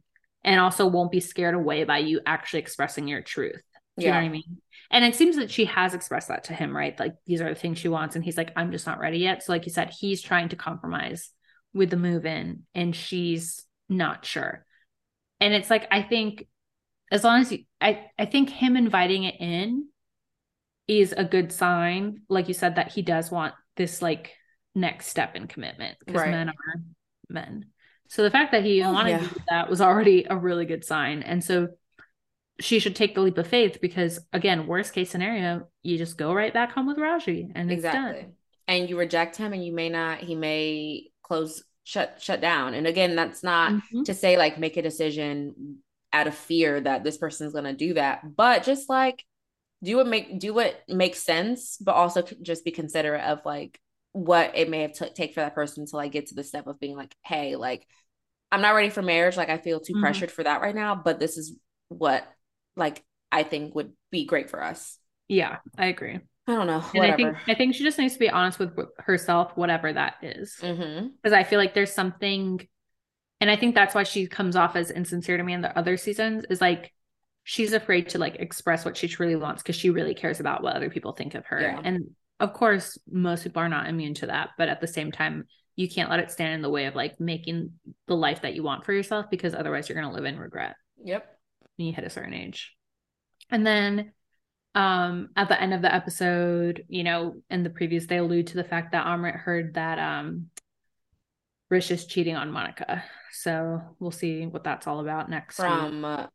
and 0.43 0.59
also 0.59 0.85
won't 0.85 1.13
be 1.13 1.21
scared 1.21 1.55
away 1.55 1.85
by 1.85 1.99
you 1.99 2.19
actually 2.25 2.59
expressing 2.59 3.07
your 3.07 3.21
truth. 3.21 3.61
Do 3.97 4.03
you 4.03 4.09
yeah. 4.09 4.15
know 4.15 4.19
what 4.19 4.25
I 4.25 4.31
mean? 4.33 4.57
And 4.91 5.05
it 5.05 5.15
seems 5.15 5.37
that 5.37 5.49
she 5.49 5.63
has 5.63 5.93
expressed 5.93 6.27
that 6.27 6.43
to 6.45 6.53
him, 6.53 6.75
right? 6.75 6.99
Like 6.99 7.15
these 7.25 7.39
are 7.39 7.49
the 7.49 7.55
things 7.55 7.79
she 7.79 7.87
wants. 7.87 8.17
And 8.17 8.23
he's 8.23 8.37
like, 8.37 8.51
I'm 8.57 8.73
just 8.73 8.85
not 8.85 8.99
ready 8.99 9.19
yet. 9.19 9.43
So, 9.43 9.53
like 9.53 9.65
you 9.65 9.71
said, 9.71 9.93
he's 9.97 10.21
trying 10.21 10.49
to 10.49 10.57
compromise 10.57 11.31
with 11.73 11.89
the 11.89 11.95
move 11.95 12.25
in 12.25 12.63
and 12.75 12.93
she's 12.93 13.63
not 13.87 14.25
sure. 14.25 14.65
And 15.39 15.53
it's 15.53 15.69
like, 15.69 15.87
I 15.89 16.01
think 16.01 16.47
as 17.13 17.23
long 17.23 17.39
as 17.39 17.51
you, 17.53 17.59
I, 17.79 18.07
I 18.19 18.25
think 18.25 18.49
him 18.49 18.75
inviting 18.75 19.23
it 19.23 19.35
in 19.39 19.87
is 20.87 21.13
a 21.15 21.23
good 21.23 21.51
sign, 21.51 22.21
like 22.29 22.47
you 22.47 22.53
said, 22.53 22.75
that 22.75 22.91
he 22.91 23.01
does 23.01 23.29
want 23.29 23.53
this 23.75 24.01
like 24.01 24.33
next 24.73 25.07
step 25.07 25.35
in 25.35 25.47
commitment 25.47 25.97
because 26.05 26.21
right. 26.21 26.31
men 26.31 26.49
are 26.49 26.81
men. 27.29 27.65
So 28.09 28.23
the 28.23 28.31
fact 28.31 28.53
that 28.53 28.63
he 28.63 28.81
oh, 28.81 28.93
wanted 28.93 29.21
yeah. 29.21 29.27
that 29.49 29.69
was 29.69 29.81
already 29.81 30.25
a 30.29 30.37
really 30.37 30.65
good 30.65 30.85
sign. 30.85 31.23
And 31.23 31.43
so 31.43 31.69
she 32.59 32.79
should 32.79 32.95
take 32.95 33.15
the 33.15 33.21
leap 33.21 33.37
of 33.37 33.47
faith 33.47 33.79
because 33.81 34.19
again, 34.31 34.65
worst 34.65 34.93
case 34.93 35.11
scenario, 35.11 35.67
you 35.83 35.97
just 35.97 36.17
go 36.17 36.33
right 36.33 36.53
back 36.53 36.71
home 36.71 36.87
with 36.87 36.97
Raji 36.97 37.51
and 37.53 37.71
exactly. 37.71 38.27
And 38.67 38.89
you 38.89 38.97
reject 38.97 39.35
him 39.35 39.53
and 39.53 39.63
you 39.63 39.73
may 39.73 39.89
not, 39.89 40.19
he 40.19 40.35
may 40.35 41.07
close 41.21 41.63
shut 41.83 42.21
shut 42.21 42.41
down. 42.41 42.73
And 42.73 42.87
again, 42.87 43.15
that's 43.15 43.43
not 43.43 43.71
mm-hmm. 43.73 44.03
to 44.03 44.13
say 44.13 44.37
like 44.37 44.59
make 44.59 44.77
a 44.77 44.81
decision 44.81 45.77
out 46.13 46.27
of 46.27 46.35
fear 46.35 46.79
that 46.81 47.03
this 47.03 47.17
person 47.17 47.47
is 47.47 47.53
going 47.53 47.65
to 47.65 47.73
do 47.73 47.93
that, 47.93 48.21
but 48.35 48.63
just 48.63 48.89
like 48.89 49.23
do 49.83 49.97
what 49.97 50.07
make 50.07 50.39
do 50.39 50.53
what 50.53 50.81
makes 50.87 51.19
sense, 51.19 51.77
but 51.77 51.95
also 51.95 52.23
just 52.41 52.65
be 52.65 52.71
considerate 52.71 53.21
of 53.21 53.39
like 53.45 53.79
what 54.13 54.53
it 54.55 54.69
may 54.69 54.81
have 54.81 54.93
t- 54.93 55.09
take 55.13 55.33
for 55.33 55.41
that 55.41 55.55
person 55.55 55.85
to 55.85 55.95
like 55.95 56.11
get 56.11 56.27
to 56.27 56.35
the 56.35 56.43
step 56.43 56.67
of 56.67 56.79
being 56.79 56.95
like, 56.95 57.13
hey, 57.23 57.55
like 57.55 57.85
I'm 58.51 58.61
not 58.61 58.75
ready 58.75 58.89
for 58.89 59.01
marriage. 59.01 59.37
Like 59.37 59.49
I 59.49 59.57
feel 59.57 59.79
too 59.79 59.93
mm-hmm. 59.93 60.01
pressured 60.01 60.31
for 60.31 60.43
that 60.43 60.61
right 60.61 60.75
now, 60.75 60.95
but 60.95 61.19
this 61.19 61.37
is 61.37 61.55
what 61.89 62.27
like 62.75 63.03
I 63.31 63.43
think 63.43 63.75
would 63.75 63.93
be 64.11 64.25
great 64.25 64.49
for 64.49 64.63
us. 64.63 64.97
Yeah, 65.27 65.57
I 65.77 65.87
agree. 65.87 66.19
I 66.47 66.55
don't 66.55 66.67
know. 66.67 66.83
And 66.95 67.03
I 67.03 67.15
think 67.15 67.35
I 67.47 67.53
think 67.53 67.75
she 67.75 67.83
just 67.83 67.99
needs 67.99 68.13
to 68.13 68.19
be 68.19 68.29
honest 68.29 68.57
with 68.57 68.71
herself, 68.97 69.51
whatever 69.55 69.91
that 69.91 70.15
is. 70.21 70.55
Because 70.59 70.77
mm-hmm. 70.77 71.33
I 71.33 71.43
feel 71.43 71.59
like 71.59 71.73
there's 71.73 71.91
something, 71.91 72.65
and 73.41 73.51
I 73.51 73.57
think 73.57 73.75
that's 73.75 73.93
why 73.93 74.03
she 74.03 74.27
comes 74.27 74.55
off 74.55 74.77
as 74.77 74.89
insincere 74.89 75.35
to 75.35 75.43
me 75.43 75.53
in 75.53 75.61
the 75.61 75.77
other 75.77 75.97
seasons. 75.97 76.45
Is 76.49 76.61
like 76.61 76.93
she's 77.49 77.71
afraid 77.71 78.09
to 78.09 78.19
like 78.19 78.35
express 78.35 78.83
what 78.83 78.97
she 78.97 79.07
truly 79.07 79.37
wants 79.37 79.63
because 79.63 79.77
she 79.77 79.89
really 79.89 80.13
cares 80.13 80.41
about 80.41 80.61
what 80.61 80.75
other 80.75 80.89
people 80.89 81.13
think 81.13 81.33
of 81.33 81.45
her. 81.45 81.61
Yeah. 81.61 81.79
And 81.81 82.09
of 82.41 82.51
course, 82.51 82.97
most 83.09 83.43
people 83.43 83.61
are 83.61 83.69
not 83.69 83.87
immune 83.87 84.15
to 84.15 84.27
that, 84.27 84.49
but 84.57 84.67
at 84.67 84.81
the 84.81 84.87
same 84.87 85.13
time, 85.13 85.45
you 85.77 85.87
can't 85.87 86.09
let 86.09 86.19
it 86.19 86.29
stand 86.29 86.55
in 86.55 86.61
the 86.61 86.69
way 86.69 86.87
of 86.87 86.95
like 86.95 87.21
making 87.21 87.71
the 88.05 88.17
life 88.17 88.41
that 88.41 88.53
you 88.53 88.63
want 88.63 88.83
for 88.83 88.91
yourself 88.91 89.27
because 89.31 89.55
otherwise 89.55 89.87
you're 89.87 89.97
going 89.97 90.09
to 90.09 90.13
live 90.13 90.25
in 90.25 90.37
regret. 90.37 90.75
Yep. 91.01 91.25
When 91.77 91.87
you 91.87 91.93
hit 91.93 92.03
a 92.03 92.09
certain 92.09 92.33
age. 92.33 92.75
And 93.49 93.65
then 93.65 94.11
um 94.75 95.29
at 95.37 95.47
the 95.47 95.59
end 95.59 95.73
of 95.73 95.81
the 95.81 95.95
episode, 95.95 96.83
you 96.89 97.05
know, 97.05 97.35
in 97.49 97.63
the 97.63 97.69
previous 97.69 98.07
they 98.07 98.17
allude 98.17 98.47
to 98.47 98.57
the 98.57 98.65
fact 98.65 98.91
that 98.91 99.05
Amrit 99.05 99.37
heard 99.37 99.75
that 99.75 99.99
um 99.99 100.47
Rish 101.69 101.91
is 101.91 102.07
cheating 102.07 102.35
on 102.35 102.51
Monica. 102.51 103.05
So 103.31 103.81
we'll 103.99 104.11
see 104.11 104.45
what 104.45 104.65
that's 104.65 104.85
all 104.85 104.99
about 104.99 105.29
next. 105.29 105.55
From 105.55 106.03
uh, 106.03 106.27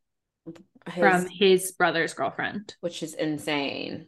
his, 0.87 1.01
from 1.01 1.27
his 1.29 1.71
brother's 1.71 2.13
girlfriend, 2.13 2.75
which 2.81 3.03
is 3.03 3.13
insane. 3.13 4.07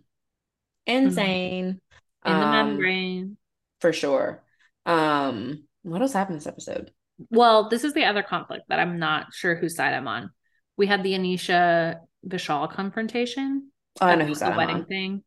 Insane. 0.85 1.81
Mm-hmm. 2.25 2.31
In 2.31 2.39
the 2.39 2.45
um, 2.45 2.51
membrane. 2.51 3.37
For 3.81 3.93
sure. 3.93 4.43
Um, 4.85 5.63
what 5.83 6.01
else 6.01 6.13
happened 6.13 6.37
this 6.37 6.47
episode? 6.47 6.91
Well, 7.29 7.69
this 7.69 7.83
is 7.83 7.93
the 7.93 8.05
other 8.05 8.23
conflict 8.23 8.65
that 8.69 8.79
I'm 8.79 8.99
not 8.99 9.33
sure 9.33 9.55
whose 9.55 9.75
side 9.75 9.93
I'm 9.93 10.07
on. 10.07 10.31
We 10.77 10.87
had 10.87 11.03
the 11.03 11.13
Anisha 11.13 11.99
Vishal 12.27 12.71
confrontation. 12.71 13.71
Oh, 14.01 14.07
I 14.07 14.15
know 14.15 14.25
whose 14.25 14.39
side 14.39 14.53
the 14.53 14.57
wedding 14.57 14.75
on. 14.77 14.85
thing. 14.85 15.23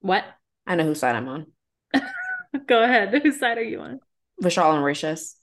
What? 0.00 0.24
I 0.66 0.76
know 0.76 0.84
whose 0.84 1.00
side 1.00 1.16
I'm 1.16 1.28
on. 1.28 1.46
Go 2.66 2.82
ahead. 2.82 3.12
Whose 3.22 3.38
side 3.38 3.58
are 3.58 3.62
you 3.62 3.80
on? 3.80 4.00
Vishal 4.42 4.70
and 4.72 4.80
Mauritius. 4.80 5.36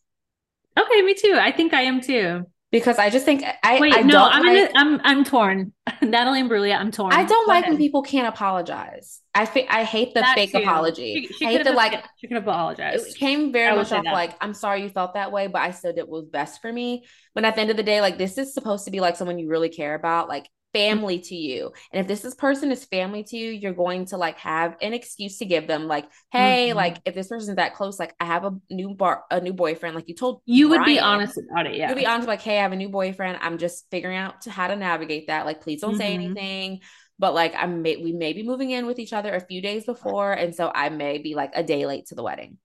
Okay, 0.79 1.01
me 1.01 1.15
too. 1.15 1.37
I 1.39 1.51
think 1.51 1.73
I 1.73 1.81
am 1.81 2.01
too 2.01 2.45
because 2.71 2.97
I 2.97 3.09
just 3.09 3.25
think 3.25 3.43
I 3.63 3.79
wait. 3.79 3.95
I 3.95 4.01
no, 4.01 4.23
I'm 4.23 4.43
like, 4.45 4.69
a, 4.69 4.77
I'm 4.77 5.01
I'm 5.03 5.23
torn. 5.23 5.73
Natalie 6.01 6.41
Imbruglia, 6.41 6.77
I'm 6.77 6.91
torn. 6.91 7.13
I 7.13 7.23
don't 7.23 7.45
Go 7.45 7.51
like 7.51 7.63
ahead. 7.63 7.73
when 7.73 7.77
people 7.77 8.01
can't 8.01 8.27
apologize. 8.27 9.21
I 9.33 9.45
think 9.45 9.69
I 9.71 9.83
hate 9.83 10.13
the 10.13 10.21
that 10.21 10.35
fake 10.35 10.51
too. 10.51 10.59
apology. 10.59 11.27
She, 11.27 11.33
she 11.33 11.45
I 11.45 11.51
hate 11.51 11.63
the 11.63 11.71
like. 11.71 12.03
She 12.19 12.27
can 12.27 12.37
apologize. 12.37 13.05
It 13.05 13.17
came 13.17 13.51
very 13.51 13.75
much 13.75 13.91
off 13.91 14.05
like 14.05 14.35
I'm 14.41 14.53
sorry 14.53 14.83
you 14.83 14.89
felt 14.89 15.13
that 15.13 15.31
way, 15.31 15.47
but 15.47 15.61
I 15.61 15.71
still 15.71 15.93
did 15.93 16.03
what 16.03 16.21
was 16.23 16.29
best 16.29 16.61
for 16.61 16.71
me. 16.71 17.05
But 17.33 17.45
at 17.45 17.55
the 17.55 17.61
end 17.61 17.69
of 17.69 17.77
the 17.77 17.83
day, 17.83 18.01
like 18.01 18.17
this 18.17 18.37
is 18.37 18.53
supposed 18.53 18.85
to 18.85 18.91
be 18.91 18.99
like 18.99 19.15
someone 19.15 19.39
you 19.39 19.47
really 19.47 19.69
care 19.69 19.95
about. 19.95 20.27
Like 20.27 20.49
family 20.75 21.19
to 21.19 21.35
you. 21.35 21.71
And 21.93 22.01
if 22.01 22.07
this 22.07 22.25
is 22.25 22.35
person 22.35 22.71
is 22.71 22.83
family 22.83 23.23
to 23.23 23.37
you, 23.37 23.51
you're 23.51 23.73
going 23.73 24.05
to 24.07 24.17
like 24.17 24.37
have 24.39 24.75
an 24.81 24.93
excuse 24.93 25.37
to 25.37 25.45
give 25.45 25.67
them 25.67 25.87
like, 25.87 26.05
hey, 26.31 26.67
mm-hmm. 26.69 26.77
like 26.77 26.97
if 27.05 27.15
this 27.15 27.29
person's 27.29 27.55
that 27.55 27.75
close, 27.75 27.97
like 27.97 28.13
I 28.19 28.25
have 28.25 28.43
a 28.43 28.53
new 28.69 28.93
bar 28.93 29.23
a 29.31 29.39
new 29.39 29.53
boyfriend. 29.53 29.95
Like 29.95 30.09
you 30.09 30.15
told 30.15 30.41
you 30.45 30.67
Brian, 30.67 30.81
would 30.81 30.85
be 30.85 30.99
honest 30.99 31.39
about 31.49 31.67
it. 31.67 31.75
Yeah. 31.75 31.89
You'd 31.89 31.97
be 31.97 32.05
honest, 32.05 32.27
like, 32.27 32.41
hey, 32.41 32.59
I 32.59 32.63
have 32.63 32.73
a 32.73 32.75
new 32.75 32.89
boyfriend. 32.89 33.39
I'm 33.41 33.57
just 33.57 33.85
figuring 33.89 34.17
out 34.17 34.41
to 34.41 34.51
how 34.51 34.67
to 34.67 34.75
navigate 34.75 35.27
that. 35.27 35.45
Like, 35.45 35.61
please 35.61 35.79
don't 35.79 35.91
mm-hmm. 35.91 35.99
say 35.99 36.13
anything. 36.13 36.81
But 37.17 37.33
like 37.33 37.53
I'm 37.55 37.81
may 37.81 37.95
we 37.95 38.11
may 38.11 38.33
be 38.33 38.43
moving 38.43 38.71
in 38.71 38.85
with 38.85 38.99
each 38.99 39.13
other 39.13 39.33
a 39.33 39.39
few 39.39 39.61
days 39.61 39.85
before. 39.85 40.33
And 40.33 40.53
so 40.53 40.69
I 40.73 40.89
may 40.89 41.19
be 41.19 41.33
like 41.33 41.51
a 41.55 41.63
day 41.63 41.85
late 41.85 42.07
to 42.07 42.15
the 42.15 42.23
wedding 42.23 42.57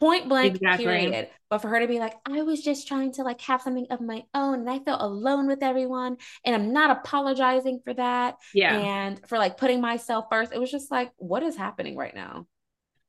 point 0.00 0.28
blank 0.28 0.56
exactly. 0.56 0.86
period. 0.86 1.28
But 1.50 1.58
for 1.58 1.68
her 1.68 1.80
to 1.80 1.86
be 1.88 1.98
like 1.98 2.14
i 2.26 2.42
was 2.42 2.62
just 2.62 2.88
trying 2.88 3.12
to 3.14 3.22
like 3.22 3.40
have 3.42 3.60
something 3.60 3.86
of 3.90 4.00
my 4.00 4.22
own 4.34 4.60
and 4.60 4.70
i 4.70 4.78
felt 4.78 5.02
alone 5.02 5.46
with 5.46 5.62
everyone 5.62 6.16
and 6.44 6.54
i'm 6.54 6.72
not 6.72 6.96
apologizing 6.98 7.80
for 7.84 7.92
that 7.94 8.36
yeah. 8.54 8.78
and 8.78 9.20
for 9.28 9.36
like 9.36 9.56
putting 9.56 9.80
myself 9.80 10.26
first 10.30 10.52
it 10.52 10.60
was 10.60 10.70
just 10.70 10.90
like 10.90 11.10
what 11.16 11.42
is 11.42 11.56
happening 11.56 11.96
right 11.96 12.14
now? 12.14 12.46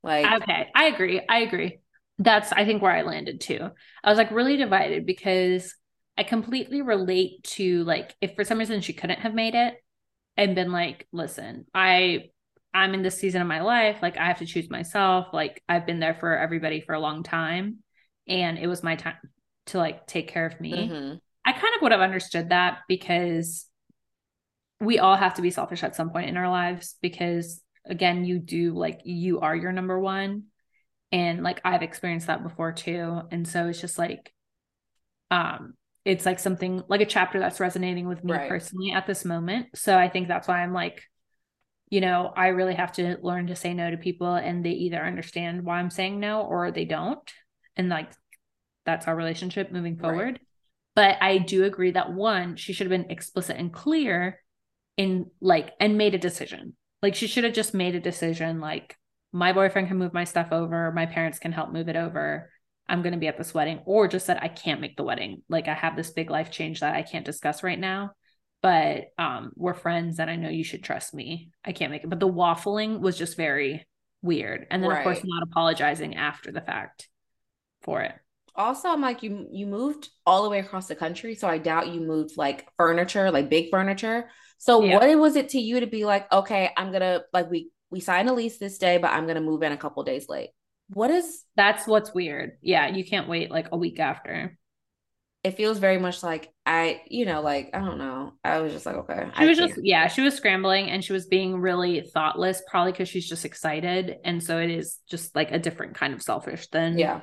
Like 0.03 0.41
okay. 0.41 0.67
I 0.75 0.85
agree. 0.85 1.21
I 1.27 1.39
agree. 1.39 1.79
That's 2.17 2.51
i 2.51 2.65
think 2.65 2.81
where 2.81 2.91
i 2.91 3.03
landed 3.03 3.41
too. 3.41 3.69
I 4.03 4.09
was 4.09 4.17
like 4.17 4.31
really 4.31 4.57
divided 4.57 5.05
because 5.05 5.75
i 6.17 6.23
completely 6.23 6.81
relate 6.81 7.43
to 7.43 7.83
like 7.83 8.15
if 8.21 8.35
for 8.35 8.43
some 8.43 8.57
reason 8.57 8.81
she 8.81 8.93
couldn't 8.93 9.19
have 9.19 9.33
made 9.33 9.55
it 9.55 9.75
and 10.35 10.55
been 10.55 10.71
like 10.71 11.07
listen 11.11 11.65
i 11.73 12.29
I'm 12.73 12.93
in 12.93 13.01
this 13.01 13.17
season 13.17 13.41
of 13.41 13.47
my 13.47 13.61
life. 13.61 13.97
Like 14.01 14.17
I 14.17 14.27
have 14.27 14.39
to 14.39 14.45
choose 14.45 14.69
myself. 14.69 15.27
Like 15.33 15.61
I've 15.67 15.85
been 15.85 15.99
there 15.99 16.15
for 16.15 16.37
everybody 16.37 16.81
for 16.81 16.93
a 16.93 16.99
long 16.99 17.23
time. 17.23 17.79
And 18.27 18.57
it 18.57 18.67
was 18.67 18.83
my 18.83 18.95
time 18.95 19.17
to 19.67 19.77
like 19.77 20.07
take 20.07 20.29
care 20.29 20.45
of 20.45 20.59
me. 20.59 20.73
Mm-hmm. 20.73 21.15
I 21.43 21.51
kind 21.51 21.75
of 21.75 21.81
would 21.81 21.91
have 21.91 22.01
understood 22.01 22.49
that 22.49 22.79
because 22.87 23.65
we 24.79 24.99
all 24.99 25.15
have 25.15 25.35
to 25.35 25.41
be 25.41 25.51
selfish 25.51 25.83
at 25.83 25.95
some 25.95 26.11
point 26.11 26.29
in 26.29 26.37
our 26.37 26.49
lives 26.49 26.95
because 27.01 27.61
again, 27.85 28.25
you 28.25 28.39
do 28.39 28.73
like 28.73 29.01
you 29.03 29.39
are 29.41 29.55
your 29.55 29.71
number 29.71 29.99
one. 29.99 30.43
And 31.11 31.43
like 31.43 31.59
I've 31.65 31.83
experienced 31.83 32.27
that 32.27 32.43
before 32.43 32.71
too. 32.71 33.21
And 33.31 33.47
so 33.47 33.67
it's 33.67 33.81
just 33.81 33.97
like 33.97 34.33
um 35.29 35.73
it's 36.03 36.25
like 36.25 36.39
something 36.39 36.83
like 36.87 37.01
a 37.01 37.05
chapter 37.05 37.39
that's 37.39 37.59
resonating 37.59 38.07
with 38.07 38.23
me 38.23 38.33
right. 38.33 38.49
personally 38.49 38.91
at 38.91 39.05
this 39.05 39.23
moment. 39.23 39.67
So 39.75 39.97
I 39.97 40.09
think 40.09 40.27
that's 40.27 40.47
why 40.47 40.63
I'm 40.63 40.73
like, 40.73 41.03
you 41.91 42.01
know, 42.01 42.33
I 42.35 42.47
really 42.47 42.73
have 42.73 42.93
to 42.93 43.17
learn 43.21 43.47
to 43.47 43.55
say 43.55 43.75
no 43.75 43.91
to 43.91 43.97
people 43.97 44.33
and 44.33 44.65
they 44.65 44.71
either 44.71 44.99
understand 44.99 45.63
why 45.63 45.77
I'm 45.77 45.91
saying 45.91 46.19
no 46.19 46.41
or 46.41 46.71
they 46.71 46.85
don't. 46.85 47.19
And 47.75 47.89
like 47.89 48.11
that's 48.85 49.07
our 49.07 49.15
relationship 49.15 49.71
moving 49.71 49.97
forward. 49.97 50.39
Right. 50.39 50.41
But 50.95 51.17
I 51.21 51.37
do 51.37 51.63
agree 51.63 51.91
that 51.91 52.11
one, 52.11 52.55
she 52.55 52.73
should 52.73 52.89
have 52.89 53.01
been 53.01 53.11
explicit 53.11 53.57
and 53.57 53.71
clear 53.71 54.41
in 54.97 55.29
like 55.39 55.71
and 55.79 55.97
made 55.97 56.15
a 56.15 56.17
decision. 56.17 56.75
Like 57.03 57.13
she 57.13 57.27
should 57.27 57.43
have 57.43 57.53
just 57.53 57.73
made 57.73 57.93
a 57.93 57.99
decision 57.99 58.59
like 58.59 58.97
my 59.31 59.53
boyfriend 59.53 59.87
can 59.87 59.97
move 59.97 60.13
my 60.13 60.23
stuff 60.23 60.47
over, 60.51 60.91
my 60.91 61.05
parents 61.05 61.39
can 61.39 61.51
help 61.51 61.71
move 61.71 61.89
it 61.89 61.95
over 61.95 62.49
I'm 62.91 63.01
going 63.01 63.13
to 63.13 63.19
be 63.19 63.27
at 63.27 63.37
this 63.37 63.53
wedding, 63.53 63.79
or 63.85 64.09
just 64.09 64.25
said 64.25 64.37
I 64.41 64.49
can't 64.49 64.81
make 64.81 64.97
the 64.97 65.03
wedding. 65.03 65.43
Like 65.47 65.69
I 65.69 65.73
have 65.73 65.95
this 65.95 66.11
big 66.11 66.29
life 66.29 66.51
change 66.51 66.81
that 66.81 66.93
I 66.93 67.03
can't 67.03 67.25
discuss 67.25 67.63
right 67.63 67.79
now, 67.79 68.11
but 68.61 69.11
um, 69.17 69.51
we're 69.55 69.73
friends 69.73 70.19
and 70.19 70.29
I 70.29 70.35
know 70.35 70.49
you 70.49 70.63
should 70.63 70.83
trust 70.83 71.13
me. 71.13 71.51
I 71.63 71.71
can't 71.71 71.91
make 71.91 72.03
it. 72.03 72.09
But 72.09 72.19
the 72.19 72.31
waffling 72.31 72.99
was 72.99 73.17
just 73.17 73.37
very 73.37 73.85
weird. 74.21 74.67
And 74.69 74.83
then 74.83 74.89
right. 74.89 74.99
of 74.99 75.03
course 75.03 75.21
not 75.23 75.43
apologizing 75.43 76.15
after 76.15 76.51
the 76.51 76.61
fact 76.61 77.07
for 77.81 78.01
it. 78.01 78.15
Also, 78.55 78.89
I'm 78.89 79.01
like 79.01 79.23
you 79.23 79.47
you 79.51 79.65
moved 79.65 80.09
all 80.25 80.43
the 80.43 80.49
way 80.49 80.59
across 80.59 80.87
the 80.87 80.95
country, 80.95 81.35
so 81.35 81.47
I 81.47 81.57
doubt 81.57 81.87
you 81.87 82.01
moved 82.01 82.35
like 82.35 82.67
furniture, 82.77 83.31
like 83.31 83.49
big 83.49 83.69
furniture. 83.71 84.29
So 84.57 84.83
yeah. 84.83 84.97
what 84.97 85.17
was 85.17 85.35
it 85.37 85.49
to 85.49 85.59
you 85.59 85.79
to 85.79 85.87
be 85.87 86.03
like, 86.03 86.31
okay, 86.31 86.71
I'm 86.75 86.91
gonna 86.91 87.21
like 87.31 87.49
we 87.49 87.71
we 87.89 88.01
signed 88.01 88.29
a 88.29 88.33
lease 88.33 88.57
this 88.57 88.77
day, 88.77 88.97
but 88.97 89.11
I'm 89.11 89.25
gonna 89.25 89.41
move 89.41 89.63
in 89.63 89.71
a 89.71 89.77
couple 89.77 90.03
days 90.03 90.27
late 90.27 90.49
what 90.93 91.09
is 91.09 91.43
that's 91.55 91.87
what's 91.87 92.13
weird. 92.13 92.57
Yeah, 92.61 92.87
you 92.89 93.05
can't 93.05 93.29
wait 93.29 93.49
like 93.49 93.67
a 93.71 93.77
week 93.77 93.99
after. 93.99 94.57
It 95.43 95.57
feels 95.57 95.79
very 95.79 95.97
much 95.97 96.21
like 96.21 96.53
I, 96.67 97.01
you 97.07 97.25
know, 97.25 97.41
like 97.41 97.71
I 97.73 97.79
don't 97.79 97.97
know. 97.97 98.33
I 98.43 98.59
was 98.59 98.73
just 98.73 98.85
like, 98.85 98.95
okay. 98.95 99.27
She 99.33 99.43
I 99.43 99.47
was 99.47 99.57
can't. 99.57 99.71
just 99.71 99.79
yeah, 99.81 100.07
she 100.07 100.21
was 100.21 100.35
scrambling 100.35 100.89
and 100.91 101.03
she 101.03 101.13
was 101.13 101.25
being 101.25 101.59
really 101.59 102.01
thoughtless, 102.01 102.61
probably 102.69 102.91
because 102.91 103.09
she's 103.09 103.27
just 103.27 103.45
excited. 103.45 104.17
And 104.23 104.43
so 104.43 104.59
it 104.59 104.69
is 104.69 104.99
just 105.09 105.35
like 105.35 105.51
a 105.51 105.59
different 105.59 105.95
kind 105.95 106.13
of 106.13 106.21
selfish 106.21 106.67
than 106.67 106.97
yeah 106.97 107.21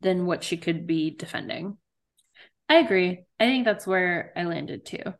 than 0.00 0.26
what 0.26 0.44
she 0.44 0.56
could 0.56 0.86
be 0.86 1.10
defending. 1.10 1.78
I 2.68 2.76
agree. 2.76 3.24
I 3.40 3.44
think 3.44 3.64
that's 3.64 3.86
where 3.86 4.32
I 4.36 4.44
landed 4.44 4.86
too. 4.86 5.02
I 5.06 5.12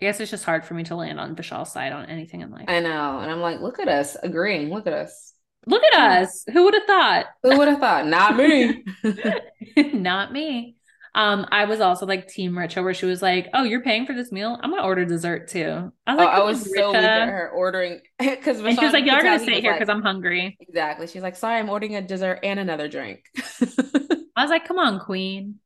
guess 0.00 0.20
it's 0.20 0.30
just 0.30 0.44
hard 0.44 0.64
for 0.64 0.74
me 0.74 0.84
to 0.84 0.96
land 0.96 1.18
on 1.18 1.34
Vishal's 1.36 1.72
side 1.72 1.92
on 1.92 2.06
anything 2.06 2.40
in 2.40 2.50
life. 2.50 2.66
I 2.68 2.80
know. 2.80 3.18
And 3.20 3.30
I'm 3.30 3.40
like, 3.40 3.60
look 3.60 3.80
at 3.80 3.88
us 3.88 4.16
agreeing. 4.22 4.70
Look 4.70 4.86
at 4.86 4.92
us. 4.92 5.34
Look 5.66 5.82
at 5.82 6.22
us. 6.22 6.44
Who 6.52 6.64
would 6.64 6.74
have 6.74 6.84
thought? 6.84 7.26
Who 7.42 7.58
would 7.58 7.68
have 7.68 7.80
thought? 7.80 8.06
Not 8.06 8.36
me. 8.36 8.84
Not 9.76 10.32
me. 10.32 10.77
Um, 11.18 11.46
I 11.50 11.64
was 11.64 11.80
also 11.80 12.06
like 12.06 12.28
Team 12.28 12.52
Richa, 12.52 12.80
where 12.80 12.94
she 12.94 13.04
was 13.04 13.20
like, 13.20 13.48
"Oh, 13.52 13.64
you're 13.64 13.82
paying 13.82 14.06
for 14.06 14.12
this 14.12 14.30
meal. 14.30 14.56
I'm 14.62 14.70
gonna 14.70 14.84
order 14.84 15.04
dessert 15.04 15.48
too." 15.48 15.90
I 16.06 16.14
was 16.14 16.18
like, 16.18 16.28
oh, 16.28 16.42
"I 16.42 16.44
was 16.44 16.62
so 16.72 16.92
weak 16.92 16.96
at 16.96 17.28
her 17.28 17.50
ordering 17.50 18.00
because 18.20 18.58
she 18.58 18.62
was 18.62 18.92
like, 18.92 19.04
"Y'all 19.04 19.16
are 19.16 19.22
gonna 19.24 19.40
sit 19.40 19.54
here 19.54 19.72
because 19.72 19.88
like, 19.88 19.96
I'm 19.96 20.02
hungry." 20.02 20.56
Exactly. 20.60 21.08
She's 21.08 21.22
like, 21.22 21.34
"Sorry, 21.34 21.58
I'm 21.58 21.70
ordering 21.70 21.96
a 21.96 22.02
dessert 22.02 22.38
and 22.44 22.60
another 22.60 22.86
drink." 22.86 23.24
I 23.36 24.42
was 24.42 24.50
like, 24.50 24.68
"Come 24.68 24.78
on, 24.78 25.00
Queen." 25.00 25.56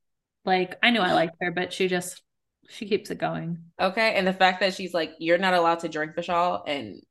Like, 0.46 0.78
I 0.82 0.88
knew 0.88 1.00
I 1.00 1.12
liked 1.12 1.36
her, 1.42 1.50
but 1.50 1.70
she 1.70 1.86
just 1.86 2.22
she 2.70 2.88
keeps 2.88 3.10
it 3.10 3.18
going. 3.18 3.58
Okay, 3.78 4.14
and 4.14 4.26
the 4.26 4.32
fact 4.32 4.60
that 4.60 4.72
she's 4.72 4.94
like, 4.94 5.12
"You're 5.18 5.36
not 5.36 5.52
allowed 5.52 5.80
to 5.80 5.88
drink 5.90 6.14
Vishal," 6.16 6.62
and 6.66 7.02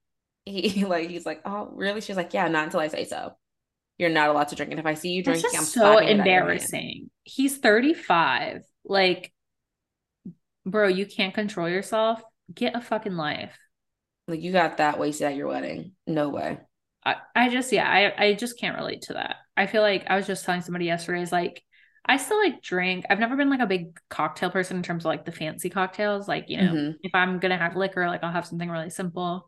he 0.45 0.85
like 0.85 1.09
he's 1.09 1.25
like, 1.25 1.41
oh 1.45 1.69
really? 1.73 2.01
She's 2.01 2.17
like, 2.17 2.33
yeah, 2.33 2.47
not 2.47 2.65
until 2.65 2.79
I 2.79 2.87
say 2.87 3.05
so. 3.05 3.35
You're 4.01 4.09
not 4.09 4.29
allowed 4.29 4.47
to 4.47 4.55
drink, 4.55 4.71
and 4.71 4.79
if 4.79 4.85
I 4.87 4.95
see 4.95 5.11
you 5.11 5.23
drinking, 5.23 5.51
I'm 5.55 5.63
so 5.63 5.99
embarrassing. 5.99 7.11
He's 7.21 7.59
35. 7.59 8.63
Like, 8.83 9.31
bro, 10.65 10.87
you 10.87 11.05
can't 11.05 11.35
control 11.35 11.69
yourself. 11.69 12.19
Get 12.51 12.75
a 12.75 12.81
fucking 12.81 13.15
life. 13.15 13.55
Like 14.27 14.41
you 14.41 14.51
got 14.51 14.77
that 14.77 14.97
wasted 14.97 15.27
at 15.27 15.35
your 15.35 15.49
wedding. 15.49 15.91
No 16.07 16.29
way. 16.29 16.57
I, 17.05 17.17
I 17.35 17.49
just 17.49 17.71
yeah, 17.71 17.87
I 17.87 18.25
I 18.25 18.33
just 18.33 18.59
can't 18.59 18.75
relate 18.75 19.03
to 19.03 19.13
that. 19.13 19.35
I 19.55 19.67
feel 19.67 19.83
like 19.83 20.05
I 20.07 20.15
was 20.15 20.25
just 20.25 20.45
telling 20.45 20.61
somebody 20.61 20.85
yesterday 20.85 21.21
is 21.21 21.31
like 21.31 21.61
I 22.03 22.17
still 22.17 22.39
like 22.39 22.63
drink. 22.63 23.05
I've 23.07 23.19
never 23.19 23.35
been 23.35 23.51
like 23.51 23.59
a 23.59 23.67
big 23.67 23.99
cocktail 24.09 24.49
person 24.49 24.77
in 24.77 24.83
terms 24.83 25.03
of 25.03 25.09
like 25.09 25.25
the 25.25 25.31
fancy 25.31 25.69
cocktails. 25.69 26.27
Like, 26.27 26.45
you 26.47 26.57
know, 26.57 26.73
mm-hmm. 26.73 26.91
if 27.03 27.13
I'm 27.13 27.37
gonna 27.37 27.57
have 27.57 27.75
liquor, 27.75 28.07
like 28.07 28.23
I'll 28.23 28.31
have 28.31 28.47
something 28.47 28.69
really 28.69 28.89
simple. 28.89 29.47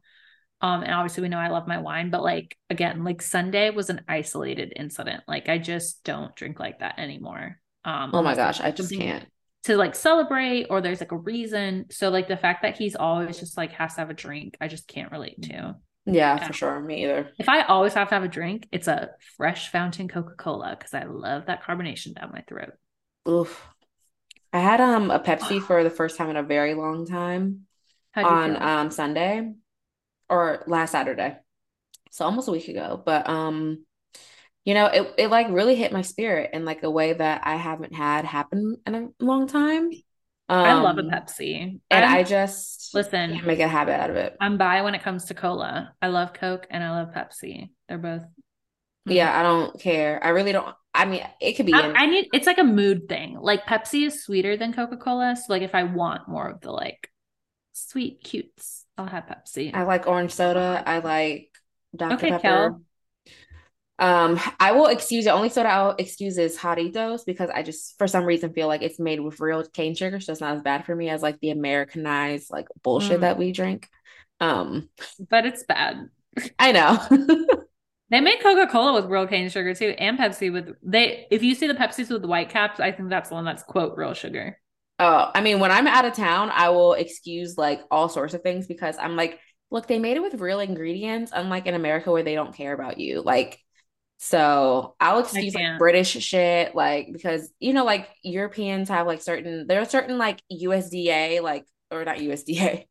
Um, 0.64 0.82
and 0.82 0.94
obviously 0.94 1.24
we 1.24 1.28
know 1.28 1.40
I 1.40 1.50
love 1.50 1.68
my 1.68 1.80
wine, 1.80 2.10
but 2.10 2.24
like 2.24 2.58
again, 2.70 3.04
like 3.04 3.22
Sunday 3.22 3.70
was 3.70 3.90
an 3.90 4.02
isolated 4.08 4.72
incident. 4.78 5.24
Like 5.28 5.50
I 5.50 5.58
just 5.58 6.02
don't 6.06 6.34
drink 6.38 6.58
like 6.58 6.80
that 6.80 6.98
anymore. 6.98 7.60
Um, 7.84 8.12
oh 8.14 8.24
my 8.24 8.34
gosh, 8.34 8.62
I 8.62 8.72
just 8.72 8.90
can't 8.90 9.28
to 9.64 9.76
like 9.76 9.94
celebrate 9.94 10.68
or 10.70 10.80
there's 10.80 11.02
like 11.02 11.12
a 11.12 11.18
reason. 11.18 11.88
So 11.92 12.10
like 12.10 12.30
the 12.30 12.38
fact 12.38 12.62
that 12.62 12.78
he's 12.78 12.96
always 12.96 13.40
just 13.40 13.58
like 13.58 13.74
has 13.74 13.96
to 13.96 14.02
have 14.02 14.10
a 14.10 14.14
drink, 14.14 14.56
I 14.62 14.70
just 14.70 14.88
can't 14.88 15.12
relate 15.12 15.42
to. 15.44 15.76
Yeah, 16.06 16.38
for 16.48 16.54
sure. 16.54 16.80
Me 16.80 17.04
either. 17.04 17.32
If 17.38 17.50
I 17.50 17.64
always 17.64 17.94
have 17.94 18.08
to 18.10 18.16
have 18.16 18.24
a 18.24 18.30
drink, 18.30 18.68
it's 18.72 18.88
a 18.88 19.10
fresh 19.36 19.70
fountain 19.70 20.08
Coca-Cola 20.08 20.78
because 20.78 20.94
I 20.94 21.04
love 21.04 21.48
that 21.48 21.64
carbonation 21.64 22.16
down 22.16 22.32
my 22.34 22.42
throat. 22.48 22.72
Oof. 23.28 23.68
I 24.54 24.60
had 24.60 24.80
um 24.80 25.12
a 25.12 25.20
Pepsi 25.26 25.62
for 25.62 25.84
the 25.84 25.90
first 25.90 26.18
time 26.18 26.30
in 26.30 26.38
a 26.38 26.44
very 26.44 26.74
long 26.74 27.06
time 27.06 27.66
on 28.16 28.62
um 28.62 28.92
Sunday 28.92 29.52
or 30.34 30.64
last 30.68 30.92
Saturday. 30.92 31.38
So 32.12 32.26
almost 32.26 32.48
a 32.48 32.52
week 32.52 32.68
ago. 32.68 33.02
But 33.04 33.30
um, 33.30 33.86
you 34.66 34.74
know, 34.74 34.88
it 34.88 35.14
it 35.18 35.28
like 35.30 35.48
really 35.50 35.76
hit 35.76 35.92
my 35.92 36.02
spirit 36.02 36.52
in 36.54 36.66
like 36.66 36.84
a 36.84 36.92
way 36.92 37.14
that 37.14 37.42
I 37.46 37.56
haven't 37.56 37.94
had 37.94 38.26
happen 38.26 38.78
in 38.86 38.96
a 38.96 39.10
long 39.24 39.48
time. 39.48 39.90
Um, 40.50 40.60
I 40.60 40.74
love 40.74 40.98
a 40.98 41.02
um, 41.02 41.10
Pepsi. 41.10 41.80
And 41.90 42.06
I'm, 42.06 42.18
i 42.18 42.24
just 42.24 42.94
listen 42.94 43.42
make 43.46 43.60
a 43.60 43.68
habit 43.68 44.00
out 44.00 44.10
of 44.10 44.16
it. 44.16 44.36
I'm 44.42 44.58
by 44.58 44.82
when 44.82 44.96
it 44.96 45.04
comes 45.04 45.26
to 45.26 45.34
cola. 45.34 45.94
I 46.02 46.08
love 46.08 46.34
Coke 46.34 46.68
and 46.70 46.84
I 46.84 46.92
love 46.92 47.14
Pepsi. 47.14 47.70
They're 47.88 47.98
both 47.98 48.24
yeah, 49.06 49.38
I 49.38 49.44
don't 49.44 49.80
care. 49.80 50.24
I 50.24 50.30
really 50.30 50.52
don't. 50.52 50.74
I 50.94 51.06
mean, 51.06 51.22
it 51.42 51.54
could 51.54 51.66
be. 51.66 51.74
I, 51.74 51.92
I, 51.92 52.06
need. 52.06 52.30
It's 52.34 52.48
like 52.48 52.58
a 52.58 52.64
mood 52.64 53.10
thing. 53.10 53.38
Like 53.40 53.66
Pepsi 53.66 54.06
is 54.06 54.24
sweeter 54.24 54.56
than 54.56 54.74
Coca 54.74 54.98
Cola. 54.98 55.36
So 55.36 55.52
like, 55.52 55.62
if 55.62 55.76
I 55.76 55.84
want 55.84 56.30
more 56.30 56.48
of 56.48 56.62
the 56.62 56.72
like 56.72 57.10
sweet 57.74 58.24
cutes, 58.24 58.83
I'll 58.98 59.06
have 59.06 59.26
Pepsi. 59.26 59.74
I 59.74 59.84
like 59.84 60.08
orange 60.08 60.32
soda. 60.32 60.84
I 60.86 61.00
like 61.00 61.50
Dr. 61.96 62.16
Okay, 62.16 62.30
Pepper. 62.30 62.42
Kel. 62.42 62.82
Um, 64.00 64.40
I 64.60 64.72
will 64.72 64.88
excuse 64.88 65.26
the 65.26 65.32
only 65.32 65.50
soda 65.50 65.70
I'll 65.70 65.96
excuse 65.98 66.38
is 66.38 66.58
Jarritos 66.58 67.26
because 67.26 67.50
I 67.50 67.64
just 67.64 67.98
for 67.98 68.08
some 68.08 68.26
reason 68.26 68.54
feel 68.54 68.68
like 68.68 68.82
it's 68.82 69.00
made 69.00 69.20
with 69.20 69.40
real 69.40 69.64
cane 69.64 69.96
sugar, 69.96 70.20
so 70.20 70.32
it's 70.32 70.42
not 70.42 70.56
as 70.56 70.62
bad 70.62 70.86
for 70.86 70.96
me 70.96 71.10
as 71.10 71.22
like 71.22 71.40
the 71.40 71.52
Americanized 71.52 72.52
like 72.52 72.68
bullshit 72.82 73.20
mm. 73.20 73.22
that 73.22 73.38
we 73.38 73.52
drink. 73.52 73.88
Um, 74.40 74.90
but 75.30 75.46
it's 75.46 75.64
bad. 75.64 76.10
I 76.58 76.72
know. 76.72 77.00
they 78.10 78.20
make 78.20 78.42
Coca 78.42 78.68
Cola 78.70 78.94
with 78.94 79.10
real 79.10 79.28
cane 79.28 79.50
sugar 79.50 79.74
too, 79.76 79.96
and 79.98 80.18
Pepsi 80.18 80.52
with 80.52 80.76
they. 80.82 81.28
If 81.32 81.44
you 81.44 81.56
see 81.56 81.68
the 81.68 81.76
Pepsis 81.76 82.10
with 82.10 82.24
the 82.24 82.28
white 82.28 82.50
caps, 82.50 82.80
I 82.80 82.92
think 82.92 83.10
that's 83.10 83.30
the 83.30 83.36
one 83.36 83.46
that's 83.46 83.64
quote 83.64 83.96
real 83.96 84.14
sugar. 84.14 84.60
Oh, 85.00 85.32
I 85.34 85.42
mean, 85.42 85.60
when 85.60 85.72
I'm 85.72 85.88
out 85.88 86.06
of 86.06 86.14
town, 86.14 86.52
I 86.54 86.70
will 86.70 86.94
excuse 86.94 87.58
like 87.58 87.82
all 87.90 88.10
sorts 88.10 88.34
of 88.34 88.42
things 88.42 88.68
because 88.68 88.96
I'm 88.98 89.16
like, 89.16 89.40
look, 89.72 89.88
they 89.88 90.00
made 90.00 90.18
it 90.18 90.22
with 90.22 90.36
real 90.36 90.60
ingredients, 90.60 91.32
unlike 91.34 91.66
in 91.66 91.74
America 91.74 92.12
where 92.12 92.24
they 92.24 92.36
don't 92.36 92.56
care 92.56 92.74
about 92.74 93.00
you. 93.00 93.22
Like, 93.22 93.60
so 94.18 94.96
I'll 95.00 95.20
excuse 95.20 95.56
like 95.56 95.80
British 95.80 96.12
shit, 96.12 96.76
like 96.76 97.10
because 97.12 97.52
you 97.60 97.74
know, 97.74 97.84
like 97.84 98.08
Europeans 98.24 98.88
have 98.90 99.08
like 99.08 99.22
certain 99.22 99.68
there 99.68 99.82
are 99.82 99.86
certain 99.86 100.18
like 100.18 100.42
USDA, 100.52 101.42
like 101.42 101.66
or 101.92 102.06
not 102.06 102.18
USDA. 102.18 102.86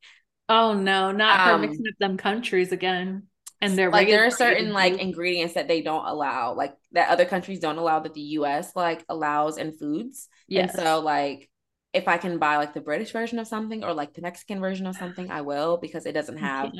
Oh 0.48 0.74
no, 0.74 1.12
not 1.12 1.48
um, 1.48 1.60
her 1.60 1.66
mixing 1.66 1.86
up 1.86 1.94
them 1.98 2.16
countries 2.18 2.72
again. 2.72 3.28
And 3.62 3.78
they're 3.78 3.90
like 3.90 4.08
there 4.08 4.26
are 4.26 4.30
certain 4.30 4.72
like 4.72 4.98
ingredients 4.98 5.54
that 5.54 5.68
they 5.68 5.82
don't 5.82 6.04
allow, 6.04 6.54
like 6.54 6.74
that 6.90 7.10
other 7.10 7.24
countries 7.24 7.60
don't 7.60 7.78
allow 7.78 8.00
that 8.00 8.12
the 8.12 8.20
US 8.20 8.74
like 8.74 9.04
allows 9.08 9.56
in 9.56 9.72
foods. 9.72 10.28
Yeah. 10.48 10.62
And 10.62 10.72
so 10.72 11.00
like 11.00 11.48
if 11.92 12.08
I 12.08 12.16
can 12.16 12.38
buy 12.38 12.56
like 12.56 12.74
the 12.74 12.80
British 12.80 13.12
version 13.12 13.38
of 13.38 13.46
something 13.46 13.84
or 13.84 13.92
like 13.92 14.14
the 14.14 14.22
Mexican 14.22 14.60
version 14.60 14.86
of 14.86 14.96
something, 14.96 15.30
I 15.30 15.42
will 15.42 15.76
because 15.76 16.06
it 16.06 16.12
doesn't 16.12 16.38
have 16.38 16.72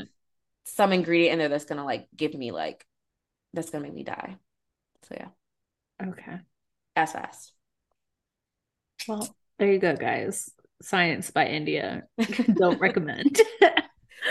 some 0.64 0.93
ingredient 0.93 1.34
in 1.34 1.39
there 1.39 1.48
that's 1.48 1.64
gonna 1.64 1.84
like 1.84 2.09
give 2.16 2.34
me 2.34 2.51
like 2.51 2.86
that's 3.52 3.70
gonna 3.70 3.84
make 3.84 3.94
me 3.94 4.05
die. 4.05 4.36
So 5.09 5.16
yeah. 5.18 5.28
Okay. 6.09 6.39
As 6.97 7.12
fast. 7.12 7.52
Well, 9.06 9.28
there 9.59 9.72
you 9.72 9.78
go, 9.78 9.97
guys. 9.97 10.51
Science 10.80 11.30
by 11.30 11.47
India. 11.47 12.05
Don't 12.55 12.80
recommend. 12.80 13.40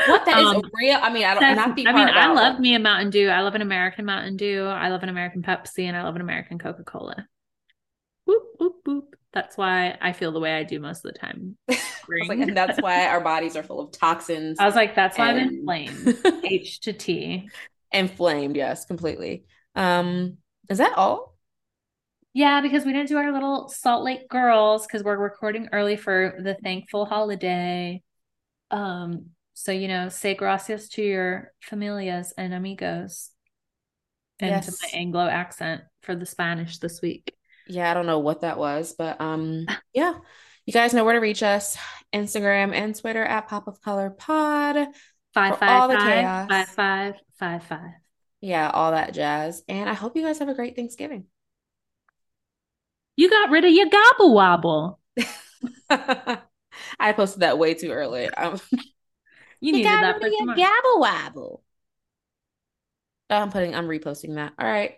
what 0.08 0.26
that 0.26 0.38
um, 0.38 0.58
is 0.58 0.64
real? 0.74 0.98
I 1.02 1.12
mean, 1.12 1.26
I 1.26 1.34
don't. 1.34 1.56
Not 1.56 1.76
the 1.76 1.88
I 1.88 1.94
mean, 1.94 2.08
I 2.08 2.34
love 2.34 2.60
me 2.60 2.76
a 2.76 2.80
Mountain 2.80 3.10
Dew. 3.10 3.30
I 3.30 3.42
love 3.42 3.56
an 3.56 3.62
American 3.62 4.06
Mountain 4.06 4.38
Dew. 4.38 4.66
I 4.66 4.90
love 4.90 5.04
an 5.04 5.10
American 5.10 5.42
Pepsi, 5.42 5.86
and 5.86 5.96
I 5.96 6.04
love 6.04 6.16
an 6.16 6.22
American 6.22 6.60
Coca 6.60 6.84
Cola. 6.84 7.28
Whoop 8.26 8.44
whoop 8.58 8.76
whoop. 8.86 9.16
That's 9.34 9.58
why 9.58 9.98
I 10.02 10.12
feel 10.12 10.32
the 10.32 10.40
way 10.40 10.54
I 10.54 10.64
do 10.64 10.80
most 10.80 11.06
of 11.06 11.14
the 11.14 11.20
time. 11.20 11.58
like, 11.68 12.40
and 12.40 12.56
that's 12.56 12.82
why 12.82 13.08
our 13.08 13.22
bodies 13.22 13.56
are 13.56 13.64
full 13.64 13.80
of 13.80 13.92
toxins. 13.92 14.60
I 14.60 14.66
was 14.66 14.76
like, 14.76 14.94
that's 14.94 15.18
why 15.18 15.32
and... 15.32 15.40
I'm 15.40 15.48
inflamed. 15.56 16.18
H 16.44 16.82
to 16.82 16.94
T. 16.94 17.50
Inflamed, 17.94 18.58
yes, 18.58 18.86
completely. 18.86 19.46
Um, 19.76 20.38
is 20.70 20.80
that 20.80 20.98
all? 20.98 21.38
Yeah, 22.34 22.62
because 22.62 22.86
we 22.86 22.94
didn't 22.94 23.10
do 23.10 23.18
our 23.18 23.32
little 23.32 23.68
Salt 23.70 24.04
Lake 24.04 24.30
girls 24.30 24.86
because 24.86 25.04
we're 25.04 25.18
recording 25.18 25.70
early 25.72 25.98
for 25.98 26.38
the 26.42 26.56
thankful 26.56 27.06
holiday. 27.06 28.02
Um, 28.70 29.28
so 29.54 29.72
you 29.72 29.88
know, 29.88 30.10
say 30.10 30.34
gracias 30.34 30.90
to 30.90 31.02
your 31.02 31.52
familias 31.62 32.34
and 32.38 32.54
amigos. 32.54 33.32
And 34.40 34.50
yes. 34.50 34.66
to 34.66 34.74
my 34.82 35.00
Anglo 35.00 35.28
accent 35.28 35.84
for 36.02 36.16
the 36.16 36.26
Spanish 36.26 36.80
this 36.80 37.02
week. 37.02 37.36
Yeah, 37.72 37.90
I 37.90 37.94
don't 37.94 38.06
know 38.06 38.20
what 38.20 38.42
that 38.42 38.58
was, 38.58 38.94
but 38.98 39.20
um, 39.22 39.66
yeah. 39.94 40.16
You 40.66 40.74
guys 40.74 40.94
know 40.94 41.04
where 41.04 41.14
to 41.14 41.20
reach 41.20 41.42
us. 41.42 41.78
Instagram 42.14 42.74
and 42.74 42.96
Twitter 42.96 43.24
at 43.24 43.48
Pop 43.48 43.68
of 43.68 43.82
Color 43.82 44.10
Pod. 44.12 44.76
Five 45.34 45.58
five 45.58 45.70
all 45.70 45.88
the 45.88 45.96
five, 45.96 46.04
chaos. 46.04 46.50
five 46.50 46.68
five 46.70 47.16
five 47.40 47.64
five. 47.64 47.92
Yeah, 48.42 48.70
all 48.70 48.92
that 48.92 49.14
jazz. 49.14 49.64
And 49.70 49.90
I 49.90 49.94
hope 49.94 50.16
you 50.16 50.24
guys 50.24 50.40
have 50.40 50.50
a 50.50 50.54
great 50.54 50.76
Thanksgiving. 50.76 51.26
You 53.16 53.30
got 53.30 53.50
rid 53.50 53.66
of 53.66 53.72
your 53.72 53.88
gobble 53.88 54.34
wobble. 54.34 55.00
I 55.90 57.14
posted 57.14 57.42
that 57.42 57.58
way 57.58 57.74
too 57.74 57.92
early. 57.92 58.28
Um, 58.28 58.60
you, 59.62 59.78
you 59.78 59.84
got 59.84 60.16
rid 60.16 60.26
of 60.26 60.34
your 60.38 60.56
gobble 60.56 61.00
wobble. 61.00 61.64
I'm 63.30 63.52
putting, 63.52 63.74
I'm 63.74 63.88
reposting 63.88 64.36
that. 64.36 64.54
All 64.60 64.68
right. 64.68 64.96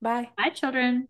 Bye. 0.00 0.30
Bye, 0.36 0.50
children. 0.50 1.08